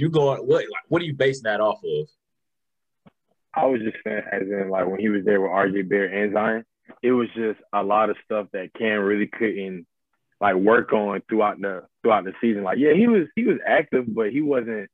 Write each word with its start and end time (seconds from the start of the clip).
you 0.00 0.10
going 0.10 0.40
what? 0.40 0.64
Like, 0.64 0.84
what 0.88 1.02
are 1.02 1.06
you 1.06 1.14
basing 1.14 1.44
that 1.44 1.60
off 1.60 1.80
of? 1.84 2.08
I 3.54 3.66
was 3.66 3.80
just 3.80 3.96
saying, 4.04 4.22
as 4.30 4.42
in 4.42 4.68
like 4.68 4.86
when 4.86 5.00
he 5.00 5.08
was 5.08 5.24
there 5.24 5.40
with 5.40 5.50
RJ 5.50 5.88
Bear 5.88 6.04
and 6.06 6.32
Zion, 6.32 6.64
it 7.02 7.12
was 7.12 7.28
just 7.34 7.58
a 7.72 7.82
lot 7.82 8.10
of 8.10 8.16
stuff 8.24 8.48
that 8.52 8.74
Cam 8.74 9.00
really 9.00 9.26
couldn't 9.26 9.86
like 10.40 10.54
work 10.54 10.92
on 10.92 11.22
throughout 11.28 11.60
the 11.60 11.84
throughout 12.02 12.24
the 12.24 12.32
season. 12.40 12.62
Like, 12.62 12.78
yeah, 12.78 12.94
he 12.94 13.08
was 13.08 13.26
he 13.34 13.44
was 13.44 13.58
active, 13.66 14.04
but 14.14 14.30
he 14.30 14.40
wasn't 14.40 14.88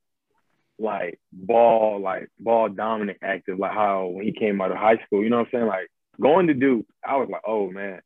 like 0.78 1.20
ball 1.32 2.00
like 2.00 2.28
ball 2.38 2.68
dominant 2.68 3.18
active 3.22 3.58
like 3.58 3.72
how 3.72 4.06
when 4.06 4.24
he 4.24 4.32
came 4.32 4.60
out 4.60 4.72
of 4.72 4.78
high 4.78 4.98
school. 5.06 5.22
You 5.22 5.30
know 5.30 5.38
what 5.38 5.48
I'm 5.48 5.50
saying? 5.52 5.66
Like 5.66 5.88
going 6.20 6.46
to 6.46 6.54
Duke, 6.54 6.86
I 7.04 7.16
was 7.16 7.28
like, 7.30 7.42
oh 7.46 7.70
man, 7.70 8.00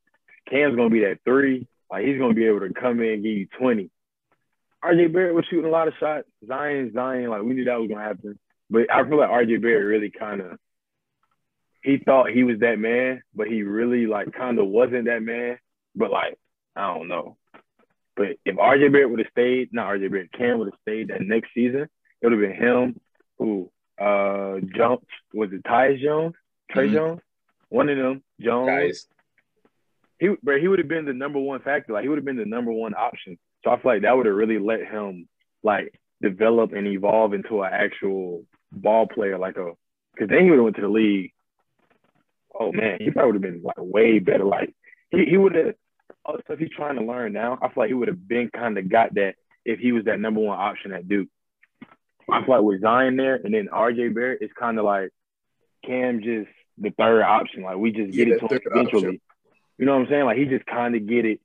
Cam's 0.50 0.76
gonna 0.76 0.90
be 0.90 1.00
that 1.00 1.20
three. 1.24 1.66
Like 1.90 2.04
he's 2.04 2.18
gonna 2.18 2.34
be 2.34 2.46
able 2.46 2.60
to 2.60 2.72
come 2.72 3.00
in 3.00 3.12
and 3.14 3.22
give 3.22 3.32
you 3.32 3.48
20. 3.58 3.90
RJ 4.84 5.12
Barrett 5.12 5.34
was 5.34 5.44
shooting 5.50 5.66
a 5.66 5.72
lot 5.72 5.88
of 5.88 5.94
shots. 5.98 6.28
Zion, 6.46 6.92
Zion, 6.92 7.30
like 7.30 7.42
we 7.42 7.54
knew 7.54 7.64
that 7.64 7.80
was 7.80 7.88
gonna 7.88 8.02
happen. 8.02 8.38
But 8.70 8.92
I 8.92 9.06
feel 9.08 9.18
like 9.18 9.30
RJ 9.30 9.60
Barrett 9.60 9.86
really 9.86 10.10
kind 10.10 10.40
of 10.40 10.58
he 11.82 11.98
thought 11.98 12.30
he 12.30 12.44
was 12.44 12.60
that 12.60 12.78
man, 12.78 13.22
but 13.34 13.48
he 13.48 13.62
really 13.62 14.06
like 14.06 14.32
kind 14.32 14.58
of 14.58 14.66
wasn't 14.66 15.06
that 15.06 15.22
man. 15.22 15.58
But 15.94 16.10
like 16.10 16.38
I 16.76 16.94
don't 16.94 17.08
know. 17.08 17.36
But 18.16 18.36
if 18.44 18.56
RJ 18.56 18.92
Barrett 18.92 19.10
would 19.10 19.20
have 19.20 19.30
stayed, 19.30 19.72
not 19.72 19.88
RJ 19.88 20.10
Barrett, 20.10 20.32
Cam 20.32 20.58
would 20.58 20.68
have 20.72 20.80
stayed 20.82 21.08
that 21.08 21.22
next 21.22 21.50
season, 21.54 21.88
it 22.20 22.26
would 22.26 22.32
have 22.32 22.40
been 22.40 22.52
him 22.52 23.00
who 23.38 23.70
uh 24.00 24.60
jumped 24.76 25.10
was 25.32 25.52
it 25.52 25.64
Tyus 25.64 26.00
Jones, 26.00 26.34
Tre 26.70 26.86
mm-hmm. 26.86 26.94
Jones, 26.94 27.20
one 27.68 27.88
of 27.88 27.96
them 27.96 28.22
Jones. 28.40 29.06
He, 30.20 30.34
but 30.42 30.60
he 30.60 30.66
would 30.66 30.80
have 30.80 30.88
been 30.88 31.04
the 31.04 31.12
number 31.12 31.38
one 31.38 31.60
factor. 31.60 31.92
Like 31.92 32.02
he 32.02 32.08
would 32.08 32.18
have 32.18 32.24
been 32.24 32.36
the 32.36 32.44
number 32.44 32.72
one 32.72 32.94
option. 32.94 33.38
So 33.64 33.70
I 33.70 33.80
feel 33.80 33.92
like 33.92 34.02
that 34.02 34.16
would 34.16 34.26
have 34.26 34.34
really 34.34 34.58
let 34.58 34.80
him 34.80 35.28
like 35.62 35.98
develop 36.22 36.72
and 36.72 36.86
evolve 36.86 37.34
into 37.34 37.62
an 37.62 37.70
actual 37.72 38.44
ball 38.72 39.06
player, 39.06 39.38
like 39.38 39.56
a. 39.56 39.72
Because 40.14 40.30
then 40.30 40.44
he 40.44 40.50
would 40.50 40.56
have 40.56 40.64
went 40.64 40.76
to 40.76 40.82
the 40.82 40.88
league. 40.88 41.32
Oh 42.58 42.72
man, 42.72 42.98
he 43.00 43.10
probably 43.10 43.32
would 43.32 43.44
have 43.44 43.52
been 43.52 43.62
like 43.62 43.76
way 43.78 44.18
better. 44.18 44.44
Like 44.44 44.74
he, 45.10 45.24
he 45.24 45.36
would 45.36 45.54
have 45.54 45.74
all 46.24 46.36
the 46.36 46.42
stuff 46.44 46.58
he's 46.58 46.70
trying 46.70 46.96
to 46.96 47.04
learn 47.04 47.32
now. 47.32 47.58
I 47.60 47.68
feel 47.68 47.84
like 47.84 47.88
he 47.88 47.94
would 47.94 48.08
have 48.08 48.26
been 48.26 48.50
kind 48.50 48.76
of 48.78 48.88
got 48.88 49.14
that 49.14 49.34
if 49.64 49.78
he 49.78 49.92
was 49.92 50.04
that 50.04 50.20
number 50.20 50.40
one 50.40 50.58
option 50.58 50.92
at 50.92 51.08
Duke. 51.08 51.28
I 52.30 52.44
feel 52.44 52.56
like 52.56 52.64
with 52.64 52.82
Zion 52.82 53.16
there 53.16 53.36
and 53.36 53.54
then 53.54 53.68
RJ 53.72 54.14
Barrett, 54.14 54.42
it's 54.42 54.52
kind 54.52 54.78
of 54.78 54.84
like 54.84 55.10
Cam 55.84 56.22
just 56.22 56.50
the 56.76 56.90
third 56.90 57.22
option. 57.22 57.62
Like 57.62 57.76
we 57.76 57.92
just 57.92 58.12
get 58.12 58.28
yeah, 58.28 58.34
it 58.34 58.40
to 58.40 58.54
him 58.54 58.60
eventually. 58.66 59.06
Option. 59.06 59.20
You 59.78 59.86
know 59.86 59.94
what 59.94 60.02
I'm 60.02 60.08
saying? 60.10 60.24
Like 60.24 60.36
he 60.36 60.44
just 60.44 60.66
kind 60.66 60.94
of 60.94 61.06
get 61.06 61.24
it 61.24 61.40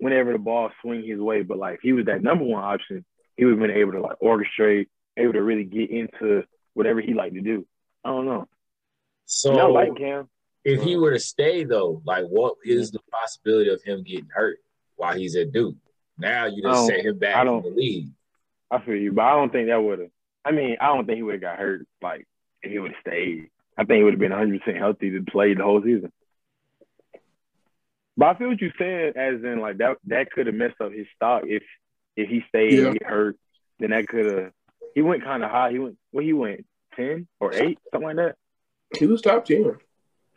whenever 0.00 0.32
the 0.32 0.38
ball 0.38 0.70
swing 0.82 1.06
his 1.06 1.20
way. 1.20 1.42
But 1.42 1.58
like 1.58 1.78
he 1.82 1.92
was 1.92 2.06
that 2.06 2.22
number 2.22 2.44
one 2.44 2.62
option, 2.62 3.04
he 3.36 3.44
would 3.44 3.52
have 3.52 3.60
been 3.60 3.76
able 3.76 3.92
to 3.92 4.00
like 4.00 4.18
orchestrate, 4.20 4.88
able 5.16 5.34
to 5.34 5.42
really 5.42 5.64
get 5.64 5.90
into 5.90 6.44
whatever 6.74 7.00
he 7.00 7.14
liked 7.14 7.34
to 7.34 7.40
do. 7.40 7.66
I 8.04 8.08
don't 8.08 8.26
know. 8.26 8.48
So 9.26 9.56
I 9.56 9.66
like 9.66 9.96
Cam. 9.96 10.28
If 10.64 10.82
he 10.82 10.96
were 10.96 11.12
to 11.12 11.20
stay 11.20 11.64
though, 11.64 12.02
like 12.04 12.24
what 12.24 12.54
is 12.64 12.90
the 12.90 13.00
possibility 13.10 13.70
of 13.70 13.82
him 13.82 14.02
getting 14.02 14.28
hurt 14.34 14.58
while 14.96 15.16
he's 15.16 15.36
at 15.36 15.52
Duke? 15.52 15.76
Now 16.18 16.46
you 16.46 16.62
just 16.62 16.86
set 16.86 17.00
him 17.00 17.18
back 17.18 17.36
i 17.36 17.42
in 17.42 17.62
the 17.62 17.70
league. 17.70 18.08
I 18.70 18.80
feel 18.80 18.96
you, 18.96 19.12
but 19.12 19.24
I 19.24 19.32
don't 19.32 19.50
think 19.50 19.68
that 19.68 19.82
would 19.82 20.00
have. 20.00 20.10
I 20.44 20.52
mean, 20.52 20.76
I 20.80 20.88
don't 20.88 21.06
think 21.06 21.16
he 21.16 21.22
would 21.22 21.34
have 21.34 21.40
got 21.40 21.58
hurt. 21.58 21.86
Like 22.02 22.26
if 22.62 22.70
he 22.70 22.78
would 22.78 22.92
have 22.92 23.00
stayed, 23.00 23.48
I 23.78 23.84
think 23.84 23.98
he 23.98 24.04
would 24.04 24.14
have 24.14 24.20
been 24.20 24.32
100 24.32 24.60
percent 24.60 24.76
healthy 24.76 25.10
to 25.10 25.22
play 25.22 25.54
the 25.54 25.62
whole 25.62 25.82
season. 25.82 26.12
But 28.20 28.36
I 28.36 28.38
feel 28.38 28.48
what 28.48 28.60
you're 28.60 28.70
saying, 28.78 29.14
as 29.16 29.42
in 29.42 29.60
like 29.60 29.78
that 29.78 29.96
that 30.08 30.30
could 30.30 30.46
have 30.46 30.54
messed 30.54 30.78
up 30.78 30.92
his 30.92 31.06
stock 31.16 31.44
if 31.46 31.62
if 32.16 32.28
he 32.28 32.44
stayed 32.48 32.74
yeah. 32.74 32.88
and 32.88 32.98
he 33.00 33.00
hurt. 33.02 33.38
Then 33.78 33.90
that 33.90 34.08
could 34.08 34.26
have. 34.26 34.52
He 34.94 35.00
went 35.00 35.24
kind 35.24 35.42
of 35.42 35.50
high. 35.50 35.70
He 35.70 35.78
went. 35.78 35.96
Well, 36.12 36.22
he 36.22 36.34
went 36.34 36.66
ten 36.94 37.26
or 37.40 37.54
eight, 37.54 37.78
something 37.90 38.08
like 38.08 38.16
that. 38.16 38.36
He 38.98 39.06
was 39.06 39.22
top 39.22 39.46
ten. 39.46 39.74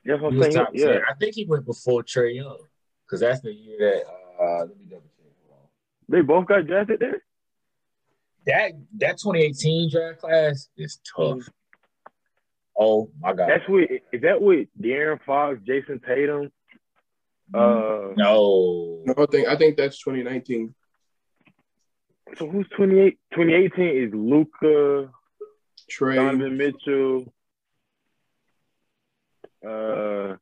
That's 0.06 0.22
what 0.22 0.32
I'm 0.32 0.42
saying. 0.42 0.54
Top 0.54 0.70
yeah, 0.72 0.94
10. 0.94 1.02
I 1.10 1.14
think 1.20 1.36
he 1.36 1.44
went 1.44 1.66
before 1.66 2.04
Trae 2.04 2.36
Young 2.36 2.60
because 3.06 3.20
that's 3.20 3.42
the 3.42 3.54
year 3.54 3.78
that. 3.80 4.06
Uh, 4.42 4.60
let 4.60 4.80
me 4.80 4.86
double 4.90 5.02
check. 5.02 5.60
They 6.08 6.22
both 6.22 6.46
got 6.46 6.66
drafted 6.66 7.02
there 7.02 7.22
that 8.46 8.72
that 8.98 9.18
2018 9.18 9.90
draft 9.90 10.20
class 10.20 10.70
is 10.78 11.00
tough. 11.16 11.50
Oh 12.78 13.10
my 13.20 13.34
god. 13.34 13.50
That's 13.50 13.68
with 13.68 13.90
is 14.12 14.22
that 14.22 14.42
with 14.42 14.68
De'Aaron 14.82 15.20
Fox, 15.26 15.60
Jayson 15.66 16.00
Tatum? 16.06 16.52
Uh 17.54 18.14
no. 18.16 19.02
No, 19.06 19.14
I 19.18 19.26
think 19.26 19.48
I 19.48 19.58
think 19.58 19.78
that's 19.78 19.98
2019. 20.00 20.74
So 22.38 22.48
who's 22.50 22.68
28? 22.76 23.18
2018 23.34 24.08
is 24.08 24.14
Luka, 24.14 25.12
Trae, 25.92 26.16
Donovan 26.16 26.58
Mitchell. 26.58 27.34
Uh 29.66 30.36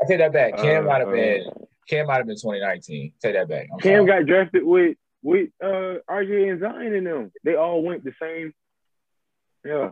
I 0.00 0.04
take 0.06 0.18
that 0.18 0.32
back. 0.32 0.56
Cam 0.56 0.84
uh, 0.84 0.88
might 0.88 1.00
have 1.00 1.10
been 1.10 1.44
Cam 1.88 2.06
might 2.06 2.16
have 2.16 2.26
been 2.26 2.36
2019. 2.36 3.12
Take 3.20 3.34
that 3.34 3.48
back. 3.48 3.68
I'm 3.72 3.78
Cam 3.80 4.06
sorry. 4.06 4.22
got 4.22 4.26
drafted 4.26 4.64
with 4.64 4.96
with 5.22 5.50
uh 5.62 5.98
RJ 6.08 6.50
and 6.52 6.60
Zion 6.60 6.94
and 6.94 7.06
them. 7.06 7.32
They 7.44 7.54
all 7.56 7.82
went 7.82 8.04
the 8.04 8.12
same. 8.20 8.52
Yeah. 9.64 9.90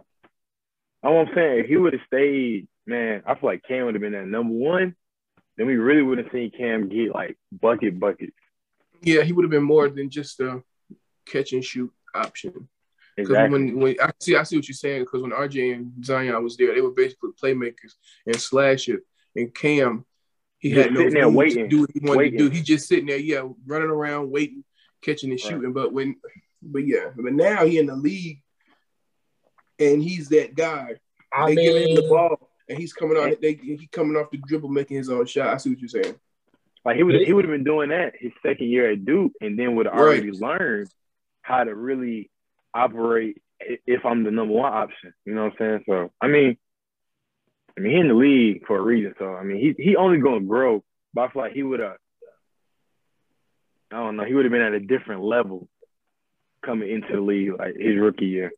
All 1.02 1.20
I'm 1.20 1.34
saying, 1.34 1.60
if 1.60 1.66
he 1.66 1.76
would 1.76 1.92
have 1.92 2.02
stayed, 2.06 2.66
man, 2.86 3.22
I 3.26 3.34
feel 3.34 3.50
like 3.50 3.62
Cam 3.68 3.84
would 3.86 3.94
have 3.94 4.00
been 4.00 4.12
that 4.12 4.26
number 4.26 4.54
one. 4.54 4.94
Then 5.56 5.66
we 5.66 5.76
really 5.76 6.02
would 6.02 6.18
have 6.18 6.30
seen 6.32 6.50
Cam 6.50 6.88
get 6.88 7.14
like 7.14 7.36
bucket 7.52 7.98
buckets. 7.98 8.36
Yeah, 9.02 9.22
he 9.22 9.32
would 9.32 9.44
have 9.44 9.50
been 9.50 9.62
more 9.62 9.88
than 9.88 10.10
just 10.10 10.40
a 10.40 10.62
catch 11.26 11.52
and 11.52 11.64
shoot 11.64 11.92
option. 12.14 12.68
Because 13.16 13.30
exactly. 13.30 13.58
when, 13.58 13.80
when 13.80 13.96
I 14.02 14.10
see 14.20 14.34
I 14.34 14.42
see 14.42 14.56
what 14.56 14.68
you're 14.68 14.74
saying, 14.74 15.02
because 15.02 15.22
when 15.22 15.30
RJ 15.30 15.74
and 15.74 16.04
Zion 16.04 16.42
was 16.42 16.56
there, 16.56 16.74
they 16.74 16.80
were 16.80 16.90
basically 16.90 17.30
playmakers 17.40 17.94
and 18.26 18.40
slasher. 18.40 19.02
And 19.36 19.54
Cam, 19.54 20.04
he 20.58 20.70
just 20.70 20.88
had 20.88 20.94
no 20.94 21.10
there 21.10 21.28
waiting, 21.28 21.64
to 21.64 21.68
do 21.68 21.80
what 21.80 21.90
he 21.92 22.00
wanted 22.00 22.18
waiting. 22.18 22.38
to 22.38 22.48
do. 22.48 22.54
He 22.54 22.62
just 22.62 22.88
sitting 22.88 23.06
there, 23.06 23.18
yeah, 23.18 23.46
running 23.66 23.90
around 23.90 24.30
waiting 24.30 24.64
catching 25.04 25.30
and 25.30 25.38
shooting. 25.38 25.64
Right. 25.64 25.74
But 25.74 25.92
when, 25.92 26.16
but 26.62 26.86
yeah, 26.86 27.10
but 27.14 27.32
now 27.32 27.64
he 27.64 27.78
in 27.78 27.86
the 27.86 27.96
league, 27.96 28.42
and 29.78 30.02
he's 30.02 30.28
that 30.30 30.54
guy. 30.54 30.94
I 31.32 31.50
they 31.50 31.56
mean, 31.56 31.72
give 31.72 31.88
him 31.88 31.94
the 31.96 32.08
ball, 32.08 32.50
and 32.68 32.78
he's 32.78 32.92
coming 32.92 33.16
on. 33.16 33.34
They 33.40 33.54
he 33.54 33.88
coming 33.90 34.16
off 34.16 34.30
the 34.30 34.38
dribble, 34.38 34.68
making 34.68 34.96
his 34.96 35.10
own 35.10 35.26
shot. 35.26 35.48
I 35.48 35.56
see 35.56 35.70
what 35.70 35.80
you're 35.80 35.88
saying. 35.88 36.14
Like 36.84 36.96
he 36.96 37.02
would 37.02 37.20
he 37.22 37.32
would 37.32 37.44
have 37.44 37.52
been 37.52 37.64
doing 37.64 37.90
that 37.90 38.14
his 38.18 38.32
second 38.44 38.68
year 38.68 38.90
at 38.90 39.04
Duke, 39.04 39.32
and 39.40 39.58
then 39.58 39.76
would 39.76 39.86
have 39.86 39.94
right. 39.94 40.00
already 40.00 40.30
learned 40.32 40.88
how 41.42 41.64
to 41.64 41.74
really 41.74 42.30
operate 42.74 43.40
if 43.60 44.04
I'm 44.04 44.24
the 44.24 44.30
number 44.30 44.54
one 44.54 44.72
option. 44.72 45.14
You 45.24 45.34
know 45.34 45.44
what 45.44 45.52
I'm 45.52 45.58
saying? 45.58 45.84
So 45.88 46.12
I 46.20 46.28
mean, 46.28 46.56
I 47.76 47.80
mean, 47.80 47.92
he 47.92 47.98
in 47.98 48.08
the 48.08 48.14
league 48.14 48.66
for 48.66 48.78
a 48.78 48.82
reason. 48.82 49.14
So 49.18 49.34
I 49.34 49.42
mean, 49.44 49.58
he 49.58 49.82
he 49.82 49.96
only 49.96 50.18
gonna 50.18 50.40
grow. 50.40 50.82
But 51.12 51.22
I 51.22 51.28
feel 51.28 51.42
like 51.42 51.52
he 51.52 51.62
would 51.62 51.80
have 51.80 51.96
I 53.94 53.98
don't 53.98 54.16
know. 54.16 54.24
He 54.24 54.34
would 54.34 54.44
have 54.44 54.52
been 54.52 54.60
at 54.60 54.72
a 54.72 54.80
different 54.80 55.22
level 55.22 55.68
coming 56.64 56.90
into 56.90 57.12
the 57.12 57.20
league, 57.20 57.52
like 57.58 57.76
his 57.76 57.96
rookie 57.96 58.26
year. 58.26 58.52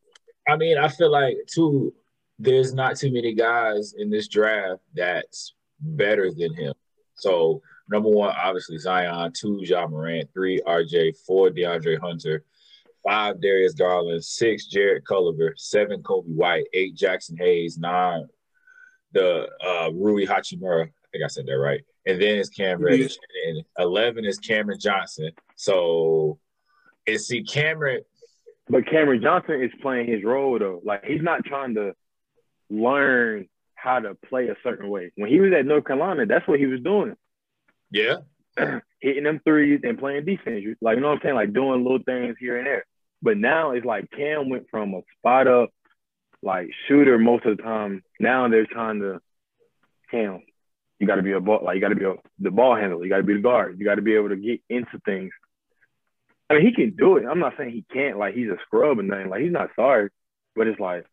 I 0.47 0.55
mean, 0.55 0.77
I 0.77 0.87
feel 0.87 1.11
like 1.11 1.37
too. 1.47 1.93
There's 2.39 2.73
not 2.73 2.97
too 2.97 3.11
many 3.11 3.33
guys 3.33 3.93
in 3.97 4.09
this 4.09 4.27
draft 4.27 4.81
that's 4.93 5.53
better 5.79 6.31
than 6.31 6.53
him. 6.53 6.73
So 7.15 7.61
number 7.89 8.09
one, 8.09 8.33
obviously 8.41 8.77
Zion. 8.77 9.31
Two, 9.33 9.59
Ja 9.63 9.87
Morant. 9.87 10.29
Three, 10.33 10.61
RJ. 10.61 11.17
Four, 11.25 11.49
DeAndre 11.49 11.99
Hunter. 11.99 12.43
Five, 13.03 13.41
Darius 13.41 13.73
Garland. 13.73 14.23
Six, 14.23 14.67
Jarrett 14.67 15.05
Culver. 15.05 15.53
Seven, 15.57 16.03
Coby 16.03 16.27
White. 16.27 16.65
Eight, 16.73 16.95
Jaxson 16.95 17.39
Hayes. 17.39 17.77
Nine, 17.77 18.27
the 19.13 19.47
uh, 19.65 19.91
Rui 19.93 20.25
Hachimura. 20.25 20.85
I 20.85 21.07
think 21.11 21.23
I 21.23 21.27
said 21.27 21.47
that 21.47 21.57
right 21.57 21.81
and 22.07 22.21
then 22.21 22.37
it's 22.37 22.49
Cam 22.49 22.81
Reddish, 22.81 23.17
and 23.47 23.63
eleven 23.77 24.25
is 24.25 24.39
Cameron 24.39 24.79
Johnson. 24.79 25.31
So, 25.57 26.39
and 27.05 27.19
see 27.19 27.43
Cameron, 27.43 28.01
but 28.69 28.87
Cameron 28.89 29.21
Johnson 29.21 29.61
is 29.61 29.71
playing 29.81 30.07
his 30.07 30.23
role 30.23 30.57
though. 30.57 30.81
Like 30.83 31.03
he's 31.03 31.21
not 31.21 31.43
trying 31.43 31.75
to 31.75 31.93
learn 32.69 33.47
how 33.75 33.99
to 33.99 34.15
play 34.15 34.47
a 34.47 34.55
certain 34.63 34.89
way. 34.89 35.11
When 35.15 35.29
he 35.29 35.39
was 35.39 35.53
at 35.53 35.65
North 35.65 35.85
Carolina, 35.85 36.25
that's 36.25 36.47
what 36.47 36.59
he 36.59 36.65
was 36.65 36.81
doing. 36.81 37.15
Yeah, 37.91 38.17
hitting 38.99 39.23
them 39.23 39.41
threes 39.43 39.81
and 39.83 39.99
playing 39.99 40.25
defense. 40.25 40.63
Like 40.81 40.95
you 40.95 41.01
know 41.01 41.09
what 41.09 41.15
I'm 41.15 41.21
saying, 41.23 41.35
like 41.35 41.53
doing 41.53 41.83
little 41.83 42.03
things 42.05 42.35
here 42.39 42.57
and 42.57 42.67
there. 42.67 42.85
But 43.21 43.37
now 43.37 43.71
it's 43.71 43.85
like 43.85 44.11
Cam 44.11 44.49
went 44.49 44.67
from 44.69 44.93
a 44.93 45.01
spot 45.17 45.47
up 45.47 45.69
like 46.41 46.69
shooter 46.87 47.17
most 47.17 47.45
of 47.45 47.57
the 47.57 47.63
time. 47.63 48.03
Now 48.19 48.47
they're 48.47 48.65
trying 48.65 48.99
to 48.99 49.19
Cam 50.11 50.41
you 50.99 51.07
got 51.07 51.15
to 51.15 51.23
be 51.23 51.33
a 51.33 51.39
ball, 51.39 51.61
like 51.63 51.75
you 51.75 51.81
got 51.81 51.89
to 51.89 51.95
be 51.95 52.05
a, 52.05 52.15
the 52.39 52.51
ball 52.51 52.75
handler. 52.75 53.03
You 53.03 53.09
got 53.09 53.17
to 53.17 53.23
be 53.23 53.35
the 53.35 53.41
guard. 53.41 53.77
You 53.79 53.85
got 53.85 53.95
to 53.95 54.01
be 54.01 54.15
able 54.15 54.29
to 54.29 54.35
get 54.35 54.61
into 54.69 54.99
things. 55.05 55.31
I 56.49 56.55
mean, 56.55 56.65
he 56.65 56.73
can 56.73 56.95
do 56.95 57.17
it. 57.17 57.25
I'm 57.25 57.39
not 57.39 57.53
saying 57.57 57.71
he 57.71 57.85
can't. 57.93 58.17
Like 58.17 58.33
he's 58.33 58.49
a 58.49 58.57
scrub 58.65 58.99
and 58.99 59.09
nothing. 59.09 59.29
Like 59.29 59.41
he's 59.41 59.51
not 59.51 59.69
sorry, 59.75 60.09
but 60.55 60.67
it's 60.67 60.79
like 60.79 61.05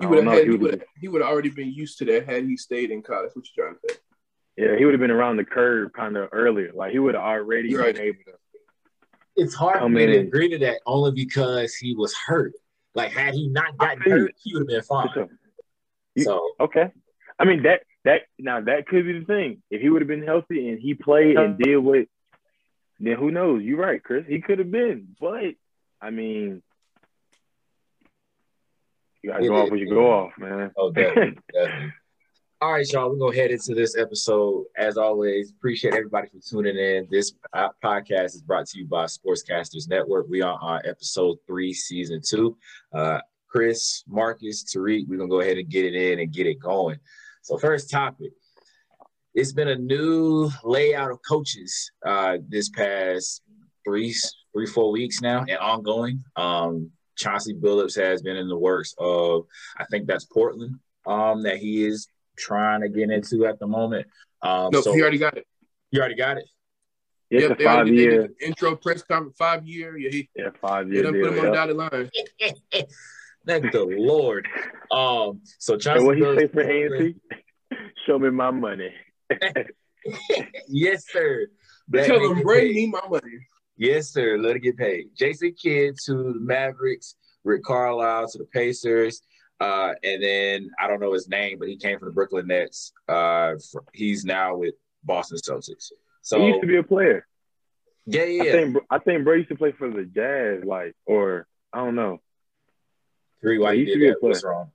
he 0.00 0.06
would 0.06 0.24
have 0.24 0.44
he 0.44 0.50
would 0.50 0.84
he 1.00 1.08
would 1.08 1.22
have 1.22 1.30
already 1.30 1.50
been 1.50 1.72
used 1.72 1.98
to 1.98 2.04
that 2.06 2.26
had 2.26 2.44
he 2.44 2.56
stayed 2.56 2.90
in 2.90 3.02
college. 3.02 3.30
What 3.34 3.44
you 3.46 3.62
trying 3.62 3.74
to 3.74 3.80
say? 3.88 3.98
Yeah, 4.56 4.76
he 4.76 4.84
would 4.84 4.94
have 4.94 5.00
been 5.00 5.10
around 5.10 5.36
the 5.36 5.44
curve 5.44 5.92
kind 5.92 6.16
of 6.16 6.28
earlier. 6.32 6.72
Like 6.74 6.92
he 6.92 6.98
would 6.98 7.14
have 7.14 7.24
already 7.24 7.74
right. 7.74 7.94
been 7.94 8.04
able 8.04 8.18
to. 8.26 8.32
it's 9.36 9.54
hard 9.54 9.80
for 9.80 9.88
me 9.88 10.06
to 10.06 10.18
agree 10.18 10.48
to 10.50 10.58
that 10.58 10.80
only 10.86 11.12
because 11.12 11.74
he 11.74 11.94
was 11.94 12.14
hurt. 12.14 12.54
Like 12.94 13.12
had 13.12 13.34
he 13.34 13.48
not 13.48 13.76
gotten 13.76 14.02
hurt, 14.02 14.34
he 14.42 14.54
would 14.54 14.62
have 14.62 14.68
been 14.68 14.82
fine. 14.82 15.08
So, 15.14 15.28
you, 16.14 16.24
so 16.24 16.50
okay, 16.60 16.90
I 17.38 17.44
mean 17.44 17.62
that 17.62 17.82
that 18.04 18.22
now 18.38 18.60
that 18.60 18.86
could 18.86 19.04
be 19.04 19.18
the 19.20 19.24
thing. 19.24 19.62
If 19.70 19.80
he 19.80 19.90
would 19.90 20.02
have 20.02 20.08
been 20.08 20.24
healthy 20.24 20.68
and 20.68 20.78
he 20.80 20.94
played 20.94 21.36
and 21.36 21.58
did 21.58 21.76
what, 21.76 22.06
then 22.98 23.16
who 23.16 23.30
knows? 23.30 23.62
You're 23.62 23.78
right, 23.78 24.02
Chris. 24.02 24.26
He 24.26 24.40
could 24.40 24.58
have 24.58 24.70
been, 24.70 25.16
but 25.20 25.54
I 26.00 26.10
mean, 26.10 26.62
you 29.28 29.34
gotta 29.34 29.48
go 29.48 29.62
off 29.62 29.70
when 29.70 29.80
you 29.80 29.90
go 29.90 30.10
off, 30.10 30.32
man. 30.38 30.70
Oh, 30.76 30.90
definitely, 30.90 31.38
definitely. 31.52 31.92
All 32.60 32.72
right, 32.72 32.92
y'all, 32.92 33.08
we're 33.08 33.18
going 33.18 33.32
to 33.32 33.40
head 33.40 33.52
into 33.52 33.72
this 33.72 33.96
episode. 33.96 34.64
As 34.76 34.96
always, 34.96 35.52
appreciate 35.52 35.94
everybody 35.94 36.26
for 36.26 36.40
tuning 36.40 36.76
in. 36.76 37.06
This 37.08 37.32
podcast 37.54 38.34
is 38.34 38.42
brought 38.42 38.66
to 38.66 38.78
you 38.78 38.84
by 38.84 39.04
Sportscasters 39.04 39.88
Network. 39.88 40.26
We 40.28 40.42
are 40.42 40.58
on 40.60 40.80
episode 40.84 41.38
three, 41.46 41.72
season 41.72 42.20
two. 42.28 42.56
Uh, 42.92 43.20
Chris, 43.48 44.02
Marcus, 44.08 44.64
Tariq, 44.64 45.06
we're 45.06 45.18
going 45.18 45.30
to 45.30 45.36
go 45.36 45.40
ahead 45.40 45.56
and 45.56 45.68
get 45.68 45.84
it 45.84 45.94
in 45.94 46.18
and 46.18 46.32
get 46.32 46.48
it 46.48 46.58
going. 46.58 46.98
So, 47.42 47.58
first 47.58 47.92
topic 47.92 48.32
it's 49.34 49.52
been 49.52 49.68
a 49.68 49.76
new 49.76 50.50
layout 50.64 51.12
of 51.12 51.20
coaches 51.28 51.92
uh, 52.04 52.38
this 52.48 52.70
past 52.70 53.42
three, 53.86 54.12
three, 54.52 54.66
four 54.66 54.90
weeks 54.90 55.20
now 55.20 55.44
and 55.48 55.58
ongoing. 55.58 56.24
Um, 56.34 56.90
Chauncey 57.18 57.54
Billups 57.54 58.00
has 58.00 58.22
been 58.22 58.36
in 58.36 58.48
the 58.48 58.56
works 58.56 58.94
of, 58.98 59.44
I 59.76 59.84
think 59.90 60.06
that's 60.06 60.24
Portland, 60.24 60.76
um, 61.06 61.42
that 61.42 61.58
he 61.58 61.84
is 61.84 62.08
trying 62.38 62.80
to 62.82 62.88
get 62.88 63.10
into 63.10 63.44
at 63.44 63.58
the 63.58 63.66
moment. 63.66 64.06
Um, 64.40 64.70
no, 64.72 64.80
so 64.80 64.92
he 64.92 65.02
already 65.02 65.18
got 65.18 65.36
it. 65.36 65.46
You 65.90 66.00
already 66.00 66.14
got 66.14 66.38
it. 66.38 66.44
It's 67.30 67.42
yep, 67.42 67.60
a 67.60 67.64
five 67.64 67.88
year 67.88 68.28
intro 68.40 68.74
press 68.76 69.02
conference. 69.02 69.36
Five 69.36 69.66
year, 69.66 69.98
yeah, 69.98 70.10
he, 70.10 70.30
yeah, 70.34 70.48
five 70.60 70.90
year. 70.90 71.02
They 71.02 71.20
put 71.20 71.32
him 71.32 71.38
on 71.40 71.44
the 71.46 71.52
dotted 71.52 71.76
line. 71.76 72.10
Thank 73.46 73.72
the 73.72 73.84
Lord. 73.84 74.46
Um, 74.90 75.40
so 75.58 75.76
Chauncey. 75.76 76.00
So 76.00 76.06
what 76.06 76.16
he 76.16 76.22
say 76.22 76.48
for 76.48 76.64
ANC? 76.64 77.14
Show 78.06 78.18
me 78.18 78.30
my 78.30 78.50
money. 78.50 78.92
yes, 80.68 81.04
sir. 81.10 81.48
Tell 81.94 82.32
him 82.32 82.42
bring 82.42 82.74
me 82.74 82.86
my 82.86 83.00
money. 83.08 83.38
Yes, 83.78 84.10
sir. 84.10 84.36
Let 84.36 84.56
it 84.56 84.60
get 84.60 84.76
paid. 84.76 85.10
Jason 85.16 85.54
Kidd 85.54 85.96
to 86.04 86.14
the 86.14 86.40
Mavericks, 86.40 87.14
Rick 87.44 87.62
Carlisle 87.62 88.28
to 88.30 88.38
the 88.38 88.44
Pacers, 88.44 89.22
uh, 89.60 89.94
and 90.02 90.22
then 90.22 90.70
I 90.80 90.88
don't 90.88 91.00
know 91.00 91.12
his 91.12 91.28
name, 91.28 91.58
but 91.60 91.68
he 91.68 91.76
came 91.76 91.98
from 91.98 92.08
the 92.08 92.14
Brooklyn 92.14 92.48
Nets. 92.48 92.92
Uh, 93.08 93.54
for, 93.70 93.84
he's 93.92 94.24
now 94.24 94.56
with 94.56 94.74
Boston 95.04 95.38
Celtics. 95.38 95.92
So 96.22 96.40
he 96.40 96.48
used 96.48 96.60
to 96.60 96.66
be 96.66 96.76
a 96.76 96.82
player. 96.82 97.26
Yeah, 98.06 98.24
yeah. 98.24 98.42
I 98.42 98.52
think 98.52 98.76
I 98.90 98.98
think 98.98 99.24
bro 99.24 99.34
used 99.34 99.48
to 99.50 99.56
play 99.56 99.72
for 99.72 99.90
the 99.90 100.04
Jazz, 100.04 100.64
like, 100.64 100.94
or 101.06 101.46
I 101.72 101.78
don't 101.78 101.94
know. 101.94 102.20
Three, 103.40 103.58
why 103.58 103.74
he 103.74 103.82
used 103.82 103.92
to 103.92 103.98
be 103.98 104.06
that? 104.06 104.16
a 104.16 104.18
player. 104.18 104.30
What's 104.30 104.44
wrong? 104.44 104.70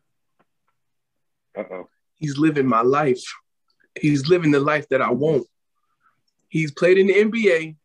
Uh 1.57 1.63
oh. 1.71 1.89
He's 2.15 2.37
living 2.37 2.67
my 2.67 2.81
life. 2.81 3.23
He's 3.99 4.29
living 4.29 4.51
the 4.51 4.59
life 4.59 4.87
that 4.89 5.01
I 5.01 5.11
want. 5.11 5.45
He's 6.47 6.71
played 6.71 6.97
in 6.97 7.07
the 7.07 7.13
NBA, 7.13 7.75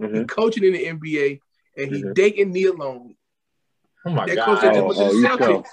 mm-hmm. 0.00 0.14
he's 0.16 0.26
coaching 0.26 0.64
in 0.64 0.72
the 0.72 0.86
NBA, 0.86 1.40
and 1.76 1.92
he's 1.92 2.02
mm-hmm. 2.04 2.12
dating 2.14 2.52
Nia 2.52 2.72
Long. 2.72 3.14
Oh 4.06 4.10
my 4.10 4.26
that 4.26 4.36
god! 4.36 4.60
Coach 4.60 4.74
oh, 4.76 4.92
oh, 4.96 5.12
he's, 5.12 5.38
tough. 5.38 5.66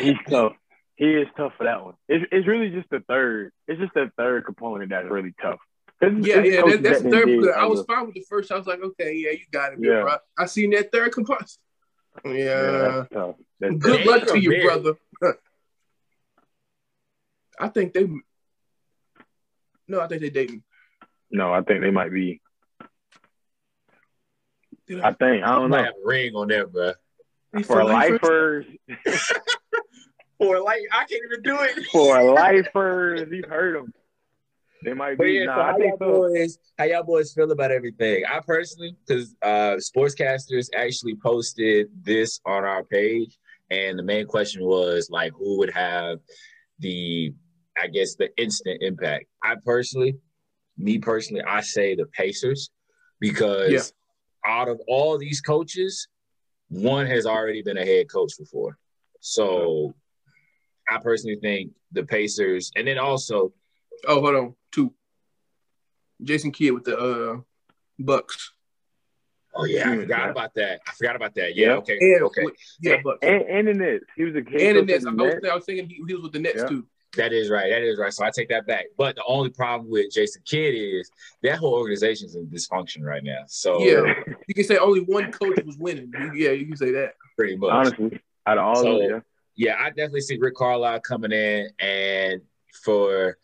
he's 0.00 0.16
tough. 0.28 0.52
He 0.96 1.04
is 1.04 1.28
tough 1.36 1.52
for 1.58 1.64
that 1.64 1.84
one. 1.84 1.94
It's, 2.08 2.24
it's 2.32 2.46
really 2.46 2.70
just 2.70 2.88
the 2.90 3.00
third. 3.00 3.52
It's 3.68 3.80
just 3.80 3.92
the 3.94 4.10
third 4.16 4.46
component 4.46 4.90
that's 4.90 5.08
really 5.08 5.34
tough. 5.40 5.58
It's, 6.00 6.26
yeah, 6.26 6.38
it's 6.38 6.54
yeah, 6.54 6.62
that, 6.62 6.82
that's 6.82 7.02
the 7.02 7.10
third. 7.10 7.54
I 7.54 7.66
was 7.66 7.84
fine 7.84 8.06
with 8.06 8.14
the 8.14 8.24
first. 8.28 8.50
I 8.50 8.56
was 8.56 8.66
like, 8.66 8.80
okay, 8.80 9.14
yeah, 9.14 9.32
you 9.32 9.44
got 9.50 9.74
it, 9.74 9.78
yeah. 9.80 10.02
bro. 10.02 10.16
I 10.38 10.46
seen 10.46 10.70
that 10.70 10.90
third 10.90 11.12
component. 11.12 11.50
Yeah, 12.24 12.32
yeah 12.32 13.04
that's 13.10 13.36
that's 13.60 13.76
good 13.76 14.04
tough. 14.04 14.06
luck 14.06 14.26
to 14.28 14.38
you, 14.38 14.62
brother. 14.62 14.94
I 17.58 17.68
think 17.68 17.92
they. 17.92 18.08
No, 19.88 20.00
I 20.00 20.08
think 20.08 20.22
they 20.22 20.30
dating. 20.30 20.62
No, 21.30 21.52
I 21.52 21.62
think 21.62 21.82
they 21.82 21.90
might 21.90 22.12
be. 22.12 22.40
I 24.90 25.12
think 25.12 25.44
I 25.44 25.54
don't 25.54 25.70
know. 25.70 25.78
Have 25.78 25.94
a 26.02 26.06
ring 26.06 26.34
on 26.34 26.48
that, 26.48 26.72
bro. 26.72 26.92
For 27.62 27.84
lifers. 27.84 28.66
For 30.38 30.60
like, 30.60 30.82
I 30.92 30.98
can't 30.98 31.22
even 31.24 31.42
do 31.42 31.56
it. 31.60 31.86
For 31.92 32.22
lifers, 32.22 33.26
you 33.30 33.42
heard 33.48 33.76
them. 33.76 33.92
They 34.84 34.92
might 34.92 35.18
be. 35.18 35.32
Yeah, 35.32 35.46
nah, 35.46 35.56
so 35.56 35.62
how 35.62 35.78
y'all 35.78 35.96
so. 35.98 36.06
boys, 36.06 36.58
how 36.78 36.84
y'all 36.84 37.02
boys 37.02 37.32
feel 37.32 37.50
about 37.50 37.70
everything? 37.72 38.24
I 38.28 38.40
personally, 38.46 38.94
because 39.06 39.34
uh, 39.42 39.76
sportscasters 39.78 40.68
actually 40.74 41.16
posted 41.16 41.88
this 42.02 42.40
on 42.44 42.64
our 42.64 42.84
page, 42.84 43.38
and 43.70 43.98
the 43.98 44.02
main 44.02 44.26
question 44.26 44.62
was 44.64 45.08
like, 45.10 45.32
who 45.32 45.58
would 45.58 45.70
have 45.70 46.18
the, 46.78 47.32
I 47.82 47.86
guess, 47.86 48.16
the 48.16 48.28
instant 48.36 48.82
impact? 48.82 49.24
I 49.42 49.56
personally, 49.64 50.18
me 50.76 50.98
personally, 50.98 51.42
I 51.42 51.62
say 51.62 51.94
the 51.94 52.06
Pacers 52.06 52.70
because 53.18 53.72
yeah. 53.72 53.80
Out 54.46 54.68
of 54.68 54.80
all 54.86 55.18
these 55.18 55.40
coaches, 55.40 56.08
one 56.68 57.06
has 57.06 57.26
already 57.26 57.62
been 57.62 57.78
a 57.78 57.84
head 57.84 58.10
coach 58.10 58.32
before. 58.38 58.78
So 59.20 59.94
I 60.88 60.98
personally 60.98 61.38
think 61.40 61.72
the 61.92 62.04
Pacers, 62.04 62.70
and 62.76 62.86
then 62.86 62.98
also, 62.98 63.52
oh, 64.06 64.20
hold 64.20 64.34
on, 64.34 64.54
two. 64.72 64.92
Jason 66.22 66.50
Kidd 66.50 66.72
with 66.72 66.84
the 66.84 66.96
uh 66.96 67.40
Bucks. 67.98 68.52
Oh 69.54 69.64
yeah, 69.64 69.90
I 69.90 69.96
forgot 69.96 70.30
about 70.30 70.54
that. 70.54 70.80
I 70.86 70.92
forgot 70.92 71.16
about 71.16 71.34
that. 71.34 71.56
Yeah, 71.56 71.72
okay, 71.76 71.96
and, 71.98 72.22
okay. 72.24 72.42
yeah, 72.80 72.96
Bucks. 73.02 73.18
And, 73.22 73.42
and 73.42 73.68
the 73.68 73.74
Nets, 73.74 74.04
he 74.16 74.24
was 74.24 74.34
a 74.34 74.50
head 74.50 74.76
and 74.76 74.88
the 74.88 74.92
Nets. 74.92 75.06
I 75.06 75.10
was, 75.10 75.34
I 75.50 75.54
was 75.54 75.64
thinking 75.64 75.88
he, 75.88 76.02
he, 76.06 76.14
was 76.14 76.22
with 76.22 76.32
the 76.32 76.40
Nets 76.40 76.58
yeah. 76.58 76.68
too. 76.68 76.86
That 77.16 77.32
is 77.32 77.48
right. 77.48 77.70
That 77.70 77.82
is 77.82 77.98
right. 77.98 78.12
So 78.12 78.24
I 78.24 78.30
take 78.30 78.50
that 78.50 78.66
back. 78.66 78.86
But 78.98 79.16
the 79.16 79.24
only 79.26 79.48
problem 79.48 79.90
with 79.90 80.12
Jason 80.12 80.42
Kidd 80.44 80.74
is 80.74 81.10
that 81.42 81.58
whole 81.58 81.74
organization 81.74 82.26
is 82.26 82.34
in 82.34 82.46
dysfunction 82.48 83.02
right 83.02 83.24
now. 83.24 83.44
So 83.46 83.80
yeah, 83.80 84.12
you 84.46 84.54
can 84.54 84.64
say 84.64 84.76
only 84.76 85.00
one 85.00 85.32
coach 85.32 85.58
was 85.64 85.76
winning. 85.76 86.12
Yeah, 86.34 86.50
you 86.50 86.66
can 86.66 86.76
say 86.76 86.92
that. 86.92 87.14
Pretty 87.36 87.56
much. 87.56 87.70
Honestly, 87.70 88.20
out 88.46 88.58
of 88.58 88.64
all 88.64 88.76
so, 88.76 88.92
of 88.92 89.08
them, 89.08 89.22
yeah. 89.56 89.74
yeah, 89.74 89.84
I 89.84 89.88
definitely 89.90 90.20
see 90.20 90.38
Rick 90.38 90.54
Carlisle 90.54 91.00
coming 91.00 91.32
in, 91.32 91.68
and 91.78 92.40
for 92.84 93.38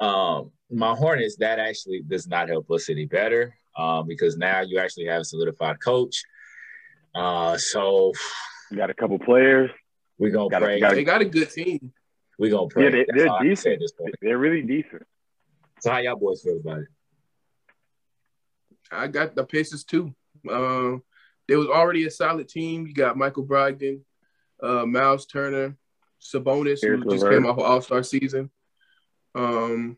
um, 0.00 0.50
my 0.70 0.94
Hornets, 0.94 1.36
that 1.36 1.58
actually 1.58 2.02
does 2.02 2.26
not 2.26 2.48
help 2.48 2.70
us 2.70 2.90
any 2.90 3.06
better 3.06 3.54
um, 3.76 4.06
because 4.06 4.36
now 4.36 4.60
you 4.60 4.78
actually 4.78 5.06
have 5.06 5.22
a 5.22 5.24
solidified 5.24 5.80
coach. 5.80 6.24
Uh, 7.14 7.56
so 7.56 8.12
you 8.70 8.76
got 8.76 8.90
a 8.90 8.94
couple 8.94 9.18
players. 9.18 9.70
We're 10.18 10.30
gonna 10.30 10.48
got 10.48 10.62
pray. 10.62 10.80
A, 10.80 10.94
they 10.94 11.04
got 11.04 11.20
a 11.20 11.24
good 11.24 11.50
team. 11.50 11.92
We're 12.38 12.50
gonna 12.50 12.68
pray. 12.68 12.84
Yeah, 12.84 12.90
they, 12.90 13.06
they're 13.14 13.42
decent. 13.42 13.74
At 13.74 13.80
this 13.80 13.92
point. 13.92 14.14
They're 14.20 14.38
really 14.38 14.62
decent. 14.62 15.02
So 15.80 15.90
how 15.90 15.98
y'all 15.98 16.16
boys 16.16 16.42
feel 16.42 16.58
about 16.58 16.80
it? 16.80 16.88
I 18.90 19.06
got 19.08 19.34
the 19.34 19.44
Pacers 19.44 19.84
too. 19.84 20.14
Um, 20.50 21.02
there 21.48 21.58
was 21.58 21.68
already 21.68 22.06
a 22.06 22.10
solid 22.10 22.48
team. 22.48 22.86
You 22.86 22.94
got 22.94 23.16
Michael 23.16 23.46
Brogdon, 23.46 24.00
uh, 24.62 24.86
Miles 24.86 25.26
Turner, 25.26 25.76
Sabonis, 26.20 26.78
Here's 26.80 27.02
who 27.02 27.10
just 27.10 27.28
came 27.28 27.46
off 27.46 27.58
an 27.58 27.64
All 27.64 27.80
Star 27.80 28.02
season. 28.02 28.50
Um, 29.34 29.96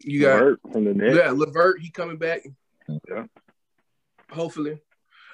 you 0.00 0.20
got 0.20 0.42
LeVert 0.42 0.60
from 0.72 0.84
the 0.84 0.94
Nets. 0.94 1.16
Yeah, 1.16 1.30
LeVert, 1.30 1.80
he 1.80 1.90
coming 1.90 2.16
back. 2.18 2.42
Yeah. 3.08 3.24
Hopefully, 4.30 4.80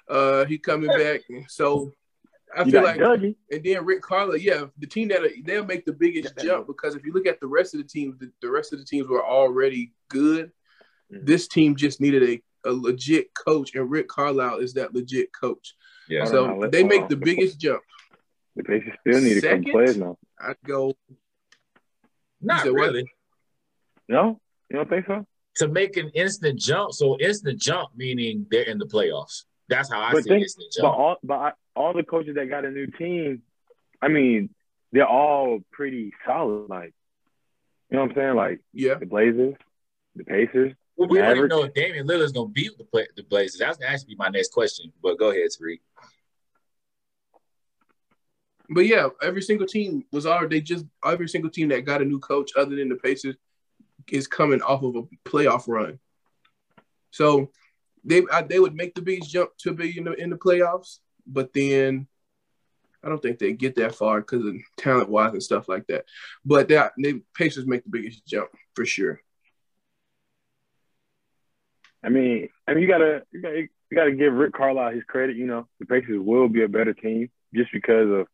uh, 0.09 0.45
he 0.45 0.59
coming 0.59 0.89
back. 0.89 1.21
So 1.49 1.93
I 2.55 2.63
you 2.63 2.73
feel 2.73 2.83
like, 2.83 2.99
Dougie. 2.99 3.37
and 3.51 3.65
then 3.65 3.85
Rick 3.85 4.03
Carlisle, 4.03 4.39
yeah, 4.39 4.65
the 4.79 4.87
team 4.87 5.09
that 5.09 5.23
they'll 5.45 5.65
make 5.65 5.85
the 5.85 5.93
biggest 5.93 6.37
jump 6.39 6.67
because 6.67 6.95
if 6.95 7.05
you 7.05 7.13
look 7.13 7.27
at 7.27 7.41
the 7.41 7.47
rest 7.47 7.75
of 7.75 7.79
the 7.79 7.87
teams, 7.87 8.19
the, 8.19 8.31
the 8.41 8.51
rest 8.51 8.73
of 8.73 8.79
the 8.79 8.85
teams 8.85 9.09
were 9.09 9.25
already 9.25 9.93
good. 10.09 10.53
Mm-hmm. 11.13 11.25
This 11.25 11.49
team 11.49 11.77
just 11.77 12.01
needed 12.01 12.23
a, 12.23 12.43
a 12.67 12.73
legit 12.73 13.33
coach, 13.35 13.75
and 13.75 13.91
Rick 13.91 14.09
Carlisle 14.09 14.59
is 14.59 14.75
that 14.75 14.95
legit 14.95 15.33
coach. 15.33 15.75
Yeah, 16.09 16.25
so 16.25 16.69
they 16.71 16.85
make 16.85 17.09
the 17.09 17.17
biggest 17.17 17.59
jump. 17.59 17.83
The 18.55 18.63
Pacers 18.63 18.95
still 19.01 19.21
need 19.21 19.41
Second, 19.41 19.65
to 19.65 19.71
come 19.71 19.73
players 19.73 19.97
now. 19.97 20.19
I'd 20.41 20.57
go. 20.65 20.95
Not 22.41 22.65
really. 22.65 23.03
What? 23.03 23.11
No, 24.09 24.41
you 24.71 24.77
don't 24.77 24.89
think 24.89 25.07
so? 25.07 25.27
To 25.57 25.69
make 25.69 25.97
an 25.97 26.11
instant 26.15 26.59
jump, 26.59 26.93
so 26.93 27.19
instant 27.19 27.61
jump 27.61 27.91
meaning 27.97 28.47
they're 28.51 28.63
in 28.65 28.79
the 28.79 28.87
playoffs. 28.87 29.45
That's 29.69 29.91
how 29.91 30.01
I 30.01 30.13
but 30.13 30.23
see 30.23 30.31
think, 30.31 30.43
instant 30.43 30.73
jump. 30.73 30.85
But 30.85 31.01
all, 31.01 31.17
but 31.23 31.57
all 31.75 31.93
the 31.93 32.03
coaches 32.03 32.35
that 32.37 32.49
got 32.49 32.65
a 32.65 32.71
new 32.71 32.87
team, 32.87 33.43
I 34.01 34.09
mean, 34.09 34.51
they're 34.93 35.09
all 35.09 35.61
pretty 35.73 36.13
solid. 36.27 36.69
Like, 36.69 36.95
you 37.91 37.97
know 37.97 38.03
what 38.03 38.11
I'm 38.11 38.17
saying? 38.17 38.37
Like, 38.37 38.61
yeah, 38.73 38.95
the 38.95 39.07
Blazers, 39.07 39.55
the 40.15 40.25
Pacers. 40.25 40.73
Well, 40.97 41.09
we 41.09 41.19
don't 41.19 41.37
even 41.37 41.49
know 41.49 41.65
if 41.65 41.75
Damian 41.75 42.07
Lillard's 42.07 42.33
gonna 42.33 42.49
beat 42.49 42.77
the 42.79 42.85
play, 42.85 43.07
the 43.17 43.23
Blazers. 43.23 43.59
That's 43.59 43.77
gonna 43.77 43.93
actually 43.93 44.15
be 44.15 44.17
my 44.17 44.29
next 44.29 44.53
question. 44.53 44.93
But 45.03 45.19
go 45.19 45.31
ahead, 45.31 45.49
Tariq. 45.51 45.81
But 48.71 48.87
yeah, 48.87 49.09
every 49.23 49.43
single 49.43 49.67
team 49.67 50.05
was 50.11 50.27
already 50.27 50.57
they 50.57 50.61
just 50.63 50.87
every 51.05 51.29
single 51.29 51.51
team 51.51 51.69
that 51.69 51.85
got 51.85 52.03
a 52.03 52.05
new 52.05 52.19
coach 52.19 52.53
other 52.57 52.75
than 52.77 52.89
the 52.89 52.97
Pacers 52.97 53.37
is 54.11 54.27
coming 54.27 54.63
off 54.63 54.83
of 54.83 54.97
a 54.97 55.03
playoff 55.29 55.69
run. 55.69 55.99
So 57.11 57.51
they 58.05 58.23
I, 58.33 58.43
they 58.43 58.59
would 58.59 58.75
make 58.75 58.95
the 58.95 59.03
biggest 59.03 59.31
jump 59.31 59.51
to 59.59 59.73
be 59.73 59.99
in 59.99 60.05
the 60.05 60.15
in 60.15 60.31
the 60.31 60.37
playoffs, 60.37 60.99
but 61.27 61.53
then 61.53 62.07
I 63.05 63.09
don't 63.09 63.21
think 63.21 63.39
they 63.39 63.53
get 63.53 63.77
that 63.77 63.95
far 63.95 64.21
because 64.21 64.45
of 64.45 64.55
talent 64.77 65.11
wise 65.11 65.33
and 65.33 65.43
stuff 65.43 65.69
like 65.69 65.87
that. 65.89 66.07
But 66.45 66.69
that 66.69 66.93
the 66.97 67.23
Pacers 67.35 67.67
make 67.67 67.85
the 67.85 67.91
biggest 67.91 68.27
jump 68.27 68.49
for 68.75 68.85
sure. 68.85 69.21
I 72.07 72.09
mean, 72.09 72.49
I 72.69 72.75
mean, 72.75 72.83
you 72.83 72.89
gotta 72.89 73.23
you 73.33 73.43
gotta 73.43 73.61
you 73.63 73.97
gotta 73.97 74.13
give 74.13 74.33
Rick 74.33 74.53
Carlisle 74.53 74.93
his 74.93 75.03
credit. 75.03 75.35
You 75.35 75.47
know, 75.47 75.67
the 75.81 75.87
Pacers 75.87 76.21
will 76.21 76.49
be 76.49 76.63
a 76.63 76.69
better 76.69 76.95
team 76.95 77.31
just 77.53 77.73
because 77.73 78.09
of 78.09 78.29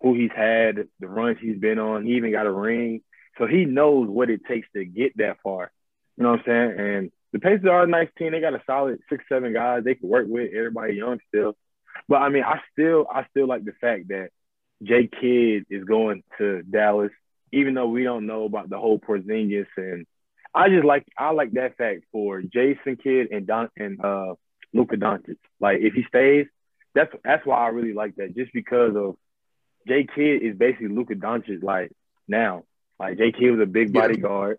who 0.00 0.14
he's 0.14 0.30
had, 0.34 0.88
the 1.00 1.06
runs 1.06 1.36
he's 1.38 1.58
been 1.58 1.78
on. 1.78 2.06
He 2.06 2.14
even 2.14 2.32
got 2.32 2.46
a 2.46 2.52
ring, 2.52 3.02
so 3.36 3.46
he 3.46 3.66
knows 3.66 4.08
what 4.08 4.30
it 4.30 4.46
takes 4.46 4.68
to 4.74 4.86
get 4.86 5.18
that 5.18 5.36
far. 5.42 5.70
You 6.16 6.24
know 6.24 6.30
what 6.30 6.40
I'm 6.40 6.44
saying? 6.46 6.74
And 6.78 7.12
the 7.34 7.40
Pacers 7.40 7.66
are 7.66 7.82
a 7.82 7.86
nice 7.86 8.08
team. 8.16 8.32
They 8.32 8.40
got 8.40 8.54
a 8.54 8.62
solid 8.66 9.00
six, 9.10 9.22
seven 9.28 9.52
guys 9.52 9.84
they 9.84 9.96
can 9.96 10.08
work 10.08 10.24
with. 10.26 10.54
Everybody 10.54 10.94
young 10.94 11.20
still, 11.28 11.58
but 12.08 12.22
I 12.22 12.30
mean, 12.30 12.44
I 12.44 12.60
still, 12.72 13.06
I 13.12 13.26
still 13.28 13.46
like 13.46 13.66
the 13.66 13.74
fact 13.82 14.08
that 14.08 14.30
Jay 14.82 15.08
Kidd 15.08 15.66
is 15.68 15.84
going 15.84 16.22
to 16.38 16.62
Dallas, 16.62 17.12
even 17.52 17.74
though 17.74 17.88
we 17.88 18.02
don't 18.02 18.26
know 18.26 18.44
about 18.44 18.70
the 18.70 18.78
whole 18.78 18.98
Porzingis 18.98 19.66
and. 19.76 20.06
I 20.54 20.68
just 20.68 20.84
like 20.84 21.06
I 21.16 21.30
like 21.30 21.52
that 21.52 21.76
fact 21.76 22.02
for 22.12 22.42
Jason 22.42 22.96
Kidd 22.96 23.28
and 23.30 23.46
Don 23.46 23.68
and 23.76 24.04
uh 24.04 24.34
Luka 24.72 24.96
Doncic. 24.96 25.36
Like 25.60 25.78
if 25.80 25.94
he 25.94 26.04
stays, 26.04 26.46
that's 26.94 27.12
that's 27.24 27.46
why 27.46 27.58
I 27.58 27.68
really 27.68 27.92
like 27.92 28.16
that. 28.16 28.34
Just 28.34 28.52
because 28.52 28.96
of 28.96 29.16
Jay 29.86 30.06
Kidd 30.14 30.42
is 30.42 30.56
basically 30.56 30.88
Luka 30.88 31.14
Doncic 31.14 31.62
like 31.62 31.92
now. 32.28 32.64
Like 32.98 33.18
Jay 33.18 33.32
Kidd 33.32 33.52
was 33.52 33.60
a 33.60 33.66
big 33.66 33.92
bodyguard. 33.92 34.58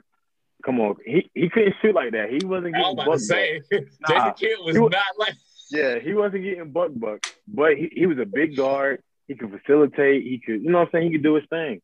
Come 0.66 0.80
on, 0.80 0.96
he, 1.06 1.30
he 1.34 1.50
couldn't 1.50 1.76
shoot 1.82 1.96
like 1.96 2.12
that. 2.12 2.30
He 2.30 2.46
wasn't 2.46 2.76
getting. 2.76 2.86
I 2.86 2.90
was 2.90 3.04
about 3.04 3.14
to 3.14 3.20
say, 3.20 3.62
nah, 3.72 4.08
Jason 4.08 4.34
Kidd 4.38 4.58
was, 4.64 4.78
was, 4.78 4.92
not 4.92 5.04
like. 5.18 5.36
Yeah, 5.74 6.00
he 6.00 6.14
wasn't 6.14 6.44
getting 6.44 6.70
buck 6.72 6.92
buck, 6.94 7.26
but 7.48 7.78
he, 7.78 7.90
he 7.94 8.06
was 8.06 8.20
a 8.20 8.26
big 8.26 8.58
guard. 8.58 9.02
He 9.30 9.36
could 9.36 9.58
facilitate. 9.58 10.24
He 10.24 10.42
could, 10.46 10.62
you 10.62 10.70
know, 10.70 10.80
what 10.80 10.88
I'm 10.88 10.92
saying 10.92 11.06
he 11.06 11.12
could 11.14 11.24
do 11.24 11.36
his 11.36 11.46
thing. 11.50 11.82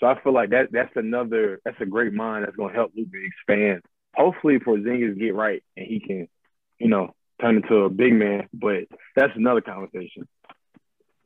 So 0.00 0.06
I 0.06 0.20
feel 0.22 0.32
like 0.32 0.50
that 0.50 0.72
that's 0.72 0.96
another 0.96 1.60
that's 1.64 1.80
a 1.80 1.86
great 1.86 2.12
mind 2.12 2.44
that's 2.44 2.56
going 2.56 2.70
to 2.70 2.74
help 2.74 2.92
Luka 2.96 3.18
expand. 3.22 3.82
Hopefully, 4.14 4.58
Porzingis 4.58 5.18
get 5.18 5.34
right 5.34 5.62
and 5.76 5.86
he 5.86 6.00
can, 6.00 6.26
you 6.78 6.88
know, 6.88 7.14
turn 7.40 7.56
into 7.56 7.76
a 7.82 7.90
big 7.90 8.14
man. 8.14 8.48
But 8.52 8.84
that's 9.14 9.32
another 9.36 9.60
conversation. 9.60 10.26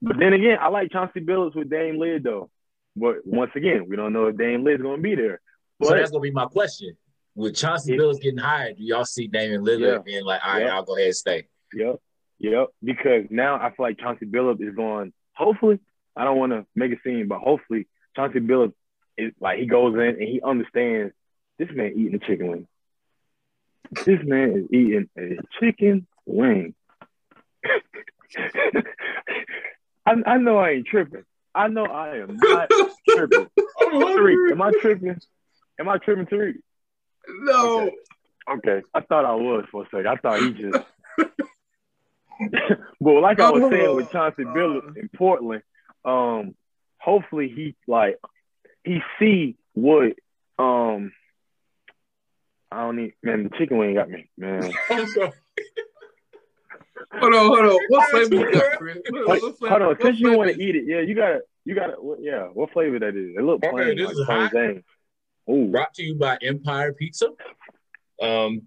But 0.02 0.18
then 0.18 0.32
again, 0.32 0.58
I 0.60 0.68
like 0.68 0.90
Chauncey 0.90 1.20
Billups 1.20 1.54
with 1.54 1.70
Dame 1.70 1.96
Lillard 1.96 2.24
though. 2.24 2.50
But 2.96 3.18
once 3.24 3.52
again, 3.54 3.86
we 3.88 3.96
don't 3.96 4.12
know 4.12 4.26
if 4.26 4.36
Dame 4.36 4.64
going 4.64 4.78
to 4.78 5.02
be 5.02 5.14
there. 5.14 5.40
But, 5.78 5.88
so 5.88 5.94
that's 5.94 6.10
going 6.10 6.22
to 6.22 6.30
be 6.30 6.34
my 6.34 6.46
question. 6.46 6.96
With 7.34 7.56
Chauncey 7.56 7.94
it, 7.94 8.00
Billups 8.00 8.20
getting 8.20 8.38
hired, 8.38 8.76
do 8.76 8.84
y'all 8.84 9.04
see 9.04 9.26
Damian 9.26 9.64
Lillard 9.64 9.96
yeah, 9.96 9.98
being 10.04 10.24
like, 10.24 10.40
all 10.44 10.52
right, 10.52 10.66
I'll 10.68 10.84
go 10.84 10.96
ahead 10.96 11.06
and 11.06 11.16
stay? 11.16 11.46
Yep. 11.72 11.96
Yep. 12.38 12.68
Because 12.82 13.24
now 13.30 13.56
I 13.56 13.70
feel 13.70 13.86
like 13.86 13.98
Chauncey 13.98 14.26
Billups 14.26 14.66
is 14.66 14.74
going, 14.74 15.12
hopefully, 15.32 15.80
I 16.16 16.24
don't 16.24 16.38
want 16.38 16.52
to 16.52 16.66
make 16.76 16.92
a 16.92 16.96
scene, 17.04 17.26
but 17.26 17.40
hopefully 17.40 17.88
Chauncey 18.16 18.40
Billups 18.40 18.74
is 19.16 19.32
like 19.40 19.58
he 19.58 19.66
goes 19.66 19.94
in 19.94 20.00
and 20.00 20.22
he 20.22 20.40
understands 20.42 21.12
this 21.58 21.68
man 21.72 21.92
eating 21.96 22.14
a 22.14 22.18
chicken 22.18 22.48
wing. 22.48 22.66
This 24.04 24.20
man 24.24 24.52
is 24.52 24.64
eating 24.72 25.08
a 25.18 25.36
chicken 25.60 26.06
wing. 26.26 26.74
I, 30.06 30.14
I 30.26 30.38
know 30.38 30.58
I 30.58 30.70
ain't 30.70 30.86
tripping. 30.86 31.24
I 31.54 31.68
know 31.68 31.84
I 31.84 32.18
am 32.18 32.36
not 32.36 32.68
tripping. 33.08 33.48
Tariq, 33.80 34.50
am 34.50 34.62
I 34.62 34.72
tripping? 34.80 35.20
Am 35.78 35.88
I 35.88 35.98
tripping, 35.98 36.26
Tariq? 36.26 36.54
No. 37.28 37.82
Okay. 37.82 37.96
okay. 38.50 38.82
I 38.92 39.00
thought 39.00 39.24
I 39.24 39.34
was 39.34 39.64
for 39.70 39.84
a 39.84 39.86
second. 39.86 40.08
I 40.08 40.16
thought 40.16 40.40
he 40.40 40.50
just. 40.52 40.84
but 43.00 43.20
like 43.20 43.40
I 43.40 43.50
was 43.50 43.70
saying 43.70 43.94
with 43.94 44.10
Chauncey 44.10 44.44
Billups 44.44 44.96
in 44.96 45.08
Portland, 45.10 45.62
um, 46.04 46.54
hopefully 47.04 47.52
he 47.54 47.76
like 47.86 48.18
he 48.82 49.00
see 49.18 49.56
what 49.74 50.14
um 50.58 51.12
I 52.70 52.82
don't 52.82 52.96
need 52.96 53.12
man 53.22 53.44
the 53.44 53.50
chicken 53.58 53.78
wing 53.78 53.94
got 53.94 54.08
me 54.08 54.28
man. 54.36 54.72
hold 54.88 55.00
on, 57.22 57.32
hold 57.32 57.58
on. 57.58 57.78
What 57.88 58.10
flavor 58.10 58.34
you 58.34 58.52
got, 58.52 58.78
Chris? 58.78 58.98
What, 59.10 59.42
what 59.42 59.58
flavor, 59.58 59.78
hold 59.78 59.82
on, 59.82 59.96
since 60.02 60.18
you 60.18 60.36
want 60.36 60.54
to 60.54 60.62
eat 60.62 60.76
it, 60.76 60.84
yeah, 60.86 61.00
you 61.00 61.14
gotta 61.14 61.40
you 61.64 61.74
gotta 61.74 61.96
yeah, 62.20 62.44
what 62.44 62.72
flavor 62.72 62.98
that 62.98 63.16
is? 63.16 63.36
It 63.36 63.42
look 63.42 63.62
plain 63.62 63.96
this 63.96 64.16
like 64.28 64.52
is 64.54 64.82
Ooh. 65.50 65.68
Brought 65.68 65.92
to 65.94 66.02
you 66.02 66.14
by 66.14 66.38
Empire 66.42 66.92
Pizza. 66.94 67.28
Um 68.20 68.62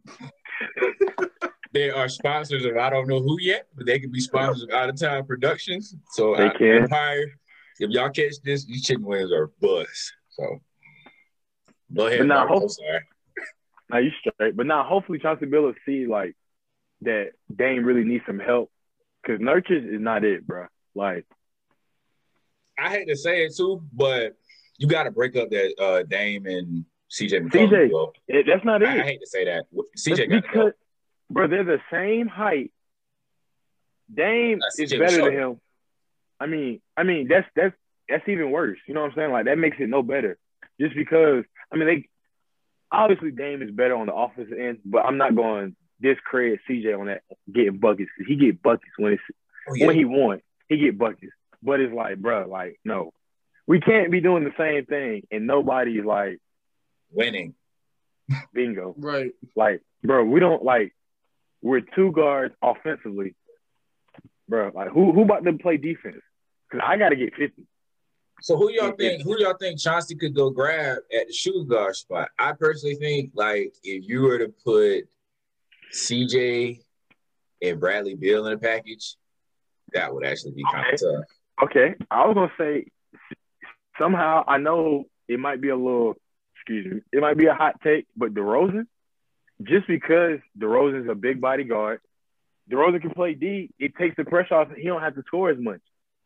they 1.74 1.90
are 1.90 2.08
sponsors 2.08 2.66
of 2.66 2.78
I 2.78 2.90
don't 2.90 3.08
know 3.08 3.20
who 3.20 3.40
yet, 3.40 3.68
but 3.76 3.88
they 3.88 4.00
can 4.00 4.12
be 4.12 4.20
sponsors 4.20 4.64
of 4.64 4.70
Out 4.70 4.90
of 4.90 5.00
Time 5.00 5.26
Productions. 5.26 5.96
So 6.12 6.36
they 6.36 6.48
uh, 6.48 6.58
can. 6.58 6.84
Empire 6.84 7.26
if 7.80 7.90
y'all 7.92 8.10
catch 8.10 8.36
this, 8.44 8.66
these 8.66 8.84
chicken 8.84 9.06
wings 9.06 9.32
are 9.32 9.52
bust. 9.62 10.14
So 10.30 10.60
go 11.94 12.08
ahead. 12.08 12.20
But 12.20 12.28
now, 12.28 12.48
hope- 12.48 12.70
sorry. 12.70 13.02
Now 13.90 14.00
you 14.00 14.12
straight. 14.20 14.56
But 14.56 14.66
now, 14.66 14.84
hopefully, 14.84 15.20
Chauncey 15.20 15.46
Billups 15.46 15.76
see 15.86 16.08
like 16.08 16.36
that 17.02 17.32
Dame 17.54 17.86
really 17.86 18.04
needs 18.04 18.24
some 18.26 18.40
help 18.40 18.70
because 19.22 19.40
Nurkic 19.40 19.94
is 19.94 20.02
not 20.02 20.24
it, 20.24 20.46
bro. 20.46 20.68
Like, 20.94 21.26
I 22.78 22.90
hate 22.90 23.08
to 23.08 23.16
say 23.16 23.46
it 23.46 23.56
too, 23.56 23.82
but 23.94 24.36
you 24.78 24.88
got 24.88 25.04
to 25.04 25.12
break 25.12 25.36
up 25.36 25.50
that 25.50 25.74
uh, 25.82 26.04
Dame 26.04 26.46
and 26.46 26.86
CJ. 27.12 27.50
CJ, 27.50 28.12
it, 28.28 28.46
that's 28.48 28.66
not 28.66 28.82
it. 28.82 28.90
I, 28.90 29.00
I, 29.00 29.04
hate 29.04 29.22
to 29.22 29.28
say 29.28 29.46
that. 29.46 29.66
CJ 29.98 30.30
got 30.30 30.44
because, 30.44 30.72
bro, 31.30 31.48
they're 31.48 31.64
the 31.64 31.80
same 31.92 32.28
height. 32.28 32.72
Dame 34.14 34.60
uh, 34.62 34.84
is 34.84 34.92
better 34.92 35.24
than 35.24 35.34
him. 35.34 35.62
I 36.40 36.46
mean, 36.46 36.82
I 36.96 37.04
mean 37.04 37.28
that's 37.28 37.48
that's 37.56 37.76
that's 38.10 38.28
even 38.28 38.52
worse. 38.52 38.78
You 38.88 38.94
know 38.94 39.02
what 39.02 39.12
I'm 39.12 39.16
saying? 39.16 39.32
Like 39.32 39.46
that 39.46 39.58
makes 39.58 39.78
it 39.80 39.90
no 39.90 40.04
better. 40.04 40.38
Just 40.80 40.96
because 40.96 41.44
I 41.72 41.78
mean 41.78 41.88
they 41.88 42.10
obviously 42.92 43.32
Dame 43.32 43.62
is 43.62 43.72
better 43.72 43.96
on 43.96 44.08
the 44.08 44.14
offensive 44.14 44.58
end, 44.58 44.80
but 44.86 45.06
I'm 45.06 45.18
not 45.18 45.36
going 45.36 45.72
to 45.72 46.14
discredit 46.14 46.60
CJ 46.70 46.98
on 46.98 47.08
that 47.08 47.24
getting 47.52 47.80
buckets 47.80 48.10
because 48.18 48.30
he 48.30 48.36
get 48.36 48.62
buckets 48.62 48.92
when 48.98 49.14
it's 49.14 49.24
oh, 49.70 49.74
yeah. 49.76 49.88
when 49.88 49.96
he 49.96 50.06
won. 50.06 50.42
He 50.70 50.78
get 50.78 50.98
buckets. 50.98 51.34
But 51.64 51.80
it's 51.80 51.94
like, 51.94 52.18
bro, 52.18 52.48
like 52.48 52.80
no, 52.86 53.12
we 53.66 53.80
can't 53.80 54.12
be 54.12 54.22
doing 54.22 54.44
the 54.44 54.54
same 54.58 54.86
thing 54.86 55.24
and 55.32 55.48
nobody's 55.48 56.06
like 56.06 56.40
winning. 57.12 57.56
Bingo. 58.54 58.94
Right. 58.98 59.32
Like, 59.56 59.82
bro, 60.04 60.24
we 60.24 60.40
don't 60.40 60.64
like 60.64 60.94
we're 61.62 61.82
two 61.82 62.12
guards 62.12 62.54
offensively. 62.62 63.36
Bro, 64.50 64.72
like 64.76 64.90
who 64.90 65.12
who 65.12 65.24
about 65.24 65.44
to 65.44 65.54
play 65.54 65.78
defense? 65.78 66.22
Because 66.70 66.86
I 66.88 66.98
got 66.98 67.10
to 67.10 67.16
get 67.16 67.36
50. 67.36 67.64
So 68.42 68.56
who 68.56 68.72
y'all 68.72 68.92
think? 68.92 69.24
Who 69.24 69.40
y'all 69.40 69.58
think 69.60 69.80
Chauncey 69.80 70.16
could 70.16 70.36
go 70.36 70.50
grab 70.50 70.98
at 71.14 71.28
the 71.28 71.34
shoe 71.34 71.66
guard 71.66 71.96
spot? 71.96 72.30
I 72.38 72.54
personally 72.54 72.96
think 72.96 73.32
like 73.34 73.74
if 73.84 74.08
you 74.08 74.22
were 74.22 74.38
to 74.40 74.54
put 74.64 75.08
CJ 75.94 76.82
and 77.62 77.80
Bradley 77.80 78.16
Beal 78.16 78.46
in 78.46 78.54
a 78.54 78.58
package, 78.58 79.16
that 79.94 80.14
would 80.14 80.26
actually 80.26 80.52
be 80.52 80.64
kind 80.72 80.94
of 80.94 81.00
tough. 81.00 81.26
Okay, 81.64 81.96
I 82.12 82.28
was 82.28 82.36
gonna 82.36 82.52
say 82.58 82.86
somehow 83.98 84.44
I 84.48 84.58
know 84.58 85.06
it 85.28 85.40
might 85.40 85.60
be 85.60 85.70
a 85.70 85.76
little, 85.76 86.16
excuse 86.56 86.94
me, 86.94 87.02
it 87.12 87.22
might 87.22 87.38
be 87.38 87.48
a 87.48 87.54
hot 87.54 87.82
take, 87.82 88.06
but 88.16 88.34
DeRozan, 88.34 88.86
just 89.64 89.88
because 89.88 90.40
DeRozan's 90.58 91.10
a 91.10 91.16
big 91.16 91.42
body 91.42 91.64
guard, 91.64 92.00
DeRozan 92.72 93.02
can 93.02 93.12
play 93.12 93.34
D. 93.34 93.70
It 93.80 93.96
takes 93.96 94.16
the 94.16 94.26
pressure 94.26 94.56
off. 94.56 94.70
He 94.76 94.84
don't 94.84 95.02
have 95.02 95.16
to 95.16 95.24
score 95.28 95.50
as 95.50 95.58
much. 95.58 95.82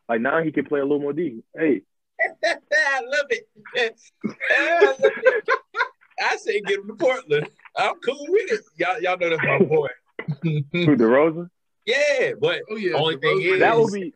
Like 0.08 0.20
now 0.20 0.42
he 0.42 0.52
can 0.52 0.64
play 0.64 0.80
a 0.80 0.84
little 0.84 1.00
more 1.00 1.12
D. 1.12 1.42
Hey. 1.56 1.82
I 2.44 3.00
love 3.04 3.26
it. 3.30 3.48
I, 4.50 4.84
love 4.84 4.96
it. 5.00 5.48
I 6.20 6.36
say 6.36 6.60
get 6.60 6.80
him 6.80 6.88
to 6.88 6.94
Portland. 6.94 7.48
I'm 7.76 7.94
cool 8.04 8.26
with 8.28 8.52
it. 8.52 8.60
Y'all, 8.76 9.00
y'all 9.00 9.18
know 9.18 9.30
that's 9.30 9.42
my 9.42 9.58
boy. 9.66 9.88
Who 10.42 10.96
DeRozan? 10.96 11.48
Yeah, 11.86 12.32
but 12.40 12.60
oh, 12.70 12.76
yeah, 12.76 12.94
only 12.94 13.16
thing 13.16 13.42
is 13.42 13.60
that 13.60 13.76
would 13.76 13.92
be 13.92 14.14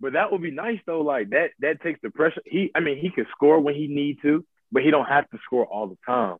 but 0.00 0.12
that 0.12 0.30
would 0.30 0.42
be 0.42 0.50
nice 0.50 0.80
though. 0.86 1.00
Like 1.00 1.30
that 1.30 1.50
that 1.60 1.80
takes 1.82 2.00
the 2.02 2.10
pressure. 2.10 2.42
He 2.44 2.70
I 2.74 2.80
mean 2.80 2.98
he 2.98 3.10
can 3.10 3.26
score 3.30 3.60
when 3.60 3.74
he 3.74 3.86
need 3.86 4.18
to, 4.22 4.44
but 4.70 4.82
he 4.82 4.90
don't 4.90 5.06
have 5.06 5.28
to 5.30 5.38
score 5.44 5.64
all 5.64 5.86
the 5.86 5.96
time. 6.04 6.36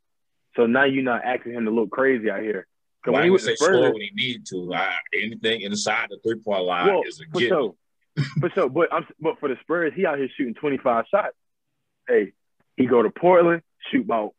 So 0.56 0.66
now 0.66 0.84
you're 0.84 1.02
not 1.02 1.24
asking 1.24 1.52
him 1.52 1.64
to 1.64 1.70
look 1.70 1.90
crazy 1.90 2.30
out 2.30 2.42
here. 2.42 2.66
Well, 3.06 3.20
when 3.20 3.24
he 3.24 3.30
was 3.30 3.44
say 3.44 3.54
Spurs, 3.54 3.68
score 3.68 3.92
when 3.92 4.00
he 4.00 4.10
needed 4.14 4.46
to. 4.46 4.74
Uh, 4.74 4.90
anything 5.14 5.60
inside 5.62 6.08
the 6.10 6.18
three 6.22 6.40
point 6.40 6.64
line 6.64 6.86
well, 6.86 7.02
is 7.06 7.20
a 7.20 7.24
for 7.32 7.40
sure. 7.40 7.74
for 8.40 8.50
sure. 8.50 8.68
But 8.68 8.92
I'm 8.92 9.06
but 9.20 9.38
for 9.40 9.48
the 9.48 9.56
Spurs, 9.62 9.92
he 9.94 10.06
out 10.06 10.18
here 10.18 10.28
shooting 10.36 10.54
25 10.54 11.04
shots. 11.10 11.36
Hey, 12.08 12.32
he 12.76 12.86
go 12.86 13.02
to 13.02 13.10
Portland, 13.10 13.62
shoot 13.90 14.04
about 14.04 14.34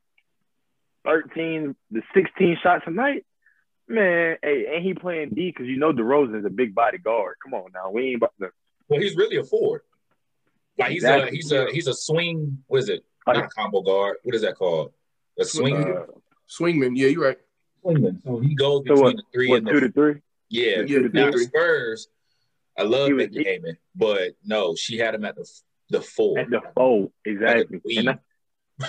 13 1.06 1.76
to 1.94 2.02
16 2.14 2.58
shots 2.62 2.84
a 2.88 2.92
night. 2.92 3.26
Man, 3.88 4.38
hey, 4.44 4.66
ain't 4.74 4.84
he 4.84 4.94
playing 4.94 5.30
D? 5.30 5.50
Because 5.50 5.68
you 5.68 5.78
know 5.78 5.94
DeRozan 5.94 6.40
is 6.40 6.46
a 6.46 6.50
big 6.50 6.76
body 6.76 6.98
guard. 6.98 7.36
Come 7.44 7.54
on 7.54 7.72
now, 7.74 7.90
we 7.92 8.08
ain't 8.08 8.18
about 8.18 8.34
to. 8.42 8.50
Well, 8.90 9.00
he's 9.00 9.16
really 9.16 9.38
a 9.38 9.44
forward. 9.44 9.82
Like 10.78 10.92
he's 10.92 11.04
exactly. 11.04 11.30
a 11.30 11.32
he's 11.32 11.52
a 11.52 11.68
he's 11.72 11.88
a 11.88 11.94
swing. 11.94 12.64
What 12.68 12.80
is 12.80 12.90
it? 12.90 13.06
Not 13.26 13.54
combo 13.54 13.82
guard. 13.82 14.18
What 14.24 14.36
is 14.36 14.42
that 14.42 14.56
called? 14.56 14.94
A 15.40 15.46
swing. 15.46 15.76
Uh, 15.76 16.06
swingman. 16.50 16.96
Yeah, 16.96 17.08
you're 17.08 17.24
right. 17.24 17.38
Swingman. 17.88 18.24
So 18.24 18.40
he 18.40 18.56
goes 18.56 18.84
between 18.84 18.98
so 18.98 19.04
what, 19.04 19.16
the 19.16 19.24
three 19.34 19.50
what, 19.50 19.58
and 19.60 19.68
the 19.68 19.72
two 19.72 19.80
to 19.82 19.92
three. 19.92 20.16
Yeah, 20.50 20.82
yeah 20.82 21.00
now 21.14 21.32
the 21.32 21.40
Spurs. 21.40 22.08
I 22.78 22.84
love 22.84 23.10
Becky 23.18 23.44
Hammon, 23.44 23.78
but 23.96 24.34
no, 24.46 24.76
she 24.76 24.98
had 24.98 25.16
him 25.16 25.26
at 25.26 25.36
the 25.36 25.50
the 25.90 26.02
four. 26.02 26.40
At 26.40 26.50
the 26.50 26.62
four, 26.76 27.10
exactly. 27.26 27.82
And, 27.98 28.10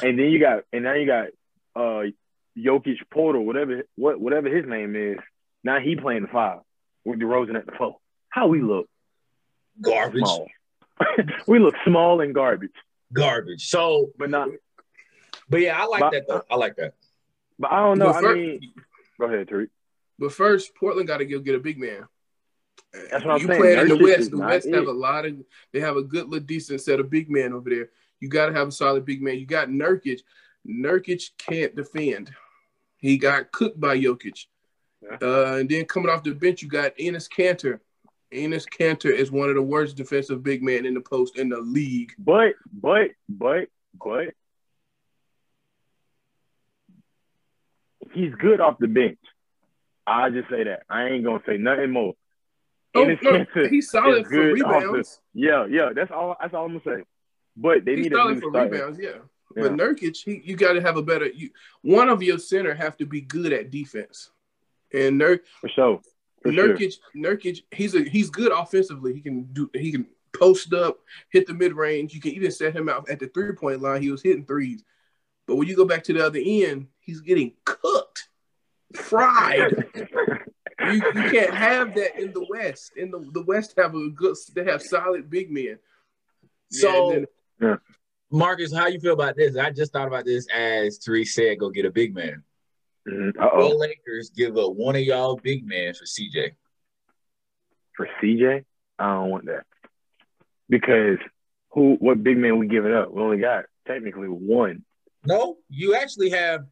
and, 0.02 0.18
then 0.18 0.26
you 0.26 0.38
got, 0.38 0.64
and 0.72 0.84
now 0.84 0.94
you 0.94 1.06
got 1.06 1.28
uh 1.74 2.10
Jokic 2.56 2.98
Portal, 3.10 3.44
whatever 3.44 3.84
what 3.96 4.20
whatever 4.20 4.48
his 4.48 4.66
name 4.66 4.94
is. 4.96 5.18
Now 5.64 5.80
he 5.80 5.96
playing 5.96 6.22
the 6.22 6.28
five 6.28 6.60
with 7.04 7.18
DeRozan 7.20 7.56
at 7.56 7.66
the 7.66 7.72
four. 7.72 7.96
How 8.28 8.46
we 8.48 8.60
look? 8.60 8.88
Garbage. 9.80 10.22
we 11.46 11.58
look 11.58 11.74
small 11.84 12.20
and 12.20 12.34
garbage. 12.34 12.70
Garbage. 13.12 13.68
So, 13.68 14.10
but 14.18 14.30
not. 14.30 14.48
But 15.48 15.60
yeah, 15.60 15.80
I 15.80 15.86
like 15.86 16.00
but, 16.00 16.12
that 16.12 16.28
though. 16.28 16.42
I 16.50 16.56
like 16.56 16.76
that. 16.76 16.94
But 17.58 17.72
I 17.72 17.80
don't 17.80 17.98
know. 17.98 18.12
First, 18.12 18.26
I 18.26 18.34
mean, 18.34 18.72
go 19.18 19.26
ahead, 19.26 19.48
Tariq. 19.48 19.68
But 20.18 20.32
first, 20.32 20.74
Portland 20.74 21.08
got 21.08 21.18
to 21.18 21.24
go 21.24 21.38
get 21.38 21.54
a 21.54 21.60
big 21.60 21.78
man. 21.78 22.06
That's 23.10 23.24
what 23.24 23.34
I'm 23.34 23.40
you 23.40 23.46
saying. 23.46 23.60
play 23.60 23.78
in 23.78 23.88
the 23.88 23.96
West. 23.96 24.30
The 24.30 24.38
West 24.38 24.66
it. 24.66 24.74
have 24.74 24.88
a 24.88 24.92
lot 24.92 25.26
of. 25.26 25.36
They 25.72 25.80
have 25.80 25.96
a 25.96 26.02
good, 26.02 26.28
little 26.28 26.46
decent 26.46 26.80
set 26.80 27.00
of 27.00 27.10
big 27.10 27.30
men 27.30 27.52
over 27.52 27.70
there. 27.70 27.90
You 28.20 28.28
got 28.28 28.46
to 28.46 28.52
have 28.52 28.68
a 28.68 28.72
solid 28.72 29.04
big 29.04 29.22
man. 29.22 29.38
You 29.38 29.46
got 29.46 29.68
Nurkic. 29.68 30.20
Nurkic 30.66 31.30
can't 31.38 31.74
defend. 31.76 32.30
He 32.96 33.16
got 33.16 33.52
cooked 33.52 33.78
by 33.78 33.98
Jokic. 33.98 34.46
Yeah. 35.02 35.18
Uh, 35.22 35.56
and 35.60 35.68
then 35.68 35.84
coming 35.84 36.10
off 36.10 36.24
the 36.24 36.32
bench, 36.32 36.62
you 36.62 36.68
got 36.68 36.96
Enes 36.96 37.28
Kanter. 37.28 37.78
Enes 38.32 38.66
Kanter 38.68 39.12
is 39.12 39.30
one 39.30 39.48
of 39.48 39.54
the 39.54 39.62
worst 39.62 39.96
defensive 39.96 40.42
big 40.42 40.62
men 40.62 40.84
in 40.84 40.94
the 40.94 41.00
post 41.00 41.38
in 41.38 41.48
the 41.48 41.60
league. 41.60 42.12
But, 42.18 42.54
but, 42.72 43.10
but, 43.28 43.68
but, 43.94 44.34
he's 48.12 48.34
good 48.34 48.60
off 48.60 48.78
the 48.78 48.88
bench. 48.88 49.18
I 50.06 50.30
just 50.30 50.48
say 50.48 50.64
that. 50.64 50.82
I 50.88 51.04
ain't 51.04 51.24
gonna 51.24 51.42
say 51.46 51.58
nothing 51.58 51.90
more. 51.90 52.14
Oh, 52.94 53.04
no, 53.04 53.44
he's 53.68 53.90
solid 53.90 54.26
for 54.26 54.52
rebounds. 54.52 55.20
The, 55.34 55.40
yeah, 55.40 55.66
yeah. 55.66 55.90
That's 55.94 56.10
all. 56.10 56.36
That's 56.40 56.54
all 56.54 56.64
I'm 56.64 56.78
gonna 56.78 56.98
say. 56.98 57.04
But 57.56 57.84
they 57.84 57.96
he's 57.96 58.04
need 58.04 58.12
solid 58.12 58.40
for 58.40 58.50
rebounds. 58.50 58.98
Yeah. 59.00 59.10
yeah. 59.54 59.62
But 59.62 59.72
Nurkic, 59.72 60.16
he, 60.24 60.40
you 60.44 60.56
got 60.56 60.72
to 60.72 60.80
have 60.80 60.96
a 60.96 61.02
better. 61.02 61.26
You, 61.26 61.50
one 61.82 62.08
of 62.08 62.22
your 62.22 62.38
center 62.38 62.74
have 62.74 62.96
to 62.98 63.06
be 63.06 63.20
good 63.20 63.52
at 63.52 63.70
defense, 63.70 64.30
and 64.92 65.20
Nurk 65.20 65.40
for 65.60 65.68
sure. 65.68 66.00
For 66.42 66.50
Nurkic, 66.50 66.94
sure. 66.94 67.36
Nurkic, 67.36 67.62
he's 67.72 67.94
a 67.94 68.02
he's 68.02 68.30
good 68.30 68.52
offensively. 68.52 69.12
He 69.12 69.20
can 69.20 69.44
do. 69.52 69.70
He 69.74 69.92
can 69.92 70.06
post 70.32 70.72
up, 70.72 70.98
hit 71.30 71.46
the 71.46 71.54
mid 71.54 71.74
range. 71.74 72.14
You 72.14 72.20
can 72.20 72.32
even 72.32 72.50
set 72.50 72.74
him 72.74 72.88
out 72.88 73.08
at 73.10 73.20
the 73.20 73.28
three 73.28 73.52
point 73.52 73.82
line. 73.82 74.02
He 74.02 74.10
was 74.10 74.22
hitting 74.22 74.44
threes. 74.44 74.82
But 75.48 75.56
when 75.56 75.66
you 75.66 75.74
go 75.74 75.86
back 75.86 76.04
to 76.04 76.12
the 76.12 76.24
other 76.24 76.40
end, 76.44 76.88
he's 77.00 77.22
getting 77.22 77.54
cooked, 77.64 78.28
fried. 78.94 79.86
you, 79.96 80.92
you 80.92 81.00
can't 81.30 81.54
have 81.54 81.94
that 81.94 82.20
in 82.20 82.34
the 82.34 82.46
West. 82.50 82.92
In 82.96 83.10
the 83.10 83.26
the 83.32 83.42
West 83.42 83.74
have 83.78 83.94
a 83.94 84.10
good 84.10 84.36
they 84.54 84.64
have 84.64 84.82
solid 84.82 85.30
big 85.30 85.50
men. 85.50 85.78
So 86.70 87.14
yeah, 87.14 87.24
then, 87.60 87.78
Marcus, 88.30 88.74
how 88.74 88.88
you 88.88 89.00
feel 89.00 89.14
about 89.14 89.36
this? 89.36 89.56
I 89.56 89.70
just 89.70 89.90
thought 89.90 90.06
about 90.06 90.26
this 90.26 90.46
as 90.54 90.98
Tariq 90.98 91.26
said, 91.26 91.58
go 91.58 91.70
get 91.70 91.86
a 91.86 91.90
big 91.90 92.14
man. 92.14 92.42
Mm-hmm. 93.08 93.40
The 93.40 93.74
Lakers 93.74 94.30
give 94.36 94.58
up 94.58 94.74
one 94.74 94.96
of 94.96 95.02
y'all 95.02 95.40
big 95.42 95.66
man 95.66 95.94
for 95.94 96.04
CJ. 96.04 96.50
For 97.96 98.06
CJ? 98.22 98.66
I 98.98 99.14
don't 99.14 99.30
want 99.30 99.46
that. 99.46 99.64
Because 100.68 101.16
who 101.70 101.96
what 102.00 102.22
big 102.22 102.36
man 102.36 102.58
we 102.58 102.68
give 102.68 102.84
it 102.84 102.92
up? 102.92 103.10
We 103.10 103.22
only 103.22 103.38
got 103.38 103.64
technically 103.86 104.28
one. 104.28 104.84
No, 105.28 105.58
you 105.68 105.94
actually 105.94 106.30
have 106.30 106.64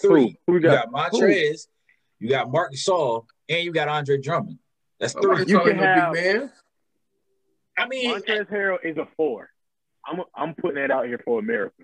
three. 0.00 0.38
Who? 0.46 0.52
Who 0.52 0.54
you 0.54 0.60
got? 0.60 0.90
got 0.90 1.12
Montrez, 1.12 1.66
who? 2.18 2.24
you 2.24 2.30
got 2.30 2.50
Marc 2.50 2.72
Gasol, 2.72 3.26
and 3.50 3.62
you 3.62 3.72
got 3.72 3.88
Andre 3.88 4.18
Drummond. 4.18 4.58
That's 4.98 5.12
three. 5.12 5.44
You 5.46 5.60
can 5.60 5.78
have, 5.78 6.14
big 6.14 6.24
man. 6.24 6.52
I 7.76 7.86
mean, 7.86 8.10
Montrezl 8.10 8.50
Harrell 8.50 8.78
is 8.82 8.96
a 8.96 9.06
four. 9.18 9.50
I'm 10.06 10.22
I'm 10.34 10.54
putting 10.54 10.80
that 10.80 10.90
out 10.90 11.06
here 11.06 11.20
for 11.26 11.38
America. 11.38 11.82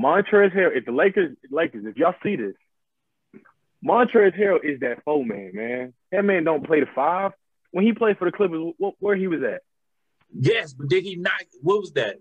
Montrezl 0.00 0.54
Harrell, 0.54 0.74
if 0.74 0.86
the 0.86 0.92
Lakers, 0.92 1.36
Lakers, 1.50 1.84
if 1.86 1.98
y'all 1.98 2.14
see 2.22 2.36
this, 2.36 2.54
Montrezl 3.84 4.38
Harrell 4.38 4.64
is 4.64 4.80
that 4.80 5.04
four 5.04 5.22
man, 5.22 5.50
man. 5.52 5.92
That 6.12 6.24
man 6.24 6.44
don't 6.44 6.66
play 6.66 6.80
the 6.80 6.86
five. 6.94 7.32
When 7.72 7.84
he 7.84 7.92
played 7.92 8.16
for 8.16 8.24
the 8.24 8.32
Clippers, 8.32 8.72
what, 8.78 8.94
where 9.00 9.16
he 9.16 9.26
was 9.26 9.42
at? 9.42 9.60
Yes, 10.32 10.72
but 10.72 10.88
did 10.88 11.04
he 11.04 11.16
not? 11.16 11.42
What 11.60 11.80
was 11.80 11.92
that? 11.92 12.16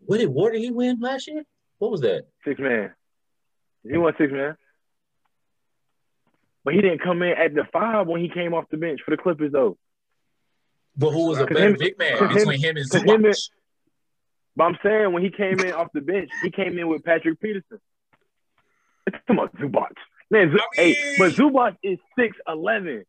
What 0.00 0.18
did 0.18 0.28
what 0.28 0.52
did 0.52 0.60
he 0.60 0.70
win 0.70 1.00
last 1.00 1.26
year? 1.26 1.44
What 1.78 1.90
was 1.90 2.00
that? 2.00 2.26
Six 2.44 2.60
man. 2.60 2.92
He 3.88 3.96
won 3.96 4.14
six 4.18 4.32
man. 4.32 4.56
But 6.64 6.74
he 6.74 6.80
didn't 6.80 7.02
come 7.02 7.22
in 7.22 7.32
at 7.32 7.54
the 7.54 7.64
five 7.72 8.06
when 8.08 8.20
he 8.20 8.28
came 8.28 8.52
off 8.52 8.64
the 8.70 8.76
bench 8.76 9.00
for 9.04 9.12
the 9.12 9.16
Clippers, 9.16 9.52
though. 9.52 9.78
But 10.96 11.10
who 11.10 11.26
was 11.26 11.38
a 11.38 11.46
better 11.46 11.68
him, 11.68 11.76
big 11.78 11.98
man 11.98 12.28
between 12.28 12.58
him, 12.58 12.76
him 12.76 12.76
and 12.76 12.86
Zubac? 12.90 13.48
But 14.56 14.64
I'm 14.64 14.78
saying 14.82 15.12
when 15.12 15.22
he 15.22 15.30
came 15.30 15.60
in 15.60 15.72
off 15.72 15.88
the 15.92 16.00
bench, 16.00 16.30
he 16.42 16.50
came 16.50 16.78
in 16.78 16.88
with 16.88 17.04
Patrick 17.04 17.40
Peterson. 17.40 17.78
It's 19.06 19.16
talking 19.28 19.38
about 19.38 19.54
Zubac. 19.56 19.92
Man, 20.30 20.50
Z- 20.50 20.58
I 20.78 20.82
mean, 20.82 20.94
hey, 20.94 21.16
but 21.18 21.32
Zubac 21.34 21.76
is 21.82 21.98
six 22.18 22.36
eleven. 22.48 23.04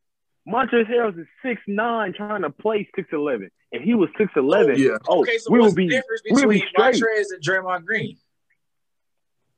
Montrezl 0.48 0.86
Harrell 0.86 1.20
is 1.20 1.26
six 1.44 1.62
nine, 1.68 2.14
trying 2.14 2.44
to 2.44 2.50
play 2.50 2.88
six 2.96 3.10
eleven. 3.12 3.50
And 3.72 3.82
he 3.82 3.96
was 3.96 4.10
six 4.18 4.32
eleven, 4.36 4.76
oh, 4.76 4.78
yeah. 4.78 4.98
oh, 5.08 5.22
okay, 5.22 5.38
so 5.38 5.52
we 5.52 5.60
would 5.60 5.76
be, 5.76 5.88
the 5.88 5.96
difference 5.96 6.22
between 6.22 6.62
Montrez 6.78 7.32
and 7.32 7.44
Draymond 7.44 7.86
Green? 7.86 8.18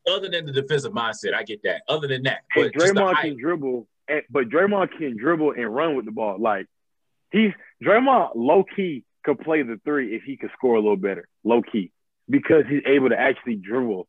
Other 0.09 0.29
than 0.29 0.45
the 0.45 0.51
defensive 0.51 0.91
mindset, 0.91 1.33
I 1.33 1.43
get 1.43 1.63
that. 1.63 1.81
Other 1.87 2.07
than 2.07 2.23
that, 2.23 2.39
but 2.55 2.73
Draymond 2.73 3.21
can 3.21 3.37
dribble, 3.37 3.87
and, 4.07 4.21
but 4.29 4.49
Draymond 4.49 4.97
can 4.97 5.17
dribble 5.17 5.53
and 5.53 5.73
run 5.73 5.95
with 5.95 6.05
the 6.05 6.11
ball. 6.11 6.37
Like 6.39 6.67
he's 7.31 7.51
Draymond, 7.83 8.31
low 8.35 8.63
key 8.75 9.03
could 9.23 9.39
play 9.39 9.63
the 9.63 9.79
three 9.83 10.15
if 10.15 10.23
he 10.23 10.37
could 10.37 10.51
score 10.57 10.75
a 10.75 10.79
little 10.79 10.97
better, 10.97 11.27
low 11.43 11.61
key, 11.61 11.91
because 12.29 12.63
he's 12.69 12.81
able 12.85 13.09
to 13.09 13.19
actually 13.19 13.55
dribble. 13.55 14.07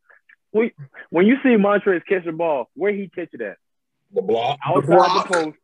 When, 0.52 0.70
when 1.10 1.26
you 1.26 1.36
see 1.42 1.50
Montrez 1.50 2.04
catch 2.08 2.24
the 2.24 2.32
ball, 2.32 2.70
where 2.74 2.92
he 2.92 3.08
catch 3.08 3.28
it 3.32 3.40
at? 3.40 3.56
The 4.12 4.22
block. 4.22 4.58
Outside 4.66 4.82
the, 4.82 4.96
block. 4.96 5.28
the 5.28 5.34
post. 5.34 5.56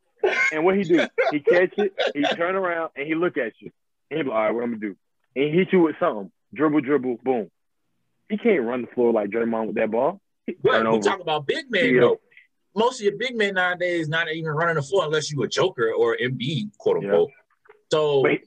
And 0.52 0.64
what 0.64 0.76
he 0.76 0.84
do? 0.84 1.06
He 1.30 1.40
catch 1.40 1.72
it, 1.76 1.92
he 2.14 2.22
turn 2.22 2.54
around, 2.54 2.90
and 2.96 3.06
he 3.06 3.14
look 3.14 3.36
at 3.36 3.52
you. 3.58 3.70
And 4.10 4.18
he 4.18 4.22
be 4.22 4.28
like, 4.30 4.36
all 4.36 4.44
right, 4.44 4.54
what 4.54 4.64
I'm 4.64 4.70
gonna 4.70 4.80
do? 4.80 4.96
And 5.34 5.44
he 5.44 5.50
hit 5.50 5.72
you 5.72 5.80
with 5.80 5.96
something. 5.98 6.30
Dribble, 6.54 6.80
dribble, 6.80 7.18
boom. 7.22 7.50
He 8.28 8.38
can't 8.38 8.62
run 8.62 8.82
the 8.82 8.88
floor 8.88 9.12
like 9.12 9.30
Draymond 9.30 9.66
with 9.68 9.76
that 9.76 9.90
ball. 9.90 10.20
But 10.62 10.90
we 10.90 11.00
talk 11.00 11.20
about 11.20 11.46
big 11.46 11.70
men 11.70 11.94
yeah. 11.94 12.00
though. 12.00 12.20
Most 12.74 13.00
of 13.00 13.04
your 13.04 13.16
big 13.16 13.36
men 13.36 13.54
nowadays 13.54 14.08
not 14.08 14.30
even 14.30 14.50
running 14.50 14.76
the 14.76 14.82
floor 14.82 15.04
unless 15.04 15.30
you 15.30 15.42
a 15.42 15.48
joker 15.48 15.92
or 15.92 16.16
MB, 16.16 16.76
quote 16.78 16.98
unquote. 16.98 17.30
Yeah. 17.30 17.74
So 17.90 18.20
Wait, 18.20 18.42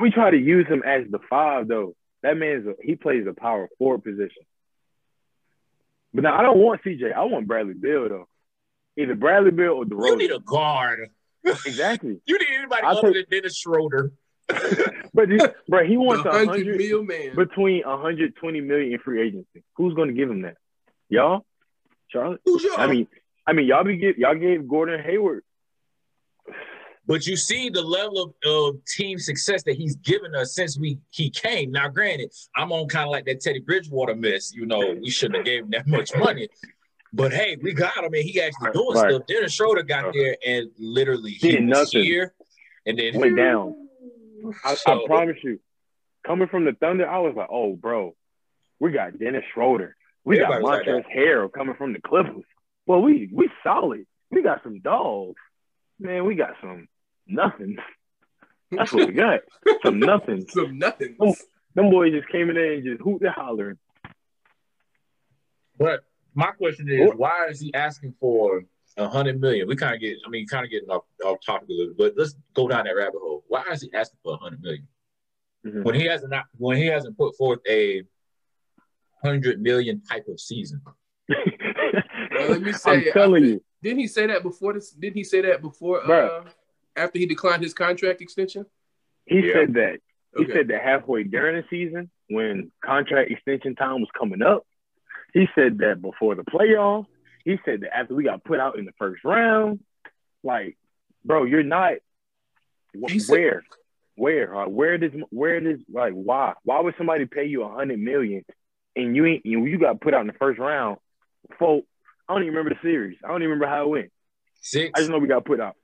we 0.00 0.10
try 0.10 0.30
to 0.30 0.36
use 0.36 0.66
him 0.66 0.82
as 0.84 1.04
the 1.10 1.18
five 1.30 1.68
though. 1.68 1.94
That 2.22 2.36
man's 2.36 2.66
a, 2.66 2.74
he 2.80 2.94
plays 2.94 3.26
a 3.26 3.32
power 3.32 3.68
forward 3.78 4.04
position. 4.04 4.42
But 6.14 6.24
now 6.24 6.38
I 6.38 6.42
don't 6.42 6.58
want 6.58 6.82
CJ. 6.82 7.12
I 7.12 7.24
want 7.24 7.46
Bradley 7.46 7.74
Beal 7.74 8.08
though. 8.08 8.28
Either 8.96 9.14
Bradley 9.14 9.50
Beal 9.50 9.72
or 9.72 9.84
DeRozan. 9.84 10.06
You 10.06 10.16
need 10.18 10.32
a 10.32 10.40
guard. 10.40 11.08
Exactly. 11.44 12.20
you 12.26 12.38
need 12.38 12.48
anybody 12.58 12.82
I'll 12.82 12.98
other 12.98 13.12
take, 13.12 13.28
than 13.28 13.38
Dennis 13.38 13.56
Schroeder. 13.56 14.12
but 15.14 15.30
he, 15.30 15.40
bro, 15.68 15.86
he 15.86 15.96
wants 15.96 16.26
a 16.26 16.32
hundred 16.32 16.76
mil 16.76 17.02
man 17.04 17.34
between 17.34 17.82
120 17.84 18.60
million 18.60 18.92
in 18.92 18.98
free 18.98 19.26
agency. 19.26 19.62
Who's 19.76 19.94
going 19.94 20.08
to 20.08 20.14
give 20.14 20.30
him 20.30 20.42
that? 20.42 20.56
Y'all, 21.12 21.44
Charlotte. 22.08 22.40
Who's 22.46 22.64
y'all? 22.64 22.78
I 22.78 22.86
mean, 22.86 23.06
I 23.46 23.52
mean, 23.52 23.66
y'all 23.66 23.84
be 23.84 23.98
get 23.98 24.16
y'all 24.16 24.34
gave 24.34 24.66
Gordon 24.66 24.98
Hayward. 25.02 25.44
But 27.06 27.26
you 27.26 27.36
see 27.36 27.68
the 27.68 27.82
level 27.82 28.34
of, 28.44 28.50
of 28.50 28.84
team 28.86 29.18
success 29.18 29.62
that 29.64 29.74
he's 29.74 29.96
given 29.96 30.34
us 30.34 30.54
since 30.54 30.78
we 30.78 31.00
he 31.10 31.28
came. 31.28 31.70
Now, 31.70 31.88
granted, 31.88 32.32
I'm 32.56 32.72
on 32.72 32.88
kind 32.88 33.04
of 33.04 33.10
like 33.10 33.26
that 33.26 33.42
Teddy 33.42 33.60
Bridgewater 33.60 34.14
miss. 34.14 34.54
You 34.54 34.64
know, 34.64 34.96
we 35.02 35.10
shouldn't 35.10 35.36
have 35.36 35.44
gave 35.44 35.64
him 35.64 35.70
that 35.72 35.86
much 35.86 36.16
money. 36.16 36.48
But 37.12 37.34
hey, 37.34 37.58
we 37.60 37.74
got 37.74 37.98
him, 37.98 38.14
and 38.14 38.24
he 38.24 38.40
actually 38.40 38.70
doing 38.70 38.96
right. 38.96 39.10
stuff. 39.10 39.26
Dennis 39.26 39.52
Schroeder 39.52 39.82
got 39.82 40.04
uh-huh. 40.04 40.12
there 40.14 40.36
and 40.46 40.70
literally 40.78 41.32
he 41.32 41.52
Did 41.52 41.64
nothing. 41.64 42.04
here, 42.04 42.32
and 42.86 42.98
then 42.98 43.20
went 43.20 43.36
down. 43.36 43.74
I, 44.64 44.76
so, 44.76 45.04
I 45.04 45.06
promise 45.06 45.36
you, 45.44 45.60
coming 46.26 46.48
from 46.48 46.64
the 46.64 46.72
Thunder, 46.72 47.06
I 47.06 47.18
was 47.18 47.34
like, 47.36 47.48
oh, 47.50 47.76
bro, 47.76 48.16
we 48.80 48.92
got 48.92 49.18
Dennis 49.18 49.44
Schroeder. 49.52 49.94
We 50.24 50.38
got 50.38 50.62
Montrezl 50.62 50.94
like 50.94 51.06
Harrell 51.08 51.52
coming 51.52 51.74
from 51.74 51.92
the 51.92 52.00
Clippers. 52.00 52.44
Well, 52.86 53.02
we 53.02 53.28
we 53.32 53.50
solid. 53.62 54.06
We 54.30 54.42
got 54.42 54.62
some 54.62 54.80
dogs. 54.80 55.40
Man, 55.98 56.24
we 56.24 56.34
got 56.34 56.54
some 56.60 56.88
nothing. 57.26 57.76
That's 58.70 58.92
what 58.92 59.08
we 59.08 59.14
got. 59.14 59.40
some 59.84 59.98
nothing. 60.00 60.46
Some 60.48 60.78
nothing. 60.78 61.16
Them, 61.18 61.34
them, 61.74 61.90
boys 61.90 62.12
just 62.12 62.28
came 62.28 62.48
in 62.48 62.56
there 62.56 62.72
and 62.72 62.84
just 62.84 63.02
hoot 63.02 63.22
and 63.22 63.30
hollering. 63.30 63.78
But 65.78 66.04
my 66.34 66.50
question 66.52 66.88
is, 66.88 67.08
what? 67.08 67.18
why 67.18 67.46
is 67.50 67.60
he 67.60 67.74
asking 67.74 68.14
for 68.18 68.62
a 68.96 69.08
hundred 69.08 69.40
million? 69.40 69.68
We 69.68 69.76
kind 69.76 69.94
of 69.94 70.00
get, 70.00 70.16
I 70.26 70.30
mean, 70.30 70.46
kind 70.46 70.64
of 70.64 70.70
getting 70.70 70.88
off, 70.88 71.04
off 71.24 71.38
topic 71.44 71.68
a 71.68 71.72
little, 71.72 71.94
but 71.96 72.14
let's 72.16 72.34
go 72.54 72.68
down 72.68 72.84
that 72.84 72.96
rabbit 72.96 73.20
hole. 73.20 73.44
Why 73.48 73.64
is 73.70 73.82
he 73.82 73.92
asking 73.92 74.18
for 74.22 74.34
a 74.34 74.38
hundred 74.38 74.62
million? 74.62 74.86
Mm-hmm. 75.64 75.84
when 75.84 75.94
he 75.94 76.06
hasn't 76.06 76.34
when 76.56 76.76
he 76.76 76.86
hasn't 76.86 77.16
put 77.16 77.36
forth 77.36 77.60
a 77.68 78.02
hundred 79.24 79.60
million 79.60 80.02
type 80.02 80.26
of 80.28 80.40
season. 80.40 80.80
well, 81.28 82.48
let 82.48 82.62
me 82.62 82.72
say, 82.72 82.90
I'm 82.90 83.12
telling 83.12 83.44
I, 83.44 83.46
you. 83.46 83.64
Didn't 83.82 84.00
he 84.00 84.06
say 84.06 84.26
that 84.26 84.42
before 84.42 84.72
this? 84.74 84.90
Didn't 84.90 85.16
he 85.16 85.24
say 85.24 85.42
that 85.42 85.62
before? 85.62 86.10
Uh, 86.10 86.44
after 86.96 87.18
he 87.18 87.26
declined 87.26 87.62
his 87.62 87.74
contract 87.74 88.20
extension? 88.20 88.66
He 89.26 89.40
yeah. 89.40 89.52
said 89.54 89.74
that. 89.74 89.98
He 90.36 90.44
okay. 90.44 90.52
said 90.52 90.68
that 90.68 90.82
halfway 90.82 91.24
during 91.24 91.56
the 91.56 91.64
season, 91.68 92.10
when 92.28 92.70
contract 92.84 93.30
extension 93.30 93.74
time 93.74 94.00
was 94.00 94.08
coming 94.18 94.42
up, 94.42 94.66
he 95.32 95.46
said 95.54 95.78
that 95.78 96.00
before 96.00 96.34
the 96.34 96.44
playoffs. 96.44 97.06
He 97.44 97.58
said 97.64 97.80
that 97.80 97.96
after 97.96 98.14
we 98.14 98.24
got 98.24 98.44
put 98.44 98.60
out 98.60 98.78
in 98.78 98.84
the 98.84 98.92
first 98.98 99.24
round, 99.24 99.80
like, 100.42 100.76
bro, 101.24 101.44
you're 101.44 101.62
not. 101.62 101.94
He 102.92 103.20
where, 103.26 103.62
said, 103.62 103.78
where, 104.14 104.54
uh, 104.54 104.68
where 104.68 104.98
does, 104.98 105.12
where 105.30 105.60
does, 105.60 105.80
like, 105.92 106.12
why, 106.12 106.54
why 106.62 106.80
would 106.80 106.94
somebody 106.96 107.26
pay 107.26 107.46
you 107.46 107.62
a 107.64 107.72
hundred 107.72 107.98
million 107.98 108.44
and 108.96 109.16
you 109.16 109.26
ain't, 109.26 109.46
you, 109.46 109.64
you 109.66 109.78
got 109.78 110.00
put 110.00 110.14
out 110.14 110.22
in 110.22 110.26
the 110.26 110.32
first 110.34 110.58
round? 110.58 110.98
For 111.58 111.82
I 112.28 112.34
don't 112.34 112.42
even 112.42 112.54
remember 112.54 112.74
the 112.74 112.80
series. 112.86 113.18
I 113.24 113.28
don't 113.28 113.42
even 113.42 113.50
remember 113.50 113.66
how 113.74 113.84
it 113.84 113.88
went. 113.88 114.12
Six. 114.60 114.92
I 114.94 115.00
just 115.00 115.10
know 115.10 115.18
we 115.18 115.28
got 115.28 115.44
put 115.44 115.60
out. 115.60 115.76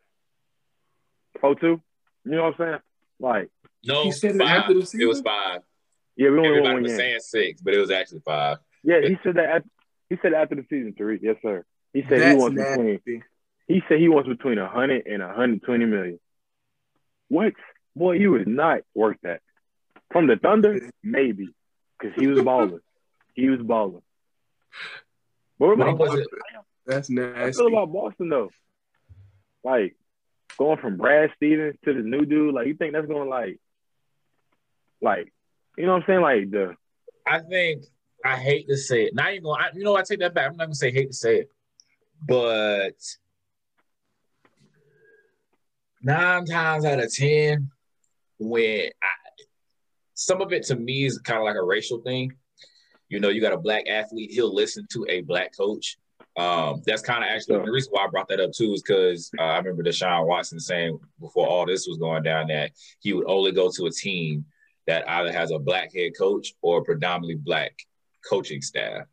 Four 1.41 1.55
two. 1.57 1.81
You 2.25 2.31
know 2.33 2.45
what 2.45 2.61
I'm 2.61 2.67
saying? 2.67 2.79
Like 3.21 3.51
no, 3.85 4.05
he 4.05 4.13
said 4.13 4.37
five. 4.37 4.71
It, 4.71 4.95
it 4.95 5.07
was 5.07 5.21
five. 5.21 5.61
Yeah, 6.17 6.31
we 6.31 6.39
only 6.39 6.49
Everybody 6.49 6.75
won 6.75 6.83
was 6.83 6.93
game. 6.93 6.99
saying 6.99 7.21
six, 7.21 7.61
but 7.61 7.75
it 7.75 7.79
was 7.79 7.91
actually 7.91 8.21
five. 8.25 8.59
Yeah, 8.83 9.01
he 9.03 9.19
said 9.23 9.35
that. 9.37 9.49
After, 9.49 9.69
he 10.11 10.17
said 10.23 10.33
after 10.35 10.55
the 10.55 10.65
season 10.71 10.95
three. 10.97 11.19
Yes, 11.23 11.37
sir. 11.43 11.65
He 11.93 12.03
said 12.03 12.21
That's 12.21 12.33
he 12.33 12.37
wants 12.37 12.57
nasty. 12.57 12.83
between. 12.97 13.25
He 13.67 13.83
said 13.89 13.99
he 13.99 14.09
wants 14.09 14.29
between 14.29 14.59
a 14.59 14.69
hundred 14.69 15.07
and 15.07 15.23
a 15.23 15.33
hundred 15.33 15.63
twenty 15.63 15.85
million. 15.85 16.19
What? 17.29 17.53
Boy, 17.95 18.13
you 18.13 18.31
would 18.33 18.49
not 18.49 18.81
work 18.95 19.17
that. 19.23 19.41
From 20.13 20.27
the 20.27 20.37
Thunder, 20.37 20.91
maybe, 21.03 21.49
because 21.99 22.15
he 22.19 22.27
was 22.27 22.43
balling. 22.43 22.81
He 23.39 23.49
was 23.49 23.61
balling. 23.63 24.03
But 25.59 25.69
what 25.69 25.79
That's 26.87 27.09
nasty. 27.09 27.41
I 27.41 27.53
feel 27.53 27.69
about 27.69 27.93
Boston 27.93 28.29
though. 28.29 28.51
Like 29.63 29.97
going 30.57 30.79
from 30.79 30.97
Brad 30.97 31.31
Stevens 31.37 31.77
to 31.85 31.95
the 31.95 32.01
new 32.01 32.25
dude, 32.25 32.55
like 32.55 32.67
you 32.67 32.75
think 32.75 32.95
that's 32.95 33.07
going 33.07 33.25
to 33.25 33.31
like, 33.31 33.61
like, 35.01 35.33
you 35.77 35.87
know 35.87 35.93
what 35.93 36.03
I'm 36.03 36.07
saying? 36.07 36.21
Like 36.21 36.51
the. 36.51 36.75
I 37.27 37.41
think 37.41 37.85
I 38.25 38.37
hate 38.37 38.69
to 38.69 38.77
say 38.77 39.05
it. 39.05 39.15
Not 39.15 39.31
even 39.31 39.45
going. 39.45 39.61
I, 39.61 39.69
you 39.75 39.85
know, 39.85 39.97
I 39.97 40.03
take 40.03 40.21
that 40.21 40.35
back. 40.35 40.51
I'm 40.51 40.57
not 40.57 40.65
gonna 40.65 40.75
say 40.75 40.91
hate 40.91 41.11
to 41.11 41.17
say 41.17 41.37
it, 41.41 41.51
but 42.27 42.95
nine 46.03 46.45
times 46.45 46.85
out 46.85 46.99
of 46.99 47.15
ten, 47.15 47.71
when 48.39 48.91
I, 49.03 49.07
some 50.15 50.41
of 50.41 50.53
it 50.53 50.65
to 50.65 50.77
me 50.77 51.05
is 51.05 51.19
kind 51.19 51.39
of 51.39 51.45
like 51.45 51.57
a 51.57 51.63
racial 51.63 52.01
thing. 52.01 52.33
You 53.09 53.21
know, 53.21 53.29
you 53.29 53.41
got 53.41 53.53
a 53.53 53.59
black 53.59 53.89
athlete, 53.89 54.31
he'll 54.31 54.55
listen 54.55 54.87
to 54.93 55.07
a 55.09 55.23
black 55.23 55.57
coach. 55.57 55.97
Um, 56.37 56.83
that's 56.87 57.03
kind 57.03 57.25
of 57.25 57.31
actually 57.31 57.57
the 57.57 57.73
reason 57.73 57.91
why 57.91 58.05
I 58.05 58.09
brought 58.09 58.29
that 58.29 58.41
up 58.41 58.53
too 58.53 58.73
is 58.73 58.83
because 58.83 59.31
uh, 59.39 59.43
I 59.43 59.59
remember 59.59 59.83
Deshaun 59.83 60.27
Watson 60.27 60.61
saying 60.61 60.99
before 61.19 61.49
all 61.49 61.67
this 61.67 61.89
was 61.89 61.99
going 61.99 62.23
down 62.23 62.47
that 62.49 62.71
he 63.01 63.13
would 63.13 63.27
only 63.27 63.51
go 63.51 63.71
to 63.71 63.87
a 63.87 63.91
team 63.91 64.45
that 64.87 65.09
either 65.09 65.33
has 65.33 65.51
a 65.51 65.59
black 65.59 65.93
head 65.93 66.13
coach 66.17 66.55
or 66.63 66.85
predominantly 66.85 67.35
black 67.35 67.73
coaching 68.29 68.63
staff. 68.63 69.07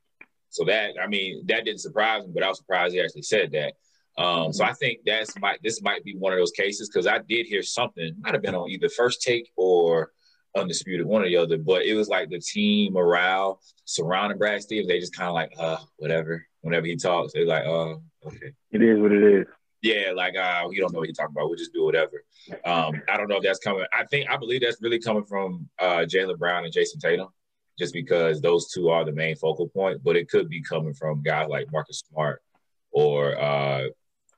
So 0.50 0.64
that 0.66 0.92
I 1.02 1.08
mean 1.08 1.46
that 1.48 1.66
didn't 1.66 1.82
surprise 1.82 2.26
me, 2.26 2.32
but 2.34 2.44
I 2.44 2.50
was 2.50 2.60
surprised 2.60 2.94
he 2.94 3.02
actually 3.02 3.24
said 3.24 3.52
that. 3.54 3.74
Um, 4.18 4.54
so 4.54 4.64
I 4.64 4.72
think 4.72 5.00
that's 5.06 5.38
might 5.40 5.62
this 5.64 5.82
might 5.82 6.04
be 6.04 6.16
one 6.16 6.32
of 6.32 6.40
those 6.40 6.52
cases 6.52 6.90
because 6.90 7.08
I 7.08 7.20
did 7.28 7.48
hear 7.48 7.64
something 7.64 8.16
might 8.20 8.34
have 8.34 8.42
been 8.42 8.56
on 8.56 8.70
either 8.70 8.88
first 8.88 9.22
take 9.22 9.52
or 9.58 10.12
undisputed, 10.56 11.06
one 11.06 11.24
or 11.24 11.28
the 11.28 11.38
other. 11.38 11.58
But 11.58 11.86
it 11.86 11.96
was 11.96 12.08
like 12.08 12.30
the 12.30 12.40
team 12.40 12.94
morale 12.94 13.62
surrounding 13.86 14.38
Brad 14.38 14.62
Stevens. 14.62 14.88
They 14.88 15.00
just 15.00 15.16
kind 15.16 15.30
of 15.30 15.34
like, 15.34 15.54
uh, 15.58 15.78
whatever. 15.98 16.46
Whenever 16.62 16.86
he 16.88 16.96
talks, 16.96 17.34
they're 17.34 17.46
like, 17.46 17.66
uh, 17.66 17.96
okay. 18.26 18.52
It 18.72 18.82
is 18.82 19.00
what 19.00 19.12
it 19.12 19.24
is. 19.24 19.46
Yeah, 19.82 20.14
like 20.16 20.36
uh, 20.36 20.64
we 20.68 20.80
don't 20.80 20.92
know 20.92 21.00
what 21.00 21.08
you're 21.08 21.14
talking 21.14 21.36
about. 21.36 21.48
We'll 21.48 21.60
just 21.60 21.74
do 21.74 21.84
whatever. 21.84 22.24
Um, 22.66 23.04
I 23.08 23.18
don't 23.18 23.28
know 23.28 23.38
if 23.38 23.44
that's 23.44 23.60
coming. 23.60 23.86
I 23.94 24.04
think 24.06 24.28
I 24.28 24.36
believe 24.36 24.62
that's 24.62 24.82
really 24.82 24.98
coming 24.98 25.26
from 25.26 25.70
uh, 25.78 26.06
Jaylen 26.08 26.40
Brown 26.40 26.64
and 26.64 26.74
Jayson 26.74 27.00
Tatum, 27.00 27.28
just 27.78 27.94
because 27.94 28.42
those 28.42 28.72
two 28.72 28.90
are 28.90 29.06
the 29.06 29.12
main 29.12 29.36
focal 29.36 29.68
point. 29.68 30.04
But 30.04 30.16
it 30.16 30.28
could 30.28 30.50
be 30.50 30.64
coming 30.64 30.96
from 30.96 31.22
guys 31.22 31.50
like 31.50 31.72
Marcus 31.72 32.02
Smart 32.12 32.42
or 32.92 33.40
uh, 33.40 33.84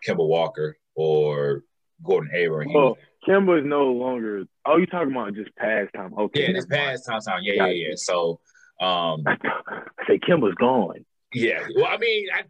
Kemba 0.05 0.27
Walker 0.27 0.77
or 0.95 1.63
Gordon 2.03 2.29
Hayward. 2.33 2.67
Well, 2.73 2.97
Kemba 3.27 3.59
is 3.59 3.65
no 3.65 3.91
longer. 3.91 4.43
Oh, 4.65 4.77
you 4.77 4.85
talking 4.85 5.11
about 5.11 5.33
just 5.33 5.55
past 5.55 5.89
time? 5.93 6.13
Okay, 6.17 6.47
yeah, 6.47 6.53
this 6.53 6.65
past 6.65 7.05
time. 7.05 7.39
Yeah, 7.41 7.65
yeah, 7.65 7.67
yeah. 7.67 7.95
So, 7.95 8.39
um, 8.79 9.23
I 9.27 9.81
say 10.07 10.19
Kemba's 10.19 10.55
gone. 10.55 11.05
Yeah. 11.33 11.67
Well, 11.75 11.87
I 11.87 11.97
mean, 11.97 12.27
I 12.33 12.43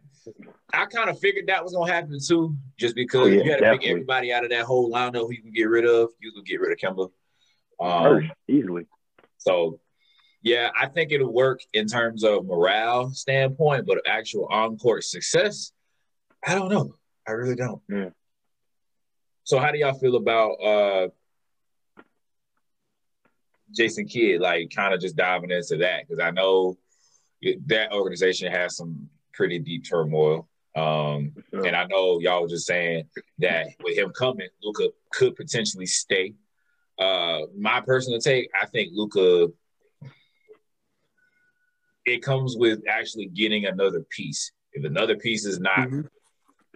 I 0.72 0.86
kind 0.86 1.10
of 1.10 1.18
figured 1.18 1.46
that 1.48 1.64
was 1.64 1.72
gonna 1.72 1.92
happen 1.92 2.18
too, 2.24 2.56
just 2.78 2.94
because 2.94 3.26
oh, 3.26 3.30
yeah, 3.30 3.42
you 3.42 3.50
had 3.50 3.56
to 3.56 3.62
definitely. 3.62 3.78
pick 3.78 3.90
everybody 3.90 4.32
out 4.32 4.44
of 4.44 4.50
that 4.50 4.64
whole 4.64 4.92
lineup 4.92 5.22
who 5.22 5.32
you 5.32 5.42
can 5.42 5.52
get 5.52 5.68
rid 5.68 5.84
of. 5.84 6.10
You 6.20 6.32
can 6.32 6.44
get 6.44 6.60
rid 6.60 6.72
of 6.72 6.78
Kemba. 6.78 7.10
Um, 7.80 8.30
easily. 8.48 8.86
So, 9.38 9.80
yeah, 10.42 10.70
I 10.78 10.86
think 10.86 11.12
it'll 11.12 11.32
work 11.32 11.60
in 11.72 11.86
terms 11.86 12.24
of 12.24 12.44
morale 12.44 13.10
standpoint, 13.12 13.86
but 13.86 13.98
actual 14.06 14.46
on-court 14.50 15.04
success, 15.04 15.72
I 16.46 16.54
don't 16.54 16.70
know. 16.70 16.94
I 17.26 17.32
really 17.32 17.54
don't. 17.54 17.80
Yeah. 17.88 18.10
So, 19.48 19.58
how 19.58 19.72
do 19.72 19.78
y'all 19.78 19.94
feel 19.94 20.16
about 20.16 20.50
uh 20.62 21.08
Jason 23.74 24.06
Kidd? 24.06 24.42
Like, 24.42 24.70
kind 24.76 24.92
of 24.92 25.00
just 25.00 25.16
diving 25.16 25.50
into 25.50 25.78
that 25.78 26.02
because 26.02 26.20
I 26.20 26.30
know 26.32 26.76
that 27.64 27.92
organization 27.92 28.52
has 28.52 28.76
some 28.76 29.08
pretty 29.32 29.58
deep 29.58 29.88
turmoil. 29.88 30.46
Um, 30.76 31.32
sure. 31.50 31.64
And 31.64 31.74
I 31.74 31.86
know 31.86 32.20
y'all 32.20 32.42
were 32.42 32.48
just 32.48 32.66
saying 32.66 33.08
that 33.38 33.68
with 33.82 33.96
him 33.96 34.10
coming, 34.10 34.48
Luka 34.62 34.90
could 35.14 35.34
potentially 35.34 35.86
stay. 35.86 36.34
Uh, 36.98 37.44
my 37.56 37.80
personal 37.80 38.20
take, 38.20 38.50
I 38.60 38.66
think 38.66 38.90
Luka. 38.92 39.48
It 42.04 42.22
comes 42.22 42.54
with 42.54 42.80
actually 42.86 43.26
getting 43.26 43.64
another 43.64 44.04
piece. 44.10 44.52
If 44.74 44.84
another 44.84 45.16
piece 45.16 45.46
is 45.46 45.58
not 45.58 45.88
mm-hmm. 45.88 46.02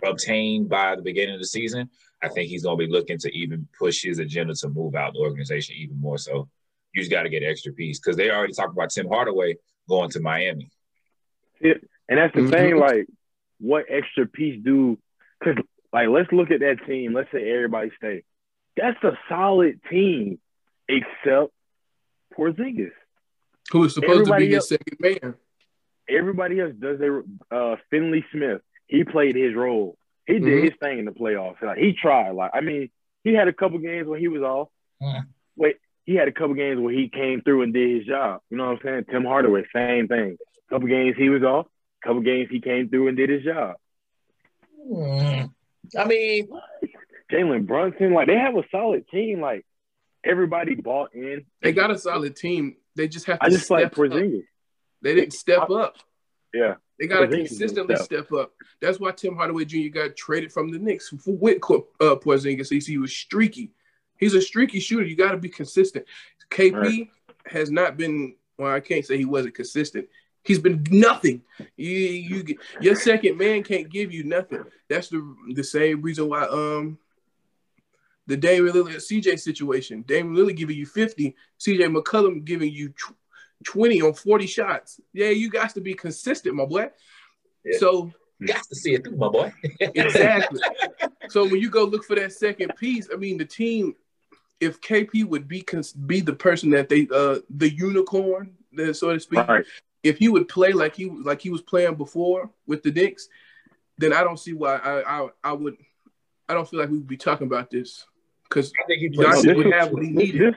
obtained 0.07 0.71
by 0.71 0.97
the 0.97 1.03
beginning 1.03 1.35
of 1.35 1.41
the 1.41 1.47
season, 1.47 1.91
I 2.23 2.29
think 2.29 2.49
he's 2.49 2.63
going 2.63 2.79
to 2.79 2.87
be 2.87 2.93
looking 2.93 3.19
to 3.19 3.37
even 3.37 3.67
push 3.77 4.03
his 4.03 4.19
agenda 4.19 4.55
to 4.55 4.69
move 4.69 4.95
out 4.95 5.15
the 5.15 5.21
organization 5.21 5.75
even 5.79 6.01
more. 6.01 6.19
So 6.19 6.49
you 6.93 7.03
just 7.03 7.11
got 7.11 7.23
to 7.23 7.29
get 7.29 7.43
extra 7.43 7.73
piece 7.73 7.99
because 7.99 8.17
they 8.17 8.31
already 8.31 8.53
talked 8.53 8.73
about 8.73 8.91
Tim 8.91 9.09
Hardaway 9.09 9.57
going 9.89 10.11
to 10.11 10.21
Miami. 10.21 10.71
Yeah, 11.61 11.75
and 12.09 12.19
that's 12.19 12.35
the 12.35 12.43
mm-hmm. 12.43 12.51
thing. 12.51 12.77
Like, 12.77 13.07
what 13.59 13.87
extra 13.89 14.27
piece 14.27 14.63
do? 14.63 14.99
Because 15.41 15.63
like, 15.93 16.09
let's 16.09 16.33
look 16.33 16.51
at 16.51 16.61
that 16.61 16.87
team. 16.87 17.13
Let's 17.13 17.31
say 17.33 17.51
everybody 17.51 17.91
stay. 17.97 18.25
That's 18.77 19.03
a 19.03 19.19
solid 19.29 19.81
team, 19.91 20.39
except 20.89 21.53
Porzingis, 22.37 22.93
who 23.71 23.85
is 23.85 23.95
supposed 23.95 24.21
everybody 24.21 24.47
to 24.47 24.51
be 24.51 24.55
else, 24.55 24.69
his 24.69 24.79
second 24.79 24.99
man. 25.01 25.35
Everybody 26.09 26.61
else 26.61 26.73
does 26.79 26.99
their 26.99 27.23
uh, 27.51 27.77
Finney-Smith. 27.91 28.61
He 28.87 29.05
played 29.05 29.37
his 29.37 29.55
role. 29.55 29.97
He 30.27 30.35
did 30.35 30.43
mm-hmm. 30.43 30.65
his 30.65 30.73
thing 30.81 30.99
in 31.01 31.05
the 31.05 31.11
playoffs. 31.11 31.63
Like 31.63 31.79
he 31.79 31.93
tried. 31.93 32.33
Like 32.33 32.53
I 32.55 32.61
mean, 32.61 32.91
he 33.25 33.35
had 33.35 33.49
a 33.49 33.53
couple 33.53 33.79
games 33.79 34.07
when 34.07 34.21
he 34.21 34.29
was 34.29 34.43
off. 34.43 34.69
Mm. 35.03 35.27
Wait, 35.57 35.77
he 36.05 36.15
had 36.15 36.29
a 36.29 36.33
couple 36.33 36.55
games 36.55 36.81
where 36.81 36.95
he 36.95 37.09
came 37.09 37.43
through 37.43 37.63
and 37.63 37.73
did 37.73 37.99
his 37.99 38.07
job. 38.07 38.41
You 38.51 38.57
know 38.57 38.67
what 38.67 38.73
I'm 38.73 38.79
saying? 38.85 39.05
Tim 39.11 39.25
Hardaway, 39.25 39.65
same 39.75 40.09
thing. 40.09 40.37
Couple 40.71 40.89
games 40.89 41.17
he 41.19 41.29
was 41.29 41.43
off. 41.43 41.67
Couple 42.03 42.23
games 42.23 42.49
he 42.51 42.61
came 42.61 42.89
through 42.89 43.09
and 43.09 43.17
did 43.17 43.31
his 43.31 43.45
job. 43.45 43.77
Hmm. 44.89 45.45
I 45.99 46.05
mean, 46.07 46.49
Jalen 47.31 47.67
Brunson, 47.67 48.15
like 48.15 48.27
they 48.27 48.37
have 48.37 48.57
a 48.57 48.63
solid 48.71 49.09
team. 49.09 49.41
Like 49.41 49.67
everybody 50.25 50.75
bought 50.75 51.15
in. 51.15 51.45
They 51.63 51.73
got 51.73 51.91
a 51.91 51.99
solid 51.99 52.37
team. 52.37 52.77
They 52.97 53.09
just 53.09 53.27
have 53.27 53.39
to. 53.41 53.47
I 53.47 53.49
just 53.51 53.71
like 53.71 53.93
Porzingis. 53.93 54.39
Up. 54.39 54.45
They 55.03 55.15
didn't 55.15 55.33
step 55.33 55.71
up. 55.71 55.97
Yeah. 56.55 56.75
They 57.03 57.09
got 57.09 57.29
to 57.29 57.37
consistently 57.37 57.97
step. 57.97 58.31
up. 58.31 58.53
That's 58.81 59.01
why 59.01 59.11
Tim 59.11 59.35
Hardaway 59.35 59.65
Jr. 59.65 59.89
got 59.93 60.15
traded 60.15 60.53
from 60.53 60.71
the 60.71 60.79
Knicks 60.79 61.09
for 61.09 61.33
with 61.35 61.57
uh, 61.57 62.15
Porzingis. 62.15 62.71
He 62.71 62.79
he 62.79 62.97
was 62.97 63.13
streaky. 63.13 63.73
He's 64.19 64.35
a 64.35 64.41
streaky 64.41 64.79
shooter. 64.79 65.05
You 65.05 65.17
got 65.17 65.33
to 65.33 65.37
be 65.37 65.49
consistent. 65.49 66.07
KP 66.51 66.75
right. 66.75 67.09
has 67.47 67.73
not 67.73 67.97
been. 67.97 68.37
Well, 68.57 68.73
I 68.73 68.79
can't 68.79 69.05
say 69.05 69.19
he 69.19 69.25
wasn't 69.25 69.57
consistent. 69.57 70.07
He's 70.45 70.61
been 70.61 70.87
nothing. 70.93 71.43
You, 71.77 71.91
you, 71.91 72.59
your 72.81 72.95
second 72.95 73.37
man 73.37 73.65
can't 73.65 73.91
give 73.91 74.13
you 74.13 74.23
nothing. 74.23 74.63
That's 74.89 75.09
the 75.09 75.35
the 75.55 75.65
same 75.65 76.03
reason 76.03 76.29
why 76.29 76.45
um 76.45 76.99
the 78.29 78.37
Damian 78.37 78.77
Lillard 78.77 78.95
CJ 78.95 79.41
situation. 79.41 80.03
Damian 80.03 80.37
Lillard 80.37 80.57
giving 80.57 80.77
you 80.77 80.87
50, 80.87 81.35
CJ 81.59 81.97
McCollum 81.97 82.45
giving 82.45 82.73
you 82.73 82.95
20 83.63 84.03
on 84.03 84.15
40 84.15 84.47
shots. 84.47 85.01
Yeah, 85.13 85.29
you 85.29 85.51
got 85.51 85.75
to 85.75 85.81
be 85.81 85.95
consistent, 85.95 86.55
my 86.55 86.65
boy. 86.65 86.91
Yeah. 87.65 87.79
So 87.79 88.13
you 88.39 88.47
got 88.47 88.63
to 88.65 88.75
see 88.75 88.95
it 88.95 89.05
through, 89.05 89.17
my 89.17 89.29
boy. 89.29 89.53
exactly. 89.81 90.61
So 91.29 91.45
when 91.45 91.61
you 91.61 91.71
go 91.71 91.85
look 91.85 92.05
for 92.05 92.17
that 92.17 92.33
second 92.33 92.75
piece, 92.77 93.09
I 93.13 93.17
mean 93.17 93.39
the 93.39 93.45
team 93.45 93.95
if 94.61 94.81
KP 94.81 95.25
would 95.25 95.49
be 95.49 95.65
be 96.07 96.21
the 96.21 96.33
person 96.33 96.71
that 96.71 96.89
they 96.89 97.09
uh 97.13 97.39
the 97.51 97.69
unicorn, 97.69 98.55
so 98.93 99.13
to 99.13 99.19
speak, 99.19 99.47
right. 99.49 99.65
if 100.05 100.19
he 100.19 100.29
would 100.29 100.49
play 100.49 100.73
like 100.73 100.95
he 100.95 101.11
like 101.11 101.41
he 101.41 101.51
was 101.51 101.63
playing 101.63 101.97
before 101.97 102.49
with 102.67 102.83
the 102.83 102.93
Knicks, 102.93 103.29
then 103.99 104.13
I 104.13 104.23
don't 104.23 104.39
see 104.39 104.53
why 104.53 104.77
I 104.77 105.23
I, 105.23 105.29
I 105.43 105.53
would 105.53 105.77
I 106.49 106.55
don't 106.55 106.69
feel 106.69 106.79
like 106.79 106.91
we 106.91 106.99
would 106.99 107.09
be 107.09 107.17
talking 107.17 107.47
about 107.47 107.71
this 107.71 108.07
because 108.45 108.73
I 108.81 108.87
think 108.87 109.01
he 109.01 109.09
Giannis 109.09 109.57
would 109.57 109.73
have 109.73 109.91
what 109.91 110.03
he 110.03 110.11
needed. 110.11 110.57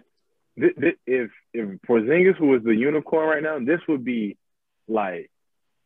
This, 0.58 0.72
this, 0.78 0.94
if 1.06 1.32
if 1.54 1.82
Porzingis 1.82 2.40
was 2.40 2.64
the 2.64 2.76
unicorn 2.76 3.28
right 3.28 3.44
now, 3.44 3.60
this 3.60 3.82
would 3.88 4.04
be 4.04 4.38
like 4.88 5.30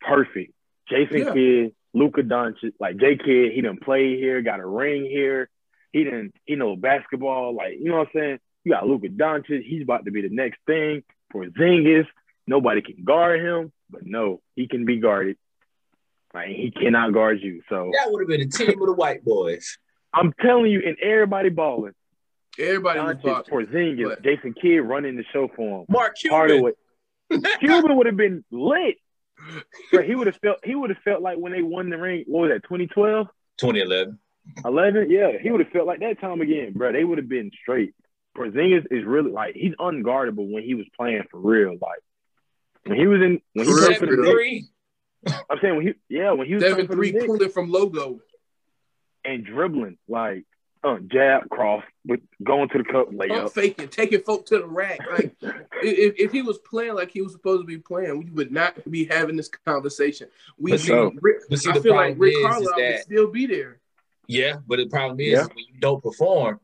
perfect. 0.01 0.53
Jason 0.87 1.19
yeah. 1.19 1.33
Kidd, 1.33 1.75
Luka 1.93 2.21
Doncic, 2.21 2.73
like 2.79 2.97
J 2.97 3.17
Kidd, 3.17 3.53
he 3.53 3.61
didn't 3.61 3.81
play 3.81 4.17
here, 4.17 4.41
got 4.41 4.59
a 4.59 4.65
ring 4.65 5.05
here. 5.05 5.49
He 5.91 6.03
didn't, 6.03 6.35
he 6.45 6.55
know 6.55 6.75
basketball. 6.75 7.55
Like, 7.55 7.73
you 7.79 7.85
know 7.85 7.97
what 7.97 8.09
I'm 8.13 8.21
saying? 8.21 8.39
You 8.63 8.73
got 8.73 8.87
Luka 8.87 9.07
Doncic, 9.07 9.63
he's 9.63 9.83
about 9.83 10.05
to 10.05 10.11
be 10.11 10.21
the 10.21 10.29
next 10.29 10.59
thing. 10.67 11.03
Porzingis, 11.33 12.05
nobody 12.45 12.81
can 12.81 13.03
guard 13.03 13.39
him, 13.39 13.71
but 13.89 14.05
no, 14.05 14.41
he 14.55 14.67
can 14.67 14.85
be 14.85 14.97
guarded. 14.97 15.37
Like 16.33 16.49
he 16.49 16.71
cannot 16.71 17.13
guard 17.13 17.39
you. 17.41 17.61
So 17.69 17.91
that 17.93 18.11
would 18.11 18.21
have 18.21 18.27
been 18.27 18.41
a 18.41 18.45
team 18.45 18.79
of 18.81 18.87
the 18.87 18.93
white 18.93 19.23
boys. 19.23 19.77
I'm 20.13 20.33
telling 20.41 20.71
you, 20.71 20.81
and 20.85 20.97
everybody 20.99 21.49
balling. 21.49 21.93
Everybody 22.57 22.99
Doncic, 22.99 23.23
was 23.23 23.45
Porzingis, 23.49 24.09
but... 24.09 24.23
Jason 24.23 24.53
Kidd 24.53 24.83
running 24.83 25.15
the 25.15 25.23
show 25.31 25.49
for 25.55 25.81
him. 25.81 25.85
Mark 25.89 26.15
Cuban. 26.17 26.73
Cuban 27.59 27.95
would 27.97 28.07
have 28.07 28.17
been 28.17 28.43
lit. 28.51 28.95
But 29.91 30.05
he 30.05 30.15
would 30.15 30.27
have 30.27 30.35
felt 30.37 30.57
he 30.63 30.75
would 30.75 30.89
have 30.89 30.99
felt 30.99 31.21
like 31.21 31.37
when 31.37 31.53
they 31.53 31.61
won 31.61 31.89
the 31.89 31.97
ring. 31.97 32.25
What 32.27 32.41
was 32.41 32.51
that? 32.51 32.63
2012. 32.63 33.27
2011. 33.57 34.19
11. 34.65 35.09
Yeah, 35.09 35.31
he 35.41 35.51
would 35.51 35.61
have 35.61 35.69
felt 35.69 35.87
like 35.87 35.99
that 36.01 36.19
time 36.19 36.41
again, 36.41 36.73
bro. 36.73 36.91
They 36.91 37.03
would 37.03 37.17
have 37.17 37.29
been 37.29 37.51
straight. 37.61 37.93
Porzingis 38.37 38.85
is 38.91 39.05
really 39.05 39.31
like 39.31 39.55
he's 39.55 39.73
unguardable 39.79 40.51
when 40.51 40.63
he 40.63 40.75
was 40.75 40.85
playing 40.97 41.23
for 41.31 41.39
real. 41.39 41.71
Like 41.71 41.99
when 42.85 42.99
he 42.99 43.07
was 43.07 43.21
in 43.21 43.41
when 43.53 43.65
he 43.65 43.71
was 43.71 43.97
for 43.97 44.05
the 44.05 44.31
three. 44.31 44.67
I'm 45.27 45.57
saying 45.61 45.75
when 45.75 45.87
he 45.87 45.93
yeah 46.09 46.31
when 46.31 46.47
he 46.47 46.55
was 46.55 46.63
seven 46.63 46.87
three 46.87 47.11
pulling 47.11 47.49
from 47.49 47.71
logo 47.71 48.19
and 49.25 49.45
dribbling 49.45 49.97
like 50.07 50.45
uh, 50.83 50.97
jab 51.07 51.49
cross 51.49 51.83
with 52.05 52.21
going 52.43 52.69
to 52.69 52.77
the 52.77 52.83
cup 52.83 53.09
layup, 53.11 53.29
Pump 53.29 53.53
faking, 53.53 53.87
taking 53.89 54.21
folk 54.21 54.45
to 54.47 54.59
the 54.59 54.65
rack. 54.65 54.99
Like 55.11 55.35
if, 55.41 56.15
if 56.17 56.31
he 56.31 56.41
was 56.41 56.57
playing 56.59 56.95
like 56.95 57.11
he 57.11 57.21
was 57.21 57.33
supposed 57.33 57.63
to 57.63 57.67
be 57.67 57.77
playing, 57.77 58.19
we 58.19 58.31
would 58.31 58.51
not 58.51 58.89
be 58.89 59.05
having 59.05 59.35
this 59.35 59.49
conversation. 59.49 60.27
We 60.57 60.77
see, 60.77 60.93
Rick, 60.93 61.41
see, 61.53 61.69
I 61.69 61.79
feel 61.79 61.95
like 61.95 62.15
Rick 62.17 62.35
Carlisle 62.41 62.73
would 62.75 62.99
still 62.99 63.29
be 63.29 63.45
there. 63.45 63.79
Yeah, 64.27 64.57
but 64.67 64.77
the 64.77 64.87
problem 64.87 65.19
is 65.19 65.33
yeah. 65.33 65.43
when 65.43 65.65
you 65.73 65.79
don't 65.79 66.01
perform, 66.01 66.59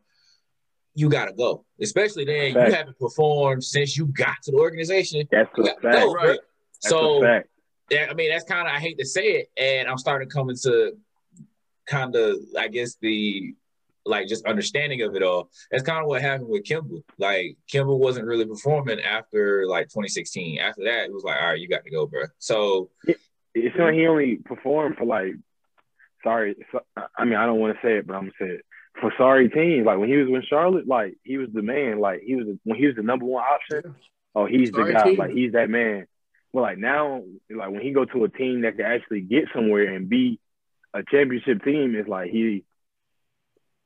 you 0.93 1.10
gotta 1.10 1.34
go. 1.34 1.65
Especially 1.82 2.23
then, 2.23 2.54
you 2.54 2.73
haven't 2.73 2.97
performed 2.99 3.63
since 3.63 3.97
you 3.97 4.06
got 4.06 4.41
to 4.43 4.51
the 4.51 4.58
organization. 4.58 5.28
That's 5.30 5.49
a 5.58 5.63
fact. 5.63 5.82
Go, 5.82 6.13
right? 6.13 6.39
so, 6.80 7.23
yeah, 7.89 8.08
I 8.10 8.13
mean, 8.13 8.30
that's 8.30 8.45
kind 8.45 8.67
of 8.67 8.73
I 8.73 8.80
hate 8.80 8.97
to 8.99 9.06
say 9.06 9.32
it, 9.39 9.49
and 9.58 9.89
I'm 9.89 9.97
starting 9.97 10.30
to 10.30 10.34
come 10.34 10.49
into 10.49 10.93
kind 11.86 12.15
of, 12.15 12.38
I 12.58 12.67
guess 12.67 12.95
the 13.01 13.56
like 14.06 14.28
just 14.28 14.46
understanding 14.46 15.02
of 15.02 15.15
it 15.15 15.24
all. 15.24 15.50
That's 15.72 15.84
kind 15.84 16.02
of 16.02 16.08
what 16.08 16.22
happened 16.22 16.50
with 16.50 16.63
Kemba. 16.63 17.04
Like 17.18 17.58
Kemba 17.72 17.98
wasn't 17.98 18.28
really 18.28 18.46
performing 18.46 19.02
after 19.02 19.65
like 19.68 19.88
2016. 19.88 20.60
After 20.60 20.84
that, 20.84 21.06
it 21.06 21.13
was 21.13 21.24
like, 21.24 21.41
all 21.41 21.50
right, 21.50 21.60
you 21.60 21.68
got 21.68 21.84
to 21.84 21.91
go, 21.91 22.06
bro. 22.06 22.24
So 22.39 22.89
it's 23.54 23.76
like 23.78 23.94
he 23.94 24.08
only 24.08 24.38
performed 24.38 24.98
for 24.98 25.06
like 25.06 25.34
sorry. 26.24 26.56
So, 26.72 26.82
I 27.18 27.26
mean, 27.26 27.36
I 27.36 27.46
don't 27.46 27.60
want 27.60 27.76
to 27.76 27.88
say 27.88 27.98
it, 27.98 28.08
but 28.08 28.15
I'm 28.15 28.24
gonna 28.24 28.32
say 28.39 28.48
it 28.56 28.65
for 29.00 29.13
sorry 29.18 29.50
teams. 29.50 29.86
Like 29.86 29.98
when 29.98 30.10
he 30.10 30.18
was 30.18 30.30
with 30.30 30.46
Charlotte, 30.46 30.88
like 30.88 31.15
he 31.24 31.38
was 31.38 31.50
the 31.54 31.62
man. 31.62 32.00
Like 32.00 32.22
he 32.26 32.36
was 32.36 32.48
when 32.63 32.78
he 32.78 32.88
was 32.88 32.96
the 32.96 33.04
number 33.04 33.26
one 33.26 33.44
option. 33.44 33.96
Oh, 34.34 34.46
he's 34.46 34.72
sorry 34.72 34.94
the 34.94 35.00
guy. 35.00 35.04
Team. 35.04 35.18
Like 35.18 35.32
he's 35.32 35.54
that 35.54 35.70
man. 35.70 36.08
Well, 36.52 36.63
like 36.63 36.78
now, 36.78 37.24
like 37.50 37.72
when 37.72 37.82
he 37.82 37.91
go 37.91 38.06
to 38.06 38.24
a 38.24 38.30
team 38.30 38.62
that 38.62 38.78
can 38.78 38.86
actually 38.86 39.22
get 39.22 39.46
somewhere 39.54 39.94
and 39.94 40.08
be 40.10 40.39
a 40.94 41.04
championship 41.04 41.63
team, 41.63 41.96
it's 41.96 42.08
like 42.08 42.32
he 42.32 42.63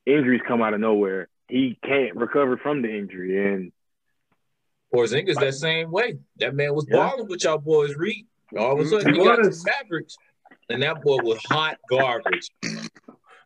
injuries 0.06 0.40
come 0.46 0.62
out 0.62 0.74
of 0.74 0.80
nowhere. 0.80 1.28
He 1.48 1.78
can't 1.84 2.16
recover 2.16 2.56
from 2.56 2.82
the 2.82 2.88
injury, 2.88 3.52
and 3.52 3.72
Porzingis 4.94 5.36
like, 5.36 5.46
that 5.46 5.54
same 5.54 5.90
way. 5.90 6.18
That 6.36 6.54
man 6.54 6.74
was 6.74 6.86
yeah. 6.88 6.96
balling 6.96 7.28
with 7.28 7.44
y'all 7.44 7.58
boys, 7.58 7.94
Reed. 7.96 8.26
All 8.56 8.72
of 8.72 8.86
a 8.86 8.88
sudden, 8.88 9.14
he, 9.14 9.20
he 9.20 9.24
got 9.24 9.42
the 9.42 9.64
Mavericks 9.64 10.16
and 10.70 10.82
that 10.82 11.02
boy 11.02 11.18
was 11.22 11.38
hot 11.44 11.78
garbage. 11.88 12.50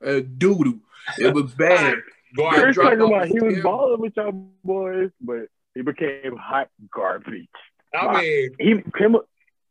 Uh, 0.04 0.20
doo 0.36 0.62
doo. 0.62 0.80
It 1.18 1.34
was 1.34 1.52
bad. 1.54 1.96
Garbage. 2.36 2.76
talking 2.76 3.00
about 3.00 3.26
he 3.26 3.40
was 3.40 3.62
balling 3.62 4.00
with 4.00 4.16
y'all 4.16 4.32
boys, 4.62 5.10
but 5.20 5.46
he 5.74 5.82
became 5.82 6.36
hot 6.36 6.68
garbage. 6.92 7.48
I 7.94 8.06
like, 8.06 8.22
mean, 8.22 8.50
he 8.58 9.02
him, 9.02 9.16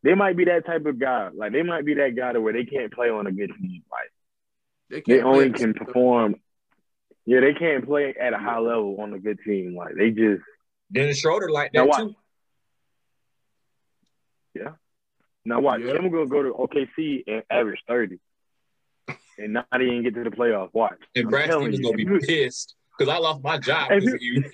they 0.02 0.16
might 0.16 0.38
be 0.38 0.46
that 0.46 0.66
type 0.66 0.86
of 0.86 1.00
guy. 1.00 1.30
Like 1.34 1.52
they 1.52 1.62
might 1.62 1.86
be 1.86 1.96
that 1.96 2.16
guy 2.16 2.34
to 2.34 2.42
where 2.42 2.54
they 2.54 2.66
can't 2.66 2.92
play 2.92 3.10
on 3.10 3.28
a 3.28 3.32
good 3.32 3.52
team. 3.60 3.84
Like 3.92 5.06
they, 5.06 5.16
they 5.18 5.22
only 5.22 5.52
can 5.52 5.74
perform. 5.74 6.36
Yeah, 7.26 7.40
they 7.40 7.54
can't 7.54 7.86
play 7.86 8.14
at 8.20 8.34
a 8.34 8.38
high 8.38 8.60
level 8.60 8.98
on 9.00 9.14
a 9.14 9.20
good 9.20 9.40
team. 9.46 9.76
Like 9.76 9.96
they 9.96 10.12
just 10.12 10.42
Dennis 10.92 11.20
Schroeder 11.20 11.50
like 11.50 11.72
that 11.74 11.92
too. 11.98 12.16
Yeah. 14.54 14.72
Now 15.46 15.60
watch, 15.60 15.82
yeah. 15.84 15.94
I'm 15.94 16.12
gonna 16.12 16.28
go 16.28 16.44
to 16.44 16.54
OKC 16.54 17.24
and 17.28 17.44
average 17.50 17.80
30. 17.88 18.20
And 19.38 19.54
not 19.54 19.68
even 19.74 20.04
get 20.04 20.14
to 20.16 20.24
the 20.24 20.30
playoffs. 20.30 20.74
Watch. 20.74 21.00
And 21.16 21.30
Brad 21.30 21.52
Stevens 21.52 21.80
gonna 21.80 21.98
be 21.98 22.06
pissed 22.20 22.76
because 22.98 23.14
I 23.14 23.18
lost 23.18 23.44
my 23.44 23.58
job 23.58 23.90
because 23.90 24.14
of 24.14 24.22
you. 24.22 24.44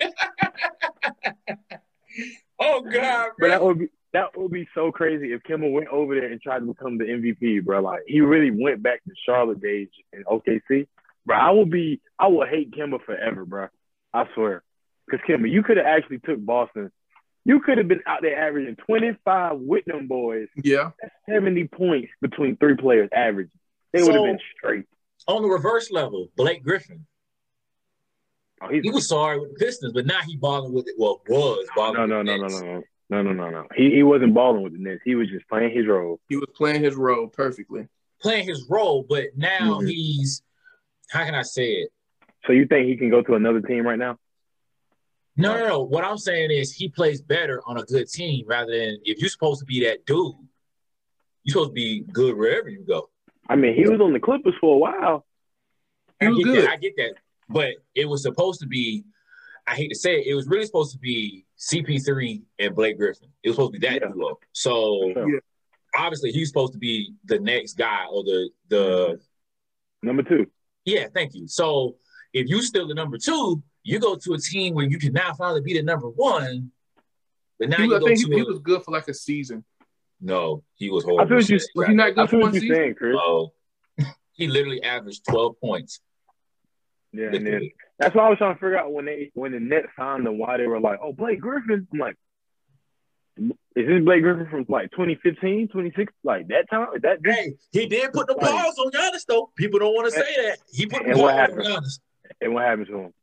oh 2.58 2.80
God, 2.82 3.30
But 3.38 3.48
that 3.48 3.62
would 3.62 3.78
be 3.78 3.88
that 4.12 4.36
would 4.36 4.50
be 4.50 4.68
so 4.74 4.90
crazy 4.90 5.32
if 5.32 5.42
Kemba 5.42 5.70
went 5.70 5.88
over 5.88 6.14
there 6.14 6.32
and 6.32 6.40
tried 6.40 6.60
to 6.60 6.66
become 6.66 6.98
the 6.98 7.04
MVP, 7.04 7.64
bro. 7.64 7.80
Like 7.80 8.00
he 8.06 8.20
really 8.20 8.50
went 8.50 8.82
back 8.82 9.04
to 9.04 9.10
Charlotte 9.24 9.60
days 9.60 9.88
in 10.12 10.24
OKC 10.24 10.88
bro. 11.30 11.38
I 11.38 11.50
will 11.50 11.66
be, 11.66 12.00
I 12.18 12.28
will 12.28 12.46
hate 12.46 12.72
Kemba 12.72 13.02
forever, 13.04 13.44
bro. 13.44 13.68
I 14.12 14.24
swear, 14.34 14.62
because 15.06 15.24
Kemba, 15.28 15.50
you 15.50 15.62
could 15.62 15.76
have 15.76 15.86
actually 15.86 16.18
took 16.18 16.44
Boston. 16.44 16.90
You 17.44 17.60
could 17.60 17.78
have 17.78 17.88
been 17.88 18.02
out 18.06 18.20
there 18.22 18.38
averaging 18.38 18.76
25 18.86 19.56
with 19.58 19.84
them 19.86 20.08
boys. 20.08 20.48
Yeah, 20.62 20.90
70 21.28 21.68
points 21.68 22.10
between 22.20 22.56
three 22.56 22.76
players 22.76 23.08
average. 23.14 23.48
They 23.92 24.00
so, 24.00 24.06
would 24.06 24.14
have 24.14 24.24
been 24.24 24.38
straight. 24.56 24.84
On 25.26 25.42
the 25.42 25.48
reverse 25.48 25.90
level, 25.90 26.28
Blake 26.36 26.62
Griffin. 26.62 27.06
Oh, 28.62 28.68
he 28.68 28.90
was 28.90 29.08
sorry 29.08 29.40
with 29.40 29.56
the 29.56 29.64
Pistons, 29.64 29.94
but 29.94 30.04
now 30.04 30.20
he 30.26 30.36
balling 30.36 30.72
with 30.72 30.86
it. 30.86 30.94
Well, 30.98 31.22
was 31.26 31.66
balling. 31.74 31.94
No, 31.94 32.06
no, 32.06 32.22
no, 32.22 32.36
no, 32.36 32.46
no, 32.46 32.58
no. 32.60 32.82
No, 33.08 33.22
no, 33.22 33.32
no, 33.32 33.50
no. 33.50 33.66
He 33.74 33.90
he 33.90 34.02
wasn't 34.02 34.34
balling 34.34 34.62
with 34.62 34.72
the 34.72 34.78
Nets. 34.78 35.00
He 35.04 35.16
was 35.16 35.28
just 35.28 35.48
playing 35.48 35.74
his 35.74 35.86
role. 35.86 36.20
He 36.28 36.36
was 36.36 36.46
playing 36.54 36.84
his 36.84 36.94
role 36.94 37.26
perfectly. 37.26 37.88
Playing 38.22 38.46
his 38.46 38.66
role, 38.68 39.04
but 39.08 39.28
now 39.34 39.78
mm-hmm. 39.78 39.86
he's 39.86 40.42
how 41.10 41.24
can 41.24 41.34
I 41.34 41.42
say 41.42 41.72
it? 41.72 41.90
So 42.46 42.52
you 42.52 42.66
think 42.66 42.86
he 42.88 42.96
can 42.96 43.10
go 43.10 43.22
to 43.22 43.34
another 43.34 43.60
team 43.60 43.86
right 43.86 43.98
now? 43.98 44.16
No, 45.36 45.56
no, 45.56 45.68
no. 45.68 45.80
What 45.82 46.04
I'm 46.04 46.18
saying 46.18 46.50
is 46.50 46.72
he 46.72 46.88
plays 46.88 47.20
better 47.20 47.62
on 47.66 47.78
a 47.78 47.82
good 47.82 48.08
team 48.08 48.44
rather 48.46 48.72
than 48.72 48.98
if 49.04 49.20
you're 49.20 49.30
supposed 49.30 49.60
to 49.60 49.66
be 49.66 49.84
that 49.84 50.06
dude, 50.06 50.34
you're 51.44 51.52
supposed 51.52 51.70
to 51.70 51.74
be 51.74 52.00
good 52.12 52.36
wherever 52.36 52.68
you 52.68 52.84
go. 52.86 53.10
I 53.48 53.56
mean, 53.56 53.74
he 53.74 53.88
was 53.88 54.00
on 54.00 54.12
the 54.12 54.20
Clippers 54.20 54.54
for 54.60 54.74
a 54.74 54.78
while. 54.78 55.26
He 56.20 56.28
was 56.28 56.38
I 56.38 56.42
good. 56.42 56.64
That, 56.64 56.70
I 56.70 56.76
get 56.76 56.96
that. 56.96 57.14
But 57.48 57.74
it 57.94 58.08
was 58.08 58.22
supposed 58.22 58.60
to 58.60 58.66
be, 58.66 59.04
I 59.66 59.74
hate 59.74 59.88
to 59.88 59.98
say 59.98 60.20
it, 60.20 60.26
it 60.28 60.34
was 60.34 60.46
really 60.46 60.66
supposed 60.66 60.92
to 60.92 60.98
be 60.98 61.46
CP3 61.58 62.42
and 62.58 62.74
Blake 62.74 62.98
Griffin. 62.98 63.28
It 63.42 63.48
was 63.48 63.56
supposed 63.56 63.74
to 63.74 63.80
be 63.80 63.86
that 63.88 64.00
yeah. 64.02 64.08
duo. 64.12 64.38
So 64.52 65.12
yeah. 65.16 65.38
obviously 65.96 66.32
he's 66.32 66.48
supposed 66.48 66.74
to 66.74 66.78
be 66.78 67.14
the 67.24 67.40
next 67.40 67.74
guy 67.74 68.04
or 68.10 68.22
the 68.22 68.50
the 68.68 69.20
number 70.02 70.22
two. 70.22 70.46
Yeah, 70.84 71.06
thank 71.12 71.34
you. 71.34 71.46
So 71.48 71.96
if 72.32 72.48
you 72.48 72.62
still 72.62 72.88
the 72.88 72.94
number 72.94 73.18
two, 73.18 73.62
you 73.82 73.98
go 73.98 74.16
to 74.16 74.34
a 74.34 74.38
team 74.38 74.74
where 74.74 74.86
you 74.86 74.98
can 74.98 75.12
now 75.12 75.32
finally 75.34 75.60
be 75.60 75.74
the 75.74 75.82
number 75.82 76.08
one, 76.08 76.70
but 77.58 77.68
now 77.68 77.78
he, 77.78 77.84
you 77.84 77.96
I 77.96 77.98
go 77.98 78.06
think 78.06 78.20
to 78.20 78.26
he, 78.26 78.32
a, 78.32 78.36
he 78.36 78.42
was 78.42 78.58
good 78.60 78.82
for 78.82 78.90
like 78.90 79.08
a 79.08 79.14
season. 79.14 79.64
No, 80.20 80.62
he 80.74 80.90
was 80.90 81.04
horrible. 81.04 81.24
I 81.24 81.42
feel 81.42 81.56
you, 81.56 81.64
was 81.74 81.86
he 81.86 81.94
not 81.94 82.14
good 82.14 82.28
for 82.28 82.38
one 82.38 82.52
season? 82.52 82.74
Saying, 82.74 82.94
Chris. 82.94 83.14
No, 83.14 83.52
oh. 84.00 84.04
he 84.32 84.48
literally 84.48 84.82
averaged 84.82 85.24
twelve 85.28 85.60
points. 85.60 86.00
Yeah, 87.12 87.30
and 87.32 87.46
then 87.46 87.70
that's 87.98 88.14
why 88.14 88.26
I 88.26 88.28
was 88.28 88.38
trying 88.38 88.54
to 88.54 88.60
figure 88.60 88.78
out 88.78 88.92
when 88.92 89.06
they 89.06 89.30
when 89.34 89.52
the 89.52 89.60
Nets 89.60 89.88
found 89.96 90.26
them 90.26 90.38
why 90.38 90.58
they 90.58 90.66
were 90.66 90.80
like, 90.80 91.00
oh 91.02 91.12
Blake 91.12 91.40
Griffin. 91.40 91.86
I'm 91.92 91.98
like, 91.98 92.16
is 93.40 93.86
this 93.86 94.04
Blake 94.04 94.22
Griffin 94.22 94.46
from 94.50 94.66
like 94.68 94.90
2015, 94.90 95.68
26, 95.68 96.12
like 96.24 96.48
that 96.48 96.68
time? 96.70 96.88
Is 96.94 97.02
that 97.02 97.18
hey, 97.24 97.54
he 97.72 97.86
did 97.86 98.12
put 98.12 98.26
the 98.26 98.34
balls 98.34 98.78
on 98.78 98.90
Giannis 98.90 99.24
though. 99.26 99.50
People 99.56 99.78
don't 99.78 99.94
want 99.94 100.06
to 100.06 100.12
say 100.12 100.34
that. 100.36 100.58
He 100.72 100.86
put 100.86 101.04
the 101.06 101.14
balls 101.14 101.30
on 101.30 101.58
Giannis. 101.58 102.00
And 102.40 102.54
what 102.54 102.64
happened 102.64 102.86
to 102.88 102.98
him? 102.98 103.14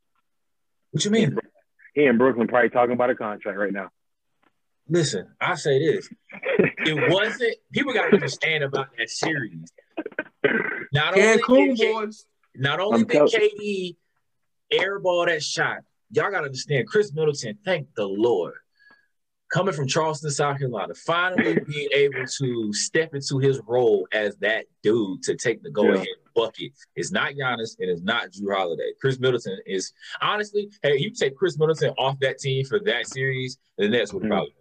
What 0.91 1.05
you 1.05 1.11
mean? 1.11 1.37
He 1.93 2.05
in 2.05 2.17
Brooklyn 2.17 2.47
probably 2.47 2.69
talking 2.69 2.93
about 2.93 3.09
a 3.09 3.15
contract 3.15 3.57
right 3.57 3.73
now. 3.73 3.89
Listen, 4.89 5.27
I 5.41 5.55
say 5.55 5.79
this. 5.79 6.09
it 6.59 7.11
wasn't 7.11 7.55
people 7.71 7.93
gotta 7.93 8.13
understand 8.13 8.63
about 8.63 8.87
that 8.97 9.09
series. 9.09 9.71
Not 10.93 11.17
only 11.17 11.75
did 11.75 11.77
K, 11.77 12.07
not 12.55 12.79
only 12.79 13.03
did 13.03 13.21
KD 13.21 13.95
airball 14.73 15.27
that 15.27 15.43
shot, 15.43 15.79
y'all 16.11 16.31
gotta 16.31 16.45
understand 16.45 16.87
Khris 16.87 17.13
Middleton, 17.13 17.57
thank 17.65 17.93
the 17.95 18.05
Lord. 18.05 18.53
Coming 19.49 19.73
from 19.73 19.87
Charleston, 19.87 20.29
South 20.29 20.59
Carolina, 20.59 20.93
finally 20.93 21.57
being 21.67 21.87
able 21.93 22.25
to 22.25 22.73
step 22.73 23.13
into 23.13 23.39
his 23.39 23.61
role 23.65 24.07
as 24.11 24.35
that 24.37 24.65
dude 24.83 25.23
to 25.23 25.35
take 25.35 25.63
the 25.63 25.69
go 25.69 25.93
ahead 25.93 26.05
yeah. 26.05 26.31
bucket 26.35 26.71
is 26.95 27.11
not 27.11 27.33
Giannis 27.33 27.77
and 27.79 27.89
it's 27.89 28.01
not 28.01 28.31
Jrue 28.31 28.53
Holiday. 28.53 28.91
Khris 28.99 29.19
Middleton 29.19 29.57
is 29.65 29.93
honestly, 30.21 30.69
hey, 30.83 30.97
you 30.97 31.11
take 31.11 31.37
Khris 31.37 31.57
Middleton 31.57 31.93
off 31.97 32.19
that 32.19 32.39
team 32.39 32.65
for 32.65 32.79
that 32.81 33.07
series, 33.07 33.57
the 33.77 33.87
Nets 33.87 34.11
would 34.11 34.23
mm-hmm. 34.23 34.31
probably 34.31 34.53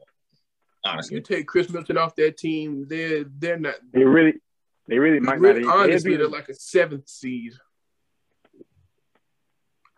honestly. 0.86 1.16
You 1.16 1.22
take 1.22 1.46
Khris 1.46 1.68
Middleton 1.68 1.98
off 1.98 2.14
that 2.16 2.36
team, 2.36 2.86
they're 2.88 3.24
they're 3.38 3.58
not 3.58 3.74
they 3.92 4.04
really 4.04 4.34
they 4.88 4.98
really 4.98 5.20
might 5.20 5.40
really, 5.40 5.62
not 5.62 5.76
honestly 5.76 6.16
they're 6.16 6.28
like 6.28 6.48
a 6.48 6.54
seventh 6.54 7.08
seed. 7.08 7.52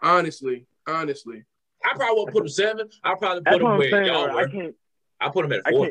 Honestly, 0.01 0.67
honestly. 0.87 1.45
I 1.89 1.97
probably 1.97 2.25
would 2.25 2.33
put 2.33 2.43
him 2.43 2.49
seven. 2.49 2.89
I 3.03 3.15
probably 3.15 3.43
put 3.43 3.63
him 3.63 3.79
where 3.79 4.05
y'all 4.05 4.33
were. 4.33 4.41
I 4.41 4.51
can't. 4.51 4.75
I 5.21 5.29
put 5.31 5.45
him 5.45 5.53
at 5.53 5.69
four. 5.69 5.91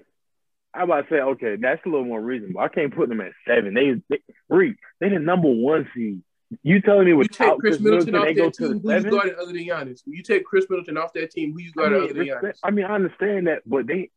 I 0.74 0.84
about 0.84 1.10
to 1.10 1.16
say, 1.16 1.22
okay, 1.22 1.56
that's 1.60 1.84
a 1.86 1.90
little 1.90 2.06
more 2.06 2.22
reasonable. 2.22 2.60
I 2.62 2.68
can't 2.68 2.94
put 2.94 3.10
them 3.10 3.22
at 3.22 3.32
seven. 3.48 3.74
They, 3.74 4.02
they 4.10 4.22
Reek, 4.48 4.76
they 5.00 5.10
the 5.10 5.20
number 5.20 5.50
one 5.50 5.90
seed. 5.96 6.22
You 6.64 6.82
telling 6.82 7.06
me 7.06 7.14
without 7.14 7.60
Khris 7.60 7.80
Middleton, 7.80 8.14
Middleton 8.14 8.16
off 8.16 8.36
that 8.36 8.54
team, 8.54 8.80
who 8.80 8.90
seven? 8.90 9.06
you 9.06 9.12
guarded 9.12 9.36
other 9.36 9.54
than 9.54 9.64
Giannis? 9.64 10.02
When 10.06 10.16
you 10.16 10.24
take 10.24 10.46
Khris 10.46 10.66
Middleton 10.70 10.98
off 10.98 11.14
that 11.14 11.32
team, 11.32 11.52
who 11.52 11.60
you 11.60 11.72
guarded 11.74 11.98
I 11.98 12.02
mean, 12.02 12.10
other 12.10 12.42
than 12.42 12.52
Giannis? 12.52 12.60
I 12.64 12.72
mean, 12.72 12.86
I 12.86 12.96
understand 12.96 13.48
that, 13.48 13.64
but 13.66 13.88
they, 13.88 14.12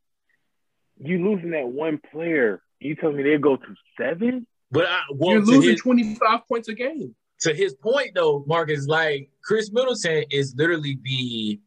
you 0.99 1.25
losing 1.25 1.51
that 1.51 1.67
one 1.67 2.01
player. 2.13 2.63
You 2.79 2.95
telling 2.95 3.17
me 3.17 3.25
they 3.25 3.37
go 3.39 3.57
to 3.57 3.75
seven? 3.99 4.47
But 4.71 4.87
I, 4.87 5.01
well, 5.13 5.33
you're 5.33 5.45
losing 5.45 5.77
25 5.77 6.47
points 6.47 6.69
a 6.69 6.75
game. 6.75 7.15
To 7.41 7.55
his 7.55 7.75
point, 7.75 8.11
though, 8.15 8.45
Marcus, 8.47 8.87
like 8.87 9.31
Khris 9.43 9.73
Middleton 9.73 10.25
is 10.31 10.55
literally 10.57 10.99
the 11.03 11.61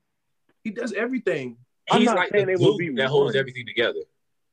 he 0.64 0.72
does 0.72 0.94
everything. 0.94 1.58
He's 1.92 2.08
like 2.08 2.32
the 2.32 2.46
glue 2.46 2.96
that 2.96 3.10
holds 3.10 3.36
everything 3.36 3.66
together. 3.66 4.00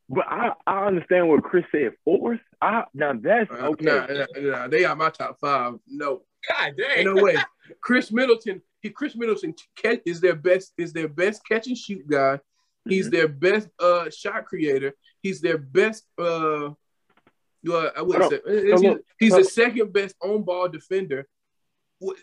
But 0.08 0.26
I, 0.28 0.52
I 0.66 0.86
understand 0.86 1.28
what 1.28 1.44
Chris 1.44 1.64
said. 1.70 1.92
Fourth, 2.04 2.40
I 2.60 2.84
now 2.94 3.12
that's 3.14 3.48
uh, 3.50 3.68
okay. 3.68 3.84
Nah, 3.84 4.06
nah, 4.06 4.26
nah, 4.40 4.68
they 4.68 4.84
are 4.84 4.96
my 4.96 5.10
top 5.10 5.38
five. 5.40 5.74
No, 5.86 6.22
God 6.48 6.74
dang, 6.76 7.04
no 7.04 7.22
way. 7.22 7.36
Khris 7.80 8.10
Middleton, 8.10 8.60
he 8.80 8.90
Khris 8.90 9.14
Middleton 9.14 9.54
is 10.04 10.20
their 10.20 10.34
best 10.34 10.72
is 10.76 10.92
their 10.92 11.06
best 11.06 11.42
catch 11.48 11.68
and 11.68 11.78
shoot 11.78 12.04
guy. 12.08 12.40
He's 12.88 13.06
mm-hmm. 13.06 13.16
their 13.16 13.28
best 13.28 13.68
uh, 13.78 14.10
shot 14.10 14.46
creator. 14.46 14.94
He's 15.22 15.40
their 15.40 15.58
best. 15.58 16.04
Uh, 16.18 16.70
uh, 17.68 17.90
I 17.96 18.02
would 18.02 18.30
say 18.30 18.40
he's, 18.46 18.96
he's 19.18 19.36
the 19.36 19.44
second 19.44 19.92
best 19.92 20.16
on 20.20 20.42
ball 20.42 20.68
defender. 20.68 21.28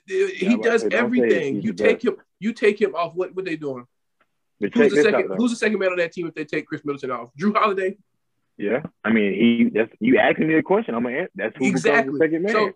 He 0.07 0.35
yeah, 0.41 0.55
does 0.57 0.83
everything. 0.91 1.61
You 1.61 1.71
take 1.73 2.03
him. 2.03 2.17
You 2.39 2.53
take 2.53 2.81
him 2.81 2.95
off. 2.95 3.15
What 3.15 3.35
what 3.35 3.45
they 3.45 3.55
doing? 3.55 3.85
Who's 4.59 4.71
the 4.71 5.01
second? 5.03 5.31
Who's 5.37 5.51
the 5.51 5.57
second 5.57 5.79
man 5.79 5.91
on 5.91 5.97
that 5.97 6.11
team 6.11 6.27
if 6.27 6.33
they 6.33 6.45
take 6.45 6.67
Khris 6.67 6.83
Middleton 6.83 7.11
off? 7.11 7.29
Jrue 7.39 7.55
Holiday. 7.55 7.97
Yeah, 8.57 8.81
I 9.03 9.11
mean 9.11 9.33
he. 9.33 9.69
That's 9.73 9.91
you 9.99 10.17
asking 10.17 10.47
me 10.47 10.55
a 10.55 10.63
question. 10.63 10.95
I'm 10.95 11.03
gonna 11.03 11.17
answer. 11.17 11.31
That's 11.35 11.55
who 11.57 11.67
exactly. 11.67 12.17
second 12.19 12.43
man. 12.43 12.53
So, 12.53 12.71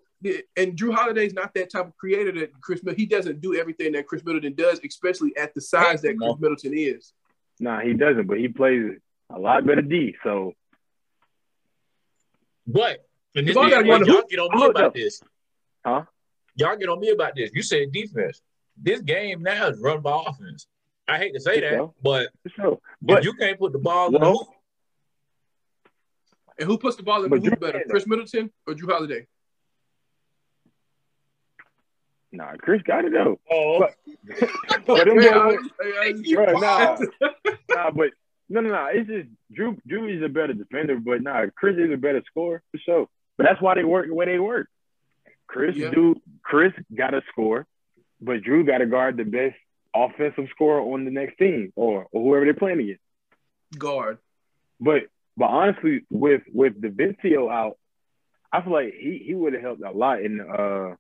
and 0.56 0.78
Jrue 0.78 0.94
Holiday's 0.94 1.34
not 1.34 1.54
that 1.56 1.72
type 1.72 1.88
of 1.88 1.98
creator 1.98 2.32
that 2.40 2.52
Khris. 2.62 2.82
He 2.96 3.08
doesn't 3.08 3.42
do 3.42 3.56
everything 3.56 3.94
that 3.94 4.08
Khris 4.08 4.24
Middleton 4.24 4.54
does, 4.54 4.80
especially 4.88 5.36
at 5.38 5.56
the 5.56 5.62
size 5.62 6.02
that 6.04 6.18
Khris 6.18 6.40
Middleton 6.40 6.74
is. 6.76 7.14
Nah, 7.60 7.82
he 7.82 7.94
doesn't. 7.94 8.28
But 8.28 8.38
he 8.38 8.48
plays 8.48 8.92
a 9.32 9.40
lot 9.40 9.66
better 9.66 9.82
D. 9.82 10.16
So. 10.24 10.54
What? 12.66 13.00
And 13.36 13.48
this, 13.48 13.56
y'all, 13.56 13.70
y'all 13.70 14.24
get 14.30 14.40
on 14.40 14.60
me 14.60 14.66
about 14.66 14.94
this. 14.94 15.22
Huh? 15.84 16.04
Y'all 16.56 16.76
get 16.76 16.90
on 16.90 17.00
me 17.00 17.10
about 17.10 17.36
this. 17.36 17.50
You 17.54 17.64
said 17.64 17.92
defense. 17.92 18.42
This 18.78 19.02
game 19.02 19.44
now 19.44 19.68
is 19.68 19.80
run 19.80 20.02
by 20.02 20.24
offense. 20.28 20.68
I 21.08 21.18
hate 21.18 21.34
to 21.34 21.40
say 21.40 21.60
that, 21.62 21.72
sure. 21.72 21.94
but, 22.02 22.30
sure. 22.56 22.80
but 23.02 23.24
you 23.24 23.34
can't 23.34 23.60
put 23.60 23.74
the 23.74 23.80
ball 23.80 24.12
well, 24.12 24.16
in 24.16 24.22
the 24.22 24.32
hoop. 24.32 24.48
And 26.60 26.68
who 26.68 26.78
puts 26.78 26.96
the 26.96 27.04
ball 27.04 27.24
in 27.24 27.30
the 27.30 27.40
hoop 27.40 27.60
better, 27.60 27.84
Khris 27.90 28.08
Middleton 28.08 28.52
or 28.68 28.74
Jrue 28.76 28.92
Holiday? 28.92 29.28
Nah, 32.32 32.54
Chris 32.58 32.82
got 32.84 33.04
it 33.04 33.12
though. 33.12 33.40
Oh, 33.52 33.80
but, 33.80 33.96
but 34.86 35.06
them 35.06 35.18
bro, 35.18 35.58
nah, 36.60 36.98
nah, 37.70 37.92
but 37.92 38.12
no, 38.48 38.62
no, 38.62 38.70
no. 38.70 38.88
It's 38.94 39.10
just 39.10 39.28
Jrue. 39.54 39.78
Jrue 39.90 40.16
is 40.16 40.24
a 40.24 40.30
better 40.30 40.54
defender, 40.54 40.98
but 40.98 41.22
nah, 41.22 41.46
Chris 41.56 41.76
is 41.78 41.92
a 41.92 41.98
better 41.98 42.22
scorer 42.28 42.64
for 42.72 42.78
sure. 42.78 43.08
But 43.38 43.48
that's 43.48 43.62
why 43.62 43.76
they 43.76 43.84
work 43.84 44.08
the 44.08 44.14
way 44.14 44.26
they 44.26 44.40
work. 44.40 44.68
Chris 45.48 45.76
yeah. 45.76 45.90
do 45.90 46.16
Chris 46.42 46.72
got 46.96 47.10
to 47.10 47.22
score, 47.32 47.68
but 48.22 48.42
Jrue 48.42 48.66
got 48.66 48.80
to 48.80 48.86
guard 48.86 49.18
the 49.18 49.24
best 49.24 49.56
offensive 49.96 50.48
scorer 50.52 50.82
on 50.82 51.06
the 51.06 51.12
next 51.12 51.38
team 51.38 51.74
or, 51.76 52.08
or 52.12 52.22
whoever 52.22 52.46
they're 52.46 52.54
playing 52.54 52.80
against. 52.80 53.02
Guard. 53.78 54.20
But 54.80 55.04
but 55.38 55.46
honestly, 55.46 56.06
with 56.10 56.42
with 56.54 56.82
Davicio 56.82 57.52
out, 57.52 57.78
I 58.52 58.62
feel 58.62 58.74
like 58.74 58.94
he, 58.94 59.24
he 59.26 59.34
would 59.34 59.54
have 59.54 59.62
helped 59.62 59.84
a 59.84 59.92
lot 59.92 60.22
in 60.22 60.42
uh 60.42 60.96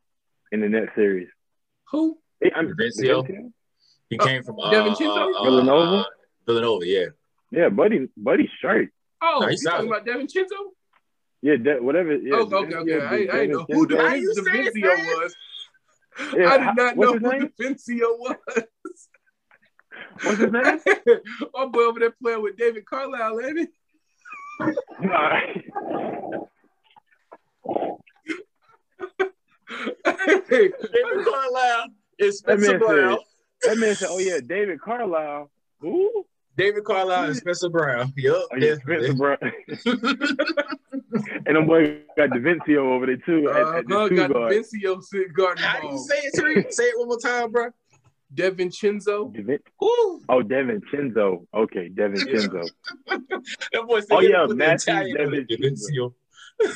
in 0.51 0.61
the 0.61 0.69
next 0.69 0.95
series. 0.95 1.27
Who? 1.91 2.17
I'm 2.55 2.73
Davicio. 2.73 3.51
He 4.09 4.19
uh, 4.19 4.25
came 4.25 4.43
from 4.43 4.59
uh, 4.59 4.71
Devin 4.71 4.93
uh, 4.93 5.13
uh, 5.13 5.43
Villanova. 5.43 6.05
Villanova, 6.45 6.85
yeah. 6.85 7.05
Yeah, 7.51 7.69
buddy, 7.69 8.09
buddy, 8.17 8.49
straight. 8.57 8.89
Oh, 9.21 9.39
no, 9.41 9.47
he's 9.47 9.63
talking 9.63 9.87
about 9.87 10.05
DiVincenzo? 10.05 10.71
Yeah, 11.41 11.55
de- 11.57 11.81
whatever. 11.81 12.15
Yeah, 12.15 12.35
oh, 12.35 12.55
okay, 12.55 12.75
okay. 12.75 12.91
Yeah, 12.91 13.33
I, 13.33 13.41
I 13.41 13.45
know 13.45 13.65
who 13.67 13.87
Davicio 13.87 14.73
was. 14.83 15.35
Yeah, 16.35 16.49
I 16.49 16.57
did 16.57 16.75
not 16.75 16.97
know 16.97 17.17
who 17.17 17.19
Davicio 17.19 18.17
was. 18.19 18.35
What's 20.23 20.39
his 20.39 20.51
name? 20.51 20.79
My 21.53 21.65
boy 21.65 21.81
over 21.81 21.99
there 21.99 22.11
playing 22.21 22.41
with 22.41 22.57
David 22.57 22.85
Carlisle, 22.85 23.39
ain't 23.41 23.59
he? 23.59 23.67
David 30.49 30.73
Carlisle 31.25 31.87
is 32.19 32.39
Spencer 32.39 32.73
that 32.73 32.79
Brown. 32.79 33.17
Said, 33.61 33.71
that 33.71 33.77
man 33.79 33.95
said, 33.95 34.09
"Oh 34.11 34.19
yeah, 34.19 34.39
David 34.45 34.81
Carlisle." 34.81 35.49
Who? 35.79 36.25
David 36.57 36.83
Carlisle 36.83 37.25
and 37.25 37.35
Spencer 37.35 37.69
Brown. 37.69 38.13
Yep. 38.17 38.33
Oh, 38.35 38.47
yeah, 38.57 38.75
Spencer 38.75 39.13
Brown. 39.13 39.37
and 41.45 41.57
I'm 41.57 41.65
boy 41.65 42.01
got 42.17 42.29
Davicio 42.29 42.77
over 42.77 43.05
there 43.05 43.17
too. 43.17 43.49
At, 43.49 43.55
uh, 43.55 43.77
at 43.77 43.87
the 43.87 44.15
got 44.15 44.33
guard. 44.33 44.53
Davicio 44.53 45.01
sitting 45.01 45.33
guarding 45.35 45.63
How 45.63 45.79
do 45.79 45.87
you 45.87 45.97
say 45.97 46.17
it, 46.17 46.33
Tariq? 46.35 46.71
say 46.71 46.85
it 46.85 46.99
one 46.99 47.07
more 47.07 47.19
time, 47.19 47.51
bro. 47.51 47.69
Devin 48.33 48.69
Chinzo. 48.69 49.33
Devin, 49.33 49.59
oh, 49.81 50.41
Devin 50.41 50.81
Chinzo. 50.91 51.45
Okay, 51.53 51.89
Devin 51.89 52.21
Chinzo. 52.21 52.69
that 53.07 53.83
boy 53.87 53.99
said 53.99 54.07
oh 54.11 54.19
yeah, 54.21 54.45
Matthew 54.47 55.13
Devin 55.13 55.45
Chinzo. 55.47 56.13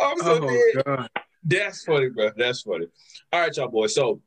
I'm 0.00 0.18
so 0.18 0.42
oh, 0.42 0.48
dead. 0.48 0.84
God. 0.84 1.10
That's 1.44 1.84
funny, 1.84 2.08
bro. 2.08 2.30
That's 2.36 2.62
funny. 2.62 2.86
All 3.32 3.40
right, 3.40 3.56
y'all 3.56 3.68
boys. 3.68 3.94
So 3.94 4.20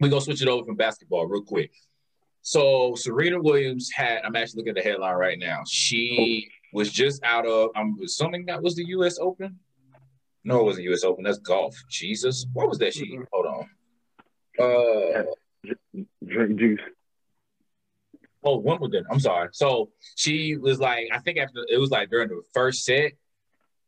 we're 0.00 0.08
gonna 0.08 0.20
switch 0.20 0.42
it 0.42 0.48
over 0.48 0.64
from 0.64 0.76
basketball 0.76 1.26
real 1.26 1.42
quick. 1.42 1.70
So 2.42 2.94
Serena 2.96 3.40
Williams 3.40 3.90
had. 3.94 4.22
I'm 4.24 4.36
actually 4.36 4.58
looking 4.58 4.76
at 4.76 4.84
the 4.84 4.90
headline 4.90 5.14
right 5.14 5.38
now. 5.38 5.62
She 5.66 6.50
was 6.72 6.90
just 6.90 7.22
out 7.24 7.46
of. 7.46 7.70
I'm 7.76 7.96
assuming 8.04 8.46
that 8.46 8.62
was 8.62 8.74
the 8.74 8.84
U.S. 8.88 9.18
Open. 9.20 9.58
No, 10.44 10.60
it 10.60 10.64
wasn't 10.64 10.84
U.S. 10.86 11.04
Open. 11.04 11.24
That's 11.24 11.38
golf. 11.38 11.76
Jesus, 11.88 12.46
what 12.52 12.68
was 12.68 12.78
that? 12.78 12.94
She 12.94 13.18
hold 13.32 13.46
on. 13.46 13.66
Uh, 14.58 15.22
drink 16.26 16.58
juice. 16.58 16.80
Oh, 18.44 18.58
Wimbledon. 18.58 19.04
I'm 19.08 19.20
sorry. 19.20 19.50
So 19.52 19.90
she 20.16 20.56
was 20.56 20.80
like, 20.80 21.08
I 21.12 21.20
think 21.20 21.38
after 21.38 21.64
it 21.68 21.78
was 21.78 21.90
like 21.90 22.10
during 22.10 22.28
the 22.28 22.42
first 22.52 22.84
set, 22.84 23.12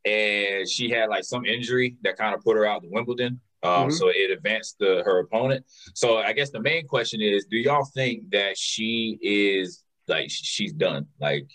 and 0.05 0.69
she 0.69 0.91
had 0.91 1.09
like 1.09 1.25
some 1.25 1.45
injury 1.45 1.97
that 2.03 2.17
kind 2.17 2.35
of 2.35 2.45
put 2.45 2.57
her 2.57 2.65
out 2.65 2.83
the 2.83 2.89
Wimbledon. 2.89 3.41
Um, 3.65 3.89
mm-hmm. 3.89 3.91
So 3.91 4.09
it 4.09 4.31
advanced 4.31 4.77
the, 4.79 5.03
her 5.05 5.21
opponent. 5.21 5.65
So 5.95 6.19
I 6.19 6.33
guess 6.35 6.51
the 6.51 6.61
main 6.61 6.87
question 6.87 7.21
is, 7.23 7.47
do 7.51 7.57
y'all 7.57 7.89
think 7.95 8.31
that 8.31 8.59
she 8.59 9.19
is 9.23 9.83
like 10.07 10.27
she's 10.29 10.73
done? 10.73 11.07
Like, 11.19 11.49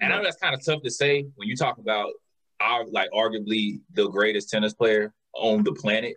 and 0.00 0.12
I 0.12 0.16
know 0.16 0.24
that's 0.24 0.38
kind 0.38 0.54
of 0.54 0.64
tough 0.64 0.82
to 0.82 0.90
say 0.90 1.26
when 1.36 1.46
you 1.46 1.54
talk 1.54 1.78
about 1.78 2.10
our 2.60 2.86
like 2.86 3.10
arguably 3.12 3.80
the 3.92 4.08
greatest 4.08 4.48
tennis 4.48 4.74
player 4.74 5.12
on 5.34 5.62
the 5.62 5.72
planet. 5.72 6.14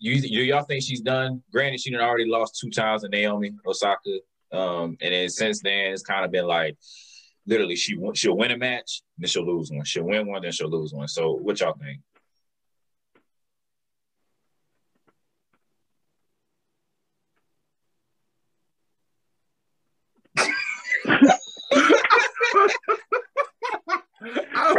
You, 0.00 0.20
do 0.20 0.28
y'all 0.28 0.62
think 0.62 0.84
she's 0.84 1.00
done? 1.00 1.42
Granted, 1.50 1.80
she 1.80 1.94
already 1.96 2.28
lost 2.28 2.58
two 2.60 2.70
times 2.70 3.02
to 3.02 3.08
Naomi 3.08 3.50
Osaka, 3.66 4.18
um, 4.52 4.96
and 5.00 5.12
then 5.12 5.28
since 5.28 5.60
then 5.60 5.92
it's 5.92 6.02
kind 6.02 6.24
of 6.24 6.30
been 6.30 6.46
like 6.46 6.76
literally 7.46 7.74
she 7.74 7.96
won 7.96 8.14
she'll 8.14 8.36
win 8.36 8.52
a 8.52 8.58
match, 8.58 9.02
then 9.16 9.28
she'll 9.28 9.46
lose 9.46 9.70
one. 9.72 9.84
She'll 9.84 10.04
win 10.04 10.28
one, 10.28 10.42
then 10.42 10.52
she'll 10.52 10.70
lose 10.70 10.92
one. 10.92 11.08
So 11.08 11.32
what 11.32 11.58
y'all 11.60 11.76
think? 11.82 12.00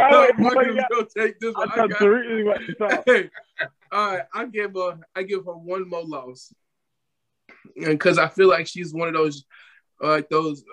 I 0.00 0.10
thought 0.10 0.38
Marcus 0.38 0.74
was 0.74 0.84
gonna 0.90 1.26
take 1.26 1.40
this 1.40 1.54
one. 1.54 1.70
I, 1.70 1.82
I 1.82 1.86
got, 1.86 3.02
hey, 3.06 3.30
all 3.92 4.12
right, 4.12 4.22
I 4.32 4.44
give 4.46 4.74
her 4.74 4.98
I 5.14 5.22
give 5.22 5.44
her 5.44 5.56
one 5.56 5.88
more 5.88 6.04
loss. 6.04 6.52
And 7.76 7.90
because 7.90 8.18
I 8.18 8.28
feel 8.28 8.48
like 8.48 8.66
she's 8.66 8.94
one 8.94 9.08
of 9.08 9.14
those 9.14 9.44
like 10.00 10.24
uh, 10.24 10.26
those 10.30 10.64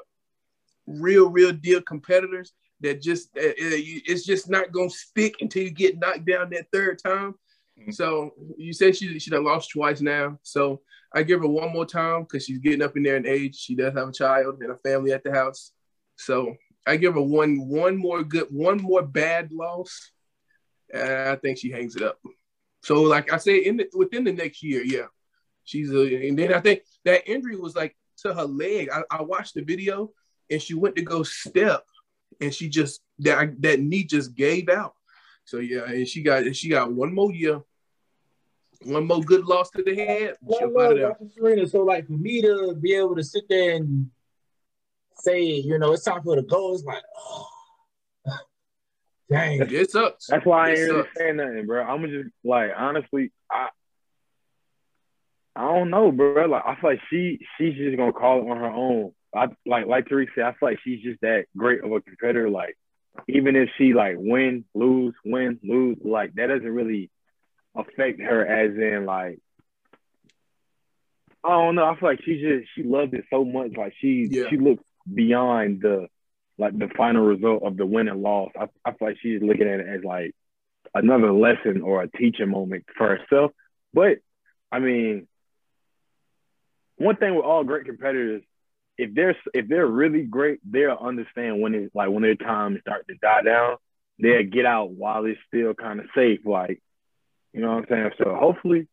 real, 0.86 1.30
real 1.30 1.52
deal 1.52 1.82
competitors 1.82 2.54
that 2.82 3.02
just 3.02 3.30
uh, 3.38 3.58
it's 3.58 4.26
just 4.26 4.50
not 4.50 4.72
gonna 4.72 4.90
stick 4.90 5.36
until 5.42 5.64
you 5.64 5.72
get 5.72 6.00
knocked 6.00 6.26
down 6.26 6.50
that 6.52 6.68
third 6.72 7.00
time. 7.04 7.36
Mm-hmm. 7.80 7.92
So 7.92 8.32
you 8.58 8.74
said 8.74 8.96
she 8.96 9.20
she 9.20 9.30
done 9.30 9.44
lost 9.44 9.72
twice 9.72 10.02
now. 10.02 10.40
So 10.44 10.82
I 11.14 11.24
give 11.24 11.42
her 11.42 11.48
one 11.48 11.74
more 11.74 11.86
time 11.86 12.24
because 12.24 12.46
she's 12.46 12.60
getting 12.60 12.82
up 12.82 12.96
in 12.96 13.04
there 13.04 13.18
in 13.18 13.28
age. 13.28 13.56
She 13.56 13.76
does 13.76 13.94
have 13.94 14.10
a 14.10 14.12
child 14.12 14.62
and 14.62 14.72
a 14.72 14.78
family 14.78 15.12
at 15.12 15.24
the 15.24 15.34
house. 15.34 15.72
So 16.18 16.56
I 16.88 16.96
give 16.98 17.16
her 17.16 17.22
one 17.22 17.68
one 17.68 17.98
more 17.98 18.24
good 18.24 18.48
one 18.50 18.82
more 18.82 19.02
bad 19.02 19.52
loss, 19.52 20.12
and 20.94 21.30
I 21.30 21.36
think 21.36 21.58
she 21.58 21.72
hangs 21.72 21.96
it 21.96 22.02
up. 22.02 22.20
So 22.82 23.02
like 23.02 23.34
I 23.34 23.38
say, 23.38 23.58
in 23.58 23.78
the, 23.78 23.90
within 23.94 24.24
the 24.24 24.32
next 24.32 24.64
year, 24.64 24.82
yeah, 24.84 25.08
she's 25.64 25.92
a. 25.92 26.28
And 26.28 26.40
then 26.40 26.54
I 26.54 26.62
think 26.62 26.82
that 27.04 27.30
injury 27.30 27.58
was 27.58 27.76
like 27.76 27.96
to 28.20 28.34
her 28.34 28.46
leg. 28.46 28.90
I, 28.92 29.04
I 29.12 29.22
watched 29.22 29.56
the 29.56 29.62
video, 29.62 30.12
and 30.50 30.62
she 30.62 30.74
went 30.74 30.96
to 30.96 31.02
go 31.02 31.24
step, 31.24 31.84
and 32.40 32.54
she 32.54 32.70
just 32.70 33.02
that 33.20 33.62
that 33.62 33.80
knee 33.82 34.06
just 34.06 34.34
gave 34.34 34.70
out. 34.70 34.94
So 35.46 35.58
yeah, 35.58 35.86
and 35.86 36.08
she 36.08 36.24
got 36.24 36.56
she 36.56 36.70
got 36.70 36.92
one 36.92 37.14
more 37.14 37.34
year, 37.34 37.62
one 38.84 39.06
more 39.06 39.22
good 39.22 39.46
loss 39.46 39.70
to 39.72 39.84
the 39.84 39.96
head. 39.96 40.36
One 40.40 40.74
more, 40.74 41.16
Serena. 41.36 41.68
So 41.68 41.84
like 41.84 42.08
for 42.08 42.14
me 42.14 42.42
to 42.42 42.76
be 42.80 42.94
able 42.96 43.16
to 43.16 43.24
sit 43.24 43.44
there 43.50 43.76
and 43.76 44.10
say, 45.20 45.44
you 45.44 45.78
know, 45.78 45.94
it's 45.94 46.04
time 46.04 46.22
for 46.24 46.36
her 46.36 46.42
to 46.42 46.48
go, 46.48 46.74
it's 46.74 46.84
like, 46.84 47.04
oh, 47.18 47.48
dang, 49.30 49.62
it 49.62 49.92
sucks. 49.92 50.28
That's 50.28 50.46
why 50.46 50.68
I 50.68 50.70
ain't 50.72 50.80
really 50.80 51.08
saying 51.16 51.36
nothing, 51.38 51.66
bro. 51.66 51.84
I'm 51.84 52.04
just 52.10 52.30
like 52.44 52.72
honestly, 52.76 53.32
I 53.52 53.70
I 55.56 55.62
don't 55.62 55.90
know, 55.90 56.12
bro. 56.12 56.46
Like 56.46 56.64
I 56.66 56.76
feel 56.80 56.92
like 56.92 57.02
she 57.10 57.40
she's 57.58 57.76
just 57.76 57.98
gonna 57.98 58.14
call 58.14 58.42
it 58.42 58.50
on 58.50 58.58
her 58.58 58.66
own. 58.66 59.12
I 59.36 59.48
like 59.66 59.88
like 59.88 60.06
Tariq 60.06 60.28
said, 60.36 60.44
I 60.46 60.52
feel 60.52 60.70
like 60.70 60.80
she's 60.84 61.04
just 61.04 61.22
that 61.22 61.46
great 61.56 61.84
of 61.84 61.92
a 61.92 62.02
competitor. 62.02 62.50
Like 62.50 62.78
even 63.28 63.56
if 63.56 63.70
she 63.78 63.94
like 63.94 64.16
win, 64.18 64.66
lose, 64.76 65.16
win, 65.26 65.60
lose, 65.64 65.98
like 66.04 66.36
that 66.36 66.48
doesn't 66.48 66.68
really 66.68 67.10
affect 67.76 68.22
her 68.22 68.46
as 68.46 68.76
in 68.76 69.06
like 69.06 69.40
I 71.44 71.50
don't 71.50 71.76
know. 71.76 71.86
I 71.86 71.98
feel 72.00 72.10
like 72.10 72.24
she 72.24 72.42
just 72.42 72.70
she 72.76 72.84
loved 72.84 73.14
it 73.14 73.26
so 73.30 73.46
much. 73.46 73.72
Like 73.76 73.94
she 74.00 74.28
yeah. 74.30 74.50
she 74.50 74.58
looks 74.58 74.84
beyond 75.14 75.82
the 75.82 76.08
like 76.58 76.78
the 76.78 76.90
final 76.98 77.26
result 77.26 77.64
of 77.64 77.78
the 77.78 77.86
win 77.86 78.08
and 78.08 78.22
loss. 78.22 78.52
I, 78.60 78.68
I 78.84 78.92
feel 78.94 79.10
like 79.10 79.18
she's 79.22 79.42
looking 79.42 79.68
at 79.68 79.80
it 79.80 79.88
as 79.88 80.04
like 80.04 80.34
another 80.94 81.32
lesson 81.32 81.82
or 81.82 82.02
a 82.02 82.10
teaching 82.10 82.50
moment 82.50 82.86
for 82.98 83.16
herself. 83.18 83.52
But 83.94 84.18
I 84.72 84.80
mean, 84.80 85.28
one 86.96 87.16
thing 87.16 87.36
with 87.36 87.46
all 87.46 87.64
great 87.64 87.86
competitors 87.86 88.42
if 88.98 89.14
they're 89.14 89.36
if 89.54 89.68
they're 89.68 89.88
really 89.88 90.24
great, 90.24 90.60
they'll 90.70 90.98
understand 91.00 91.62
when 91.62 91.76
it's 91.76 91.94
like 91.94 92.10
when 92.10 92.24
their 92.24 92.36
time 92.36 92.78
starts 92.82 93.06
to 93.08 93.16
die 93.22 93.44
down, 93.44 93.78
they'll 94.20 94.44
get 94.44 94.66
out 94.66 94.92
while 94.92 95.26
it's 95.26 95.40
still 95.48 95.74
kind 95.74 96.00
of 96.00 96.08
safe. 96.16 96.40
Like, 96.46 96.82
you 97.54 97.62
know 97.62 97.76
what 97.76 97.78
I'm 97.78 97.86
saying? 97.90 98.12
So 98.18 98.36
hopefully, 98.36 98.88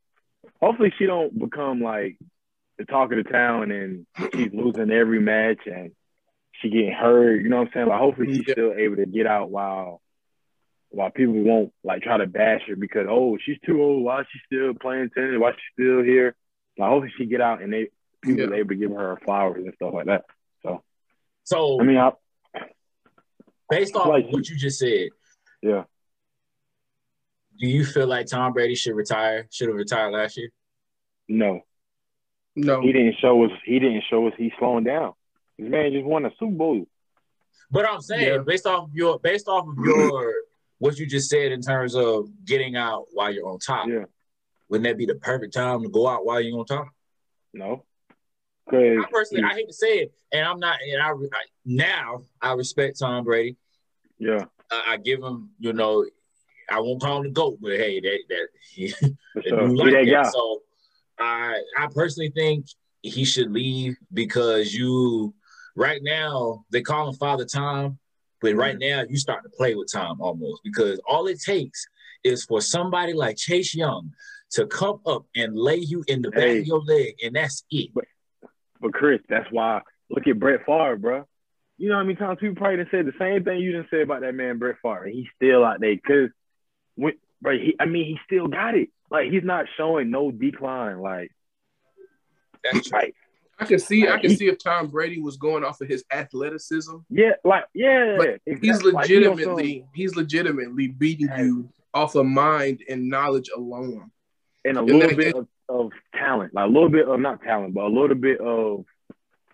hopefully 0.61 0.93
she 0.99 1.07
don't 1.07 1.39
become 1.39 1.81
like 1.81 2.19
the 2.77 2.85
talk 2.85 3.12
of 3.12 3.25
the 3.25 3.31
town 3.31 3.71
and 3.71 4.07
she's 4.35 4.53
losing 4.53 4.91
every 4.91 5.21
match 5.21 5.61
and 5.67 5.93
she 6.61 6.71
getting 6.71 6.93
hurt. 6.93 7.43
You 7.43 7.49
know 7.49 7.59
what 7.59 7.69
I'm 7.69 7.73
saying? 7.75 7.89
Like 7.89 8.01
hopefully 8.01 8.35
she's 8.35 8.51
still 8.51 8.73
able 8.77 8.97
to 8.97 9.07
get 9.07 9.27
out 9.27 9.51
while 9.51 10.01
while 10.91 11.11
people 11.11 11.35
won't 11.35 11.73
like 11.83 12.03
try 12.03 12.19
to 12.19 12.27
bash 12.27 12.63
her 12.69 12.77
because 12.77 13.07
oh 13.09 13.37
she's 13.45 13.59
too 13.67 13.83
old. 13.83 14.05
Why 14.05 14.21
is 14.21 14.27
she 14.33 14.39
still 14.47 14.75
playing 14.75 15.11
tennis? 15.15 15.39
Why 15.39 15.51
is 15.51 15.57
she 15.57 15.83
still 15.83 16.03
here? 16.03 16.35
Like 16.79 16.89
hopefully 16.89 17.13
she 17.17 17.27
get 17.27 17.41
out 17.41 17.63
and 17.63 17.73
they 17.73 17.89
people 18.23 18.51
yeah. 18.51 18.57
able 18.57 18.71
to 18.71 18.75
give 18.77 18.91
her 18.91 19.19
flowers 19.25 19.65
and 19.65 19.75
stuff 19.75 19.93
like 19.95 20.07
that. 20.07 20.25
So, 20.63 20.83
so 21.45 21.81
I 21.81 21.85
mean, 21.85 21.99
I, 21.99 22.13
based 23.69 23.95
off 23.97 24.09
like, 24.09 24.27
what 24.31 24.49
you 24.49 24.57
just 24.57 24.79
said, 24.79 25.09
yeah. 25.63 25.85
Do 27.59 27.69
you 27.69 27.85
feel 27.85 28.09
like 28.09 28.27
Tom 28.27 28.53
Brady 28.53 28.75
should 28.75 28.97
retire? 28.97 29.47
Should 29.51 29.69
have 29.69 29.77
retired 29.77 30.13
last 30.13 30.37
year? 30.37 30.51
No, 31.29 31.61
no. 32.57 32.81
He 32.81 32.93
didn't 32.93 33.17
show 33.21 33.45
us. 33.45 33.53
He 33.65 33.79
didn't 33.79 34.05
show 34.11 34.27
us 34.27 34.35
he's 34.37 34.53
slowing 34.59 34.85
down. 34.85 35.13
This 35.59 35.71
man 35.71 35.93
just 35.93 36.05
won 36.05 36.27
a 36.27 36.31
Super 36.39 36.55
Bowl. 36.55 36.87
But 37.71 37.89
I'm 37.89 38.01
saying, 38.01 38.35
yeah. 38.35 38.39
based 38.39 38.67
off 38.67 38.91
your, 38.93 39.19
based 39.19 39.49
off 39.49 39.67
of 39.67 39.85
your, 39.85 40.35
what 40.79 40.99
you 40.99 41.07
just 41.07 41.31
said 41.31 41.53
in 41.53 41.61
terms 41.61 41.95
of 41.95 42.29
getting 42.45 42.77
out 42.77 43.07
while 43.13 43.33
you're 43.33 43.49
on 43.49 43.59
top, 43.59 43.89
yeah. 43.89 44.05
wouldn't 44.69 44.85
that 44.85 44.99
be 44.99 45.07
the 45.07 45.15
perfect 45.15 45.55
time 45.55 45.83
to 45.83 45.89
go 45.89 46.07
out 46.07 46.25
while 46.25 46.41
you're 46.41 46.59
on 46.59 46.67
top? 46.67 46.89
No. 47.53 47.85
I 48.73 49.05
personally, 49.11 49.45
I 49.45 49.55
hate 49.55 49.69
to 49.69 49.75
say 49.75 49.99
it, 49.99 50.15
and 50.33 50.47
I'm 50.47 50.59
not, 50.59 50.79
and 50.83 51.03
I, 51.03 51.11
I 51.11 51.45
now 51.65 52.23
I 52.41 52.53
respect 52.55 52.99
Tom 52.99 53.25
Brady. 53.25 53.57
Yeah, 54.19 54.47
I, 54.71 54.85
I, 54.89 54.97
give 54.97 55.23
him, 55.23 55.51
you 55.59 55.73
know, 55.73 56.07
I 56.71 56.81
won't 56.81 57.03
call 57.03 57.19
him 57.19 57.25
the 57.25 57.31
goat, 57.31 57.59
but 57.61 57.73
hey, 57.73 58.01
that 58.01 58.19
that 58.29 58.49
he, 58.73 58.89
sure. 58.89 59.69
like 59.69 59.93
that 59.93 60.07
that. 60.11 60.33
So 60.33 60.63
I 61.19 61.61
I 61.79 61.89
personally 61.95 62.33
think 62.35 62.67
he 63.03 63.25
should 63.25 63.53
leave 63.53 63.97
because 64.13 64.73
you 64.73 65.35
right 65.77 66.01
now 66.03 66.64
they 66.70 66.83
call 66.83 67.09
him 67.09 67.14
Father 67.14 67.45
Time, 67.45 67.99
but 68.41 68.55
right 68.55 68.79
mm-hmm. 68.79 68.99
now 68.99 69.05
you 69.09 69.16
start 69.16 69.43
to 69.43 69.49
play 69.51 69.75
with 69.75 69.91
time 69.93 70.20
almost 70.20 70.62
because 70.64 71.01
all 71.09 71.27
it 71.27 71.41
takes 71.41 71.87
is 72.22 72.45
for 72.45 72.61
somebody 72.61 73.12
like 73.12 73.37
Chase 73.37 73.75
Young 73.75 74.11
to 74.53 74.66
come 74.66 75.01
up 75.07 75.27
and 75.35 75.57
lay 75.57 75.77
you 75.77 76.05
in 76.07 76.22
the 76.22 76.31
back 76.31 76.45
hey. 76.45 76.59
of 76.61 76.66
your 76.66 76.81
leg, 76.81 77.16
and 77.22 77.35
that's 77.35 77.64
it. 77.70 77.91
But, 77.95 78.05
but 78.81 78.93
Chris, 78.93 79.20
that's 79.29 79.51
why 79.51 79.83
look 80.11 80.27
at 80.27 80.39
Brett 80.39 80.64
Favre, 80.66 80.97
bro. 80.97 81.25
You 81.77 81.89
know 81.89 81.97
how 81.97 82.01
I 82.01 82.05
many 82.05 82.16
times 82.16 82.39
people 82.41 82.55
probably 82.55 82.77
done 82.77 82.89
said 82.91 83.07
the 83.07 83.12
same 83.18 83.45
thing 83.45 83.59
you 83.59 83.72
didn't 83.72 83.91
say 83.91 84.03
about 84.03 84.20
that 84.20 84.35
man 84.35 84.59
Brett 84.59 84.77
Favre. 84.83 85.09
He's 85.09 85.27
still 85.37 85.64
out 85.64 85.81
there 85.81 85.95
because 85.95 86.31
when 86.95 87.14
right, 87.43 87.61
he, 87.61 87.77
I 87.81 87.87
mean, 87.87 88.07
he 88.07 88.18
still 88.27 88.47
got 88.47 88.77
it. 88.77 88.91
Like 89.11 89.31
he's 89.31 89.45
not 89.45 89.66
showing 89.77 90.11
no 90.11 90.31
decline. 90.31 91.01
Like 91.01 91.33
that's 92.62 92.93
right. 92.93 93.14
I 93.59 93.65
can 93.65 93.79
see, 93.79 94.09
I 94.09 94.19
can 94.19 94.35
see 94.37 94.49
if 94.49 94.59
Tom 94.59 94.89
Brady 94.89 95.21
was 95.21 95.37
going 95.37 95.65
off 95.65 95.81
of 95.81 95.89
his 95.89 96.05
athleticism. 96.13 96.97
Yeah, 97.09 97.33
like 97.45 97.65
yeah, 97.75 98.17
but 98.19 98.41
exactly. 98.47 98.69
he's 98.69 98.83
legitimately, 98.83 99.81
like, 99.81 99.89
he's 99.95 100.17
legitimately 100.17 100.89
beating 100.89 101.31
you 101.39 101.69
off 101.93 102.15
of 102.17 102.27
mind 102.27 102.83
and 102.89 103.09
knowledge 103.09 103.51
alone, 103.55 104.11
and 104.65 104.77
a 104.77 104.81
and 104.81 104.89
little 104.89 105.17
bit 105.17 105.35
of 105.37 105.49
of 105.69 105.93
talent, 106.15 106.55
like 106.55 106.65
a 106.65 106.69
little 106.69 106.89
bit 106.89 107.09
of 107.09 107.21
not 107.21 107.43
talent, 107.43 107.75
but 107.75 107.85
a 107.85 107.89
little 107.89 108.17
bit 108.17 108.41
of 108.41 108.85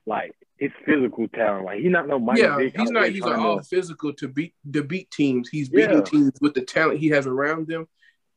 like 0.07 0.35
his 0.57 0.71
physical 0.85 1.29
talent. 1.29 1.65
Like 1.65 1.81
he's 1.81 1.91
not 1.91 2.09
no 2.09 2.19
Michael 2.19 2.63
Yeah, 2.63 2.71
he's 2.77 2.91
not 2.91 3.13
using 3.13 3.33
all 3.33 3.61
physical 3.63 4.13
to 4.15 4.29
beat 4.29 4.55
to 4.73 4.83
beat 4.83 5.11
teams. 5.11 5.49
He's 5.49 5.69
beating 5.69 5.99
yeah. 5.99 6.05
teams 6.05 6.33
with 6.41 6.55
the 6.55 6.63
talent 6.63 7.01
he 7.01 7.09
has 7.09 7.27
around 7.27 7.67
them 7.67 7.87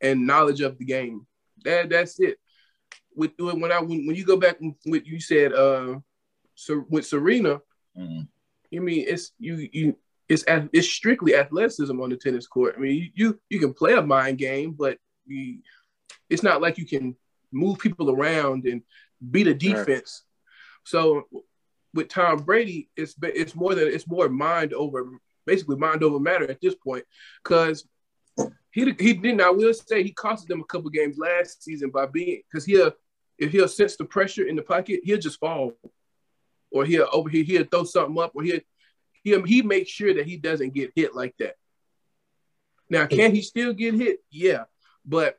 and 0.02 0.28
knowledge 0.28 0.62
of 0.62 0.78
the 0.78 0.86
game. 0.86 1.26
That 1.64 1.90
that's 1.90 2.20
it. 2.20 2.38
With 3.16 3.32
when 3.38 3.72
I 3.72 3.80
when, 3.80 4.06
when 4.08 4.16
you 4.16 4.26
go 4.26 4.38
back 4.38 4.58
with 4.86 5.06
you 5.06 5.20
said 5.20 5.54
uh 5.54 6.00
so 6.56 6.86
with 6.90 7.06
Serena, 7.06 7.62
mm-hmm. 7.98 8.22
you 8.70 8.82
mean 8.82 9.06
it's 9.08 9.32
you 9.40 9.70
you 9.72 9.98
it's 10.30 10.44
it's 10.48 10.88
strictly 10.88 11.36
athleticism 11.36 12.00
on 12.00 12.10
the 12.10 12.18
tennis 12.18 12.48
court. 12.48 12.76
I 12.78 12.80
mean 12.80 12.96
you 12.96 13.10
you, 13.14 13.40
you 13.50 13.60
can 13.60 13.74
play 13.74 13.94
a 13.94 14.02
mind 14.02 14.38
game, 14.38 14.72
but 14.72 14.98
you, 15.26 15.60
it's 16.30 16.44
not 16.44 16.62
like 16.62 16.78
you 16.78 16.86
can 16.86 17.16
move 17.52 17.80
people 17.80 18.10
around 18.10 18.66
and 18.66 18.82
beat 19.32 19.48
a 19.48 19.54
defense. 19.54 20.24
Right. 20.24 20.86
So 20.86 21.24
with 21.94 22.10
Tom 22.10 22.40
Brady, 22.40 22.90
it's 22.98 23.16
it's 23.22 23.56
more 23.56 23.76
than 23.76 23.88
it's 23.88 24.08
more 24.08 24.30
mind 24.30 24.74
over 24.74 25.08
basically 25.46 25.78
mind 25.78 26.04
over 26.04 26.20
matter 26.20 26.50
at 26.50 26.62
this 26.62 26.76
point 26.76 27.06
because 27.44 27.86
he 28.72 28.86
he 29.00 29.14
didn't. 29.14 29.42
I 29.42 29.52
will 29.52 29.74
say 29.74 30.04
he 30.04 30.14
costed 30.14 30.48
them 30.48 30.62
a 30.62 30.66
couple 30.66 30.90
games 30.90 31.18
last 31.18 31.64
season 31.64 31.92
by 31.92 32.08
being 32.08 32.42
because 32.52 32.66
he'll 32.66 32.92
if 33.44 33.52
he'll 33.52 33.68
sense 33.68 33.96
the 33.96 34.06
pressure 34.06 34.46
in 34.48 34.56
the 34.56 34.62
pocket, 34.62 35.02
he'll 35.04 35.20
just 35.20 35.40
fall, 35.40 35.74
or 36.72 36.86
he'll 36.86 37.08
over 37.12 37.30
here 37.30 37.44
he'll 37.44 37.66
throw 37.66 37.84
something 37.84 38.22
up, 38.22 38.32
or 38.36 38.44
he'll 38.44 38.60
he 39.24 39.40
he 39.46 39.62
makes 39.62 39.90
sure 39.90 40.14
that 40.14 40.26
he 40.26 40.38
doesn't 40.38 40.74
get 40.74 40.92
hit 40.96 41.16
like 41.16 41.36
that. 41.40 41.56
Now, 42.90 43.06
can 43.08 43.34
he 43.34 43.42
still 43.42 43.74
get 43.74 43.94
hit? 43.96 44.20
Yeah, 44.30 44.66
but 45.06 45.38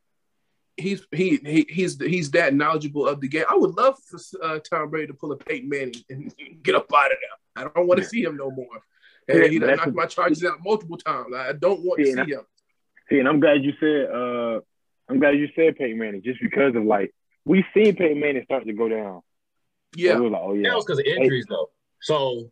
he's 0.76 1.06
he, 1.12 1.38
he 1.44 1.66
he's 1.68 2.00
he's 2.00 2.30
that 2.32 2.54
knowledgeable 2.54 3.06
of 3.06 3.20
the 3.20 3.28
game. 3.28 3.44
I 3.48 3.56
would 3.56 3.76
love 3.76 3.98
for 4.06 4.18
uh, 4.42 4.58
Tom 4.58 4.90
Brady 4.90 5.08
to 5.08 5.14
pull 5.14 5.32
a 5.32 5.36
Peyton 5.36 5.68
Manning 5.68 5.94
and 6.10 6.34
get 6.62 6.74
up 6.74 6.92
out 6.92 7.12
of 7.12 7.18
there. 7.20 7.64
I 7.64 7.70
don't 7.74 7.86
want 7.86 8.00
to 8.00 8.06
see 8.06 8.22
him 8.22 8.36
no 8.36 8.50
more. 8.50 8.82
And 9.28 9.44
he 9.44 9.58
knocked 9.58 9.94
my 9.94 10.06
charges 10.06 10.44
out 10.44 10.58
multiple 10.62 10.98
times. 10.98 11.34
I 11.34 11.52
don't 11.52 11.80
want 11.82 12.00
to 12.00 12.12
see 12.12 12.32
him. 12.32 12.42
See, 13.08 13.18
and 13.18 13.28
I'm 13.28 13.40
glad 13.40 13.62
you 13.64 13.72
said 13.78 14.10
uh 14.10 14.60
I'm 15.08 15.20
glad 15.20 15.38
you 15.38 15.48
said 15.54 15.76
Peyton 15.76 15.98
Manning 15.98 16.22
just 16.22 16.40
because 16.40 16.74
of 16.74 16.84
like 16.84 17.14
we 17.44 17.64
seen 17.74 17.96
Peyton 17.96 18.20
Manning 18.20 18.44
start 18.44 18.66
to 18.66 18.72
go 18.72 18.88
down. 18.88 19.22
Yeah, 19.96 20.18
we 20.18 20.28
like, 20.28 20.42
oh 20.42 20.54
yeah, 20.54 20.70
that 20.70 20.76
was 20.76 20.84
because 20.84 20.98
of 20.98 21.06
injuries 21.06 21.46
hey. 21.48 21.54
though. 21.54 21.70
So 22.00 22.50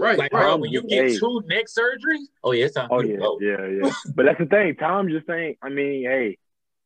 Right, 0.00 0.16
like 0.16 0.32
right. 0.32 0.44
Bro, 0.44 0.56
when 0.56 0.70
you 0.70 0.82
get 0.82 1.08
hey. 1.08 1.18
two 1.18 1.42
neck 1.44 1.66
surgeries, 1.66 2.24
oh 2.42 2.52
yeah, 2.52 2.64
it's 2.64 2.74
time. 2.74 2.88
Oh 2.90 3.02
yeah, 3.02 3.18
yeah, 3.38 3.66
yeah. 3.66 3.92
but 4.14 4.24
that's 4.24 4.38
the 4.38 4.46
thing. 4.46 4.74
Tom 4.76 5.10
just 5.10 5.26
saying. 5.26 5.56
I 5.62 5.68
mean, 5.68 6.04
hey, 6.04 6.38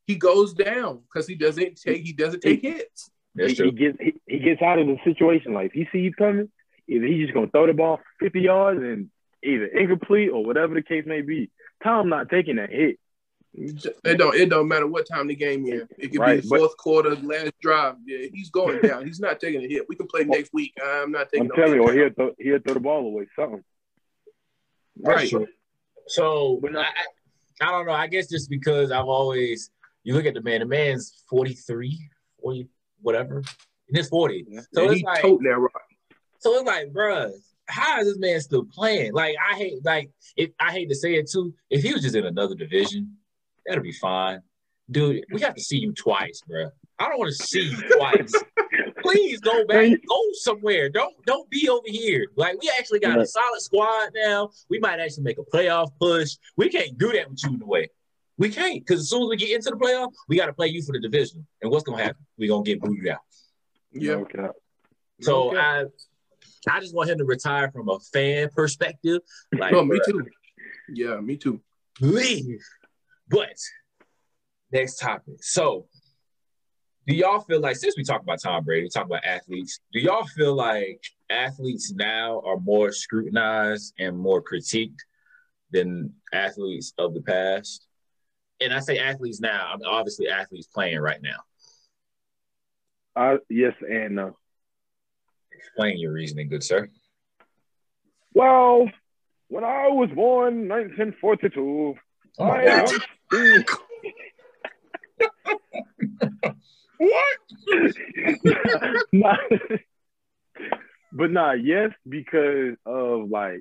he 0.09 0.17
goes 0.17 0.53
down 0.53 1.01
because 1.03 1.29
he 1.29 1.37
doesn't 1.37 1.81
take 1.81 2.03
he 2.03 2.13
doesn't 2.13 2.41
take 2.41 2.63
hits. 2.63 3.11
He, 3.37 3.55
he, 3.55 3.71
gets 3.71 3.99
he, 4.01 4.15
he, 4.27 4.39
gets 4.41 4.63
out 4.63 4.81
of 4.81 4.89
the 4.89 4.97
situation. 5.05 5.55
Like 5.55 5.67
if 5.67 5.73
he 5.73 5.85
sees 5.93 6.07
you 6.07 6.15
coming, 6.15 6.51
either 6.89 7.07
he's 7.07 7.23
just 7.23 7.35
gonna 7.35 7.49
throw 7.49 7.69
the 7.69 7.73
ball 7.73 8.01
50 8.19 8.41
yards 8.41 8.81
and 8.83 9.11
either 9.45 9.67
incomplete 9.67 10.31
or 10.31 10.45
whatever 10.45 10.75
the 10.75 10.83
case 10.83 11.05
may 11.07 11.23
be. 11.23 11.51
Tom 11.85 12.09
not 12.09 12.31
taking 12.31 12.57
that 12.57 12.71
hit. 12.71 12.99
It 13.57 14.19
don't 14.19 14.35
it 14.35 14.51
don't 14.51 14.67
matter 14.67 14.87
what 14.87 15.07
time 15.07 15.29
the 15.29 15.37
game 15.37 15.65
is. 15.67 15.85
It 15.97 16.09
could 16.09 16.21
right, 16.21 16.43
be 16.43 16.49
fourth 16.49 16.73
but, 16.73 16.77
quarter, 16.79 17.15
last 17.17 17.53
drive. 17.61 17.95
Yeah, 18.05 18.27
he's 18.33 18.51
going 18.51 18.81
down. 18.81 19.07
He's 19.07 19.21
not 19.21 19.39
taking 19.39 19.65
a 19.65 19.69
hit. 19.69 19.89
We 19.89 19.95
can 19.95 20.09
play 20.09 20.25
next 20.25 20.53
week. 20.53 20.73
I'm 20.85 21.13
not 21.13 21.29
taking. 21.31 21.51
I'm 21.51 21.57
telling 21.57 21.75
you, 21.75 21.83
or 21.83 21.93
he'll 21.93 22.11
throw, 22.11 22.33
he'll 22.39 22.59
throw 22.59 22.75
the 22.75 22.81
ball 22.81 23.07
away. 23.07 23.27
Something. 23.37 23.63
Right. 25.01 25.33
So 26.09 26.61
I, 26.77 26.91
I 27.61 27.71
don't 27.71 27.87
know. 27.87 27.93
I 27.93 28.09
guess 28.09 28.29
just 28.29 28.51
because 28.51 28.91
I've 28.91 29.07
always 29.07 29.71
you 30.05 30.15
look 30.15 30.27
at 30.27 30.35
the 30.35 30.43
man. 30.43 30.61
The 30.61 30.67
man's 30.67 31.25
43, 31.29 32.11
40, 32.41 32.69
whatever. 33.01 33.39
And 33.39 33.99
it's 33.99 34.09
40. 34.09 34.47
So 34.73 34.83
yeah, 34.83 34.91
it's 34.93 35.03
like, 35.03 35.23
that 35.23 35.59
rock. 35.59 35.83
So 36.39 36.55
it's 36.55 36.67
like, 36.67 36.93
bruh, 36.93 37.31
how 37.67 38.01
is 38.01 38.07
this 38.07 38.19
man 38.19 38.41
still 38.41 38.65
playing? 38.65 39.15
Like, 39.15 39.35
I 39.51 39.57
hate, 39.57 39.85
like, 39.85 40.11
if 40.37 40.51
I 40.61 40.73
hate 40.73 40.91
to 40.91 40.95
say 40.95 41.15
it 41.15 41.31
too, 41.31 41.55
if 41.71 41.83
he 41.83 41.93
was 41.93 42.03
just 42.03 42.15
in 42.15 42.27
another 42.27 42.55
division, 42.55 43.17
that'll 43.67 43.83
be 43.83 43.93
fine. 43.93 44.41
Dude, 44.91 45.25
we 45.33 45.41
have 45.41 45.55
to 45.55 45.63
see 45.63 45.79
you 45.79 45.93
twice, 45.93 46.43
bro. 46.47 46.71
I 46.99 47.09
don't 47.09 47.19
want 47.19 47.35
to 47.35 47.47
see 47.47 47.63
you 47.63 47.77
twice. 47.97 48.33
Please 49.01 49.41
go 49.41 49.67
back, 49.67 49.91
go 50.09 50.23
somewhere. 50.35 50.89
Don't 50.89 51.15
don't 51.27 51.49
be 51.51 51.69
over 51.69 51.87
here. 51.87 52.27
Like 52.37 52.61
we 52.61 52.71
actually 52.79 53.01
got 53.01 53.19
a 53.19 53.27
solid 53.27 53.61
squad 53.61 54.11
now. 54.15 54.51
We 54.71 54.79
might 54.79 55.01
actually 55.01 55.25
make 55.25 55.39
a 55.39 55.43
playoff 55.43 55.91
push. 56.01 56.37
We 56.57 56.69
can't 56.69 56.97
do 56.99 57.13
that 57.13 57.29
with 57.29 57.43
you 57.45 57.55
in 57.55 57.59
the 57.59 57.67
way. 57.67 57.91
We 58.37 58.49
can't 58.49 58.85
because 58.85 59.01
as 59.01 59.11
soon 59.11 59.23
as 59.23 59.29
we 59.29 59.37
get 59.37 59.51
into 59.51 59.71
the 59.71 59.77
playoff, 59.77 60.13
we 60.29 60.37
got 60.37 60.47
to 60.47 60.53
play 60.53 60.69
you 60.69 60.83
for 60.83 60.93
the 60.93 61.01
division. 61.01 61.47
And 61.63 61.71
what's 61.71 61.85
gonna 61.85 62.03
happen? 62.03 62.25
We're 62.39 62.49
gonna 62.49 62.65
get 62.65 62.81
booted 62.81 63.09
out. 63.09 63.21
Yeah. 63.93 64.15
Okay. 64.15 64.49
So 65.21 65.51
okay. 65.51 65.59
I 65.59 65.85
I 66.69 66.81
just 66.81 66.95
want 66.95 67.11
him 67.11 67.19
to 67.19 67.25
retire 67.25 67.71
from 67.71 67.89
a 67.89 67.99
fan 68.01 68.49
perspective. 68.55 69.21
Like, 69.57 69.73
no, 69.73 69.85
me 69.85 70.01
too. 70.07 70.27
Yeah, 70.89 71.21
me 71.21 71.37
too. 71.37 71.61
Leave. 72.01 72.61
But 73.29 73.57
next 74.73 74.99
topic. 74.99 75.37
So, 75.41 75.87
do 77.07 77.15
y'all 77.15 77.41
feel 77.41 77.61
like 77.61 77.77
since 77.77 77.97
we 77.97 78.05
talk 78.05 78.23
about 78.23 78.41
Tom 78.43 78.65
Brady, 78.65 78.85
we 78.85 78.89
talk 78.89 79.07
about 79.07 79.25
athletes, 79.25 79.81
do 79.93 80.01
y'all 80.01 80.27
feel 80.27 80.55
like 80.55 81.03
athletes 81.31 81.93
now 81.93 82.41
are 82.45 82.59
more 82.59 82.93
scrutinized 82.93 83.95
and 83.99 84.19
more 84.19 84.43
critiqued 84.43 84.99
than 85.71 86.13
athletes 86.33 86.95
of 86.99 87.15
the 87.15 87.21
past? 87.21 87.87
And 88.61 88.73
I 88.73 88.81
say 88.81 88.99
athletes 88.99 89.41
now, 89.41 89.71
I 89.73 89.77
mean, 89.77 89.87
obviously 89.87 90.29
athletes 90.29 90.67
playing 90.67 90.99
right 90.99 91.21
now. 91.23 91.37
Uh, 93.17 93.37
yes 93.51 93.75
and 93.81 94.17
no. 94.17 94.37
Explain 95.53 95.99
your 95.99 96.13
reasoning, 96.13 96.49
good 96.49 96.65
sir. 96.65 96.89
Well, 98.33 98.89
when 99.49 99.63
I 99.63 99.89
was 99.89 100.09
born, 100.15 100.69
1942, 100.69 101.95
I 102.39 102.83
what? 102.83 103.03
nah, 109.13 109.37
but 111.13 111.31
nah, 111.31 111.53
yes, 111.53 111.91
because 112.09 112.77
of 112.85 113.31
like 113.31 113.61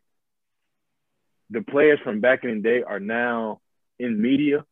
the 1.49 1.61
players 1.61 1.99
from 2.03 2.19
back 2.19 2.43
in 2.43 2.57
the 2.57 2.61
day 2.61 2.84
are 2.84 2.99
now 2.99 3.61
in 3.99 4.21
media. 4.21 4.65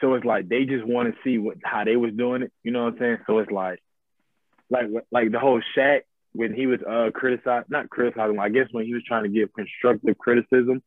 So 0.00 0.14
it's 0.14 0.24
like 0.24 0.48
they 0.48 0.64
just 0.64 0.84
want 0.84 1.14
to 1.14 1.20
see 1.22 1.38
what 1.38 1.58
how 1.62 1.84
they 1.84 1.96
was 1.96 2.12
doing 2.12 2.42
it. 2.42 2.52
You 2.62 2.72
know 2.72 2.84
what 2.84 2.94
I'm 2.94 2.98
saying? 2.98 3.18
So 3.26 3.38
it's 3.38 3.50
like 3.50 3.80
like 4.68 4.86
like 5.10 5.30
the 5.30 5.38
whole 5.38 5.62
Shaq 5.76 6.02
when 6.32 6.54
he 6.54 6.66
was 6.66 6.80
uh 6.82 7.10
criticized, 7.14 7.70
not 7.70 7.88
criticizing, 7.88 8.38
I 8.38 8.48
guess 8.48 8.66
when 8.72 8.84
he 8.84 8.94
was 8.94 9.04
trying 9.04 9.24
to 9.24 9.28
give 9.28 9.52
constructive 9.54 10.18
criticism 10.18 10.82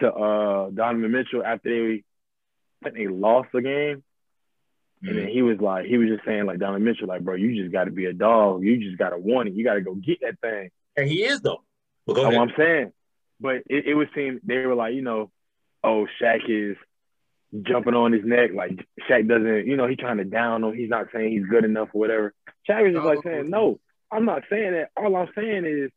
to 0.00 0.12
uh 0.12 0.70
Donovan 0.70 1.12
Mitchell 1.12 1.44
after 1.44 1.68
they 1.68 2.02
they 2.90 3.06
lost 3.06 3.48
the 3.52 3.62
game. 3.62 4.02
Mm-hmm. 5.02 5.08
And 5.08 5.18
then 5.18 5.24
mm-hmm. 5.26 5.32
he 5.32 5.42
was 5.42 5.58
like, 5.60 5.86
he 5.86 5.96
was 5.98 6.08
just 6.08 6.24
saying 6.24 6.46
like 6.46 6.58
Donovan 6.58 6.84
Mitchell, 6.84 7.08
like, 7.08 7.22
bro, 7.22 7.34
you 7.34 7.60
just 7.60 7.72
got 7.72 7.84
to 7.84 7.90
be 7.90 8.06
a 8.06 8.12
dog. 8.12 8.62
You 8.62 8.78
just 8.78 8.98
got 8.98 9.10
to 9.10 9.18
want 9.18 9.48
it. 9.48 9.54
You 9.54 9.64
got 9.64 9.74
to 9.74 9.80
go 9.80 9.94
get 9.94 10.20
that 10.20 10.40
thing. 10.40 10.70
And 10.96 11.08
he 11.08 11.24
is 11.24 11.40
though. 11.40 11.62
Well, 12.06 12.16
That's 12.16 12.36
what 12.36 12.48
I'm 12.48 12.54
saying. 12.56 12.92
But 13.40 13.56
it, 13.68 13.86
it 13.86 13.94
would 13.94 14.10
seem 14.14 14.40
they 14.44 14.58
were 14.66 14.74
like, 14.74 14.94
you 14.94 15.02
know, 15.02 15.30
oh, 15.82 16.06
Shaq 16.20 16.40
is 16.48 16.76
jumping 17.62 17.94
on 17.94 18.12
his 18.12 18.24
neck. 18.24 18.50
Like 18.54 18.86
Shaq 19.08 19.26
doesn't, 19.28 19.66
you 19.66 19.76
know, 19.76 19.86
he's 19.86 19.98
trying 19.98 20.18
to 20.18 20.24
down 20.24 20.64
him. 20.64 20.74
He's 20.74 20.90
not 20.90 21.06
saying 21.12 21.32
he's 21.32 21.46
good 21.46 21.64
enough 21.64 21.88
or 21.92 22.00
whatever. 22.00 22.34
Shaq 22.68 22.88
is 22.88 22.94
just 22.94 23.06
like 23.06 23.22
saying, 23.24 23.48
no, 23.48 23.80
I'm 24.12 24.24
not 24.24 24.42
saying 24.50 24.72
that. 24.72 24.90
All 24.96 25.16
I'm 25.16 25.28
saying 25.34 25.64
is, 25.64 25.90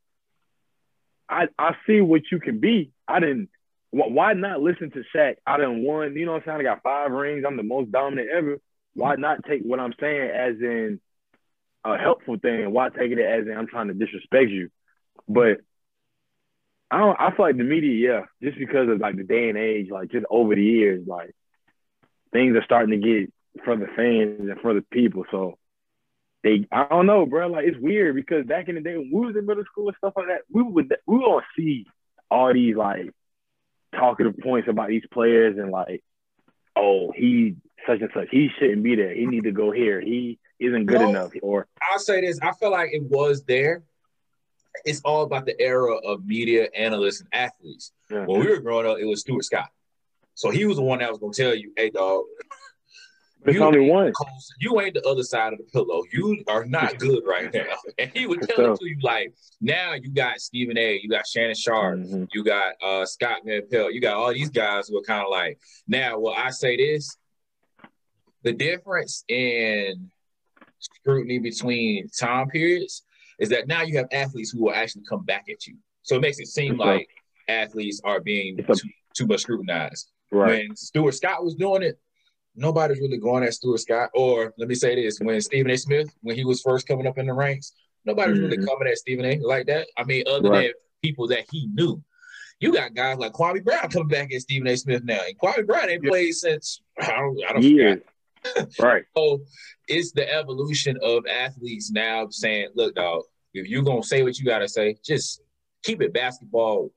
I 1.29 1.47
I 1.57 1.75
see 1.87 2.01
what 2.01 2.21
you 2.31 2.39
can 2.39 2.59
be. 2.59 2.91
I 3.07 3.19
didn't. 3.19 3.49
Why 3.93 4.33
not 4.33 4.59
listen 4.59 4.89
to 4.91 5.03
Shaq? 5.15 5.35
I 5.45 5.57
didn't 5.57 5.83
won. 5.83 6.15
You 6.15 6.25
know 6.25 6.33
what 6.33 6.47
I'm 6.47 6.57
saying? 6.57 6.59
I 6.61 6.63
got 6.63 6.81
five 6.83 7.11
rings. 7.11 7.43
I'm 7.47 7.57
the 7.57 7.63
most 7.63 7.91
dominant 7.91 8.29
ever. 8.35 8.57
Why 8.95 9.15
not 9.15 9.45
take 9.47 9.61
what 9.61 9.79
I'm 9.79 9.93
saying 9.99 10.31
as 10.31 10.55
in 10.59 10.99
a 11.85 11.97
helpful 11.97 12.37
thing? 12.41 12.71
Why 12.73 12.89
take 12.89 13.11
it 13.11 13.19
as 13.19 13.45
in 13.45 13.55
I'm 13.55 13.67
trying 13.67 13.89
to 13.89 13.93
disrespect 13.93 14.49
you? 14.49 14.69
But 15.27 15.59
I 16.89 16.97
don't. 16.97 17.19
I 17.19 17.35
feel 17.35 17.45
like 17.45 17.57
the 17.57 17.63
media, 17.63 18.09
yeah, 18.09 18.47
just 18.47 18.57
because 18.57 18.89
of 18.89 18.99
like 18.99 19.15
the 19.15 19.23
day 19.23 19.49
and 19.49 19.57
age, 19.59 19.89
like 19.91 20.09
just 20.09 20.25
over 20.29 20.55
the 20.55 20.63
years, 20.63 21.05
like 21.07 21.35
things 22.31 22.55
are 22.55 22.63
starting 22.63 22.99
to 22.99 23.07
get 23.07 23.31
for 23.63 23.75
the 23.75 23.87
fans 23.95 24.49
and 24.49 24.59
for 24.59 24.73
the 24.73 24.81
people. 24.91 25.25
So 25.29 25.59
they, 26.43 26.67
I 26.71 26.87
don't 26.89 27.05
know, 27.05 27.27
bro. 27.27 27.47
Like 27.47 27.65
it's 27.67 27.79
weird 27.79 28.15
because 28.15 28.47
back 28.47 28.69
in 28.69 28.75
the 28.75 28.81
day 28.81 28.97
when 28.97 29.11
we 29.13 29.27
was 29.27 29.35
in 29.35 29.45
middle 29.45 29.63
school 29.65 29.89
and 29.89 29.97
stuff 29.97 30.13
like 30.15 30.27
that, 30.27 30.41
we 30.51 30.63
would 30.63 30.91
we 31.05 31.17
would 31.19 31.43
see 31.55 31.85
all 32.31 32.51
these 32.51 32.75
like 32.75 33.11
talkative 33.93 34.37
points 34.39 34.67
about 34.67 34.89
these 34.89 35.03
players 35.11 35.57
and 35.57 35.71
like, 35.71 36.03
oh, 36.75 37.11
he 37.15 37.55
such 37.85 38.01
and 38.01 38.09
such, 38.13 38.27
he 38.31 38.49
shouldn't 38.59 38.83
be 38.83 38.95
there. 38.95 39.13
He 39.13 39.25
need 39.25 39.43
to 39.43 39.51
go 39.51 39.71
here. 39.71 39.99
He 40.01 40.39
isn't 40.59 40.85
good 40.85 41.01
enough. 41.01 41.31
Or 41.41 41.67
I'll 41.91 41.99
say 41.99 42.21
this: 42.21 42.39
I 42.41 42.51
feel 42.53 42.71
like 42.71 42.91
it 42.93 43.03
was 43.03 43.43
there. 43.43 43.83
It's 44.85 45.01
all 45.01 45.23
about 45.23 45.45
the 45.45 45.59
era 45.61 45.95
of 45.95 46.25
media 46.25 46.67
analysts 46.75 47.21
and 47.21 47.29
athletes. 47.31 47.91
Yeah. 48.09 48.25
When 48.25 48.39
we 48.41 48.47
were 48.47 48.59
growing 48.59 48.87
up, 48.87 48.97
it 48.99 49.05
was 49.05 49.21
Stuart 49.21 49.43
Scott. 49.43 49.69
So 50.35 50.49
he 50.49 50.65
was 50.65 50.77
the 50.77 50.83
one 50.83 50.99
that 50.99 51.09
was 51.09 51.19
gonna 51.19 51.33
tell 51.33 51.53
you, 51.53 51.71
"Hey, 51.75 51.89
dog, 51.89 52.25
there's 53.43 53.61
only 53.61 53.89
one. 53.89 54.11
You 54.59 54.79
ain't 54.81 54.93
the 54.93 55.05
other 55.07 55.23
side 55.23 55.53
of 55.53 55.59
the 55.59 55.65
pillow. 55.65 56.03
You 56.11 56.43
are 56.47 56.65
not 56.65 56.97
good 56.99 57.23
right 57.25 57.53
now." 57.53 57.65
And 57.99 58.11
he 58.13 58.25
would 58.25 58.41
tell 58.41 58.73
it 58.73 58.79
to 58.79 58.85
you 58.87 58.97
like, 59.01 59.33
"Now 59.61 59.93
you 59.93 60.11
got 60.11 60.39
Stephen 60.39 60.77
A. 60.77 60.99
You 61.01 61.09
got 61.09 61.27
Shannon 61.27 61.55
Sharpe. 61.55 61.99
Mm-hmm. 61.99 62.25
You 62.33 62.43
got 62.43 62.73
uh, 62.81 63.05
Scott 63.05 63.41
Van 63.45 63.61
You 63.71 64.01
got 64.01 64.15
all 64.15 64.33
these 64.33 64.49
guys 64.49 64.87
who 64.87 64.97
are 64.97 65.03
kind 65.03 65.23
of 65.23 65.29
like, 65.29 65.59
now, 65.87 66.19
well, 66.19 66.33
I 66.35 66.49
say 66.49 66.77
this: 66.77 67.17
the 68.43 68.53
difference 68.53 69.23
in 69.27 70.09
scrutiny 70.79 71.39
between 71.39 72.07
time 72.09 72.49
periods 72.49 73.03
is 73.39 73.49
that 73.49 73.67
now 73.67 73.81
you 73.81 73.97
have 73.97 74.07
athletes 74.11 74.51
who 74.51 74.63
will 74.63 74.73
actually 74.73 75.03
come 75.09 75.23
back 75.25 75.45
at 75.49 75.65
you. 75.65 75.75
So 76.03 76.15
it 76.15 76.21
makes 76.21 76.39
it 76.39 76.47
seem 76.47 76.77
like 76.77 77.07
athletes 77.47 78.01
are 78.03 78.19
being 78.19 78.57
too, 78.57 78.89
too 79.13 79.27
much 79.27 79.41
scrutinized. 79.41 80.11
Right. 80.31 80.65
When 80.67 80.75
Stuart 80.75 81.13
Scott 81.13 81.43
was 81.43 81.55
doing 81.55 81.83
it, 81.83 81.99
nobody's 82.55 82.99
really 82.99 83.17
going 83.17 83.43
at 83.43 83.53
Stuart 83.53 83.79
Scott. 83.79 84.09
Or 84.13 84.53
let 84.57 84.67
me 84.67 84.75
say 84.75 84.95
this: 84.95 85.19
when 85.19 85.39
Stephen 85.41 85.71
A. 85.71 85.77
Smith, 85.77 86.09
when 86.21 86.35
he 86.35 86.45
was 86.45 86.61
first 86.61 86.87
coming 86.87 87.07
up 87.07 87.17
in 87.17 87.27
the 87.27 87.33
ranks, 87.33 87.73
nobody's 88.05 88.37
mm-hmm. 88.37 88.45
really 88.45 88.65
coming 88.65 88.87
at 88.87 88.97
Stephen 88.97 89.25
A. 89.25 89.39
like 89.39 89.67
that. 89.67 89.87
I 89.97 90.03
mean, 90.03 90.23
other 90.27 90.49
right. 90.49 90.61
than 90.63 90.73
people 91.01 91.27
that 91.27 91.45
he 91.51 91.67
knew. 91.73 92.01
You 92.59 92.71
got 92.71 92.93
guys 92.93 93.17
like 93.17 93.33
Kwame 93.33 93.63
Brown 93.63 93.89
coming 93.89 94.07
back 94.07 94.33
at 94.33 94.41
Stephen 94.41 94.67
A. 94.67 94.77
Smith 94.77 95.03
now, 95.03 95.19
and 95.27 95.37
Kwame 95.37 95.67
Brown 95.67 95.89
ain't 95.89 96.03
played 96.03 96.33
since 96.33 96.81
I 96.99 97.07
don't, 97.07 97.39
I 97.49 97.53
don't 97.53 97.63
Years. 97.63 98.01
right. 98.79 99.03
So 99.17 99.41
it's 99.87 100.11
the 100.11 100.31
evolution 100.31 100.97
of 101.01 101.25
athletes 101.27 101.91
now 101.91 102.27
saying, 102.29 102.69
"Look, 102.75 102.95
dog, 102.95 103.23
if 103.53 103.67
you're 103.67 103.83
gonna 103.83 104.03
say 104.03 104.23
what 104.23 104.37
you 104.39 104.45
gotta 104.45 104.67
say, 104.67 104.97
just 105.03 105.41
keep 105.83 106.01
it 106.01 106.13
basketball 106.13 106.91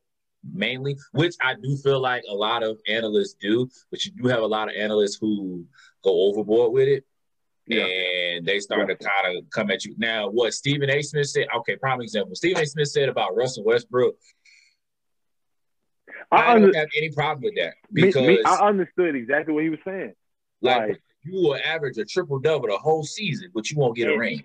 mainly, 0.52 0.96
which 1.12 1.34
I 1.42 1.54
do 1.54 1.76
feel 1.76 2.00
like 2.00 2.22
a 2.28 2.34
lot 2.34 2.62
of 2.62 2.78
analysts 2.88 3.34
do, 3.40 3.68
but 3.90 4.04
you 4.04 4.12
do 4.12 4.28
have 4.28 4.42
a 4.42 4.46
lot 4.46 4.68
of 4.68 4.74
analysts 4.76 5.18
who 5.20 5.64
go 6.02 6.28
overboard 6.28 6.72
with 6.72 6.88
it. 6.88 7.04
Yeah. 7.68 7.84
And 7.84 8.46
they 8.46 8.60
start 8.60 8.88
yeah. 8.88 8.94
to 8.94 9.04
kind 9.04 9.36
of 9.36 9.50
come 9.50 9.70
at 9.70 9.84
you. 9.84 9.94
Now, 9.98 10.28
what 10.28 10.54
Stephen 10.54 10.88
A. 10.88 11.02
Smith 11.02 11.28
said, 11.28 11.46
okay, 11.58 11.76
prime 11.76 12.00
example. 12.00 12.34
Stephen 12.36 12.62
A. 12.62 12.66
Smith 12.66 12.88
said 12.88 13.08
about 13.08 13.34
Russell 13.36 13.64
Westbrook. 13.64 14.16
I, 16.30 16.52
I 16.52 16.58
don't 16.58 16.74
have 16.74 16.88
any 16.96 17.10
problem 17.10 17.42
with 17.42 17.54
that 17.56 17.74
because 17.92 18.22
me, 18.22 18.36
me, 18.36 18.42
I 18.44 18.66
understood 18.66 19.14
exactly 19.14 19.54
what 19.54 19.62
he 19.64 19.70
was 19.70 19.78
saying. 19.84 20.14
Like, 20.60 20.88
like 20.88 21.02
you 21.22 21.34
will 21.34 21.56
average 21.56 21.98
a 21.98 22.04
triple 22.04 22.38
double 22.38 22.68
the 22.68 22.78
whole 22.78 23.04
season, 23.04 23.50
but 23.54 23.70
you 23.70 23.78
won't 23.78 23.96
get 23.96 24.08
a 24.08 24.18
ring. 24.18 24.44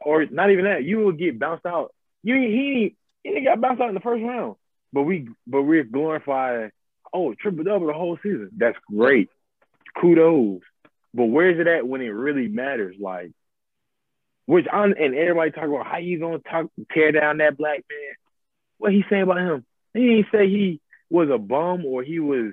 Or 0.00 0.24
not 0.26 0.50
even 0.50 0.64
that, 0.64 0.84
you 0.84 0.98
will 0.98 1.12
get 1.12 1.38
bounced 1.38 1.66
out. 1.66 1.94
You 2.22 2.34
he 2.34 2.96
he 3.22 3.44
got 3.44 3.60
bounced 3.60 3.80
out 3.80 3.88
in 3.88 3.94
the 3.94 4.00
first 4.00 4.22
round. 4.22 4.56
But 4.94 5.02
we 5.02 5.28
but 5.44 5.62
we're 5.62 5.82
glorifying, 5.82 6.70
oh, 7.12 7.34
triple 7.34 7.64
double 7.64 7.88
the 7.88 7.92
whole 7.92 8.16
season. 8.22 8.50
That's 8.56 8.78
great. 8.88 9.28
Kudos. 10.00 10.60
But 11.12 11.24
where's 11.24 11.58
it 11.58 11.66
at 11.66 11.86
when 11.86 12.00
it 12.00 12.10
really 12.10 12.46
matters? 12.46 12.94
Like 12.98 13.32
Which 14.46 14.68
on 14.72 14.94
and 14.96 15.16
everybody 15.16 15.50
talk 15.50 15.64
about 15.64 15.86
how 15.86 15.98
you 15.98 16.20
gonna 16.20 16.38
talk 16.38 16.66
tear 16.92 17.10
down 17.10 17.38
that 17.38 17.56
black 17.56 17.84
man. 17.90 18.14
What 18.78 18.92
he 18.92 19.04
say 19.10 19.20
about 19.20 19.38
him? 19.38 19.66
He 19.94 20.10
ain't 20.10 20.26
say 20.30 20.48
he 20.48 20.80
was 21.10 21.28
a 21.28 21.38
bum 21.38 21.84
or 21.84 22.04
he 22.04 22.20
was. 22.20 22.52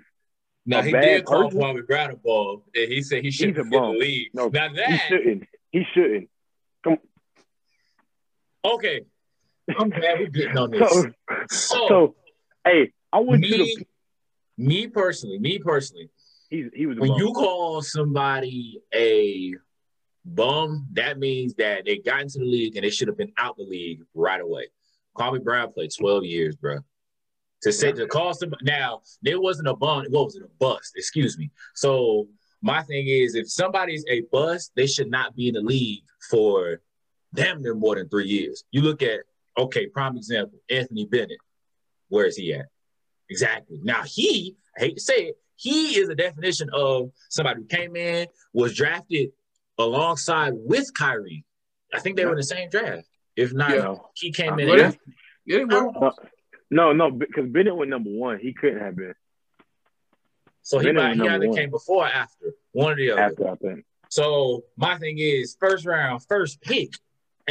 Now 0.65 0.81
he 0.81 0.91
did 0.93 1.25
call 1.25 1.51
Kwame 1.51 1.85
Brown 1.85 2.09
a 2.11 2.15
bum, 2.15 2.63
and 2.73 2.91
he 2.91 3.03
said 3.03 3.23
he 3.23 3.29
shouldn't 3.29 3.57
He's 3.57 3.67
a 3.67 3.69
bum. 3.69 3.93
the 3.93 3.99
league. 3.99 4.29
No, 4.33 4.47
now 4.47 4.73
that 4.73 4.89
he 4.89 4.97
shouldn't. 4.97 5.43
He 5.71 5.85
shouldn't. 5.93 6.29
Come. 6.83 6.97
Okay, 8.65 9.01
I'm 9.77 9.89
glad 9.89 10.19
we're 10.19 10.27
getting 10.29 10.57
on 10.57 10.71
this. 10.71 10.89
So, 10.89 11.11
So, 11.49 11.87
so, 11.87 12.15
hey, 12.65 12.91
I 13.11 13.19
want 13.19 13.43
you 13.43 13.57
me, 13.57 13.75
to. 13.75 13.85
me 14.57 14.87
personally, 14.87 15.39
me 15.39 15.59
personally, 15.59 16.09
He, 16.49 16.67
he 16.73 16.85
was 16.85 16.97
when 16.97 17.13
you 17.15 17.33
call 17.33 17.81
somebody 17.81 18.81
a 18.93 19.55
bum, 20.25 20.87
that 20.93 21.19
means 21.19 21.53
that 21.55 21.85
they 21.85 21.97
got 21.97 22.21
into 22.21 22.39
the 22.39 22.45
league 22.45 22.75
and 22.75 22.85
they 22.85 22.89
should 22.89 23.07
have 23.07 23.17
been 23.17 23.33
out 23.37 23.57
the 23.57 23.63
league 23.63 24.01
right 24.13 24.41
away. 24.41 24.67
Kwame 25.17 25.43
Brown 25.43 25.71
played 25.73 25.91
12 25.97 26.25
years, 26.25 26.55
bro. 26.55 26.79
To 27.63 27.71
say 27.71 27.91
to 27.91 28.07
call 28.07 28.33
somebody 28.33 28.65
now, 28.65 29.01
there 29.21 29.39
wasn't 29.39 29.67
a 29.67 29.75
bum. 29.75 30.05
What 30.09 30.25
was 30.25 30.35
it? 30.35 30.43
A 30.43 30.49
bust? 30.59 30.93
Excuse 30.95 31.37
me. 31.37 31.51
So 31.75 32.27
my 32.61 32.81
thing 32.83 33.07
is, 33.07 33.35
if 33.35 33.51
somebody's 33.51 34.05
a 34.09 34.21
bust, 34.31 34.71
they 34.75 34.87
should 34.87 35.11
not 35.11 35.35
be 35.35 35.47
in 35.47 35.55
the 35.55 35.61
league 35.61 36.03
for 36.29 36.81
damn 37.35 37.61
near 37.61 37.75
more 37.75 37.95
than 37.95 38.09
three 38.09 38.27
years. 38.27 38.63
You 38.71 38.81
look 38.81 39.01
at 39.03 39.21
okay, 39.57 39.87
prime 39.87 40.17
example, 40.17 40.59
Anthony 40.69 41.05
Bennett. 41.05 41.37
Where 42.11 42.25
is 42.25 42.35
he 42.35 42.53
at? 42.53 42.65
Exactly. 43.29 43.79
Now 43.81 44.03
he, 44.03 44.57
I 44.77 44.81
hate 44.81 44.95
to 44.97 45.01
say 45.01 45.13
it, 45.29 45.35
he 45.55 45.97
is 45.97 46.09
a 46.09 46.15
definition 46.15 46.69
of 46.73 47.11
somebody 47.29 47.61
who 47.61 47.65
came 47.67 47.95
in, 47.95 48.27
was 48.53 48.75
drafted 48.75 49.29
alongside 49.79 50.51
with 50.55 50.93
Kyrie. 50.93 51.45
I 51.93 51.99
think 52.01 52.17
they 52.17 52.25
were 52.25 52.31
in 52.31 52.37
the 52.37 52.43
same 52.43 52.69
draft. 52.69 53.07
If 53.37 53.53
not, 53.53 53.69
Yeah. 53.71 53.95
he 54.15 54.31
came 54.33 54.59
in. 54.59 54.67
Well, 54.67 54.81
after. 54.85 54.99
Yeah, 55.45 55.63
they. 55.69 55.75
Oh. 55.75 56.11
No, 56.69 56.91
no, 56.93 57.11
because 57.11 57.47
Bennett 57.49 57.75
went 57.75 57.89
number 57.89 58.09
one. 58.09 58.39
He 58.39 58.53
couldn't 58.53 58.79
have 58.79 58.95
been 58.97 59.13
So 60.61 60.79
he 60.79 60.91
might 60.91 61.15
he 61.15 61.27
either 61.27 61.47
one. 61.47 61.57
came 61.57 61.69
before 61.69 62.05
or 62.05 62.09
after. 62.09 62.53
One 62.73 62.93
or 62.93 62.95
the 62.97 63.11
other. 63.11 63.21
after 63.21 63.49
I 63.49 63.55
think. 63.55 63.85
So 64.09 64.63
my 64.77 64.97
thing 64.97 65.17
is, 65.19 65.55
first 65.59 65.85
round, 65.85 66.23
first 66.27 66.61
pick, 66.61 66.89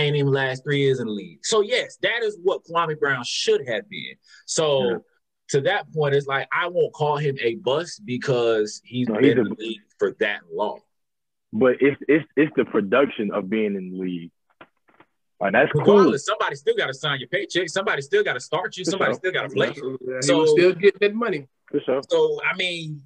ain't 0.00 0.16
even 0.16 0.32
last 0.32 0.62
three 0.64 0.78
years 0.80 1.00
in 1.00 1.06
the 1.06 1.12
league. 1.12 1.40
So 1.42 1.60
yes, 1.60 1.96
that 2.02 2.22
is 2.22 2.38
what 2.42 2.64
Kwame 2.64 2.98
Brown 2.98 3.22
should 3.24 3.66
have 3.68 3.88
been. 3.88 4.14
So 4.46 4.82
Yeah. 4.90 4.96
to 5.50 5.60
that 5.62 5.92
point, 5.92 6.14
it's 6.14 6.26
like 6.26 6.48
I 6.52 6.68
won't 6.68 6.92
call 6.92 7.16
him 7.16 7.36
a 7.40 7.54
bust 7.56 8.02
because 8.04 8.80
he's 8.84 9.08
No, 9.08 9.14
been 9.14 9.24
he's 9.24 9.32
in 9.32 9.44
the 9.44 9.54
league 9.58 9.80
for 9.98 10.16
that 10.20 10.40
long. 10.52 10.80
But 11.52 11.76
it's 11.80 12.00
it's 12.08 12.24
it's 12.36 12.52
the 12.56 12.64
production 12.64 13.30
of 13.32 13.50
being 13.50 13.74
in 13.76 13.90
the 13.90 13.98
league. 13.98 14.30
Like 15.40 15.52
that's 15.52 15.72
cool. 15.72 16.16
Somebody 16.18 16.54
still 16.56 16.76
got 16.76 16.88
to 16.88 16.94
sign 16.94 17.18
your 17.18 17.28
paycheck. 17.28 17.68
Somebody 17.70 18.02
still 18.02 18.22
got 18.22 18.34
to 18.34 18.40
start 18.40 18.76
you. 18.76 18.84
For 18.84 18.90
Somebody 18.92 19.12
sure. 19.12 19.18
still 19.18 19.32
got 19.32 19.42
to 19.48 19.48
play. 19.48 19.68
Yeah, 19.68 20.16
he 20.16 20.22
So- 20.22 20.38
was 20.40 20.50
still 20.50 20.72
getting 20.74 20.98
that 21.00 21.14
money. 21.14 21.48
For 21.70 21.80
sure. 21.80 22.02
So 22.08 22.38
I 22.44 22.54
mean, 22.56 23.02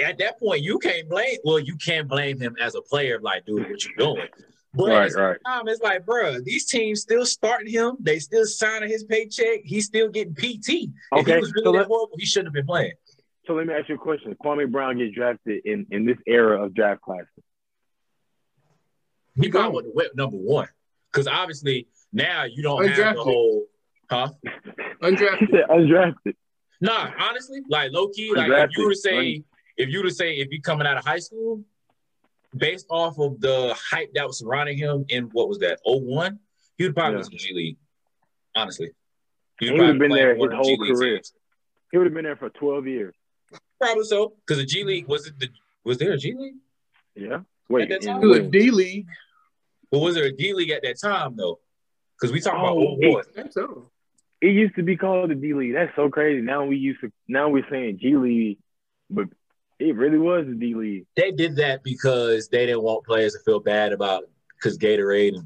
at 0.00 0.18
that 0.18 0.38
point, 0.38 0.62
you 0.62 0.78
can't 0.78 1.08
blame. 1.08 1.36
Well, 1.44 1.58
you 1.58 1.74
can't 1.76 2.06
blame 2.06 2.38
him 2.40 2.54
as 2.60 2.76
a 2.76 2.80
player, 2.82 3.18
like, 3.20 3.44
dude, 3.44 3.68
what 3.68 3.84
you 3.84 3.90
doing? 3.98 4.28
But 4.74 4.92
at 4.92 4.94
Right, 4.98 5.04
the 5.06 5.10
same 5.10 5.22
right. 5.22 5.36
time, 5.46 5.68
it's 5.68 5.80
like, 5.80 6.04
bro, 6.06 6.40
these 6.40 6.66
teams 6.66 7.00
still 7.00 7.24
starting 7.24 7.72
him. 7.72 7.96
They 8.00 8.18
still 8.18 8.44
signing 8.44 8.88
his 8.90 9.02
paycheck. 9.04 9.60
He's 9.64 9.86
still 9.86 10.08
getting 10.08 10.34
PT. 10.34 10.38
If 10.38 10.66
he 10.68 10.88
Okay, 11.20 11.40
was 11.40 11.48
so 11.50 11.54
really 11.64 11.78
that 11.78 11.86
horrible, 11.86 12.16
he 12.18 12.26
shouldn't 12.26 12.48
have 12.48 12.54
been 12.54 12.66
playing. 12.66 12.92
So 13.46 13.54
let 13.54 13.66
me 13.66 13.72
ask 13.72 13.88
you 13.88 13.94
a 13.94 13.98
question. 13.98 14.36
Kwame 14.44 14.70
Brown 14.70 14.98
gets 14.98 15.14
drafted 15.14 15.62
in 15.64 15.86
in 15.90 16.04
this 16.04 16.18
era 16.26 16.62
of 16.62 16.74
draft 16.74 17.00
classes. 17.00 17.26
He 19.40 19.48
probably 19.48 19.72
would 19.74 19.84
have 19.86 19.94
went 19.94 20.16
number 20.16 20.36
one 20.36 20.68
because 21.10 21.26
obviously 21.26 21.86
now 22.12 22.44
you 22.44 22.62
don't 22.62 22.86
have 22.86 23.14
the 23.14 23.20
Undrafted. 23.20 23.24
whole, 23.24 23.66
huh? 24.10 24.28
Undrafted. 25.02 25.48
said 25.50 25.64
undrafted. 25.70 26.34
Nah, 26.80 27.10
honestly, 27.18 27.60
like 27.68 27.90
low 27.92 28.08
key, 28.08 28.34
like 28.34 28.50
if 28.50 28.76
you 28.76 28.84
were 28.84 28.90
to 28.90 28.96
say, 28.96 29.42
if 29.76 29.88
you 29.88 29.98
were 29.98 30.08
to 30.08 30.14
say, 30.14 30.34
if 30.34 30.48
you 30.50 30.60
coming 30.60 30.86
out 30.86 30.96
of 30.98 31.04
high 31.04 31.18
school, 31.18 31.62
based 32.56 32.86
off 32.90 33.18
of 33.18 33.40
the 33.40 33.74
hype 33.90 34.12
that 34.14 34.26
was 34.26 34.38
surrounding 34.38 34.78
him 34.78 35.04
in 35.08 35.24
what 35.32 35.48
was 35.48 35.58
that, 35.58 35.78
01, 35.84 36.38
he 36.76 36.84
would 36.84 36.94
probably 36.94 37.14
Yeah. 37.14 37.18
was 37.18 37.26
in 37.28 37.32
the 37.32 37.38
G 37.38 37.54
League. 37.54 37.76
Honestly, 38.56 38.90
He 39.60 39.70
would've 39.70 39.98
been 39.98 40.10
there 40.10 40.34
his 40.34 40.42
of 40.44 40.50
the 40.50 40.56
G 40.56 40.76
whole 40.76 40.76
career. 40.96 41.16
teams. 41.16 41.32
He 41.90 41.98
would 41.98 42.06
have 42.06 42.14
been 42.14 42.24
there 42.24 42.36
for 42.36 42.50
12 42.50 42.86
years. 42.86 43.14
Probably 43.80 44.04
so, 44.04 44.34
because 44.46 44.58
the 44.58 44.66
G 44.66 44.84
League 44.84 45.06
was 45.06 45.26
it 45.26 45.38
the 45.38 45.48
was 45.84 45.98
there 45.98 46.12
a 46.12 46.16
G 46.18 46.34
League? 46.34 46.56
Yeah. 47.14 47.40
Wait. 47.68 47.82
At 47.90 48.00
that 48.02 48.02
in 48.08 48.12
time? 48.14 48.20
To 48.22 48.34
the? 48.34 48.40
D 48.48 48.70
League. 48.70 49.06
But 49.90 50.00
was 50.00 50.14
there 50.14 50.24
a 50.26 50.32
D 50.32 50.52
League 50.54 50.70
at 50.70 50.82
that 50.82 50.98
time 51.00 51.36
though? 51.36 51.60
Because 52.20 52.32
we 52.32 52.40
talking 52.40 52.60
Oh, 52.60 52.94
about 52.94 52.98
01. 52.98 53.24
That's 53.34 53.56
all. 53.56 53.90
It 54.40 54.48
used 54.48 54.74
to 54.76 54.82
be 54.82 54.96
called 54.96 55.30
the 55.30 55.34
D 55.34 55.54
League. 55.54 55.74
That's 55.74 55.94
so 55.96 56.08
crazy. 56.10 56.42
Now 56.42 56.64
we 56.64 56.76
used 56.76 57.00
to 57.00 57.12
now 57.26 57.48
we're 57.48 57.68
saying 57.70 57.98
G 58.00 58.16
League, 58.16 58.58
but 59.10 59.28
it 59.78 59.94
really 59.96 60.18
was 60.18 60.46
the 60.46 60.54
D 60.54 60.74
League. 60.74 61.06
They 61.16 61.30
did 61.30 61.56
that 61.56 61.82
because 61.82 62.48
they 62.48 62.66
didn't 62.66 62.82
want 62.82 63.04
players 63.04 63.32
to 63.34 63.38
feel 63.40 63.60
bad 63.60 63.92
about 63.92 64.24
because 64.56 64.76
Gatorade 64.78 65.34
and 65.34 65.44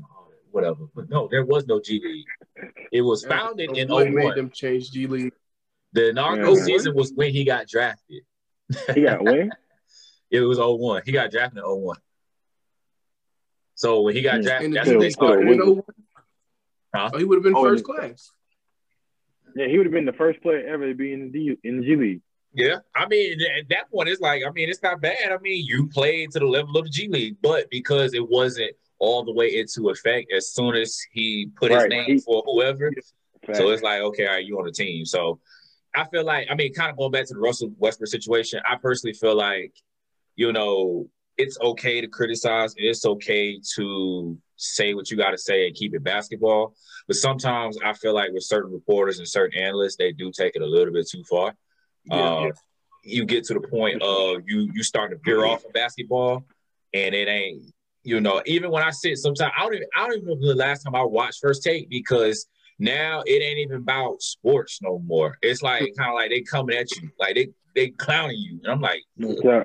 whatever. 0.51 0.87
But 0.95 1.11
no, 1.11 1.29
there 1.31 1.45
was 1.45 1.67
no 1.67 1.81
G 1.81 2.01
League. 2.03 2.27
It 2.91 3.03
was 3.03 3.25
founded 3.25 3.71
in 3.77 3.89
What 3.89 4.11
made 4.11 4.35
them 4.35 4.51
change 4.51 4.91
G 4.91 5.07
League? 5.07 5.33
The 5.93 6.11
inaugural 6.11 6.57
Yeah. 6.57 6.63
season 6.63 6.95
was 6.95 7.13
when 7.15 7.31
he 7.33 7.45
got 7.45 7.69
drafted. 7.69 8.23
He 8.95 9.03
got 9.03 9.21
away. 9.21 9.51
It 10.31 10.41
was 10.41 10.59
01. 10.59 11.03
He 11.05 11.13
got 11.13 11.31
drafted 11.31 11.59
in 11.59 11.65
01. 11.65 11.99
So 13.75 14.03
when 14.03 14.15
he 14.15 14.23
got 14.23 14.37
Hmm. 14.37 14.43
drafted, 14.43 14.73
that's 14.75 14.89
when 14.89 14.99
they 14.99 15.11
started. 15.11 15.47
Wait. 15.47 15.57
started 15.57 15.69
in 15.69 15.75
01. 15.77 15.85
Huh? 16.95 17.11
Oh, 17.13 17.19
he 17.19 17.25
would 17.25 17.37
have 17.37 17.43
been 17.43 17.57
Oh, 17.57 17.63
first 17.65 17.85
class. 17.85 18.31
yeah, 19.55 19.67
he 19.67 19.77
would 19.77 19.87
have 19.87 19.93
been 19.93 20.05
the 20.07 20.13
first 20.13 20.41
player 20.43 20.67
ever 20.67 20.89
to 20.89 20.95
be 20.95 21.13
in 21.13 21.31
the 21.33 21.39
D 21.39 21.57
in 21.65 21.81
the 21.81 21.87
G 21.87 21.97
League. 21.97 22.21
Yeah, 22.55 22.77
I 22.95 23.07
mean, 23.07 23.39
at 23.59 23.69
that 23.71 23.91
point, 23.91 24.09
it's 24.09 24.21
like, 24.21 24.43
I 24.47 24.51
mean, 24.51 24.69
it's 24.69 24.83
not 24.83 25.01
bad. 25.01 25.33
I 25.33 25.39
mean, 25.39 25.65
you 25.65 25.89
played 25.89 26.33
to 26.33 26.39
the 26.39 26.47
level 26.47 26.77
of 26.77 26.85
the 26.85 26.91
G 26.91 27.09
League, 27.09 27.37
but 27.43 27.71
because 27.71 28.13
it 28.13 28.29
wasn't 28.29 28.73
all 28.99 29.25
the 29.25 29.33
way 29.33 29.57
into 29.57 29.89
effect, 29.89 30.33
as 30.33 30.53
soon 30.53 30.77
as 30.77 31.01
he 31.13 31.51
put 31.57 31.73
his 31.73 31.85
name 31.87 32.21
for 32.21 32.43
whoever, 32.45 32.93
Fact. 33.47 33.57
so 33.57 33.71
it's 33.71 33.83
like, 33.83 34.01
okay, 34.03 34.27
all 34.27 34.35
right, 34.35 34.45
you 34.45 34.59
on 34.59 34.67
the 34.67 34.73
team. 34.73 35.05
So 35.07 35.41
I 35.95 36.07
feel 36.09 36.25
like, 36.25 36.49
I 36.51 36.55
mean, 36.55 36.73
kind 36.73 36.91
of 36.91 36.97
going 36.97 37.11
back 37.11 37.27
to 37.27 37.35
the 37.35 37.41
Russell 37.41 37.73
Westbrook 37.79 38.09
situation, 38.09 38.61
I 38.69 38.77
personally 38.77 39.15
feel 39.15 39.37
like, 39.37 39.73
you 40.37 40.53
know, 40.53 41.09
it's 41.39 41.59
okay 41.61 42.01
to 42.01 42.07
criticize. 42.07 42.75
It's 42.77 43.05
okay 43.05 43.59
to 43.77 44.39
say 44.57 44.95
what 44.95 45.11
you 45.11 45.17
got 45.17 45.31
to 45.31 45.39
say 45.39 45.67
and 45.67 45.75
keep 45.75 45.95
it 45.95 46.05
basketball. 46.05 46.75
But 47.07 47.17
sometimes 47.17 47.79
I 47.85 47.95
feel 47.95 48.15
like 48.15 48.33
with 48.33 48.45
certain 48.45 48.73
reporters 48.73 49.19
and 49.19 49.29
certain 49.29 49.61
analysts, 49.61 49.97
they 49.97 50.13
do 50.13 50.31
take 50.31 50.55
it 50.55 50.63
a 50.63 50.67
little 50.67 50.93
bit 50.93 51.09
too 51.09 51.25
far. 51.29 51.55
Yeah, 52.05 52.17
Uh, 52.17 52.51
You 53.05 53.25
get 53.25 53.45
to 53.45 53.55
the 53.55 53.61
point 53.61 54.03
of 54.03 54.43
you 54.47 54.71
you 54.73 54.83
starting 54.83 55.19
to 55.19 55.23
veer 55.25 55.45
off 55.45 55.65
of 55.65 55.73
basketball, 55.73 56.45
and 56.93 57.15
it 57.15 57.29
ain't 57.29 57.63
you 58.05 58.21
know 58.21 58.43
even 58.47 58.71
when 58.71 58.83
I 58.83 58.91
sit 58.91 59.17
sometimes 59.19 59.53
I 59.57 59.63
don't 59.63 59.75
even 59.75 59.89
I 59.97 60.01
don't 60.07 60.17
even 60.17 60.25
remember 60.29 60.47
the 60.49 60.55
last 60.55 60.83
time 60.83 60.95
I 60.95 61.03
watched 61.05 61.41
First 61.41 61.63
Take 61.63 61.89
because 61.89 62.47
now 62.79 63.23
it 63.27 63.43
ain't 63.43 63.59
even 63.59 63.77
about 63.77 64.23
sports 64.23 64.81
no 64.83 64.99
more. 65.01 65.39
It's 65.43 65.63
like 65.63 65.93
kind 65.97 66.11
of 66.11 66.15
like 66.15 66.31
they 66.31 66.41
coming 66.43 66.77
at 66.77 66.91
you 66.97 67.11
like 67.19 67.35
they 67.35 67.49
they 67.75 67.89
clowning 67.91 68.37
you, 68.39 68.61
and 68.63 68.73
I'm 68.73 68.81
like, 68.81 69.03
Yeah. 69.17 69.65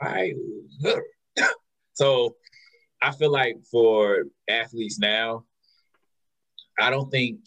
all 0.00 0.08
right. 0.08 0.34
So 1.94 2.36
I 3.00 3.12
feel 3.12 3.30
like 3.30 3.56
for 3.70 4.24
athletes 4.48 4.98
now, 4.98 5.44
I 6.78 6.90
don't 6.90 7.10
think 7.10 7.38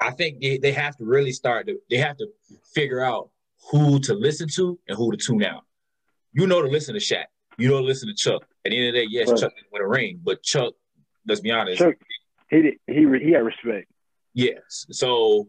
I 0.00 0.10
think 0.12 0.40
they, 0.40 0.58
they 0.58 0.72
have 0.72 0.96
to 0.96 1.04
really 1.04 1.32
start 1.32 1.66
to 1.66 1.78
they 1.90 1.96
have 1.98 2.16
to 2.18 2.26
figure 2.74 3.02
out 3.02 3.30
who 3.70 3.98
to 4.00 4.14
listen 4.14 4.48
to 4.56 4.78
and 4.88 4.96
who 4.96 5.10
to 5.10 5.16
tune 5.16 5.44
out. 5.44 5.64
You 6.32 6.46
know 6.46 6.62
to 6.62 6.68
listen 6.68 6.94
to 6.94 7.00
Shaq. 7.00 7.24
You 7.58 7.68
know 7.68 7.78
to 7.78 7.84
listen 7.84 8.08
to 8.08 8.14
Chuck. 8.14 8.42
At 8.64 8.70
the 8.70 8.78
end 8.78 8.88
of 8.88 8.94
the 8.94 9.00
day, 9.00 9.06
yes, 9.10 9.28
Right. 9.28 9.38
Chuck 9.38 9.52
didn't 9.54 9.72
win 9.72 9.82
a 9.82 9.88
ring, 9.88 10.20
but 10.22 10.42
Chuck, 10.42 10.74
let's 11.26 11.40
be 11.40 11.50
honest, 11.50 11.78
Chuck, 11.78 11.94
he 12.50 12.62
did, 12.62 12.74
he 12.86 13.04
re- 13.04 13.22
he 13.24 13.32
had 13.32 13.44
respect. 13.44 13.90
Yes. 14.34 14.86
So 14.90 15.48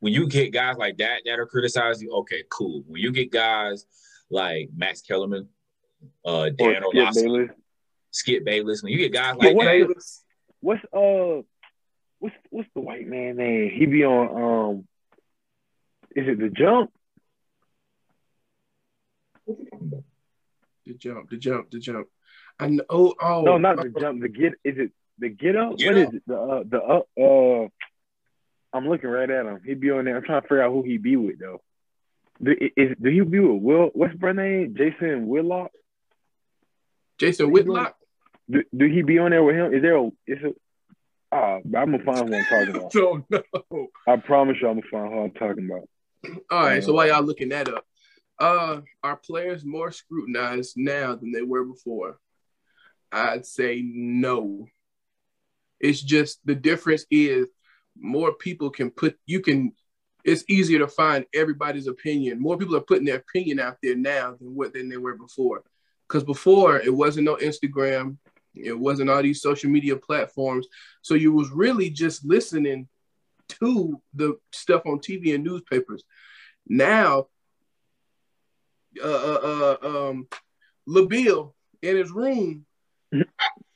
when 0.00 0.12
you 0.12 0.26
get 0.26 0.52
guys 0.52 0.76
like 0.78 0.96
that 0.98 1.22
that 1.26 1.38
are 1.38 1.46
criticizing 1.46 2.08
you, 2.08 2.14
okay, 2.18 2.42
cool. 2.50 2.82
When 2.86 3.02
you 3.02 3.12
get 3.12 3.30
guys 3.30 3.84
like 4.30 4.70
Max 4.74 5.02
Kellerman, 5.02 5.48
uh, 6.24 6.50
Dan 6.50 6.82
Skip 6.82 7.14
Bayless. 7.14 7.50
Skip 8.12 8.44
Bayless, 8.44 8.82
when 8.82 8.92
you 8.92 8.98
get 8.98 9.12
guys 9.12 9.36
Yeah, 9.40 9.48
like 9.48 9.56
what- 9.56 9.64
that, 9.64 9.94
What's 10.62 10.84
uh, 10.92 11.42
what's 12.20 12.34
what's 12.50 12.68
the 12.74 12.80
white 12.80 13.06
man 13.06 13.36
name? 13.36 13.70
He 13.76 13.86
be 13.86 14.04
on 14.04 14.76
um, 14.76 14.88
is 16.14 16.28
it 16.28 16.38
the 16.38 16.48
jump? 16.48 16.92
The 20.86 20.94
jump, 20.94 21.30
the 21.30 21.36
jump, 21.36 21.70
the 21.70 21.78
jump. 21.78 22.06
I 22.58 22.68
know. 22.68 22.84
Oh, 22.88 23.14
oh 23.20 23.42
No, 23.42 23.58
not 23.58 23.76
the 23.76 23.88
jump. 23.98 24.22
The 24.22 24.28
get 24.28 24.52
is 24.64 24.76
it 24.78 24.92
the 25.18 25.28
get 25.28 25.56
up? 25.56 25.76
Get 25.78 25.86
what 25.86 25.98
is 25.98 26.06
Up? 26.08 26.14
it? 26.14 26.22
The 26.26 26.36
uh, 26.36 26.62
the 26.68 26.78
up. 26.78 27.08
Uh, 27.18 28.76
I'm 28.76 28.88
looking 28.88 29.10
right 29.10 29.28
at 29.28 29.46
him. 29.46 29.60
He 29.64 29.74
be 29.74 29.90
on 29.90 30.04
there. 30.04 30.16
I'm 30.16 30.22
trying 30.22 30.42
to 30.42 30.48
figure 30.48 30.62
out 30.62 30.72
who 30.72 30.82
he 30.82 30.98
be 30.98 31.16
with 31.16 31.40
though. 31.40 31.62
Do, 32.42 32.54
is 32.76 32.96
do 33.00 33.10
he 33.10 33.20
be 33.20 33.40
with 33.40 33.62
Will? 33.62 33.90
What's 33.92 34.12
his 34.12 34.36
name? 34.36 34.74
Jason 34.76 35.26
Whitlock. 35.26 35.72
Jason 37.18 37.50
Whitlock. 37.50 37.96
Do, 38.48 38.62
do 38.76 38.86
he 38.86 39.02
be 39.02 39.18
on 39.18 39.30
there 39.30 39.42
with 39.42 39.56
him? 39.56 39.74
Is 39.74 39.82
there 39.82 39.96
a? 39.96 40.06
Is 40.26 40.54
it? 41.32 41.36
Ah, 41.36 41.56
I'm 41.56 41.92
gonna 41.92 42.04
find 42.04 42.28
who 42.28 42.34
I'm 42.34 42.44
talking 42.44 42.76
about. 42.76 42.92
don't 42.92 43.30
know. 43.30 43.88
I 44.06 44.16
promise 44.16 44.56
you, 44.60 44.68
I'm 44.68 44.80
gonna 44.80 44.90
find 44.90 45.12
who 45.12 45.20
I'm 45.20 45.30
talking 45.32 45.68
about. 45.70 45.88
All 46.50 46.64
right. 46.64 46.82
So 46.82 46.92
while 46.92 47.08
y'all 47.08 47.22
looking 47.22 47.50
that 47.50 47.68
up, 47.68 47.84
uh, 48.38 48.80
are 49.02 49.16
players 49.16 49.64
more 49.64 49.92
scrutinized 49.92 50.74
now 50.76 51.14
than 51.14 51.32
they 51.32 51.42
were 51.42 51.64
before? 51.64 52.18
I'd 53.12 53.46
say 53.46 53.82
no. 53.84 54.66
It's 55.78 56.00
just 56.00 56.40
the 56.44 56.54
difference 56.54 57.06
is 57.10 57.48
more 57.98 58.32
people 58.32 58.70
can 58.70 58.90
put 58.90 59.18
you 59.26 59.40
can 59.40 59.72
it's 60.24 60.44
easier 60.48 60.78
to 60.80 60.88
find 60.88 61.24
everybody's 61.34 61.86
opinion. 61.86 62.40
More 62.40 62.58
people 62.58 62.76
are 62.76 62.82
putting 62.82 63.06
their 63.06 63.16
opinion 63.16 63.58
out 63.58 63.78
there 63.82 63.96
now 63.96 64.36
than 64.38 64.54
what 64.54 64.74
than 64.74 64.88
they 64.88 64.96
were 64.96 65.16
before. 65.16 65.62
Because 66.08 66.24
before 66.24 66.78
it 66.78 66.94
wasn't 66.94 67.24
no 67.24 67.36
Instagram, 67.36 68.18
it 68.54 68.78
wasn't 68.78 69.10
all 69.10 69.22
these 69.22 69.42
social 69.42 69.70
media 69.70 69.96
platforms. 69.96 70.66
So 71.02 71.14
you 71.14 71.32
was 71.32 71.50
really 71.50 71.90
just 71.90 72.24
listening 72.24 72.88
to 73.60 74.00
the 74.14 74.38
stuff 74.52 74.82
on 74.86 74.98
TV 74.98 75.34
and 75.34 75.44
newspapers. 75.44 76.04
Now, 76.66 77.26
uh, 79.02 79.06
uh, 79.06 79.76
uh 79.82 79.86
um, 79.86 80.28
LaBeal 80.88 81.54
in 81.82 81.96
his 81.96 82.10
room 82.10 82.66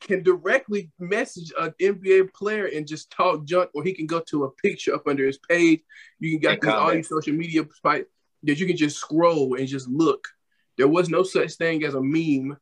can 0.01 0.23
directly 0.23 0.91
message 0.99 1.53
an 1.59 1.73
NBA 1.81 2.33
player 2.35 2.67
and 2.67 2.87
just 2.87 3.11
talk 3.11 3.45
junk, 3.45 3.71
or 3.75 3.83
he 3.83 3.93
can 3.93 4.07
go 4.07 4.21
to 4.21 4.45
a 4.45 4.51
picture 4.51 4.95
up 4.95 5.07
under 5.07 5.27
his 5.27 5.39
page. 5.39 5.81
You 6.21 6.31
can 6.39 6.59
get 6.59 6.73
all 6.73 6.93
these 6.93 7.09
social 7.09 7.35
media 7.35 7.67
sites 7.83 8.09
that 8.45 8.59
you 8.59 8.67
can 8.67 8.77
just 8.77 8.99
scroll 8.99 9.55
and 9.55 9.67
just 9.67 9.89
look. 9.89 10.29
There 10.77 10.89
was 10.89 11.09
no 11.09 11.23
such 11.23 11.55
thing 11.55 11.85
as 11.85 11.95
a 11.95 12.03
meme. 12.03 12.57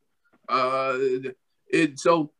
Uh, 0.47 0.97
it 1.73 1.99
so 1.99 2.31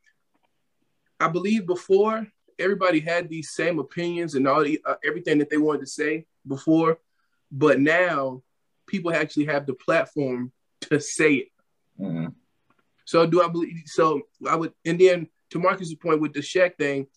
I 1.19 1.27
believe 1.27 1.65
before 1.65 2.27
everybody 2.59 2.99
had 2.99 3.29
these 3.29 3.53
same 3.53 3.79
opinions 3.79 4.35
and 4.35 4.47
all 4.47 4.63
the, 4.63 4.79
uh, 4.85 4.95
everything 5.05 5.37
that 5.39 5.49
they 5.49 5.57
wanted 5.57 5.81
to 5.81 5.87
say 5.87 6.25
before, 6.47 6.99
but 7.51 7.79
now 7.79 8.43
people 8.87 9.13
actually 9.13 9.45
have 9.45 9.65
the 9.65 9.73
platform 9.73 10.51
to 10.81 10.99
say 10.99 11.33
it. 11.33 11.47
Mm-hmm. 11.99 12.27
So 13.05 13.25
do 13.25 13.41
I 13.41 13.47
believe? 13.47 13.83
So 13.85 14.21
I 14.47 14.55
would, 14.55 14.73
and 14.85 14.99
then 14.99 15.27
to 15.51 15.59
Marcus's 15.59 15.95
point 15.95 16.21
with 16.21 16.33
the 16.33 16.39
Shaq 16.39 16.77
thing, 16.77 17.07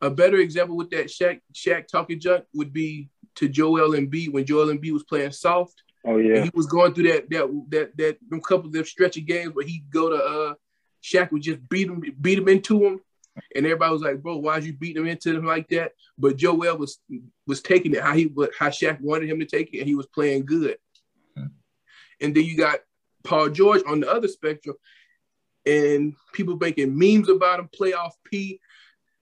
a 0.00 0.10
better 0.10 0.36
example 0.36 0.76
with 0.76 0.90
that 0.90 1.06
Shaq 1.06 1.40
Shaq 1.54 1.86
talking 1.86 2.20
junk 2.20 2.44
would 2.54 2.72
be 2.72 3.08
to 3.36 3.48
Joel 3.48 3.92
Embiid 3.92 4.32
when 4.32 4.44
Joel 4.44 4.66
Embiid 4.66 4.92
was 4.92 5.04
playing 5.04 5.32
soft. 5.32 5.82
Oh 6.04 6.18
yeah, 6.18 6.42
he 6.44 6.50
was 6.52 6.66
going 6.66 6.92
through 6.92 7.12
that 7.12 7.30
that 7.30 7.64
that 7.70 7.96
that 7.96 8.18
them 8.28 8.40
couple 8.40 8.66
of 8.66 8.72
them 8.72 8.84
stretchy 8.84 9.22
games 9.22 9.54
where 9.54 9.64
he'd 9.64 9.90
go 9.90 10.10
to 10.10 10.16
uh 10.16 10.54
Shaq 11.04 11.30
would 11.32 11.42
just 11.42 11.68
beat 11.68 11.88
him 11.88 12.02
beat 12.20 12.38
him 12.38 12.48
into 12.48 12.84
him, 12.84 13.00
and 13.54 13.66
everybody 13.66 13.92
was 13.92 14.02
like, 14.02 14.22
"Bro, 14.22 14.38
why'd 14.38 14.64
you 14.64 14.72
beat 14.72 14.96
him 14.96 15.06
into 15.06 15.36
him 15.36 15.44
like 15.44 15.68
that?" 15.68 15.92
But 16.16 16.36
Joel 16.36 16.78
was 16.78 16.98
was 17.46 17.60
taking 17.60 17.94
it 17.94 18.02
how 18.02 18.14
he 18.14 18.32
how 18.58 18.70
Shaq 18.70 19.00
wanted 19.00 19.28
him 19.28 19.40
to 19.40 19.46
take 19.46 19.74
it, 19.74 19.80
and 19.80 19.88
he 19.88 19.94
was 19.94 20.06
playing 20.06 20.46
good. 20.46 20.78
And 22.20 22.34
then 22.34 22.44
you 22.44 22.56
got 22.56 22.78
Paul 23.22 23.50
George 23.50 23.82
on 23.86 24.00
the 24.00 24.10
other 24.10 24.28
spectrum 24.28 24.76
and 25.66 26.14
people 26.32 26.56
making 26.56 26.96
memes 26.96 27.28
about 27.28 27.60
him, 27.60 27.68
playoff 27.68 28.12
P, 28.24 28.60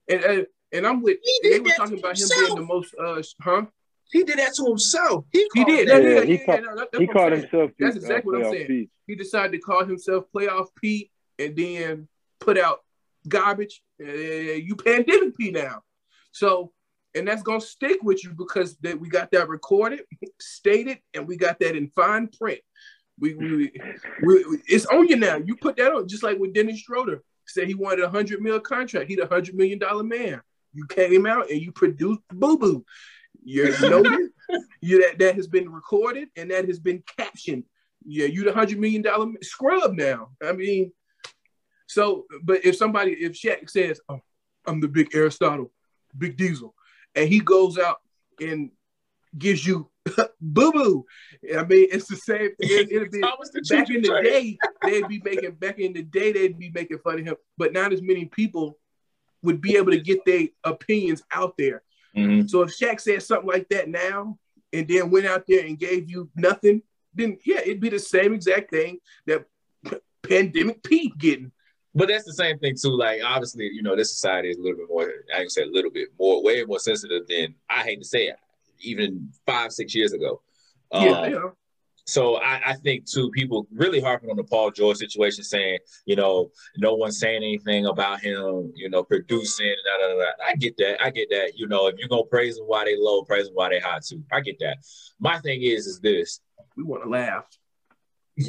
and 0.09 0.23
and, 0.23 0.47
and 0.73 0.87
I'm 0.87 1.03
with. 1.03 1.19
They 1.43 1.61
were 1.61 1.71
talking 1.71 1.99
about 1.99 2.17
himself. 2.19 2.41
him 2.41 2.47
being 2.47 2.69
the 2.69 2.75
most, 2.75 2.95
uh, 3.03 3.23
huh? 3.41 3.67
He 4.11 4.25
did 4.25 4.39
that 4.39 4.53
to 4.57 4.65
himself. 4.67 5.25
He, 5.33 5.49
he 5.55 5.65
did. 5.65 5.89
Yeah, 5.89 5.97
yeah, 5.97 6.25
he, 6.25 6.39
called, 6.39 6.61
no, 6.63 6.87
he 6.99 7.07
called 7.07 7.33
himself. 7.33 7.71
That's 7.79 7.97
exactly 7.97 8.37
uh, 8.37 8.39
what 8.41 8.47
I'm 8.47 8.53
saying. 8.53 8.67
P. 8.67 8.91
He 9.07 9.15
decided 9.15 9.53
to 9.53 9.59
call 9.59 9.85
himself 9.87 10.25
playoff 10.35 10.67
P, 10.81 11.11
and 11.39 11.57
then 11.57 12.09
put 12.41 12.59
out 12.59 12.81
garbage. 13.29 13.83
Uh, 14.01 14.07
you 14.07 14.77
pandemic 14.77 15.37
P 15.37 15.51
now. 15.51 15.83
So, 16.33 16.73
and 17.15 17.29
that's 17.29 17.43
gonna 17.43 17.61
stick 17.61 18.03
with 18.03 18.25
you 18.25 18.31
because 18.31 18.77
that 18.79 18.99
we 18.99 19.09
got 19.09 19.31
that 19.33 19.49
recorded, 19.49 20.01
stated, 20.41 20.99
and 21.15 21.27
we 21.27 21.37
got 21.37 21.59
that 21.61 21.77
in 21.77 21.89
fine 21.89 22.29
print. 22.29 22.61
We, 23.21 23.35
we, 23.35 23.73
we, 24.25 24.45
it's 24.67 24.87
on 24.87 25.07
you 25.09 25.17
now. 25.17 25.37
You 25.37 25.57
put 25.57 25.77
that 25.77 25.93
on, 25.93 26.09
just 26.09 26.23
like 26.23 26.39
with 26.39 26.55
Dennis 26.55 26.81
Schroeder 26.81 27.23
said 27.47 27.69
he 27.69 27.75
wanted 27.75 28.05
a 28.05 28.09
hundred 28.09 28.41
mil 28.41 28.61
contract. 28.61 29.09
He's 29.09 29.19
a 29.19 29.27
hundred 29.27 29.55
million 29.55 29.79
dollar 29.79 30.05
man. 30.05 30.41
You 30.73 30.87
came 30.87 31.27
out 31.27 31.51
and 31.51 31.61
you 31.61 31.73
produced 31.73 32.21
boo 32.33 32.59
boo. 32.59 32.85
You're 33.45 33.79
noted. 33.81 34.31
you 34.81 35.03
that 35.03 35.19
that 35.19 35.35
has 35.37 35.47
been 35.47 35.71
recorded 35.71 36.29
and 36.37 36.51
that 36.51 36.67
has 36.67 36.79
been 36.79 37.03
captioned. 37.19 37.65
Yeah, 38.05 38.27
you 38.27 38.45
the 38.45 38.53
hundred 38.53 38.79
million 38.79 39.03
dollar 39.03 39.33
scrub 39.43 39.93
now. 39.95 40.31
I 40.43 40.53
mean, 40.53 40.93
so 41.93 42.27
but 42.43 42.65
if 42.65 42.77
somebody 42.77 43.13
if 43.13 43.33
Shaq 43.33 43.69
says, 43.69 44.01
"Oh, 44.09 44.21
I'm 44.67 44.81
the 44.81 44.89
big 44.89 45.15
Aristotle, 45.15 45.71
big 46.17 46.37
Diesel," 46.37 46.75
and 47.15 47.29
he 47.29 47.41
goes 47.41 47.79
out 47.79 48.01
and 48.41 48.71
gives 49.37 49.67
you 49.67 49.91
boo 50.41 50.73
boo. 50.73 51.07
I 51.57 51.65
mean, 51.65 51.89
it's 51.93 52.09
the 52.09 52.17
same 52.17 52.55
thing. 52.57 52.57
It, 52.61 53.13
be 53.13 53.21
back 53.71 53.91
in 53.91 54.03
the 54.03 54.21
day. 54.23 54.59
They'd 54.83 55.09
be 55.09 55.21
making 55.25 55.53
back 55.53 55.79
in 55.79 55.93
the 55.93 56.03
day. 56.03 56.33
They'd 56.33 56.59
be 56.59 56.71
making 56.71 56.99
fun 56.99 57.21
of 57.21 57.27
him, 57.27 57.37
but 57.59 57.73
not 57.73 57.93
as 57.93 58.03
many 58.03 58.25
people 58.25 58.79
would 59.43 59.61
be 59.61 59.77
able 59.77 59.91
to 59.91 60.01
get 60.01 60.25
their 60.25 60.49
opinions 60.65 61.23
out 61.33 61.57
there. 61.59 61.83
Mm-hmm. 62.17 62.47
So 62.47 62.63
if 62.63 62.71
Shaq 62.71 63.01
said 63.01 63.23
something 63.23 63.49
like 63.49 63.69
that 63.69 63.89
now, 63.89 64.39
and 64.73 64.89
then 64.89 65.11
went 65.11 65.27
out 65.27 65.45
there 65.47 65.65
and 65.67 65.79
gave 65.79 66.11
you 66.11 66.31
nothing, 66.35 66.83
then 67.15 67.37
yeah, 67.45 67.61
it'd 67.61 67.81
be 67.81 67.91
the 67.91 67.99
same 67.99 68.33
exact 68.33 68.71
thing 68.71 68.99
that 69.27 69.45
pandemic 70.23 70.83
Pete 70.83 71.17
getting. 71.19 71.53
But 71.95 72.09
that's 72.09 72.25
the 72.25 72.33
same 72.33 72.59
thing 72.59 72.75
too. 72.81 72.97
Like 72.97 73.21
obviously, 73.25 73.71
you 73.73 73.83
know, 73.83 73.95
this 73.95 74.13
society 74.13 74.49
is 74.51 74.57
a 74.57 74.63
little 74.63 74.79
bit 74.79 74.89
more. 74.89 75.11
I 75.35 75.41
can 75.41 75.51
say 75.51 75.63
a 75.63 75.67
little 75.67 75.91
bit 75.91 76.09
more, 76.19 76.43
way 76.43 76.65
more 76.65 76.79
sensitive 76.79 77.27
than 77.29 77.55
I 77.69 77.83
hate 77.83 78.01
to 78.01 78.05
say 78.05 78.27
it 78.27 78.37
even 78.81 79.31
five, 79.47 79.73
six 79.73 79.95
years 79.95 80.13
ago. 80.13 80.41
Um, 80.91 81.05
yeah, 81.05 81.27
yeah. 81.27 81.49
So 82.05 82.37
I, 82.37 82.61
I, 82.67 82.75
think 82.75 83.09
too, 83.09 83.31
people 83.31 83.69
really 83.73 84.01
harping 84.01 84.29
on 84.29 84.37
the 84.37 84.43
Paul 84.43 84.73
George 84.73 84.97
situation, 84.97 85.45
saying, 85.45 85.79
you 86.05 86.17
know, 86.17 86.51
no 86.77 86.95
one's 86.95 87.21
saying 87.21 87.45
anything 87.45 87.87
about 87.87 88.21
him, 88.21 88.73
you 88.75 88.91
know, 88.91 89.05
producing. 89.05 89.75
Da, 89.85 90.09
da, 90.09 90.15
da, 90.15 90.25
I 90.45 90.57
get 90.57 90.77
that. 90.79 91.03
I 91.03 91.11
get 91.11 91.29
that. 91.31 91.53
You 91.55 91.69
know, 91.69 91.87
if 91.87 91.99
you're 91.99 92.09
gonna 92.09 92.25
praise 92.25 92.57
them 92.57 92.67
why 92.67 92.85
they 92.85 92.97
low, 92.99 93.23
praise 93.23 93.47
them 93.47 93.55
why 93.55 93.69
they 93.69 93.79
high 93.79 94.01
too. 94.05 94.23
I 94.33 94.41
get 94.41 94.59
that. 94.61 94.79
My 95.21 95.39
thing 95.39 95.63
is, 95.63 95.87
is 95.87 96.01
this: 96.01 96.41
we 96.77 96.83
want 96.83 97.05
to 97.05 97.09
laugh. 97.09 97.45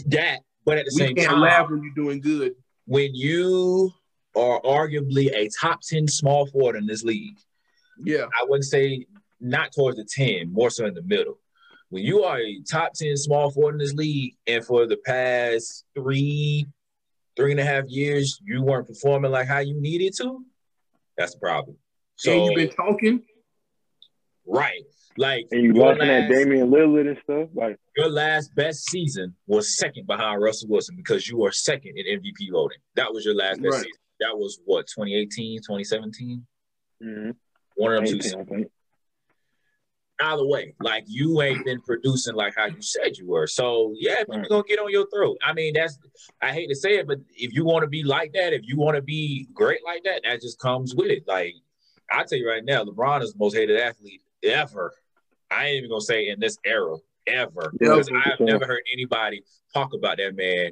That, 0.08 0.40
but 0.66 0.80
at 0.80 0.86
the 0.86 0.92
we 0.96 1.00
same 1.00 1.16
can't 1.16 1.30
time, 1.30 1.42
laugh 1.42 1.70
when 1.70 1.84
you're 1.84 1.94
doing 1.94 2.22
good. 2.22 2.56
When 2.86 3.14
you 3.16 3.92
are 4.36 4.62
arguably 4.62 5.32
a 5.34 5.50
top 5.62 5.82
ten 5.82 6.08
small 6.08 6.46
forward 6.48 6.76
in 6.76 6.86
this 6.86 7.04
league, 7.04 7.38
yeah, 8.04 8.26
I 8.26 8.46
wouldn't 8.46 8.66
say 8.66 9.06
not 9.44 9.74
towards 9.74 9.98
the 9.98 10.06
10, 10.06 10.52
more 10.52 10.70
so 10.70 10.86
in 10.86 10.94
the 10.94 11.04
middle. 11.04 11.38
When 11.90 12.04
you 12.04 12.24
are 12.24 12.40
a 12.40 12.62
top 12.62 12.94
10 12.94 13.18
small 13.18 13.52
forward 13.52 13.74
in 13.74 13.78
this 13.78 13.94
league, 13.94 14.36
and 14.48 14.66
for 14.66 14.88
the 14.88 14.98
past 14.98 15.86
three, 15.94 16.66
three 17.36 17.52
and 17.52 17.60
a 17.60 17.66
half 17.66 17.86
years, 17.88 18.40
you 18.44 18.64
weren't 18.64 18.88
performing 18.88 19.32
like 19.32 19.48
how 19.48 19.60
you 19.60 19.80
needed 19.80 20.14
to, 20.18 20.44
that's 21.18 21.34
the 21.34 21.40
problem. 21.40 21.78
So 22.16 22.32
and 22.32 22.46
you've 22.46 22.56
been 22.56 22.76
talking. 22.76 23.22
Right. 24.48 24.84
Like 25.18 25.48
and 25.52 25.64
you 25.64 25.74
last, 25.74 26.00
that 26.00 26.30
Damian 26.30 26.70
Lillard 26.70 27.08
and 27.08 27.18
stuff. 27.24 27.50
Like 27.54 27.78
your 27.96 28.10
last 28.10 28.54
best 28.56 28.90
season 28.90 29.36
was 29.48 29.78
second 29.78 30.08
behind 30.08 30.42
Russell 30.42 30.70
Wilson 30.70 30.96
because 30.96 31.28
you 31.28 31.38
were 31.38 31.52
second 31.52 31.98
in 31.98 32.20
MVP 32.20 32.52
voting. 32.52 32.80
That 32.96 33.14
was 33.14 33.26
your 33.26 33.36
last 33.36 33.62
best 33.62 33.74
right. 33.74 33.84
season. 33.84 34.00
That 34.20 34.38
was 34.38 34.60
what 34.66 34.88
2018, 34.88 35.60
2017? 35.60 36.46
Mm-hmm. 37.04 37.32
One 37.76 37.94
of 37.94 38.06
them 38.06 38.20
two 38.20 38.66
either 40.22 40.46
way. 40.46 40.74
Like 40.82 41.06
you 41.08 41.42
ain't 41.42 41.66
been 41.66 41.82
producing 41.82 42.36
like 42.36 42.54
how 42.56 42.66
you 42.66 42.82
said 42.82 43.18
you 43.18 43.28
were. 43.28 43.48
So 43.48 43.94
yeah, 43.98 44.20
people 44.20 44.38
right. 44.38 44.50
gonna 44.50 44.64
get 44.68 44.80
on 44.80 44.92
your 44.92 45.08
throat. 45.10 45.38
I 45.44 45.54
mean, 45.54 45.74
that's 45.74 45.98
I 46.42 46.52
hate 46.52 46.68
to 46.68 46.76
say 46.76 46.98
it, 46.98 47.08
but 47.08 47.20
if 47.36 47.54
you 47.54 47.66
want 47.66 47.84
to 47.84 47.88
be 47.88 48.04
like 48.04 48.34
that, 48.34 48.54
if 48.54 48.62
you 48.64 48.78
want 48.78 48.96
to 48.96 49.02
be 49.02 49.48
great 49.54 49.82
like 49.86 50.04
that, 50.04 50.22
that 50.24 50.42
just 50.42 50.60
comes 50.60 50.96
with 50.96 51.12
it. 51.12 51.24
Like 51.28 51.54
I 52.12 52.24
tell 52.24 52.38
you 52.38 52.50
right 52.50 52.64
now, 52.64 52.84
LeBron 52.84 53.22
is 53.22 53.34
the 53.34 53.40
most 53.40 53.56
hated 53.56 53.80
athlete 53.80 54.22
ever. 54.44 54.94
I 55.54 55.68
ain't 55.68 55.78
even 55.78 55.90
gonna 55.90 56.02
say 56.02 56.30
in 56.30 56.40
this 56.40 56.58
era 56.66 56.96
ever 57.28 57.74
because 57.78 58.10
I've 58.14 58.40
never 58.40 58.66
heard 58.66 58.82
anybody 58.92 59.44
talk 59.74 59.94
about 59.94 60.18
that 60.18 60.36
man 60.36 60.72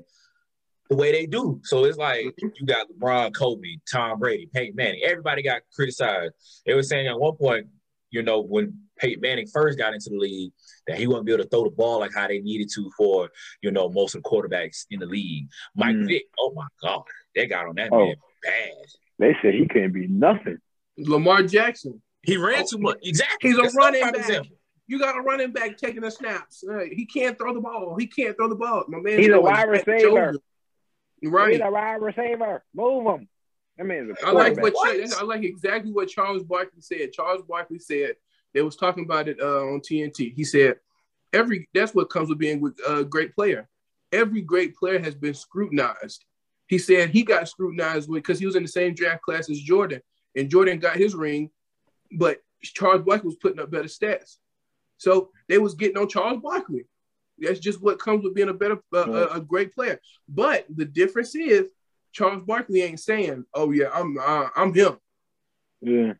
the 0.89 0.95
way 0.95 1.11
they 1.11 1.25
do. 1.25 1.61
So 1.63 1.85
it's 1.85 1.97
like 1.97 2.25
mm-hmm. 2.25 2.47
you 2.59 2.65
got 2.65 2.87
LeBron, 2.91 3.33
Kobe, 3.33 3.77
Tom 3.91 4.19
Brady, 4.19 4.49
Peyton 4.53 4.75
Manning. 4.75 5.01
Everybody 5.05 5.41
got 5.41 5.61
criticized. 5.73 6.33
They 6.65 6.73
were 6.73 6.83
saying 6.83 7.07
at 7.07 7.19
one 7.19 7.37
point, 7.37 7.67
you 8.09 8.23
know, 8.23 8.41
when 8.41 8.77
Peyton 8.99 9.21
Manning 9.21 9.47
first 9.47 9.77
got 9.77 9.93
into 9.93 10.09
the 10.09 10.17
league, 10.17 10.51
that 10.87 10.97
he 10.97 11.07
wouldn't 11.07 11.25
be 11.25 11.31
able 11.31 11.43
to 11.43 11.49
throw 11.49 11.63
the 11.63 11.69
ball 11.69 11.99
like 11.99 12.13
how 12.13 12.27
they 12.27 12.39
needed 12.39 12.69
to 12.75 12.91
for, 12.97 13.29
you 13.61 13.71
know, 13.71 13.87
most 13.87 14.15
of 14.15 14.23
the 14.23 14.29
quarterbacks 14.29 14.85
in 14.89 14.99
the 14.99 15.05
league. 15.05 15.47
Mike 15.75 15.95
mm. 15.95 16.07
Vick, 16.07 16.23
oh 16.39 16.51
my 16.53 16.67
God, 16.81 17.03
they 17.35 17.47
got 17.47 17.67
on 17.67 17.75
that 17.75 17.89
oh. 17.91 18.05
man 18.05 18.15
bad. 18.43 18.71
They 19.19 19.35
said 19.41 19.53
he 19.53 19.67
couldn't 19.67 19.93
be 19.93 20.07
nothing. 20.07 20.57
Lamar 20.97 21.43
Jackson. 21.43 22.01
He 22.23 22.37
ran 22.37 22.65
too 22.67 22.77
much. 22.79 22.97
Exactly. 23.01 23.49
He's 23.49 23.59
a 23.59 23.61
That's 23.63 23.75
running 23.75 24.01
back. 24.01 24.15
Example. 24.15 24.57
You 24.87 24.99
got 24.99 25.17
a 25.17 25.21
running 25.21 25.51
back 25.51 25.77
taking 25.77 26.01
the 26.01 26.11
snaps. 26.11 26.63
Uh, 26.69 26.79
he 26.91 27.05
can't 27.05 27.37
throw 27.37 27.53
the 27.53 27.61
ball. 27.61 27.95
He 27.97 28.07
can't 28.07 28.35
throw 28.35 28.49
the 28.49 28.55
ball. 28.55 28.83
My 28.87 28.99
man. 28.99 29.19
He's 29.19 29.29
a 29.29 29.39
wide 29.39 29.69
receiver. 29.69 30.33
Right. 31.23 31.53
He's 31.53 31.61
a 31.61 31.71
wide 31.71 32.01
receiver. 32.01 32.63
Move 32.73 33.05
him. 33.05 33.29
I 33.79 33.83
mean, 33.83 34.13
I 34.23 34.31
like 34.31 34.61
what, 34.61 34.73
I 34.77 35.23
like 35.23 35.43
exactly 35.43 35.91
what 35.91 36.09
Charles 36.09 36.43
Barkley 36.43 36.81
said. 36.81 37.13
Charles 37.13 37.43
Barkley 37.47 37.79
said 37.79 38.15
they 38.53 38.61
was 38.61 38.75
talking 38.75 39.05
about 39.05 39.27
it 39.27 39.39
uh, 39.41 39.61
on 39.61 39.79
TNT. 39.79 40.33
He 40.35 40.43
said 40.43 40.75
every 41.33 41.67
that's 41.73 41.95
what 41.95 42.09
comes 42.09 42.29
with 42.29 42.37
being 42.37 42.61
with 42.61 42.77
a 42.87 43.03
great 43.03 43.33
player. 43.33 43.69
Every 44.11 44.41
great 44.41 44.75
player 44.75 44.99
has 44.99 45.15
been 45.15 45.33
scrutinized. 45.33 46.25
He 46.67 46.77
said 46.77 47.09
he 47.09 47.23
got 47.23 47.47
scrutinized 47.47 48.11
because 48.11 48.39
he 48.39 48.45
was 48.45 48.55
in 48.55 48.63
the 48.63 48.69
same 48.69 48.93
draft 48.93 49.23
class 49.23 49.49
as 49.49 49.59
Jordan, 49.59 50.01
and 50.35 50.49
Jordan 50.49 50.79
got 50.79 50.97
his 50.97 51.15
ring, 51.15 51.49
but 52.11 52.39
Charles 52.61 53.03
Barkley 53.03 53.27
was 53.27 53.37
putting 53.37 53.59
up 53.59 53.71
better 53.71 53.85
stats. 53.85 54.37
So 55.01 55.31
they 55.49 55.57
was 55.57 55.73
getting 55.73 55.97
on 55.97 56.07
Charles 56.07 56.41
Barkley. 56.43 56.85
That's 57.39 57.59
just 57.59 57.81
what 57.81 57.97
comes 57.97 58.23
with 58.23 58.35
being 58.35 58.49
a 58.49 58.53
better, 58.53 58.77
uh, 58.93 59.11
a, 59.11 59.27
a 59.37 59.41
great 59.41 59.73
player. 59.73 59.99
But 60.29 60.67
the 60.69 60.85
difference 60.85 61.33
is 61.33 61.71
Charles 62.11 62.43
Barkley 62.43 62.83
ain't 62.83 62.99
saying, 62.99 63.45
"Oh 63.51 63.71
yeah, 63.71 63.89
I'm 63.91 64.15
uh, 64.19 64.49
I'm 64.55 64.71
him." 64.75 64.97
Yeah. 65.81 66.13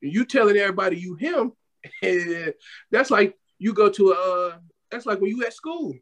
You 0.00 0.24
telling 0.24 0.56
everybody 0.56 0.98
you 0.98 1.16
him, 1.16 1.52
that's 2.92 3.10
like 3.10 3.36
you 3.58 3.74
go 3.74 3.90
to 3.90 4.12
a. 4.12 4.14
Uh, 4.14 4.58
that's 4.88 5.04
like 5.04 5.20
when 5.20 5.30
you 5.30 5.44
at 5.44 5.52
school. 5.52 5.94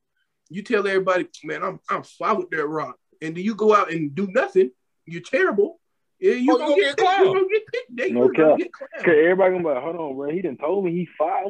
You 0.51 0.63
tell 0.63 0.87
everybody, 0.87 1.27
"Man, 1.43 1.63
I'm 1.63 1.81
I'm 1.89 2.03
fine 2.03 2.37
with 2.37 2.51
that 2.51 2.67
rock," 2.67 2.99
and 3.23 3.35
then 3.35 3.45
you 3.45 3.55
go 3.55 3.75
out 3.75 3.91
and 3.91 4.15
do 4.15 4.27
nothing. 4.27 4.73
You're 5.07 5.23
terrible. 5.23 5.81
Yeah, 6.19 6.33
you 6.33 6.55
oh, 6.55 6.59
gonna, 6.59 6.75
get, 6.77 6.97
get, 6.97 7.19
you 7.19 7.25
gonna 7.27 7.49
get 7.49 7.63
picked. 7.97 8.13
No 8.13 8.29
cap. 8.31 8.59
Cause 9.05 9.05
everybody 9.07 9.51
gonna 9.53 9.59
be 9.59 9.69
like, 9.69 9.83
hold 9.83 9.97
on, 9.97 10.17
bro. 10.17 10.31
He 10.31 10.41
didn't 10.41 10.59
told 10.59 10.85
me 10.85 10.93
he 10.93 11.09
five. 11.19 11.47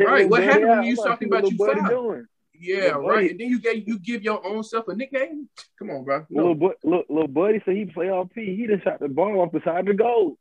Right. 0.00 0.28
What 0.28 0.42
happened 0.42 0.68
when 0.68 0.82
you 0.84 0.96
talking 0.96 1.28
about 1.28 1.50
you 1.50 1.56
five? 1.56 1.88
Doing? 1.88 2.26
Yeah, 2.60 2.76
little 2.76 3.08
right. 3.08 3.14
Buddy. 3.14 3.30
And 3.30 3.40
then 3.40 3.48
you 3.48 3.60
get 3.60 3.88
you 3.88 3.98
give 3.98 4.22
your 4.22 4.46
own 4.46 4.62
self 4.62 4.88
a 4.88 4.94
nickname. 4.94 5.48
Come 5.78 5.90
on, 5.90 6.04
bro. 6.04 6.26
No. 6.28 6.42
Little, 6.42 6.54
bu- 6.54 6.74
little, 6.84 7.04
little 7.08 7.28
buddy 7.28 7.62
said 7.64 7.76
he 7.76 7.86
play 7.86 8.10
all 8.10 8.26
P. 8.26 8.54
He 8.54 8.66
just 8.66 8.84
shot 8.84 9.00
the 9.00 9.08
ball 9.08 9.40
off 9.40 9.52
beside 9.52 9.86
the 9.86 9.94
goal. 9.94 10.36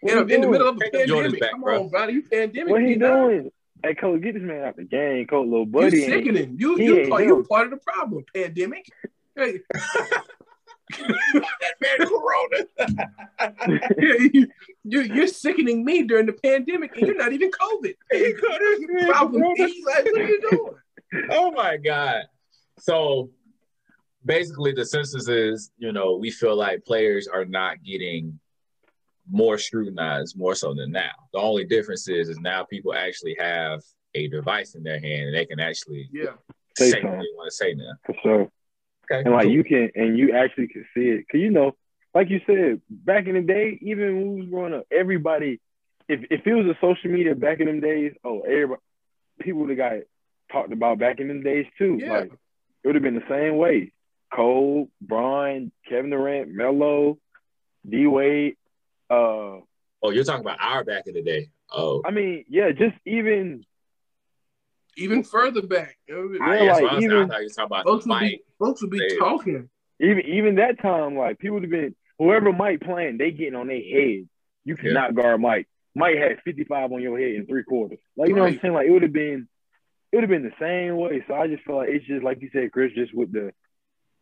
What 0.00 0.12
in, 0.12 0.30
in 0.30 0.40
the 0.42 0.48
middle 0.48 0.68
of 0.68 0.76
a 0.76 0.78
pandemic. 0.78 1.40
Back, 1.40 1.50
Come 1.50 1.62
bro. 1.62 1.82
on, 1.82 1.88
bro. 1.88 2.06
You 2.06 2.22
pandemic. 2.22 2.70
What 2.70 2.82
he 2.82 2.94
doing? 2.94 3.50
Hey, 3.82 3.94
coach, 3.94 4.22
get 4.22 4.34
this 4.34 4.42
man 4.42 4.64
out 4.64 4.76
the 4.76 4.84
game, 4.84 5.26
coach. 5.26 5.46
Little 5.46 5.66
buddy. 5.66 5.98
You 5.98 6.04
sickening. 6.04 6.56
You 6.58 6.78
you 6.78 7.08
part, 7.08 7.24
you 7.24 7.44
part 7.48 7.64
of 7.64 7.70
the 7.72 7.78
problem. 7.78 8.24
Pandemic. 8.32 8.86
Hey. 9.34 9.60
that 10.90 11.74
man 11.80 12.08
Corona. 12.08 13.80
you, 14.32 14.48
you, 14.84 15.00
you're 15.02 15.26
sickening 15.26 15.84
me 15.84 16.02
during 16.02 16.26
the 16.26 16.32
pandemic, 16.32 16.96
and 16.96 17.06
you're 17.06 17.16
not 17.16 17.32
even 17.32 17.50
COVID. 17.50 17.94
problem. 19.08 19.42
Like, 19.42 20.04
what 20.04 20.06
are 20.06 20.28
you 20.28 20.40
doing? 20.50 21.28
oh 21.30 21.50
my 21.52 21.76
god. 21.76 22.24
So 22.78 23.30
basically, 24.24 24.72
the 24.72 24.84
census 24.84 25.28
is, 25.28 25.70
you 25.78 25.92
know, 25.92 26.16
we 26.16 26.30
feel 26.30 26.56
like 26.56 26.84
players 26.84 27.28
are 27.28 27.44
not 27.44 27.82
getting 27.82 28.38
more 29.30 29.58
scrutinized 29.58 30.38
more 30.38 30.54
so 30.54 30.74
than 30.74 30.90
now. 30.90 31.10
The 31.32 31.38
only 31.38 31.64
difference 31.64 32.08
is, 32.08 32.28
is 32.28 32.38
now 32.40 32.64
people 32.64 32.94
actually 32.94 33.36
have 33.38 33.82
a 34.14 34.28
device 34.28 34.74
in 34.74 34.82
their 34.82 34.98
hand 34.98 35.26
and 35.26 35.34
they 35.34 35.44
can 35.44 35.60
actually 35.60 36.08
yeah 36.10 36.30
say, 36.78 36.92
say 36.92 37.02
what 37.02 37.18
they 37.18 37.26
want 37.36 37.50
to 37.50 37.54
say 37.54 37.74
now. 37.74 37.92
For 38.06 38.14
sure. 38.22 38.50
Okay. 39.10 39.22
And 39.24 39.32
like 39.32 39.48
you 39.48 39.64
can, 39.64 39.90
and 39.94 40.18
you 40.18 40.34
actually 40.34 40.68
can 40.68 40.84
see 40.94 41.08
it, 41.08 41.26
cause 41.30 41.40
you 41.40 41.50
know, 41.50 41.74
like 42.14 42.30
you 42.30 42.40
said, 42.46 42.80
back 42.90 43.26
in 43.26 43.34
the 43.34 43.42
day, 43.42 43.78
even 43.82 44.16
when 44.16 44.34
we 44.34 44.40
was 44.40 44.50
growing 44.50 44.74
up, 44.74 44.86
everybody, 44.90 45.60
if 46.08 46.20
if 46.30 46.46
it 46.46 46.54
was 46.54 46.66
a 46.66 46.78
social 46.80 47.10
media 47.10 47.34
back 47.34 47.60
in 47.60 47.66
them 47.66 47.80
days, 47.80 48.12
oh, 48.24 48.40
everybody, 48.40 48.80
people 49.40 49.60
would 49.60 49.70
have 49.70 49.78
got 49.78 49.92
talked 50.50 50.72
about 50.72 50.98
back 50.98 51.20
in 51.20 51.28
them 51.28 51.42
days 51.42 51.66
too. 51.78 51.98
Yeah. 52.00 52.12
Like 52.12 52.32
it 52.82 52.86
would 52.86 52.94
have 52.94 53.02
been 53.02 53.14
the 53.14 53.28
same 53.28 53.56
way. 53.56 53.92
Kobe 54.32 54.90
Bryant, 55.00 55.72
Kevin 55.88 56.10
Durant, 56.10 56.50
Melo, 56.50 57.18
D 57.88 58.06
Wade. 58.06 58.56
Uh, 59.10 59.60
oh, 60.02 60.10
you're 60.10 60.24
talking 60.24 60.42
about 60.42 60.58
our 60.60 60.84
back 60.84 61.06
in 61.06 61.14
the 61.14 61.22
day. 61.22 61.50
Oh, 61.70 62.02
I 62.04 62.10
mean, 62.10 62.44
yeah, 62.48 62.72
just 62.72 62.96
even 63.06 63.64
even 64.96 65.22
further 65.22 65.62
back. 65.62 65.96
Yeah, 66.08 66.16
like 66.80 67.02
even 67.02 67.30
folks 67.84 68.06
would 68.06 68.20
be, 68.20 68.42
folks 68.58 68.82
would 68.82 68.90
be 68.90 69.16
talking. 69.18 69.68
Even 70.00 70.20
even 70.26 70.54
that 70.56 70.80
time, 70.80 71.16
like 71.16 71.38
people 71.38 71.54
would 71.54 71.64
have 71.64 71.70
been 71.70 71.94
whoever 72.18 72.52
Mike 72.52 72.80
playing, 72.80 73.18
they 73.18 73.30
getting 73.30 73.54
on 73.54 73.66
their 73.66 73.76
head. 73.76 74.28
You 74.64 74.76
cannot 74.76 75.14
yeah. 75.14 75.22
guard 75.22 75.40
Mike. 75.40 75.68
Mike 75.94 76.16
had 76.16 76.40
55 76.44 76.92
on 76.92 77.02
your 77.02 77.18
head 77.18 77.34
in 77.34 77.46
three 77.46 77.64
quarters. 77.64 77.98
Like 78.16 78.28
you 78.28 78.34
right. 78.34 78.38
know 78.38 78.44
what 78.44 78.52
I'm 78.52 78.60
saying? 78.60 78.74
Like 78.74 78.86
it 78.86 78.90
would 78.90 79.02
have 79.02 79.12
been 79.12 79.48
it 80.12 80.16
would 80.16 80.22
have 80.22 80.30
been 80.30 80.44
the 80.44 80.52
same 80.60 80.96
way. 80.96 81.24
So 81.26 81.34
I 81.34 81.48
just 81.48 81.64
feel 81.64 81.76
like 81.76 81.88
it's 81.90 82.06
just 82.06 82.22
like 82.24 82.40
you 82.40 82.50
said, 82.52 82.72
Chris, 82.72 82.92
just 82.94 83.14
with 83.14 83.32
the 83.32 83.52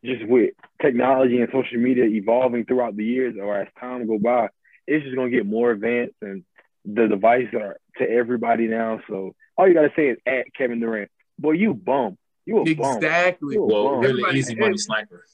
just 0.05 0.27
with 0.27 0.53
technology 0.81 1.41
and 1.41 1.51
social 1.53 1.79
media 1.79 2.05
evolving 2.05 2.65
throughout 2.65 2.97
the 2.97 3.05
years 3.05 3.35
or 3.41 3.57
as 3.57 3.69
time 3.81 4.07
go 4.07 4.19
by, 4.19 4.49
it's 4.87 5.05
just 5.05 5.17
gonna 5.17 5.31
get 5.31 5.47
more 5.47 5.71
advanced 5.71 6.17
and 6.23 6.45
the 6.85 7.09
devices 7.09 7.55
are 7.55 7.77
to 7.99 8.09
everybody 8.09 8.69
now. 8.69 9.01
So 9.09 9.35
all 9.57 9.67
you 9.69 9.75
gotta 9.75 9.93
say 9.97 10.09
is 10.09 10.19
at 10.27 10.55
Kevin 10.55 10.81
Durant. 10.81 11.11
Boy, 11.39 11.53
you 11.53 11.75
bum. 11.75 12.17
You 12.47 12.59
a 12.59 12.63
exactly. 12.63 13.57
Bum. 13.57 13.69
well, 13.69 13.97
really 13.97 14.39
easy 14.39 14.55
money 14.55 14.79
sniper. 14.79 15.25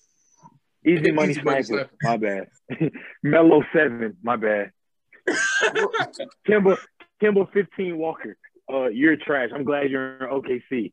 Easy 0.85 1.13
money, 1.13 1.33
easy 1.33 1.43
sniper. 1.43 1.63
sniper. 1.63 1.91
My 2.03 2.17
bad. 2.17 2.49
Melo 3.23 3.63
seven. 3.73 4.17
My 4.23 4.37
bad. 4.37 4.73
Kemba 6.49 6.77
Kemba 7.23 7.53
fifteen 7.53 7.99
Walker 7.99 8.37
uh, 8.73 8.89
you're 8.89 9.17
trash. 9.17 9.51
I'm 9.55 9.65
glad 9.65 9.91
you're 9.91 10.17
in 10.17 10.31
OKC. 10.31 10.93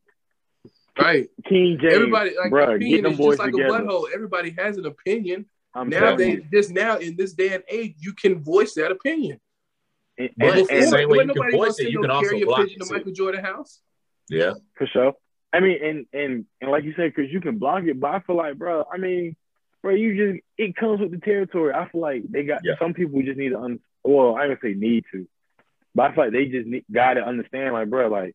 Right. 0.98 1.28
King 1.48 1.78
James. 1.80 1.94
Everybody 1.94 2.32
like 2.36 2.52
bruh, 2.52 2.76
opinion 2.76 3.06
is 3.06 3.18
just 3.18 3.38
like 3.38 3.52
together. 3.52 3.76
a 3.76 3.80
butthole. 3.80 4.06
Everybody 4.12 4.54
has 4.58 4.76
an 4.76 4.86
opinion. 4.86 5.46
I'm 5.74 5.88
now 5.88 6.16
they 6.16 6.38
just 6.52 6.72
now 6.72 6.98
in 6.98 7.16
this 7.16 7.32
day 7.32 7.54
and 7.54 7.62
age, 7.68 7.94
you 7.98 8.12
can 8.12 8.42
voice 8.42 8.74
that 8.74 8.90
opinion. 8.90 9.40
And, 10.18 10.30
but 10.36 10.58
and, 10.58 10.70
and 10.70 10.90
same 10.90 11.08
way 11.08 11.18
you 11.18 11.32
can 11.32 11.50
voice 11.52 11.78
it, 11.78 11.90
you 11.90 12.00
can 12.00 12.10
also 12.10 12.38
block 12.44 12.68
it. 12.68 12.78
To 12.80 12.92
Michael 12.92 13.12
Jordan 13.12 13.44
house. 13.44 13.80
Yeah, 14.28 14.54
for 14.76 14.86
sure. 14.88 15.12
I 15.52 15.60
mean, 15.60 15.78
and 15.82 16.06
and 16.12 16.44
and 16.60 16.70
like 16.70 16.84
you 16.84 16.94
said, 16.96 17.12
because 17.14 17.32
you 17.32 17.40
can 17.40 17.58
block 17.58 17.84
it, 17.84 17.98
but 17.98 18.14
I 18.14 18.20
feel 18.20 18.36
like, 18.36 18.56
bro, 18.56 18.84
I 18.92 18.98
mean, 18.98 19.36
bro, 19.82 19.94
you 19.94 20.32
just 20.34 20.44
it 20.56 20.76
comes 20.76 21.00
with 21.00 21.10
the 21.10 21.18
territory. 21.18 21.74
I 21.74 21.88
feel 21.88 22.00
like 22.00 22.22
they 22.28 22.44
got 22.44 22.60
yeah. 22.64 22.74
some 22.78 22.94
people 22.94 23.20
just 23.22 23.38
need 23.38 23.50
to. 23.50 23.58
Un- 23.58 23.80
well, 24.04 24.36
I 24.36 24.46
don't 24.46 24.60
say 24.62 24.74
need 24.74 25.04
to, 25.12 25.26
but 25.94 26.10
I 26.10 26.14
feel 26.14 26.24
like 26.24 26.32
they 26.32 26.46
just 26.46 26.66
need, 26.66 26.84
got 26.90 27.14
to 27.14 27.22
understand, 27.22 27.74
like, 27.74 27.90
bro, 27.90 28.08
like 28.08 28.34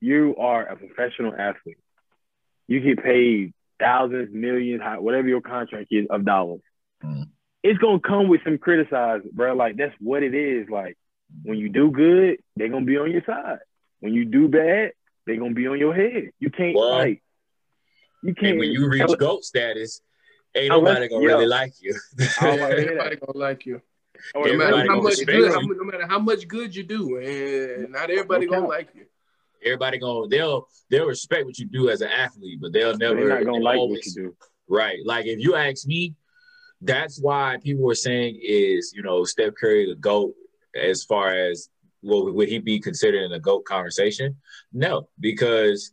you 0.00 0.34
are 0.36 0.64
a 0.64 0.76
professional 0.76 1.34
athlete. 1.34 1.78
You 2.68 2.80
get 2.80 3.04
paid 3.04 3.54
thousands, 3.78 4.30
millions, 4.32 4.82
whatever 4.98 5.28
your 5.28 5.40
contract 5.40 5.88
is 5.90 6.06
of 6.10 6.24
dollars. 6.24 6.60
Mm. 7.04 7.28
It's 7.62 7.78
gonna 7.78 8.00
come 8.00 8.28
with 8.28 8.42
some 8.44 8.58
criticize, 8.58 9.20
bro. 9.32 9.54
Like 9.54 9.76
that's 9.76 9.94
what 10.00 10.22
it 10.22 10.34
is. 10.34 10.68
Like 10.68 10.96
when 11.42 11.58
you 11.58 11.68
do 11.68 11.90
good, 11.90 12.38
they're 12.56 12.68
gonna 12.68 12.84
be 12.84 12.98
on 12.98 13.10
your 13.10 13.22
side. 13.24 13.58
When 14.00 14.12
you 14.12 14.24
do 14.24 14.48
bad, 14.48 14.92
they're 15.26 15.36
gonna 15.36 15.54
be 15.54 15.66
on 15.66 15.78
your 15.78 15.94
head. 15.94 16.30
You 16.38 16.50
can't 16.50 16.74
well, 16.74 16.90
like 16.90 17.22
you 18.22 18.34
can't. 18.34 18.58
when 18.58 18.70
you 18.70 18.88
reach 18.88 19.06
GOAT 19.18 19.44
status, 19.44 20.00
ain't 20.54 20.68
nobody 20.68 21.08
gonna 21.08 21.24
really 21.24 21.46
like 21.46 21.72
you. 21.80 21.98
Nobody 22.40 23.16
gonna 23.16 23.38
like 23.38 23.66
you. 23.66 23.80
Or 24.34 24.46
no 24.46 24.56
matter 24.56 24.86
how 24.88 25.00
much 25.00 25.26
good, 25.26 25.52
how, 25.52 25.60
no 25.60 25.84
matter 25.84 26.06
how 26.06 26.18
much 26.18 26.46
good 26.46 26.74
you 26.74 26.84
do, 26.84 27.18
and 27.18 27.92
not 27.92 28.10
everybody 28.10 28.46
gonna 28.46 28.66
like 28.66 28.90
you. 28.94 29.06
Everybody 29.64 29.98
gonna 29.98 30.28
they'll 30.28 30.66
they'll 30.90 31.06
respect 31.06 31.44
what 31.44 31.58
you 31.58 31.66
do 31.66 31.88
as 31.88 32.00
an 32.00 32.08
athlete, 32.08 32.58
but 32.60 32.72
they'll 32.72 32.96
never 32.96 33.16
They're 33.16 33.38
not 33.38 33.44
gonna 33.44 33.64
like 33.64 33.78
always, 33.78 33.98
what 33.98 34.06
you 34.06 34.12
do. 34.28 34.36
Right. 34.68 34.98
Like 35.04 35.26
if 35.26 35.38
you 35.38 35.54
ask 35.56 35.86
me, 35.86 36.14
that's 36.80 37.20
why 37.20 37.58
people 37.62 37.84
were 37.84 37.94
saying 37.94 38.40
is 38.42 38.92
you 38.94 39.02
know 39.02 39.24
Steph 39.24 39.54
Curry 39.60 39.86
the 39.86 39.96
goat 39.96 40.34
as 40.74 41.04
far 41.04 41.30
as 41.34 41.68
well 42.02 42.32
would 42.32 42.48
he 42.48 42.58
be 42.58 42.80
considered 42.80 43.22
in 43.22 43.32
a 43.32 43.40
goat 43.40 43.64
conversation? 43.64 44.36
No, 44.72 45.08
because 45.18 45.92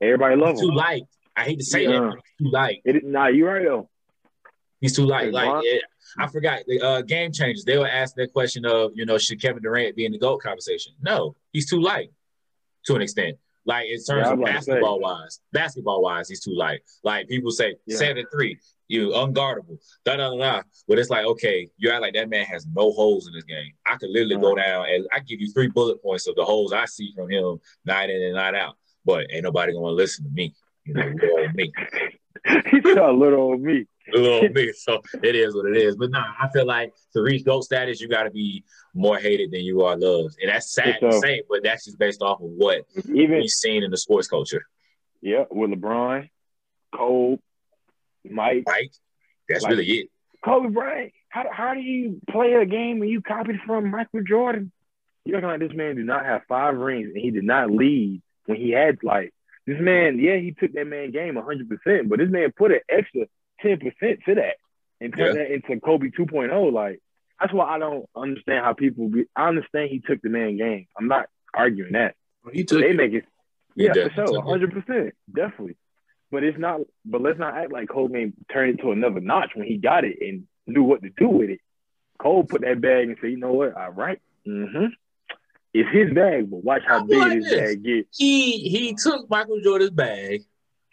everybody 0.00 0.36
loves 0.36 0.60
him. 0.60 0.68
Too 0.68 0.74
light. 0.74 1.02
I 1.36 1.44
hate 1.44 1.58
to 1.58 1.64
say 1.64 1.84
yeah. 1.84 2.10
it, 2.10 2.14
too 2.38 2.50
light. 2.50 2.82
It, 2.84 3.04
nah, 3.04 3.28
you're 3.28 3.52
right 3.52 3.64
though. 3.64 3.88
He's 4.80 4.96
too 4.96 5.06
light. 5.06 5.32
Like 5.32 5.64
it, 5.64 5.82
I 6.18 6.26
forgot 6.26 6.60
the 6.66 6.80
uh, 6.80 7.02
game 7.02 7.32
changers. 7.32 7.64
They 7.64 7.78
were 7.78 7.88
asked 7.88 8.16
that 8.16 8.32
question 8.32 8.64
of, 8.64 8.92
you 8.94 9.06
know, 9.06 9.18
should 9.18 9.40
Kevin 9.40 9.62
Durant 9.62 9.94
be 9.94 10.06
in 10.06 10.12
the 10.12 10.18
GOAT 10.18 10.38
conversation? 10.42 10.94
No, 11.02 11.36
he's 11.52 11.68
too 11.68 11.80
light 11.80 12.10
to 12.86 12.94
an 12.94 13.02
extent. 13.02 13.36
Like 13.66 13.86
in 13.88 14.02
terms 14.02 14.26
yeah, 14.26 14.32
of 14.32 14.40
basketball 14.42 15.00
wise, 15.00 15.40
basketball 15.52 16.02
wise, 16.02 16.28
he's 16.28 16.40
too 16.40 16.54
light. 16.54 16.80
Like 17.04 17.28
people 17.28 17.50
say 17.50 17.76
yeah. 17.86 17.96
seven 17.96 18.24
three, 18.32 18.58
you 18.90 19.10
unguardable, 19.10 19.78
da 20.04 20.16
da 20.16 20.36
da. 20.36 20.62
But 20.88 20.98
it's 20.98 21.10
like, 21.10 21.24
okay, 21.24 21.68
you 21.76 21.90
act 21.90 22.02
like 22.02 22.14
that 22.14 22.28
man 22.28 22.44
has 22.46 22.66
no 22.66 22.92
holes 22.92 23.26
in 23.26 23.34
this 23.34 23.44
game. 23.44 23.72
I 23.86 23.96
could 23.96 24.10
literally 24.10 24.36
uh-huh. 24.36 24.44
go 24.44 24.54
down 24.56 24.86
and 24.88 25.06
I 25.12 25.20
give 25.20 25.40
you 25.40 25.50
three 25.52 25.68
bullet 25.68 26.02
points 26.02 26.26
of 26.26 26.34
the 26.34 26.44
holes 26.44 26.72
I 26.72 26.86
see 26.86 27.12
from 27.14 27.30
him 27.30 27.58
night 27.84 28.10
in 28.10 28.22
and 28.22 28.34
night 28.34 28.54
out. 28.54 28.76
But 29.04 29.26
ain't 29.32 29.44
nobody 29.44 29.72
gonna 29.72 29.86
listen 29.88 30.24
to 30.24 30.30
me. 30.30 30.54
You 30.84 30.94
know, 30.94 31.02
little 31.02 31.52
me. 31.54 31.72
He's 32.70 32.84
a 32.84 33.12
little 33.12 33.40
old 33.40 33.60
me 33.60 33.86
a 34.14 34.18
little 34.18 34.48
me. 34.54 34.72
So 34.72 35.02
it 35.22 35.34
is 35.34 35.54
what 35.54 35.66
it 35.66 35.76
is. 35.76 35.96
But 35.96 36.10
nah, 36.10 36.24
I 36.40 36.48
feel 36.48 36.66
like 36.66 36.92
to 37.12 37.22
reach 37.22 37.44
GOAT 37.44 37.62
status, 37.62 38.00
you 38.00 38.08
got 38.08 38.24
to 38.24 38.30
be 38.30 38.64
more 38.94 39.18
hated 39.18 39.50
than 39.50 39.60
you 39.60 39.82
are 39.82 39.96
loved. 39.96 40.36
And 40.40 40.50
that's 40.50 40.72
sad 40.72 40.98
to 41.00 41.12
say, 41.20 41.42
but 41.48 41.62
that's 41.62 41.84
just 41.84 41.98
based 41.98 42.22
off 42.22 42.40
of 42.40 42.50
what 42.50 42.82
even 43.06 43.38
we've 43.38 43.50
seen 43.50 43.82
in 43.82 43.90
the 43.90 43.96
sports 43.96 44.28
culture. 44.28 44.62
Yeah, 45.20 45.44
with 45.50 45.70
LeBron, 45.70 46.30
Kobe, 46.94 47.40
Mike. 48.28 48.64
Mike. 48.66 48.92
That's 49.48 49.62
like, 49.62 49.70
really 49.70 49.86
it. 49.86 50.08
Kobe 50.44 50.68
Bryant. 50.68 51.12
how, 51.28 51.44
how 51.52 51.74
do 51.74 51.80
you 51.80 52.20
play 52.30 52.54
a 52.54 52.64
game 52.64 52.98
when 52.98 53.08
you 53.08 53.20
copied 53.20 53.60
from 53.66 53.90
Michael 53.90 54.22
Jordan? 54.22 54.72
You 55.24 55.34
looking 55.34 55.48
like 55.48 55.60
this 55.60 55.74
man 55.74 55.96
did 55.96 56.06
not 56.06 56.24
have 56.24 56.42
five 56.48 56.76
rings 56.76 57.10
and 57.14 57.22
he 57.22 57.30
did 57.30 57.44
not 57.44 57.70
lead 57.70 58.22
when 58.46 58.58
he 58.58 58.70
had 58.70 58.98
like 59.02 59.34
this 59.66 59.78
man. 59.78 60.18
Yeah, 60.18 60.36
he 60.36 60.52
took 60.52 60.72
that 60.72 60.86
man 60.86 61.10
game 61.10 61.34
100, 61.34 61.68
percent 61.68 62.08
but 62.08 62.18
this 62.18 62.30
man 62.30 62.52
put 62.56 62.72
an 62.72 62.80
extra 62.88 63.26
10 63.60 63.78
percent 63.78 64.20
to 64.26 64.36
that 64.36 64.56
and 65.00 65.14
turned 65.14 65.36
yeah. 65.36 65.44
that 65.44 65.52
into 65.52 65.80
Kobe 65.80 66.08
2.0. 66.08 66.72
Like 66.72 67.00
that's 67.38 67.52
why 67.52 67.66
I 67.66 67.78
don't 67.78 68.08
understand 68.16 68.64
how 68.64 68.72
people. 68.72 69.08
Be, 69.08 69.24
I 69.36 69.48
understand 69.48 69.90
he 69.90 70.00
took 70.00 70.22
the 70.22 70.30
man 70.30 70.56
game. 70.56 70.86
I'm 70.98 71.08
not 71.08 71.26
arguing 71.54 71.92
that. 71.92 72.14
He 72.52 72.64
took. 72.64 72.80
They 72.80 72.90
it. 72.90 72.96
make 72.96 73.12
it. 73.12 73.24
Yeah, 73.76 73.92
for 73.92 74.10
sure, 74.10 74.40
100 74.42 74.72
percent, 74.72 75.14
definitely. 75.32 75.76
But 76.30 76.44
it's 76.44 76.58
not. 76.58 76.80
But 77.04 77.22
let's 77.22 77.38
not 77.38 77.56
act 77.56 77.72
like 77.72 77.88
Kobe 77.88 78.32
turned 78.52 78.78
it 78.78 78.82
to 78.82 78.92
another 78.92 79.20
notch 79.20 79.50
when 79.54 79.66
he 79.66 79.76
got 79.76 80.04
it 80.04 80.18
and 80.20 80.46
knew 80.66 80.82
what 80.82 81.02
to 81.02 81.10
do 81.10 81.28
with 81.28 81.50
it. 81.50 81.60
Cole 82.18 82.44
put 82.44 82.60
that 82.62 82.80
bag 82.80 83.08
and 83.08 83.16
said, 83.20 83.30
"You 83.30 83.38
know 83.38 83.52
what? 83.52 83.76
All 83.76 83.90
right, 83.90 84.20
mm-hmm. 84.46 84.86
It's 85.72 85.88
his 85.90 86.12
bag, 86.12 86.50
but 86.50 86.64
watch 86.64 86.82
how 86.86 87.04
big 87.04 87.32
his 87.32 87.44
this. 87.44 87.54
bag 87.54 87.82
gets." 87.82 88.18
He 88.18 88.68
he 88.68 88.94
took 88.94 89.28
Michael 89.30 89.60
Jordan's 89.60 89.90
bag 89.90 90.42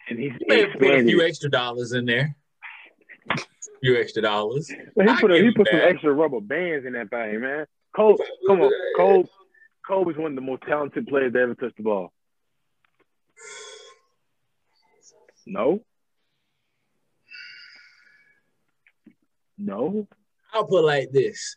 and 0.08 0.18
he 0.18 0.30
put 0.30 0.90
a 0.90 1.04
few 1.04 1.22
extra 1.22 1.50
dollars 1.50 1.92
in 1.92 2.06
there. 2.06 2.36
A 3.30 3.36
few 3.82 3.96
extra 4.00 4.22
dollars. 4.22 4.70
But 4.96 5.08
he 5.08 5.16
put 5.20 5.30
a, 5.30 5.42
he 5.42 5.50
put 5.52 5.68
some 5.68 5.80
extra 5.80 6.12
rubber 6.12 6.40
bands 6.40 6.86
in 6.86 6.94
that 6.94 7.10
thing, 7.10 7.40
man. 7.40 7.66
Cole, 7.94 8.18
come 8.46 8.62
on, 8.62 8.72
Cole. 8.96 9.28
Cole 9.86 10.04
was 10.04 10.16
one 10.16 10.32
of 10.32 10.34
the 10.36 10.42
most 10.42 10.62
talented 10.62 11.06
players 11.06 11.32
that 11.32 11.40
ever 11.40 11.54
touched 11.54 11.76
the 11.76 11.82
ball. 11.82 12.12
No. 15.48 15.80
No. 19.56 20.06
I'll 20.52 20.66
put 20.66 20.84
like 20.84 21.10
this. 21.10 21.56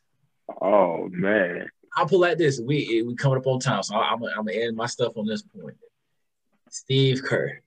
Oh 0.61 1.09
man. 1.11 1.69
I'll 1.95 2.07
put 2.07 2.19
like 2.19 2.37
this. 2.37 2.59
We 2.59 3.03
we 3.05 3.15
coming 3.15 3.37
up 3.37 3.47
on 3.47 3.59
time, 3.59 3.83
so 3.83 3.95
I'm 3.95 4.23
I'm 4.23 4.45
gonna 4.45 4.53
end 4.53 4.77
my 4.77 4.85
stuff 4.85 5.13
on 5.17 5.25
this 5.25 5.43
point. 5.43 5.75
Steve 6.69 7.21
Kerr. 7.21 7.59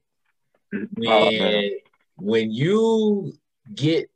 When 0.71 1.09
oh, 1.09 1.69
when 2.17 2.51
you 2.51 3.35
get 3.75 4.11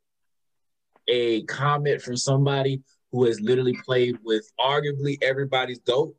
a 1.09 1.43
comment 1.45 2.01
from 2.01 2.17
somebody 2.17 2.83
who 3.13 3.25
has 3.25 3.41
literally 3.41 3.77
played 3.85 4.17
with 4.25 4.51
arguably 4.59 5.19
everybody's 5.23 5.79
GOAT, 5.81 6.17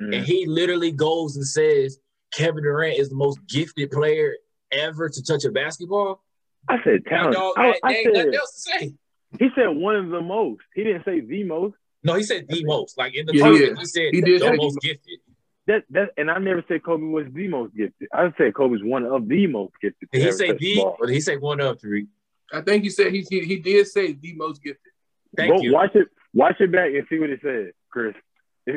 mm-hmm. 0.00 0.12
and 0.12 0.24
he 0.24 0.46
literally 0.46 0.90
goes 0.90 1.36
and 1.36 1.46
says 1.46 1.98
Kevin 2.32 2.62
Durant 2.62 2.98
is 2.98 3.10
the 3.10 3.14
most 3.14 3.38
gifted 3.46 3.90
player 3.90 4.34
ever 4.72 5.08
to 5.08 5.22
touch 5.22 5.44
a 5.44 5.50
basketball. 5.50 6.22
I 6.68 6.82
said 6.84 7.04
talent. 7.06 7.36
I, 7.56 7.68
I, 7.68 7.74
I 7.82 8.02
said, 8.02 8.12
nothing 8.12 8.34
else 8.34 8.54
to 8.54 8.60
say. 8.60 8.94
He 9.38 9.48
said 9.54 9.68
one 9.68 9.96
of 9.96 10.08
the 10.08 10.20
most. 10.20 10.62
He 10.74 10.84
didn't 10.84 11.04
say 11.04 11.20
the 11.20 11.44
most. 11.44 11.74
No, 12.02 12.14
he 12.14 12.22
said 12.22 12.46
the 12.48 12.64
most. 12.64 12.96
Like 12.96 13.14
in 13.14 13.26
the 13.26 13.34
yeah, 13.34 13.50
yeah. 13.50 13.74
he 13.78 13.84
said 13.84 14.08
he 14.12 14.20
did 14.20 14.42
the 14.42 14.56
most 14.56 14.78
gifted. 14.80 15.18
That 15.66 15.84
that 15.90 16.10
and 16.16 16.30
I 16.30 16.38
never 16.38 16.64
said 16.68 16.82
Kobe 16.82 17.04
was 17.04 17.26
the 17.32 17.48
most 17.48 17.74
gifted. 17.76 18.08
I 18.12 18.32
said 18.38 18.54
Kobe's 18.54 18.82
one 18.82 19.04
of 19.04 19.28
the 19.28 19.46
most 19.46 19.74
gifted. 19.82 20.08
Did 20.12 20.22
he 20.22 20.32
say 20.32 20.52
the 20.52 20.80
or 20.80 21.06
did 21.06 21.14
he 21.14 21.20
say 21.20 21.36
one 21.36 21.60
of 21.60 21.80
three? 21.80 22.06
I 22.52 22.62
think 22.62 22.84
he 22.84 22.90
said 22.90 23.12
he 23.12 23.26
he, 23.28 23.40
he 23.40 23.56
did 23.56 23.86
say 23.86 24.12
the 24.12 24.34
most 24.34 24.62
gifted. 24.62 24.92
Thank 25.36 25.56
Go, 25.56 25.62
you. 25.62 25.74
Watch 25.74 25.94
it 25.94 26.08
watch 26.32 26.56
it 26.60 26.72
back 26.72 26.88
and 26.94 27.06
see 27.10 27.18
what 27.18 27.30
it 27.30 27.40
said, 27.42 27.72
Chris. 27.90 28.14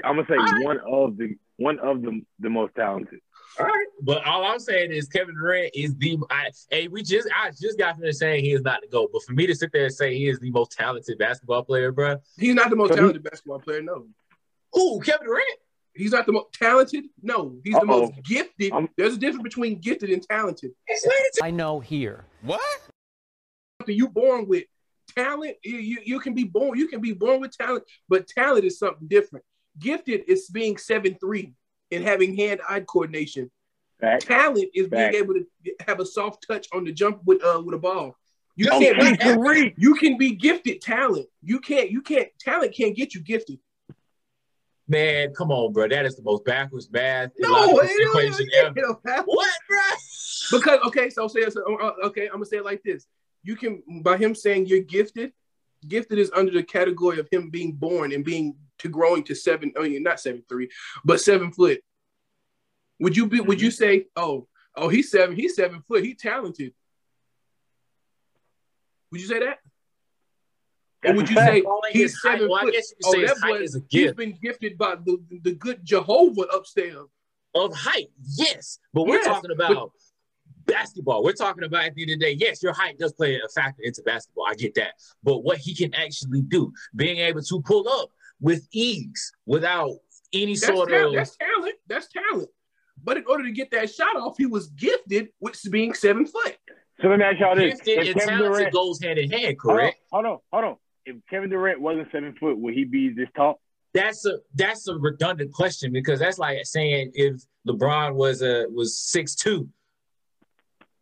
I'm 0.04 0.16
gonna 0.16 0.26
say 0.28 0.36
right. 0.36 0.66
one 0.66 0.80
of 0.80 1.18
the 1.18 1.38
one 1.58 1.80
of 1.80 2.02
the 2.02 2.22
the 2.39 2.50
most 2.50 2.76
talented. 2.76 3.20
All 3.60 3.66
right, 3.66 3.88
but 4.02 4.26
all 4.26 4.45
I'm 4.45 4.60
saying 4.60 4.91
is 4.91 5.08
Kevin 5.08 5.36
Durant 5.36 5.72
is 5.76 5.95
the. 5.97 6.18
I, 6.30 6.52
hey, 6.70 6.88
we 6.88 7.04
just 7.04 7.28
I 7.36 7.52
just 7.52 7.78
got 7.78 7.97
finished 7.97 8.20
saying 8.20 8.45
he 8.45 8.54
is 8.54 8.62
not 8.62 8.82
the 8.82 8.88
goat, 8.88 9.10
but 9.12 9.24
for 9.24 9.34
me 9.34 9.45
to 9.47 9.54
sit 9.54 9.72
there 9.74 9.86
and 9.86 9.93
say 9.93 10.16
he 10.18 10.30
is 10.30 10.39
the 10.39 10.52
most 10.52 10.72
talented 10.72 11.18
basketball 11.18 11.64
player, 11.64 11.91
bro, 11.91 12.18
he's 12.38 12.56
not 12.56 12.70
the 12.70 12.76
most 12.76 12.93
talented 12.93 13.24
basketball 13.24 13.60
player. 13.60 13.82
No. 13.82 14.08
Who? 14.74 15.02
Kevin 15.02 15.28
Durant? 15.28 15.60
He's 15.93 16.14
not 16.14 16.26
the 16.26 16.32
most 16.32 16.54
talented. 16.54 17.04
No, 17.22 17.58
he's 17.66 17.76
Uh-oh. 17.76 17.82
the 17.82 17.86
most 17.86 18.14
gifted. 18.24 18.72
I'm... 18.72 18.88
There's 18.95 19.16
a 19.16 19.18
difference 19.18 19.43
between 19.43 19.80
gifted 19.80 20.10
and 20.10 20.24
talented. 20.24 20.72
I 21.43 21.52
know 21.52 21.82
here. 21.82 22.24
What? 22.43 22.62
You 23.86 24.08
born 24.08 24.47
with 24.47 24.64
talent. 25.18 25.58
You, 25.64 25.78
you 25.78 25.97
you 26.06 26.20
can 26.20 26.34
be 26.34 26.45
born. 26.45 26.78
You 26.78 26.88
can 26.88 27.02
be 27.02 27.12
born 27.12 27.41
with 27.41 27.52
talent, 27.58 27.84
but 28.08 28.28
talent 28.28 28.64
is 28.64 28.80
something 28.80 29.08
different. 29.10 29.43
Gifted 29.80 30.22
is 30.28 30.49
being 30.49 30.78
seven 30.78 31.18
three 31.20 31.54
and 31.92 32.04
having 32.04 32.36
hand-eye 32.36 32.82
coordination. 32.82 33.52
Back. 34.00 34.22
Talent 34.22 34.70
is 34.74 34.88
Back. 34.88 35.12
being 35.12 35.24
able 35.24 35.36
to 35.36 35.46
have 35.86 36.00
a 36.00 36.06
soft 36.06 36.46
touch 36.48 36.68
on 36.74 36.86
the 36.86 36.92
jump 36.92 37.22
with 37.26 37.44
uh 37.44 37.62
with 37.64 37.76
a 37.76 37.78
ball. 37.78 38.16
You 38.56 38.68
can't 38.68 39.00
be, 39.00 39.74
you 39.78 39.96
can 39.96 40.18
be 40.18 40.36
gifted 40.36 40.82
talent. 40.82 41.28
You 41.42 41.60
can't 41.60 41.89
you 41.89 42.02
can't 42.02 42.28
talent 42.39 42.76
can't 42.76 42.96
get 42.96 43.14
you 43.14 43.22
gifted. 43.22 43.60
Man, 44.88 45.34
come 45.34 45.52
on, 45.52 45.72
bro. 45.72 45.88
That 45.88 46.06
is 46.06 46.16
the 46.16 46.24
most 46.24 46.44
backwards 46.44 46.89
math 46.92 47.32
no, 47.39 47.80
equation 47.80 48.48
ever. 48.56 48.74
What, 49.26 49.50
bro? 49.70 49.80
Because 50.52 50.80
okay, 50.88 51.10
so 51.10 51.28
say 51.28 51.50
so, 51.50 51.62
uh, 51.80 51.94
okay, 52.08 52.26
I'm 52.26 52.34
gonna 52.34 52.46
say 52.46 52.58
it 52.58 52.66
like 52.66 52.84
this. 52.84 53.06
You 53.44 53.56
can 53.56 53.84
by 54.04 54.18
him 54.18 54.36
saying 54.36 54.66
you're 54.66 54.82
gifted, 54.82 55.32
gifted 55.88 56.20
is 56.20 56.32
under 56.36 56.52
the 56.52 56.64
category 56.64 57.20
of 57.20 57.30
him 57.32 57.50
being 57.50 57.74
born 57.74 58.12
and 58.12 58.26
being 58.26 58.56
to 58.82 58.89
growing 58.89 59.23
to 59.23 59.36
seven, 59.36 59.73
I 59.77 59.84
mean 59.84 60.03
not 60.03 60.19
seven 60.19 60.43
three, 60.47 60.69
but 61.03 61.21
seven 61.21 61.51
foot. 61.51 61.82
Would 62.99 63.17
you 63.17 63.27
be 63.27 63.39
would 63.39 63.61
you 63.61 63.69
mm-hmm. 63.69 63.84
say, 63.84 64.05
oh, 64.15 64.47
oh, 64.75 64.89
he's 64.89 65.09
seven, 65.09 65.36
he's 65.36 65.55
seven 65.55 65.84
foot, 65.88 66.03
he's 66.03 66.17
talented? 66.17 66.73
Would 69.11 69.21
you 69.21 69.27
say 69.27 69.39
that? 69.39 69.59
Or 71.03 71.15
would 71.15 71.29
you 71.29 71.36
say 71.36 71.63
he's 71.91 72.21
seven 72.21 72.49
height, 72.49 72.65
foot? 72.65 72.75
Well, 73.03 73.13
oh, 73.15 73.25
that 73.25 73.38
boy, 73.41 73.79
he's 73.89 74.13
been 74.13 74.38
gifted 74.41 74.77
by 74.77 74.95
the, 74.95 75.17
the 75.43 75.53
good 75.53 75.84
Jehovah 75.84 76.43
upstairs. 76.53 77.07
Of 77.53 77.75
height, 77.75 78.09
yes. 78.38 78.79
But 78.93 79.07
we're 79.07 79.15
yes, 79.15 79.27
talking 79.27 79.51
about 79.51 79.73
but, 79.73 80.73
basketball. 80.73 81.21
We're 81.21 81.34
talking 81.34 81.65
about 81.65 81.84
at 81.84 81.95
the 81.95 82.03
end 82.03 82.11
of 82.11 82.19
the 82.19 82.25
day, 82.25 82.32
yes, 82.39 82.63
your 82.63 82.71
height 82.71 82.97
does 82.97 83.11
play 83.11 83.36
a 83.36 83.49
factor 83.49 83.84
into 83.84 84.01
basketball. 84.03 84.45
I 84.47 84.53
get 84.53 84.75
that. 84.75 84.93
But 85.21 85.39
what 85.39 85.57
he 85.57 85.75
can 85.75 85.93
actually 85.93 86.43
do, 86.43 86.71
being 86.95 87.17
able 87.17 87.41
to 87.41 87.61
pull 87.61 87.89
up 87.89 88.09
with 88.42 88.68
ease 88.72 89.32
without 89.46 89.92
any 90.34 90.54
that's 90.54 90.66
sort 90.66 90.89
talent. 90.89 91.08
of 91.08 91.14
that's 91.14 91.38
talent. 91.38 91.76
That's 91.88 92.08
talent. 92.12 92.50
But 93.04 93.18
in 93.18 93.24
order 93.28 93.44
to 93.46 93.52
get 93.52 93.72
that 93.72 93.89
shot 93.89 94.16
off, 94.16 94.36
he 94.38 94.46
was 94.46 94.68
gifted 94.68 95.30
with 95.39 95.60
being 95.72 95.94
seven 95.94 96.26
foot. 96.26 96.58
So 97.02 97.08
let 97.08 97.20
me 97.20 97.26
ask 97.26 97.39
y'all 97.39 97.56
this: 97.56 97.80
Gifted 97.82 98.10
and 98.10 98.20
talented 98.20 98.52
Durant, 98.52 98.74
goes 98.74 99.02
hand 99.02 99.20
in 99.20 99.32
hand, 99.32 99.58
correct? 99.60 99.98
Hold 100.12 100.26
on, 100.26 100.32
hold 100.32 100.36
on, 100.36 100.39
hold 100.52 100.66
on 100.66 100.78
if 101.06 101.16
Kevin 101.30 101.50
Durant 101.50 101.82
wasn't 101.82 102.08
seven 102.12 102.36
foot, 102.39 102.58
would 102.58 102.74
he 102.74 102.86
be 102.86 103.10
this 103.10 103.30
tall? 103.36 103.60
That's 103.94 104.26
a 104.26 104.38
that's 104.56 104.88
a 104.88 104.96
redundant 104.96 105.54
question 105.54 105.92
because 105.92 106.20
that's 106.20 106.39
like 106.39 106.60
saying 106.66 107.12
if 107.14 107.42
LeBron 107.68 108.16
was 108.16 108.42
a 108.42 108.66
was 108.70 108.98
six 108.98 109.36
two, 109.36 109.68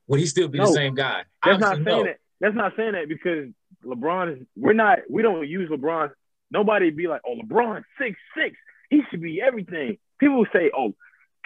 would 0.07 0.19
he 0.19 0.25
still 0.25 0.47
be 0.47 0.57
no, 0.57 0.65
the 0.65 0.73
same 0.73 0.95
guy? 0.95 1.23
That's 1.43 1.63
Obviously, 1.63 1.83
not 1.83 1.91
saying 1.91 1.97
no. 1.99 2.03
that. 2.05 2.17
That's 2.41 2.55
not 2.55 2.73
saying 2.75 2.93
that 2.93 3.07
because 3.07 3.49
LeBron 3.85 4.37
is. 4.37 4.47
We're 4.55 4.73
not. 4.73 4.99
We 5.09 5.21
don't 5.21 5.47
use 5.47 5.69
LeBron. 5.69 6.09
Nobody 6.51 6.89
be 6.89 7.07
like, 7.07 7.21
oh, 7.27 7.35
LeBron 7.35 7.83
six 7.99 8.17
six. 8.35 8.55
He 8.89 9.01
should 9.09 9.21
be 9.21 9.41
everything. 9.41 9.97
People 10.19 10.45
say, 10.51 10.71
oh, 10.75 10.93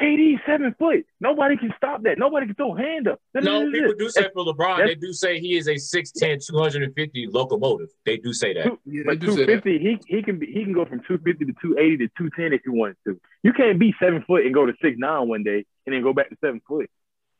KD 0.01 0.39
seven 0.45 0.74
foot. 0.80 1.06
Nobody 1.20 1.56
can 1.58 1.74
stop 1.78 2.04
that. 2.04 2.18
Nobody 2.18 2.47
can 2.47 2.56
throw 2.56 2.74
hand 2.74 3.08
up. 3.08 3.20
No, 3.36 3.70
people 3.70 3.93
do 3.97 4.10
say 4.10 4.28
for 4.34 4.43
LeBron, 4.45 4.88
they 4.88 4.95
do 4.95 5.14
say 5.14 5.39
he 5.39 5.56
is 5.58 5.68
a 5.68 5.76
6'10", 5.76 6.45
250 6.47 7.28
locomotive. 7.28 7.89
They 8.06 8.18
do 8.18 8.34
say 8.34 8.54
that. 8.54 8.78
Yeah, 8.86 9.04
but 9.06 9.22
two 9.22 9.45
fifty, 9.45 9.78
he 9.78 9.99
he 10.08 10.24
can 10.24 10.39
be 10.39 10.47
he 10.47 10.64
can 10.64 10.74
go 10.74 10.86
from 10.86 11.01
two 11.08 11.20
fifty 11.20 11.45
to 11.45 11.54
two 11.62 11.78
eighty 11.78 11.97
to 11.97 12.10
two 12.18 12.30
ten 12.36 12.54
if 12.54 12.62
he 12.64 12.70
wanted 12.70 12.97
to. 13.08 13.20
You 13.43 13.54
can't 13.54 13.78
be 13.78 13.93
seven 13.99 14.24
foot 14.26 14.45
and 14.45 14.54
go 14.54 14.66
to 14.66 14.74
six 14.82 14.97
nine 14.97 15.28
one 15.28 15.43
day 15.43 15.66
and 15.86 15.93
then 15.93 16.01
go 16.01 16.14
back 16.14 16.30
to 16.30 16.38
seven 16.41 16.62
foot. 16.68 16.89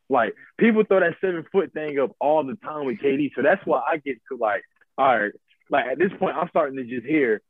Like 0.10 0.36
people 0.60 0.84
throw 0.84 1.00
that 1.00 1.16
seven 1.22 1.46
foot 1.52 1.74
thing 1.74 1.98
up 2.00 2.12
all 2.20 2.44
the 2.44 2.56
time 2.56 2.86
with 2.86 3.00
KD, 3.00 3.32
so 3.36 3.42
that's 3.42 3.66
why 3.66 3.82
I 3.90 3.98
get 3.98 4.18
to 4.32 4.38
like, 4.38 4.62
all 4.98 5.18
right, 5.20 5.32
like 5.70 5.86
at 5.88 5.98
this 5.98 6.12
point, 6.20 6.36
I'm 6.36 6.50
starting 6.50 6.78
to 6.78 6.84
just 6.84 7.06
hear, 7.06 7.42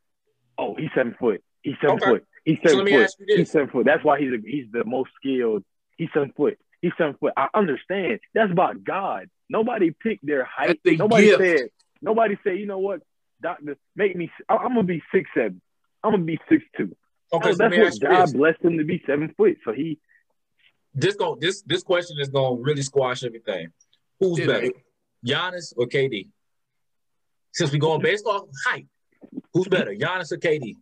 oh, 0.58 0.74
he's 0.74 0.90
seven 0.94 1.14
foot, 1.18 1.42
he's 1.62 1.76
seven 1.80 1.96
okay. 1.96 2.06
foot. 2.06 2.26
He's 2.44 2.58
seven 2.62 2.86
so 2.86 2.92
foot. 2.92 3.10
He's 3.26 3.50
seven 3.50 3.68
foot. 3.70 3.86
That's 3.86 4.04
why 4.04 4.20
he's 4.20 4.32
a, 4.32 4.36
he's 4.44 4.66
the 4.70 4.84
most 4.84 5.10
skilled. 5.16 5.64
He's 5.96 6.10
seven 6.12 6.32
foot. 6.36 6.58
He's 6.82 6.92
seven 6.98 7.14
foot. 7.18 7.32
I 7.36 7.48
understand. 7.54 8.20
That's 8.34 8.52
about 8.52 8.84
God. 8.84 9.30
Nobody 9.48 9.90
picked 9.90 10.26
their 10.26 10.44
height. 10.44 10.78
Nobody 10.84 11.26
gift. 11.28 11.40
said. 11.40 11.68
Nobody 12.02 12.38
said. 12.44 12.58
You 12.58 12.66
know 12.66 12.78
what, 12.78 13.00
doctor? 13.40 13.76
Make 13.96 14.14
me. 14.16 14.30
I'm 14.48 14.58
gonna 14.58 14.82
be 14.82 15.02
six 15.12 15.28
seven. 15.34 15.62
I'm 16.02 16.12
gonna 16.12 16.24
be 16.24 16.38
six 16.48 16.62
two. 16.76 16.94
Okay, 17.32 17.52
so 17.52 17.56
that's 17.56 18.00
what 18.00 18.10
God 18.10 18.32
blessed 18.34 18.62
him 18.62 18.78
to 18.78 18.84
be 18.84 19.02
seven 19.06 19.32
foot. 19.36 19.56
So 19.64 19.72
he. 19.72 19.98
This 20.92 21.16
go 21.16 21.36
this 21.40 21.62
this 21.62 21.82
question 21.82 22.18
is 22.20 22.28
gonna 22.28 22.60
really 22.60 22.82
squash 22.82 23.24
everything. 23.24 23.68
Who's 24.20 24.38
better, 24.46 24.70
Giannis 25.26 25.72
or 25.76 25.86
KD? 25.86 26.28
Since 27.52 27.72
we're 27.72 27.78
going 27.78 28.02
based 28.02 28.26
off 28.26 28.42
height, 28.66 28.86
who's 29.52 29.68
better, 29.68 29.94
Giannis 29.94 30.32
or 30.32 30.38
KD? 30.38 30.76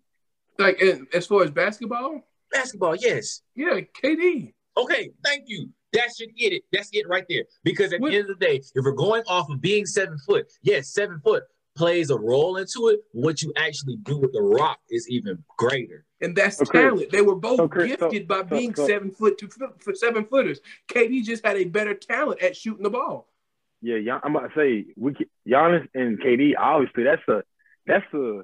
Like 0.59 0.80
as 1.12 1.26
far 1.26 1.43
as 1.45 1.51
basketball? 1.51 2.20
Basketball, 2.51 2.97
yes. 2.97 3.43
Yeah, 3.55 3.80
KD. 4.03 4.53
Okay, 4.76 5.11
thank 5.24 5.45
you. 5.47 5.70
That 5.93 6.09
should 6.16 6.34
get 6.36 6.53
it. 6.53 6.62
That's 6.72 6.88
it 6.93 7.07
right 7.09 7.24
there. 7.28 7.45
Because 7.64 7.93
at 7.93 8.01
what? 8.01 8.11
the 8.11 8.18
end 8.18 8.30
of 8.30 8.38
the 8.38 8.47
day, 8.47 8.57
if 8.57 8.84
we're 8.84 8.93
going 8.93 9.22
off 9.26 9.51
of 9.51 9.61
being 9.61 9.84
seven 9.84 10.16
foot, 10.18 10.51
yes, 10.62 10.88
seven 10.88 11.20
foot, 11.20 11.45
plays 11.76 12.11
a 12.11 12.18
role 12.18 12.57
into 12.57 12.88
it. 12.88 13.01
What 13.12 13.43
you 13.43 13.53
actually 13.57 13.97
do 13.97 14.18
with 14.18 14.32
the 14.32 14.43
rock 14.43 14.78
is 14.90 15.09
even 15.09 15.43
greater. 15.57 16.05
And 16.20 16.36
that's 16.36 16.61
okay. 16.62 16.82
talent. 16.82 17.11
They 17.11 17.22
were 17.22 17.34
both 17.34 17.61
okay. 17.61 17.88
gifted 17.88 18.22
so, 18.22 18.26
by 18.26 18.43
being 18.43 18.74
so, 18.74 18.82
so. 18.82 18.88
seven 18.88 19.11
foot 19.11 19.38
to 19.38 19.49
for 19.78 19.95
seven 19.95 20.24
footers. 20.24 20.61
KD 20.90 21.24
just 21.24 21.45
had 21.45 21.57
a 21.57 21.64
better 21.64 21.95
talent 21.95 22.43
at 22.43 22.57
shooting 22.57 22.84
the 22.84 22.90
ball. 22.90 23.28
Yeah, 23.82 24.20
I'm 24.22 24.36
about 24.36 24.55
to 24.55 24.55
say 24.55 24.86
we 24.97 25.12
Giannis 25.47 25.88
and 25.95 26.20
KD. 26.20 26.53
Obviously, 26.59 27.03
that's 27.03 27.26
a 27.28 27.43
that's 27.87 28.12
a. 28.14 28.43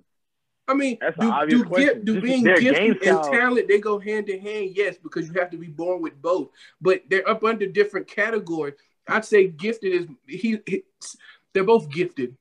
I 0.71 0.75
mean, 0.75 0.99
do, 1.19 1.47
do, 1.49 1.65
get, 1.65 2.05
do 2.05 2.21
being 2.21 2.45
gifted 2.45 3.03
and 3.03 3.25
talent 3.25 3.69
they 3.69 3.81
go 3.81 3.99
hand 3.99 4.29
in 4.29 4.39
hand? 4.41 4.73
Yes, 4.75 4.97
because 5.03 5.27
you 5.27 5.33
have 5.41 5.51
to 5.51 5.57
be 5.57 5.69
born 5.69 6.03
with 6.03 6.21
both. 6.21 6.51
But 6.79 7.05
they're 7.09 7.27
up 7.27 7.43
under 7.43 7.65
different 7.67 8.07
categories. 8.07 8.75
I'd 9.09 9.25
say 9.25 9.49
gifted 9.49 9.93
is 9.93 10.07
he, 10.27 10.61
he 10.67 10.83
they're 11.55 11.65
both 11.65 11.89
gifted. 11.89 12.37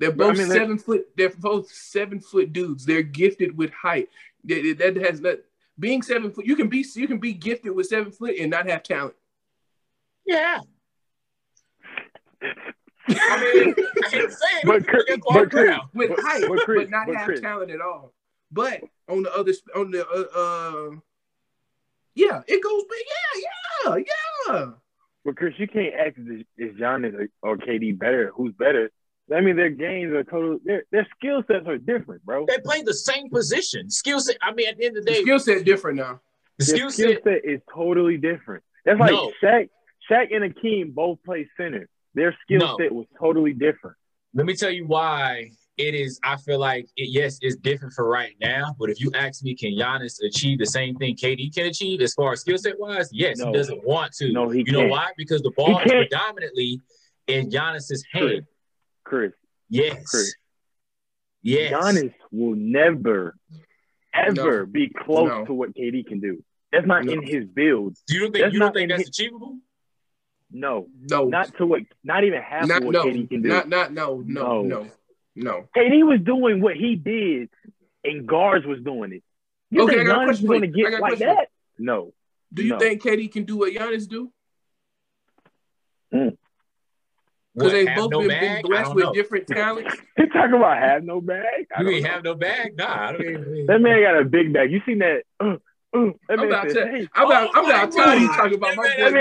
They're 0.00 0.10
both 0.10 0.34
I 0.34 0.38
mean, 0.38 0.48
seven 0.48 0.78
foot. 0.78 1.06
They're 1.16 1.30
both 1.30 1.70
seven 1.70 2.20
foot 2.20 2.52
dudes. 2.52 2.84
They're 2.84 3.02
gifted 3.02 3.56
with 3.56 3.70
height. 3.70 4.08
That 4.44 5.00
has 5.06 5.20
not 5.20 5.36
being 5.78 6.02
seven 6.02 6.32
foot. 6.32 6.44
You 6.44 6.56
can 6.56 6.68
be 6.68 6.84
you 6.94 7.06
can 7.06 7.18
be 7.18 7.32
gifted 7.32 7.72
with 7.72 7.86
seven 7.86 8.10
foot 8.10 8.36
and 8.38 8.50
not 8.50 8.68
have 8.68 8.82
talent. 8.82 9.14
Yeah. 10.26 10.60
I 13.08 13.54
mean, 13.54 13.74
I 13.78 14.08
can't 14.08 14.32
say 14.32 14.46
it. 14.62 14.66
But, 14.66 14.86
but, 14.86 15.50
Chris, 15.50 15.78
with 15.94 16.08
but, 16.10 16.20
height, 16.20 16.44
but, 16.48 16.58
Chris, 16.60 16.82
but 16.84 16.90
not 16.90 17.06
but 17.06 17.16
have 17.16 17.26
Chris. 17.26 17.40
talent 17.40 17.70
at 17.70 17.80
all. 17.80 18.12
But 18.50 18.82
on 19.08 19.22
the 19.24 19.32
other, 19.34 19.52
on 19.74 19.90
the 19.90 20.06
uh, 20.06 20.38
uh 20.38 20.96
yeah, 22.14 22.42
it 22.46 22.62
goes. 22.62 22.82
But 22.88 22.98
yeah, 23.06 23.94
yeah, 23.96 24.04
yeah. 24.46 24.70
But 25.24 25.36
Chris, 25.36 25.54
you 25.58 25.66
can't 25.66 25.94
ask 25.94 26.16
is, 26.18 26.44
is 26.56 26.80
Giannis 26.80 27.28
or 27.42 27.56
KD 27.56 27.98
better? 27.98 28.32
Who's 28.34 28.52
better? 28.54 28.90
I 29.34 29.40
mean, 29.40 29.56
their 29.56 29.70
games 29.70 30.12
are 30.12 30.22
total. 30.22 30.58
Their 30.64 30.84
their 30.92 31.06
skill 31.16 31.42
sets 31.46 31.66
are 31.66 31.78
different, 31.78 32.24
bro. 32.24 32.46
They 32.46 32.58
play 32.58 32.82
the 32.82 32.94
same 32.94 33.30
position. 33.30 33.90
Skill 33.90 34.20
set. 34.20 34.36
I 34.42 34.52
mean, 34.52 34.68
at 34.68 34.76
the 34.76 34.86
end 34.86 34.96
of 34.96 35.04
the 35.04 35.10
day, 35.10 35.22
skill 35.22 35.38
set 35.38 35.64
different 35.64 35.96
now. 35.96 36.20
The 36.58 36.64
skill 36.66 36.90
set, 36.90 37.24
set 37.24 37.44
is 37.44 37.60
totally 37.74 38.18
different. 38.18 38.62
That's 38.84 39.00
like 39.00 39.12
no. 39.12 39.32
Shaq. 39.42 39.70
Shaq 40.10 40.34
and 40.34 40.54
Akeem 40.54 40.94
both 40.94 41.18
play 41.24 41.48
center. 41.56 41.88
Their 42.14 42.36
skill 42.42 42.60
no. 42.60 42.76
set 42.78 42.92
was 42.92 43.06
totally 43.18 43.52
different. 43.52 43.96
Let 44.34 44.46
me 44.46 44.54
tell 44.54 44.70
you 44.70 44.86
why 44.86 45.50
it 45.76 45.94
is. 45.94 46.20
I 46.24 46.36
feel 46.36 46.58
like 46.58 46.86
it, 46.96 47.10
yes, 47.10 47.38
it's 47.40 47.56
different 47.56 47.94
for 47.94 48.08
right 48.08 48.34
now. 48.40 48.74
But 48.78 48.90
if 48.90 49.00
you 49.00 49.10
ask 49.14 49.42
me, 49.42 49.54
can 49.54 49.72
Giannis 49.72 50.18
achieve 50.24 50.58
the 50.58 50.66
same 50.66 50.96
thing 50.96 51.16
KD 51.16 51.54
can 51.54 51.66
achieve 51.66 52.00
as 52.00 52.14
far 52.14 52.32
as 52.32 52.40
skill 52.40 52.58
set 52.58 52.78
wise? 52.78 53.08
Yes, 53.12 53.38
no. 53.38 53.46
he 53.46 53.52
doesn't 53.52 53.84
want 53.84 54.12
to. 54.14 54.32
No, 54.32 54.48
he 54.48 54.60
You 54.60 54.64
can't. 54.64 54.78
know 54.78 54.86
why? 54.86 55.10
Because 55.16 55.42
the 55.42 55.50
ball 55.50 55.78
is 55.80 55.90
predominantly 55.90 56.80
in 57.26 57.50
Giannis's 57.50 58.04
hand. 58.12 58.46
Chris. 59.04 59.32
Yes. 59.68 60.02
Chris. 60.10 60.34
Yes. 61.42 61.72
Giannis 61.72 62.14
will 62.32 62.54
never, 62.56 63.36
ever 64.14 64.60
no. 64.60 64.66
be 64.66 64.88
close 64.88 65.28
no. 65.28 65.44
to 65.44 65.52
what 65.52 65.74
KD 65.74 66.06
can 66.06 66.20
do. 66.20 66.42
That's 66.72 66.86
not 66.86 67.04
no. 67.04 67.12
in 67.12 67.22
his 67.22 67.44
build. 67.46 67.96
Do 68.06 68.16
you 68.16 68.22
think 68.30 68.44
that's 68.44 68.52
you 68.52 68.58
don't 68.58 68.72
think 68.72 68.90
that's 68.90 69.02
his... 69.02 69.08
achievable? 69.10 69.58
No, 70.50 70.86
no, 71.10 71.24
not 71.24 71.56
to 71.58 71.66
what, 71.66 71.82
not 72.04 72.24
even 72.24 72.40
half 72.40 72.68
not, 72.68 72.78
of 72.78 72.84
what 72.84 72.92
no, 72.92 73.04
KD 73.04 73.28
can 73.28 73.42
do. 73.42 73.48
Not, 73.48 73.68
not, 73.68 73.92
no, 73.92 74.22
no, 74.24 74.62
no, 74.62 74.86
no. 75.34 75.68
KD 75.76 76.06
was 76.06 76.20
doing 76.20 76.60
what 76.60 76.76
he 76.76 76.94
did, 76.94 77.48
and 78.04 78.26
guards 78.26 78.64
was 78.64 78.80
doing 78.80 79.12
it. 79.12 79.22
You 79.70 79.82
okay, 79.82 79.96
think 79.96 80.08
Giannis 80.08 80.30
is 80.32 80.40
going 80.42 80.60
to 80.60 80.68
get 80.68 81.00
like 81.00 81.18
that? 81.18 81.48
No. 81.78 82.12
Do 82.52 82.62
you 82.62 82.70
no. 82.70 82.78
think 82.78 83.02
KD 83.02 83.32
can 83.32 83.44
do 83.44 83.56
what 83.56 83.72
Giannis 83.72 84.08
do? 84.08 84.30
Mm. 86.14 86.36
Because 87.54 87.72
they've 87.72 87.94
both 87.94 88.10
no 88.10 88.20
been, 88.20 88.28
been, 88.28 88.62
blessed 88.62 88.94
with 88.94 89.04
know. 89.04 89.12
different 89.12 89.46
talents. 89.46 89.96
He 90.16 90.26
talking 90.26 90.54
about 90.54 90.78
have 90.78 91.04
no 91.04 91.20
bag. 91.20 91.66
I 91.76 91.82
you 91.82 91.88
ain't 91.90 92.06
have 92.06 92.24
no 92.24 92.34
bag? 92.34 92.76
Nah, 92.76 93.08
I 93.08 93.12
don't 93.12 93.22
even. 93.22 93.66
That 93.66 93.80
man 93.80 94.02
got 94.02 94.20
a 94.20 94.24
big 94.24 94.52
bag. 94.52 94.70
You 94.70 94.80
seen 94.86 94.98
that? 94.98 95.22
Uh, 95.40 95.56
uh, 95.94 96.10
I'm 96.28 96.40
about 96.40 96.68
to. 96.70 96.86
Hey, 96.86 97.08
I'm 97.14 97.26
about. 97.26 97.50
Oh 97.54 97.58
I'm 97.58 97.64
about 97.64 97.90
to 97.90 97.96
tell 97.96 98.18
you 98.18 98.28
talking 98.28 98.54
about 98.54 98.76
my 98.76 98.82
boy. 98.82 98.90
That 98.98 99.12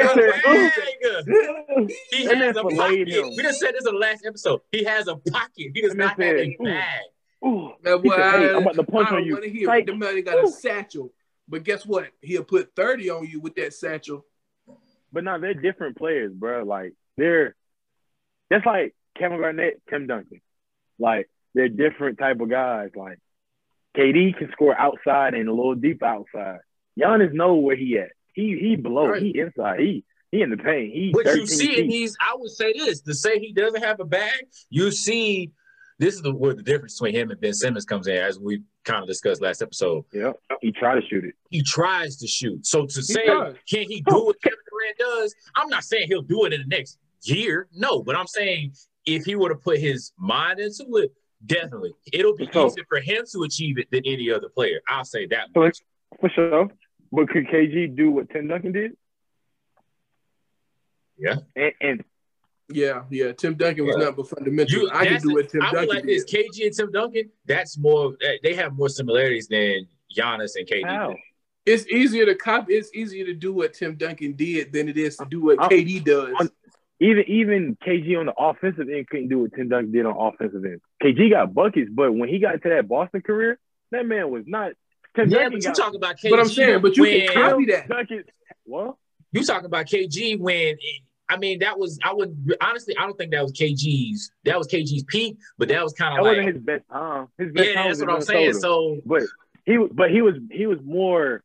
he 2.11 2.25
has 2.25 2.57
a 2.57 2.63
pocket. 2.63 3.07
We 3.07 3.43
just 3.43 3.59
said 3.59 3.73
this 3.73 3.85
in 3.85 3.93
the 3.93 3.99
last 3.99 4.25
episode. 4.25 4.61
He 4.71 4.83
has 4.83 5.07
a 5.07 5.15
pocket. 5.15 5.71
He 5.73 5.81
does 5.81 5.95
not 5.95 6.19
have 6.21 6.35
a 6.35 6.55
bag. 6.57 7.01
Ooh, 7.45 7.73
man, 7.83 8.01
boy, 8.01 8.13
I, 8.13 8.55
I'm 8.55 8.61
about 8.61 8.75
to 8.75 8.83
punch 8.83 9.11
on 9.11 9.25
you. 9.25 9.35
Hear, 9.41 9.67
like, 9.67 9.85
the 9.85 9.95
man 9.95 10.23
got 10.23 10.37
ooh. 10.37 10.47
a 10.47 10.51
satchel, 10.51 11.11
but 11.47 11.63
guess 11.63 11.85
what? 11.85 12.07
He'll 12.21 12.43
put 12.43 12.73
thirty 12.75 13.09
on 13.09 13.27
you 13.27 13.41
with 13.41 13.55
that 13.55 13.73
satchel. 13.73 14.25
But 15.11 15.25
now 15.25 15.37
they're 15.37 15.53
different 15.53 15.97
players, 15.97 16.33
bro. 16.33 16.63
Like 16.63 16.93
they're 17.17 17.55
just 18.51 18.65
like 18.65 18.95
Kevin 19.17 19.39
Garnett, 19.39 19.81
Tim 19.89 20.07
Duncan. 20.07 20.41
Like 20.97 21.29
they're 21.53 21.69
different 21.69 22.17
type 22.17 22.39
of 22.39 22.49
guys. 22.49 22.89
Like 22.95 23.19
KD 23.95 24.37
can 24.37 24.51
score 24.51 24.77
outside 24.77 25.33
and 25.33 25.47
a 25.47 25.53
little 25.53 25.75
deep 25.75 26.03
outside. 26.03 26.59
Giannis 26.99 27.33
know 27.33 27.55
where 27.55 27.75
he 27.75 27.97
at. 27.97 28.09
He 28.33 28.57
he 28.59 28.75
below. 28.75 29.07
Right. 29.07 29.21
He 29.21 29.39
inside. 29.39 29.79
He 29.79 30.03
he 30.31 30.41
in 30.41 30.49
the 30.49 30.57
paint. 30.57 30.93
He 30.93 31.11
but 31.13 31.25
you 31.35 31.45
see 31.45 31.79
in 31.79 31.87
these, 31.87 32.15
I 32.19 32.35
would 32.35 32.51
say 32.51 32.73
this 32.73 33.01
to 33.01 33.13
say 33.13 33.39
he 33.39 33.53
doesn't 33.53 33.83
have 33.83 33.99
a 33.99 34.05
bag. 34.05 34.47
You 34.69 34.89
see, 34.91 35.51
this 35.99 36.15
is 36.15 36.21
the 36.21 36.33
where 36.33 36.55
the 36.55 36.63
difference 36.63 36.95
between 36.95 37.13
him 37.13 37.29
and 37.29 37.39
Ben 37.39 37.53
Simmons 37.53 37.85
comes 37.85 38.07
in, 38.07 38.17
as 38.17 38.39
we 38.39 38.61
kind 38.83 39.01
of 39.01 39.07
discussed 39.07 39.41
last 39.41 39.61
episode. 39.61 40.05
Yeah, 40.11 40.31
he 40.61 40.71
tries 40.71 41.03
to 41.03 41.07
shoot 41.07 41.25
it. 41.25 41.35
He 41.49 41.61
tries 41.61 42.17
to 42.17 42.27
shoot. 42.27 42.65
So 42.65 42.85
to 42.85 42.95
he 42.95 43.01
say, 43.01 43.25
does. 43.27 43.55
can 43.69 43.83
he 43.87 44.01
do 44.01 44.25
what 44.25 44.41
Kevin 44.41 44.57
Durant 44.69 44.97
does? 44.97 45.35
I'm 45.55 45.69
not 45.69 45.83
saying 45.83 46.07
he'll 46.07 46.23
do 46.23 46.45
it 46.45 46.53
in 46.53 46.61
the 46.61 46.67
next 46.67 46.97
year. 47.21 47.67
No, 47.73 48.01
but 48.01 48.15
I'm 48.15 48.27
saying 48.27 48.73
if 49.05 49.25
he 49.25 49.35
were 49.35 49.49
to 49.49 49.55
put 49.55 49.79
his 49.79 50.13
mind 50.17 50.59
into 50.59 50.85
it, 50.97 51.13
definitely 51.45 51.93
it'll 52.11 52.35
be 52.35 52.49
so, 52.51 52.67
easier 52.67 52.85
for 52.87 52.99
him 52.99 53.23
to 53.31 53.43
achieve 53.43 53.77
it 53.77 53.87
than 53.91 54.03
any 54.05 54.31
other 54.31 54.49
player. 54.49 54.81
I'll 54.87 55.05
say 55.05 55.27
that. 55.27 55.49
So 55.53 55.69
for 56.19 56.29
sure. 56.29 56.69
But 57.11 57.29
could 57.29 57.47
KG 57.47 57.95
do 57.95 58.11
what 58.11 58.29
Tim 58.29 58.47
Duncan 58.47 58.71
did? 58.71 58.97
Yeah. 61.17 61.35
And, 61.55 61.73
and 61.79 62.03
yeah, 62.69 63.03
yeah. 63.09 63.33
Tim 63.33 63.55
Duncan 63.55 63.85
was 63.85 63.95
yeah. 63.99 64.05
not 64.05 64.15
but 64.15 64.29
fundamental. 64.29 64.81
You, 64.81 64.89
I 64.91 65.05
can 65.05 65.21
do 65.21 65.33
what 65.33 65.49
Tim 65.49 65.61
I 65.61 65.71
Duncan 65.71 65.95
like 65.95 66.05
this. 66.05 66.25
KG 66.25 66.65
and 66.65 66.73
Tim 66.73 66.91
Duncan, 66.91 67.29
that's 67.45 67.77
more. 67.77 68.15
Eh, 68.21 68.37
they 68.41 68.55
have 68.55 68.75
more 68.75 68.89
similarities 68.89 69.47
than 69.47 69.87
Giannis 70.15 70.55
and 70.55 70.67
KD. 70.67 70.85
How? 70.85 71.15
It's 71.65 71.87
easier 71.87 72.25
to 72.25 72.35
copy. 72.35 72.73
It's 72.73 72.93
easier 72.93 73.25
to 73.25 73.33
do 73.33 73.53
what 73.53 73.73
Tim 73.73 73.95
Duncan 73.95 74.33
did 74.33 74.73
than 74.73 74.89
it 74.89 74.97
is 74.97 75.17
to 75.17 75.25
do 75.25 75.43
what 75.43 75.61
I'm, 75.61 75.69
KD 75.69 76.03
does. 76.03 76.33
I'm, 76.39 76.49
even 76.99 77.23
even 77.27 77.77
KG 77.85 78.17
on 78.19 78.27
the 78.27 78.33
offensive 78.37 78.87
end 78.89 79.07
couldn't 79.09 79.29
do 79.29 79.39
what 79.39 79.53
Tim 79.53 79.69
Duncan 79.69 79.91
did 79.91 80.05
on 80.05 80.15
offensive 80.33 80.63
end. 80.63 80.81
KG 81.01 81.29
got 81.29 81.53
buckets, 81.53 81.89
but 81.93 82.13
when 82.13 82.29
he 82.29 82.39
got 82.39 82.55
into 82.55 82.69
that 82.69 82.87
Boston 82.87 83.21
career, 83.21 83.59
that 83.91 84.05
man 84.05 84.29
was 84.29 84.43
not. 84.47 84.73
Tim 85.15 85.29
yeah, 85.29 85.43
Duncan 85.43 85.59
but 85.59 85.65
you 85.65 85.73
talk 85.73 85.93
about 85.93 86.17
KG. 86.17 86.29
But 86.29 86.39
I'm 86.39 86.49
saying, 86.49 86.81
but 86.81 86.97
you 86.97 87.03
can 87.03 87.33
copy 87.33 87.65
that. 87.65 87.89
Duncan, 87.89 88.23
what? 88.63 88.95
You 89.31 89.43
talking 89.43 89.65
about 89.65 89.87
KG 89.87 90.39
when? 90.39 90.77
I 91.29 91.37
mean, 91.37 91.59
that 91.59 91.79
was 91.79 91.97
I 92.03 92.13
would 92.13 92.53
honestly 92.61 92.95
I 92.97 93.03
don't 93.03 93.17
think 93.17 93.31
that 93.31 93.41
was 93.41 93.53
KG's. 93.53 94.31
That 94.45 94.57
was 94.57 94.67
KG's 94.67 95.03
peak, 95.03 95.37
but 95.57 95.69
that 95.69 95.83
was 95.83 95.93
kind 95.93 96.17
of 96.17 96.25
like 96.25 96.37
wasn't 96.37 96.55
his 96.55 96.63
best 96.63 96.83
time. 96.91 97.27
His 97.37 97.51
best 97.51 97.67
yeah, 97.67 97.75
time 97.75 97.87
that's 97.87 97.99
what 98.01 98.09
I'm 98.09 98.21
saying. 98.21 98.53
So, 98.53 98.99
but 99.05 99.23
he 99.65 99.77
but 99.91 100.11
he 100.11 100.21
was 100.21 100.35
he 100.51 100.67
was 100.67 100.79
more 100.83 101.43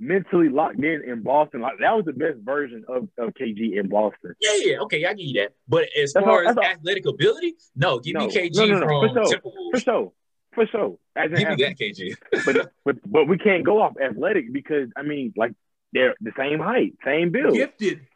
mentally 0.00 0.48
locked 0.48 0.82
in 0.82 1.02
in 1.06 1.22
Boston. 1.22 1.60
Like 1.60 1.78
that 1.80 1.94
was 1.94 2.06
the 2.06 2.12
best 2.12 2.38
version 2.42 2.84
of, 2.88 3.08
of 3.18 3.34
KG 3.34 3.78
in 3.78 3.88
Boston. 3.88 4.34
Yeah, 4.40 4.54
yeah, 4.56 4.78
okay, 4.80 5.04
I 5.04 5.12
give 5.14 5.26
you 5.26 5.40
that. 5.42 5.52
But 5.68 5.84
as 5.96 6.12
that's 6.12 6.24
far 6.24 6.42
all, 6.42 6.48
as 6.48 6.56
all. 6.56 6.64
athletic 6.64 7.06
ability, 7.06 7.54
no, 7.76 8.00
give 8.00 8.14
no, 8.14 8.26
me 8.26 8.32
KG 8.32 8.56
no, 8.56 8.66
no, 8.66 8.78
no, 8.78 8.80
from 8.80 9.08
for 9.08 9.30
sure, 9.30 9.40
for 9.72 9.80
sure, 9.80 10.12
for 10.54 10.66
sure. 10.66 10.98
As 11.14 11.30
give 11.30 11.48
me 11.48 11.56
that 11.64 11.78
KG. 11.78 12.16
but 12.46 12.72
but 12.84 12.96
but 13.04 13.28
we 13.28 13.38
can't 13.38 13.64
go 13.64 13.82
off 13.82 13.92
athletic 14.02 14.52
because 14.52 14.88
I 14.96 15.02
mean, 15.02 15.34
like 15.36 15.52
they're 15.92 16.14
the 16.20 16.32
same 16.36 16.58
height, 16.58 16.94
same 17.04 17.30
build, 17.30 17.54
gifted. 17.54 18.06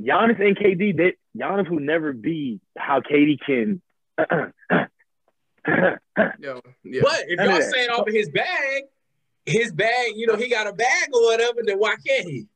Giannis 0.00 0.40
and 0.40 0.56
KD, 0.56 0.96
they, 0.96 1.14
Giannis 1.36 1.68
will 1.68 1.80
never 1.80 2.12
be 2.12 2.60
how 2.76 3.00
KD 3.00 3.38
can. 3.44 3.82
Yo, 6.38 6.60
yeah. 6.84 7.00
But 7.02 7.24
if 7.28 7.38
y'all 7.38 7.60
saying 7.60 7.90
off 7.90 8.06
of 8.06 8.14
his 8.14 8.30
bag, 8.30 8.84
his 9.50 9.72
bag, 9.72 10.12
you 10.16 10.26
know, 10.26 10.36
he 10.36 10.48
got 10.48 10.66
a 10.66 10.72
bag 10.72 11.08
or 11.12 11.22
whatever, 11.24 11.60
then 11.64 11.78
why 11.78 11.96
can't 12.06 12.28
he? 12.28 12.46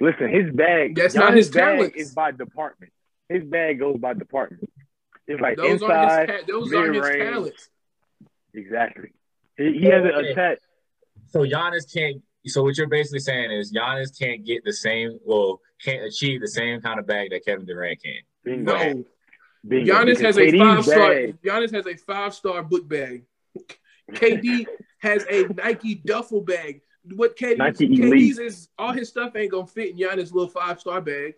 Listen, 0.00 0.28
his 0.28 0.52
bag. 0.52 0.94
That's 0.94 1.14
not 1.14 1.34
his 1.34 1.50
bag 1.50 1.92
is 1.96 2.12
by 2.12 2.32
department. 2.32 2.92
His 3.28 3.44
bag 3.44 3.78
goes 3.78 3.98
by 3.98 4.14
department. 4.14 4.70
It's 5.26 5.40
like 5.40 5.56
those 5.56 5.82
inside. 5.82 6.30
Are 6.30 6.36
his, 6.36 6.46
those 6.46 6.72
are 6.74 6.92
his 6.92 7.16
talents. 7.16 7.68
Exactly. 8.52 9.12
He, 9.56 9.78
he 9.78 9.86
has 9.86 10.04
an 10.04 10.24
attack. 10.24 10.58
So 11.28 11.40
Giannis 11.40 11.92
can't. 11.92 12.22
So 12.46 12.62
what 12.62 12.76
you're 12.76 12.86
basically 12.86 13.20
saying 13.20 13.50
is 13.50 13.72
Giannis 13.72 14.18
can't 14.18 14.44
get 14.44 14.64
the 14.64 14.72
same. 14.72 15.18
Well, 15.24 15.60
can't 15.82 16.04
achieve 16.04 16.42
the 16.42 16.48
same 16.48 16.82
kind 16.82 16.98
of 16.98 17.06
bag 17.06 17.30
that 17.30 17.44
Kevin 17.44 17.64
Durant 17.64 18.02
can. 18.02 18.14
Bingo. 18.44 18.72
No. 18.72 19.04
Bingo. 19.66 19.94
Giannis 19.94 20.20
has 20.20 20.38
a 20.38 20.58
five 20.58 20.84
star. 20.84 21.14
Giannis 21.44 21.72
has 21.72 21.86
a 21.86 21.96
five 21.96 22.34
star 22.34 22.62
book 22.62 22.86
bag. 22.86 23.24
KD 24.12 24.66
has 25.00 25.24
a 25.30 25.44
Nike 25.54 25.96
duffel 25.96 26.40
bag. 26.40 26.80
What 27.14 27.36
KD, 27.36 27.58
KD's 27.58 28.38
is 28.38 28.68
all 28.78 28.92
his 28.92 29.08
stuff 29.08 29.36
ain't 29.36 29.50
gonna 29.50 29.66
fit 29.66 29.90
in 29.90 29.98
Giannis' 29.98 30.32
little 30.32 30.48
five 30.48 30.80
star 30.80 31.00
bag. 31.00 31.34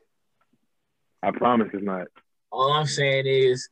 I 1.22 1.30
promise 1.32 1.68
it's 1.72 1.82
not. 1.82 2.06
All 2.52 2.72
I'm 2.72 2.86
saying 2.86 3.26
is 3.26 3.68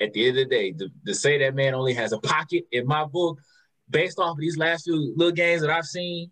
at 0.00 0.12
the 0.12 0.28
end 0.28 0.38
of 0.38 0.48
the 0.48 0.54
day, 0.54 0.72
to, 0.72 0.88
to 1.06 1.14
say 1.14 1.38
that 1.38 1.54
man 1.54 1.74
only 1.74 1.94
has 1.94 2.12
a 2.12 2.18
pocket 2.18 2.64
in 2.72 2.86
my 2.86 3.04
book, 3.04 3.38
based 3.88 4.18
off 4.18 4.32
of 4.32 4.40
these 4.40 4.58
last 4.58 4.84
few 4.84 5.14
little 5.16 5.32
games 5.32 5.62
that 5.62 5.70
I've 5.70 5.84
seen, 5.84 6.30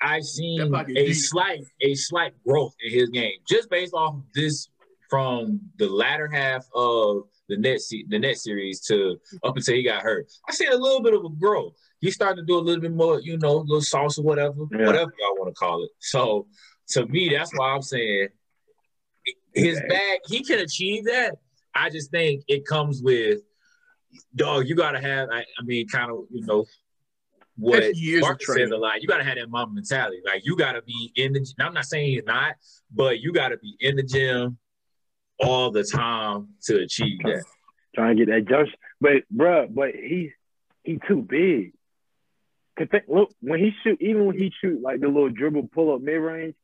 I've 0.00 0.24
seen 0.24 0.60
a 0.74 0.84
deep. 0.84 1.14
slight 1.14 1.64
a 1.80 1.94
slight 1.94 2.32
growth 2.46 2.74
in 2.84 2.92
his 2.92 3.08
game 3.10 3.38
just 3.48 3.70
based 3.70 3.94
off 3.94 4.14
of 4.14 4.22
this 4.34 4.68
from 5.08 5.60
the 5.78 5.88
latter 5.88 6.28
half 6.28 6.66
of 6.74 7.24
the 7.52 7.58
net 7.58 7.80
se- 7.80 8.06
the 8.08 8.18
net 8.18 8.38
series 8.38 8.80
to 8.80 9.18
up 9.44 9.56
until 9.56 9.74
he 9.74 9.82
got 9.82 10.02
hurt. 10.02 10.26
I 10.48 10.52
seen 10.52 10.72
a 10.72 10.76
little 10.76 11.02
bit 11.02 11.12
of 11.14 11.24
a 11.24 11.28
growth. 11.28 11.74
He 12.00 12.10
started 12.10 12.40
to 12.42 12.46
do 12.46 12.56
a 12.56 12.60
little 12.60 12.80
bit 12.80 12.92
more, 12.92 13.20
you 13.20 13.38
know, 13.38 13.58
a 13.58 13.60
little 13.60 13.82
sauce 13.82 14.18
or 14.18 14.24
whatever, 14.24 14.64
yeah. 14.72 14.86
whatever 14.86 15.12
y'all 15.18 15.36
want 15.36 15.48
to 15.48 15.54
call 15.54 15.84
it. 15.84 15.90
So 15.98 16.46
to 16.88 17.06
me, 17.06 17.28
that's 17.28 17.52
why 17.54 17.72
I'm 17.72 17.82
saying 17.82 18.28
his 19.54 19.80
bag, 19.88 20.20
he 20.26 20.42
can 20.42 20.60
achieve 20.60 21.04
that. 21.04 21.36
I 21.74 21.90
just 21.90 22.10
think 22.10 22.42
it 22.48 22.66
comes 22.66 23.02
with 23.02 23.40
dog, 24.34 24.66
you 24.66 24.74
gotta 24.74 25.00
have 25.00 25.28
I, 25.30 25.40
I 25.40 25.62
mean, 25.64 25.86
kind 25.88 26.10
of, 26.10 26.24
you 26.30 26.44
know, 26.46 26.64
what 27.56 27.94
years 27.94 28.22
Marcus 28.22 28.46
says 28.46 28.70
a 28.70 28.76
lot. 28.76 29.02
You 29.02 29.08
gotta 29.08 29.24
have 29.24 29.36
that 29.36 29.50
mom 29.50 29.74
mentality. 29.74 30.22
Like 30.24 30.42
you 30.44 30.56
gotta 30.56 30.80
be 30.82 31.12
in 31.16 31.34
the 31.34 31.46
I'm 31.60 31.74
not 31.74 31.84
saying 31.84 32.12
he's 32.12 32.24
not, 32.24 32.54
but 32.90 33.20
you 33.20 33.32
gotta 33.32 33.58
be 33.58 33.76
in 33.80 33.96
the 33.96 34.02
gym 34.02 34.56
all 35.38 35.70
the 35.70 35.84
time 35.84 36.48
to 36.64 36.76
achieve 36.78 37.18
that. 37.24 37.44
Trying 37.94 38.16
to 38.16 38.24
get 38.24 38.32
that 38.32 38.48
jump, 38.48 38.68
but 39.00 39.22
bruh, 39.34 39.72
but 39.72 39.90
he's 39.94 40.30
he 40.82 40.98
too 41.06 41.22
big. 41.22 41.72
Think, 42.78 43.04
look 43.06 43.30
when 43.40 43.60
he 43.60 43.72
shoot, 43.84 43.98
even 44.00 44.26
when 44.26 44.38
he 44.38 44.50
shoot 44.60 44.80
like 44.82 45.00
the 45.00 45.08
little 45.08 45.28
dribble 45.28 45.68
pull 45.74 45.94
up 45.94 46.00
mid 46.00 46.20
range, 46.20 46.54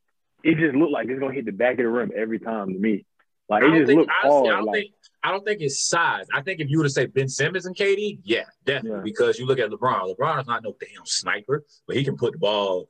it 0.42 0.56
just 0.56 0.74
looked 0.74 0.92
like 0.92 1.08
it's 1.08 1.20
gonna 1.20 1.34
hit 1.34 1.44
the 1.44 1.52
back 1.52 1.72
of 1.72 1.78
the 1.78 1.88
rim 1.88 2.12
every 2.16 2.38
time 2.38 2.72
to 2.72 2.78
me. 2.78 3.04
Like 3.48 3.62
it 3.62 3.70
just 3.72 3.86
think, 3.86 3.98
looked 4.00 4.12
honestly, 4.24 4.48
hard. 4.48 4.54
I 4.54 4.56
don't, 4.56 4.66
like, 4.66 4.74
think, 4.74 4.94
I 5.22 5.30
don't 5.30 5.44
think 5.44 5.60
it's 5.60 5.88
size. 5.88 6.26
I 6.32 6.42
think 6.42 6.60
if 6.60 6.68
you 6.70 6.78
were 6.78 6.84
to 6.84 6.90
say 6.90 7.06
Ben 7.06 7.28
Simmons 7.28 7.66
and 7.66 7.76
KD, 7.76 8.20
yeah, 8.22 8.44
definitely. 8.64 8.98
Yeah. 8.98 9.02
Because 9.04 9.38
you 9.38 9.46
look 9.46 9.58
at 9.58 9.70
LeBron. 9.70 10.14
LeBron 10.14 10.40
is 10.40 10.46
not 10.46 10.62
no 10.62 10.74
damn 10.78 11.04
sniper, 11.04 11.64
but 11.86 11.96
he 11.96 12.04
can 12.04 12.16
put 12.16 12.32
the 12.32 12.38
ball. 12.38 12.88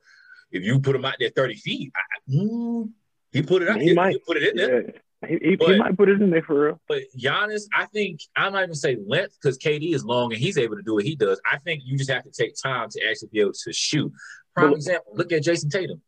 If 0.51 0.63
you 0.63 0.79
put 0.79 0.95
him 0.95 1.05
out 1.05 1.15
there 1.19 1.29
thirty 1.29 1.55
feet, 1.55 1.91
I, 1.95 2.31
mm, 2.31 2.89
he 3.31 3.41
put 3.41 3.61
it 3.61 3.69
out. 3.69 3.79
He, 3.79 3.89
he 3.89 3.93
might 3.93 4.17
put 4.25 4.37
it 4.37 4.49
in 4.49 4.55
there. 4.55 4.83
Yeah. 4.83 4.91
He, 5.27 5.37
he, 5.41 5.55
but, 5.57 5.69
he, 5.69 5.77
might 5.77 5.97
put 5.97 6.07
it 6.07 6.21
in 6.21 6.29
there 6.29 6.41
for 6.41 6.67
real. 6.67 6.81
But 6.87 7.01
Giannis, 7.17 7.63
I 7.75 7.85
think 7.87 8.21
I'm 8.37 8.53
not 8.53 8.63
even 8.63 8.75
say 8.75 8.97
length 9.05 9.37
because 9.41 9.57
KD 9.57 9.93
is 9.93 10.05
long 10.05 10.31
and 10.31 10.41
he's 10.41 10.57
able 10.57 10.77
to 10.77 10.81
do 10.81 10.93
what 10.93 11.03
he 11.03 11.15
does. 11.15 11.41
I 11.49 11.57
think 11.57 11.83
you 11.85 11.97
just 11.97 12.09
have 12.09 12.23
to 12.23 12.31
take 12.31 12.53
time 12.55 12.87
to 12.89 13.01
actually 13.09 13.29
be 13.33 13.41
able 13.41 13.51
to 13.51 13.73
shoot. 13.73 14.11
Prime 14.55 14.69
but, 14.69 14.75
example, 14.77 15.11
look 15.15 15.33
at 15.33 15.43
Jayson 15.43 15.69
Tatum. 15.69 16.01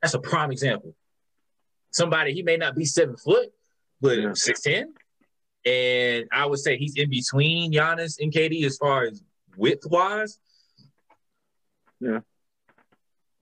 That's 0.00 0.14
a 0.14 0.18
prime 0.18 0.50
example. 0.50 0.94
Somebody 1.90 2.32
he 2.32 2.42
may 2.42 2.56
not 2.56 2.74
be 2.74 2.86
seven 2.86 3.16
foot, 3.16 3.48
but 4.00 4.36
six 4.36 4.62
ten, 4.62 4.94
and 5.64 6.26
I 6.32 6.46
would 6.46 6.58
say 6.58 6.76
he's 6.76 6.96
in 6.96 7.10
between 7.10 7.72
Giannis 7.72 8.16
and 8.18 8.32
KD 8.32 8.64
as 8.64 8.76
far 8.76 9.04
as 9.04 9.22
width 9.56 9.84
wise. 9.86 10.38
Yeah, 12.00 12.20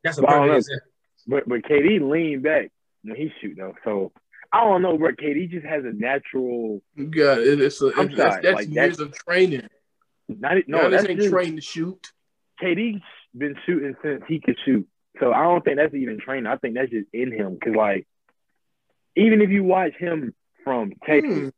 that's 0.03 0.19
a 0.19 0.23
prime 0.23 0.51
example. 0.51 0.89
But 1.27 1.49
but 1.49 1.62
KD 1.62 2.01
leaned 2.09 2.43
back 2.43 2.71
when 3.05 3.17
he 3.17 3.31
shoot 3.41 3.55
though. 3.57 3.75
So 3.85 4.13
I 4.53 4.65
don't 4.65 4.83
know, 4.83 4.97
bro. 4.97 5.11
KD 5.13 5.51
just 5.51 5.67
has 5.67 5.85
a 5.85 5.93
natural. 5.93 6.81
Yeah, 6.97 7.37
it's 7.39 7.83
a, 7.83 7.87
I'm 7.97 8.15
sorry, 8.15 8.41
that's, 8.43 8.55
like, 8.55 8.69
years 8.69 8.99
that's, 8.99 9.01
of 9.01 9.13
training. 9.13 9.67
Not 10.29 10.57
no, 10.69 10.89
that's 10.91 11.07
ain't 11.09 11.29
trained 11.29 11.57
to 11.57 11.63
shoot. 11.63 12.13
KD's 12.63 13.03
been 13.37 13.57
shooting 13.67 13.97
since 14.03 14.23
he 14.29 14.41
could 14.41 14.57
shoot. 14.65 14.87
So 15.21 15.33
I 15.33 15.43
don't 15.43 15.65
think 15.65 15.77
that's 15.77 15.95
even 15.95 16.19
training. 16.21 16.47
I 16.47 16.57
think 16.57 16.75
that's 16.75 16.91
just 16.91 17.09
in 17.13 17.33
him. 17.33 17.59
Cause 17.63 17.75
like, 17.75 18.07
even 19.17 19.43
if 19.43 19.51
you 19.51 19.65
watch 19.65 19.95
him 19.99 20.35
from 20.63 20.93
Texas, 21.05 21.33
hmm. 21.33 21.49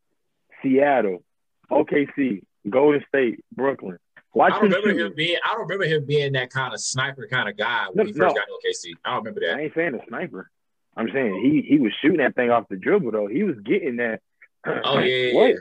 Seattle, 0.63 1.23
OKC, 1.71 2.43
Golden 2.69 3.05
State, 3.09 3.45
Brooklyn, 3.53 3.99
watch 4.35 4.53
I 4.53 4.57
don't 4.57 4.71
remember 4.71 4.91
him, 4.91 4.99
him 4.99 5.13
being. 5.15 5.39
I 5.45 5.53
don't 5.53 5.69
remember 5.69 5.85
him 5.85 6.07
being 6.07 6.33
that 6.33 6.51
kind 6.51 6.73
of 6.73 6.81
sniper 6.81 7.29
kind 7.31 7.49
of 7.49 7.57
guy 7.59 7.87
when 7.93 8.07
no, 8.07 8.13
he 8.13 8.13
first 8.13 8.35
no. 8.35 8.41
got 8.41 8.47
to 8.47 8.69
OKC. 8.69 8.95
I 9.05 9.11
don't 9.11 9.19
remember 9.19 9.41
that. 9.41 9.57
I 9.57 9.61
ain't 9.61 9.75
saying 9.75 9.95
a 9.95 10.07
sniper. 10.09 10.51
I'm 10.97 11.11
saying 11.13 11.41
he 11.43 11.63
he 11.69 11.79
was 11.79 11.93
shooting 12.01 12.19
that 12.19 12.35
thing 12.35 12.51
off 12.51 12.69
the 12.69 12.77
dribble 12.77 13.13
though. 13.13 13.27
He 13.27 13.43
was 13.43 13.57
getting 13.65 13.97
that. 13.97 14.21
Oh 14.85 14.99
yeah, 14.99 15.31
yeah. 15.33 15.53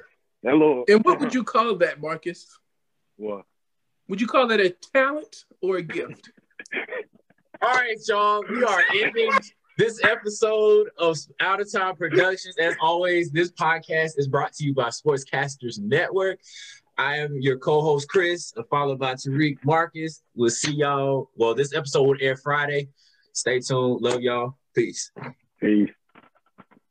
That 0.41 0.53
little. 0.53 0.84
And 0.88 1.03
what 1.03 1.20
would 1.20 1.28
uh-huh. 1.28 1.40
you 1.40 1.44
call 1.44 1.76
that, 1.78 2.02
Marcus? 2.02 2.48
What? 3.18 3.45
Would 4.07 4.22
you 4.22 4.28
call 4.28 4.48
that 4.48 4.60
a 4.60 4.70
talent 4.70 5.45
or 5.62 5.78
a 5.78 5.82
gift? 5.82 6.32
All 7.62 7.74
right, 7.74 7.98
y'all. 8.07 8.44
We 8.49 8.64
are 8.64 8.84
ending 8.94 9.32
this 9.78 10.03
episode 10.03 10.90
of 10.98 11.18
Out 11.40 11.62
of 11.62 11.72
Time 11.72 11.95
Productions. 11.95 12.56
As 12.60 12.76
always, 12.82 13.32
this 13.32 13.52
podcast 13.52 14.18
is 14.18 14.28
brought 14.28 14.53
to 14.53 14.64
you 14.64 14.74
by 14.74 14.90
Sportscasters 14.90 15.80
Network. 15.80 16.40
I 16.98 17.18
am 17.18 17.40
your 17.41 17.57
co-host 17.57 18.07
Chris, 18.07 18.53
followed 18.70 18.99
by 18.99 19.16
Tariq 19.16 19.57
Marcus. 19.64 20.22
We'll 20.36 20.49
see 20.49 20.74
y'all. 20.74 21.30
Well, 21.36 21.56
this 21.56 21.74
episode 21.74 22.03
will 22.03 22.18
air 22.22 22.38
Friday. 22.38 22.90
Stay 23.34 23.60
tuned. 23.60 24.02
Love 24.02 24.22
y'all. 24.22 24.57
Peace. 24.76 25.11
Peace. 25.61 25.89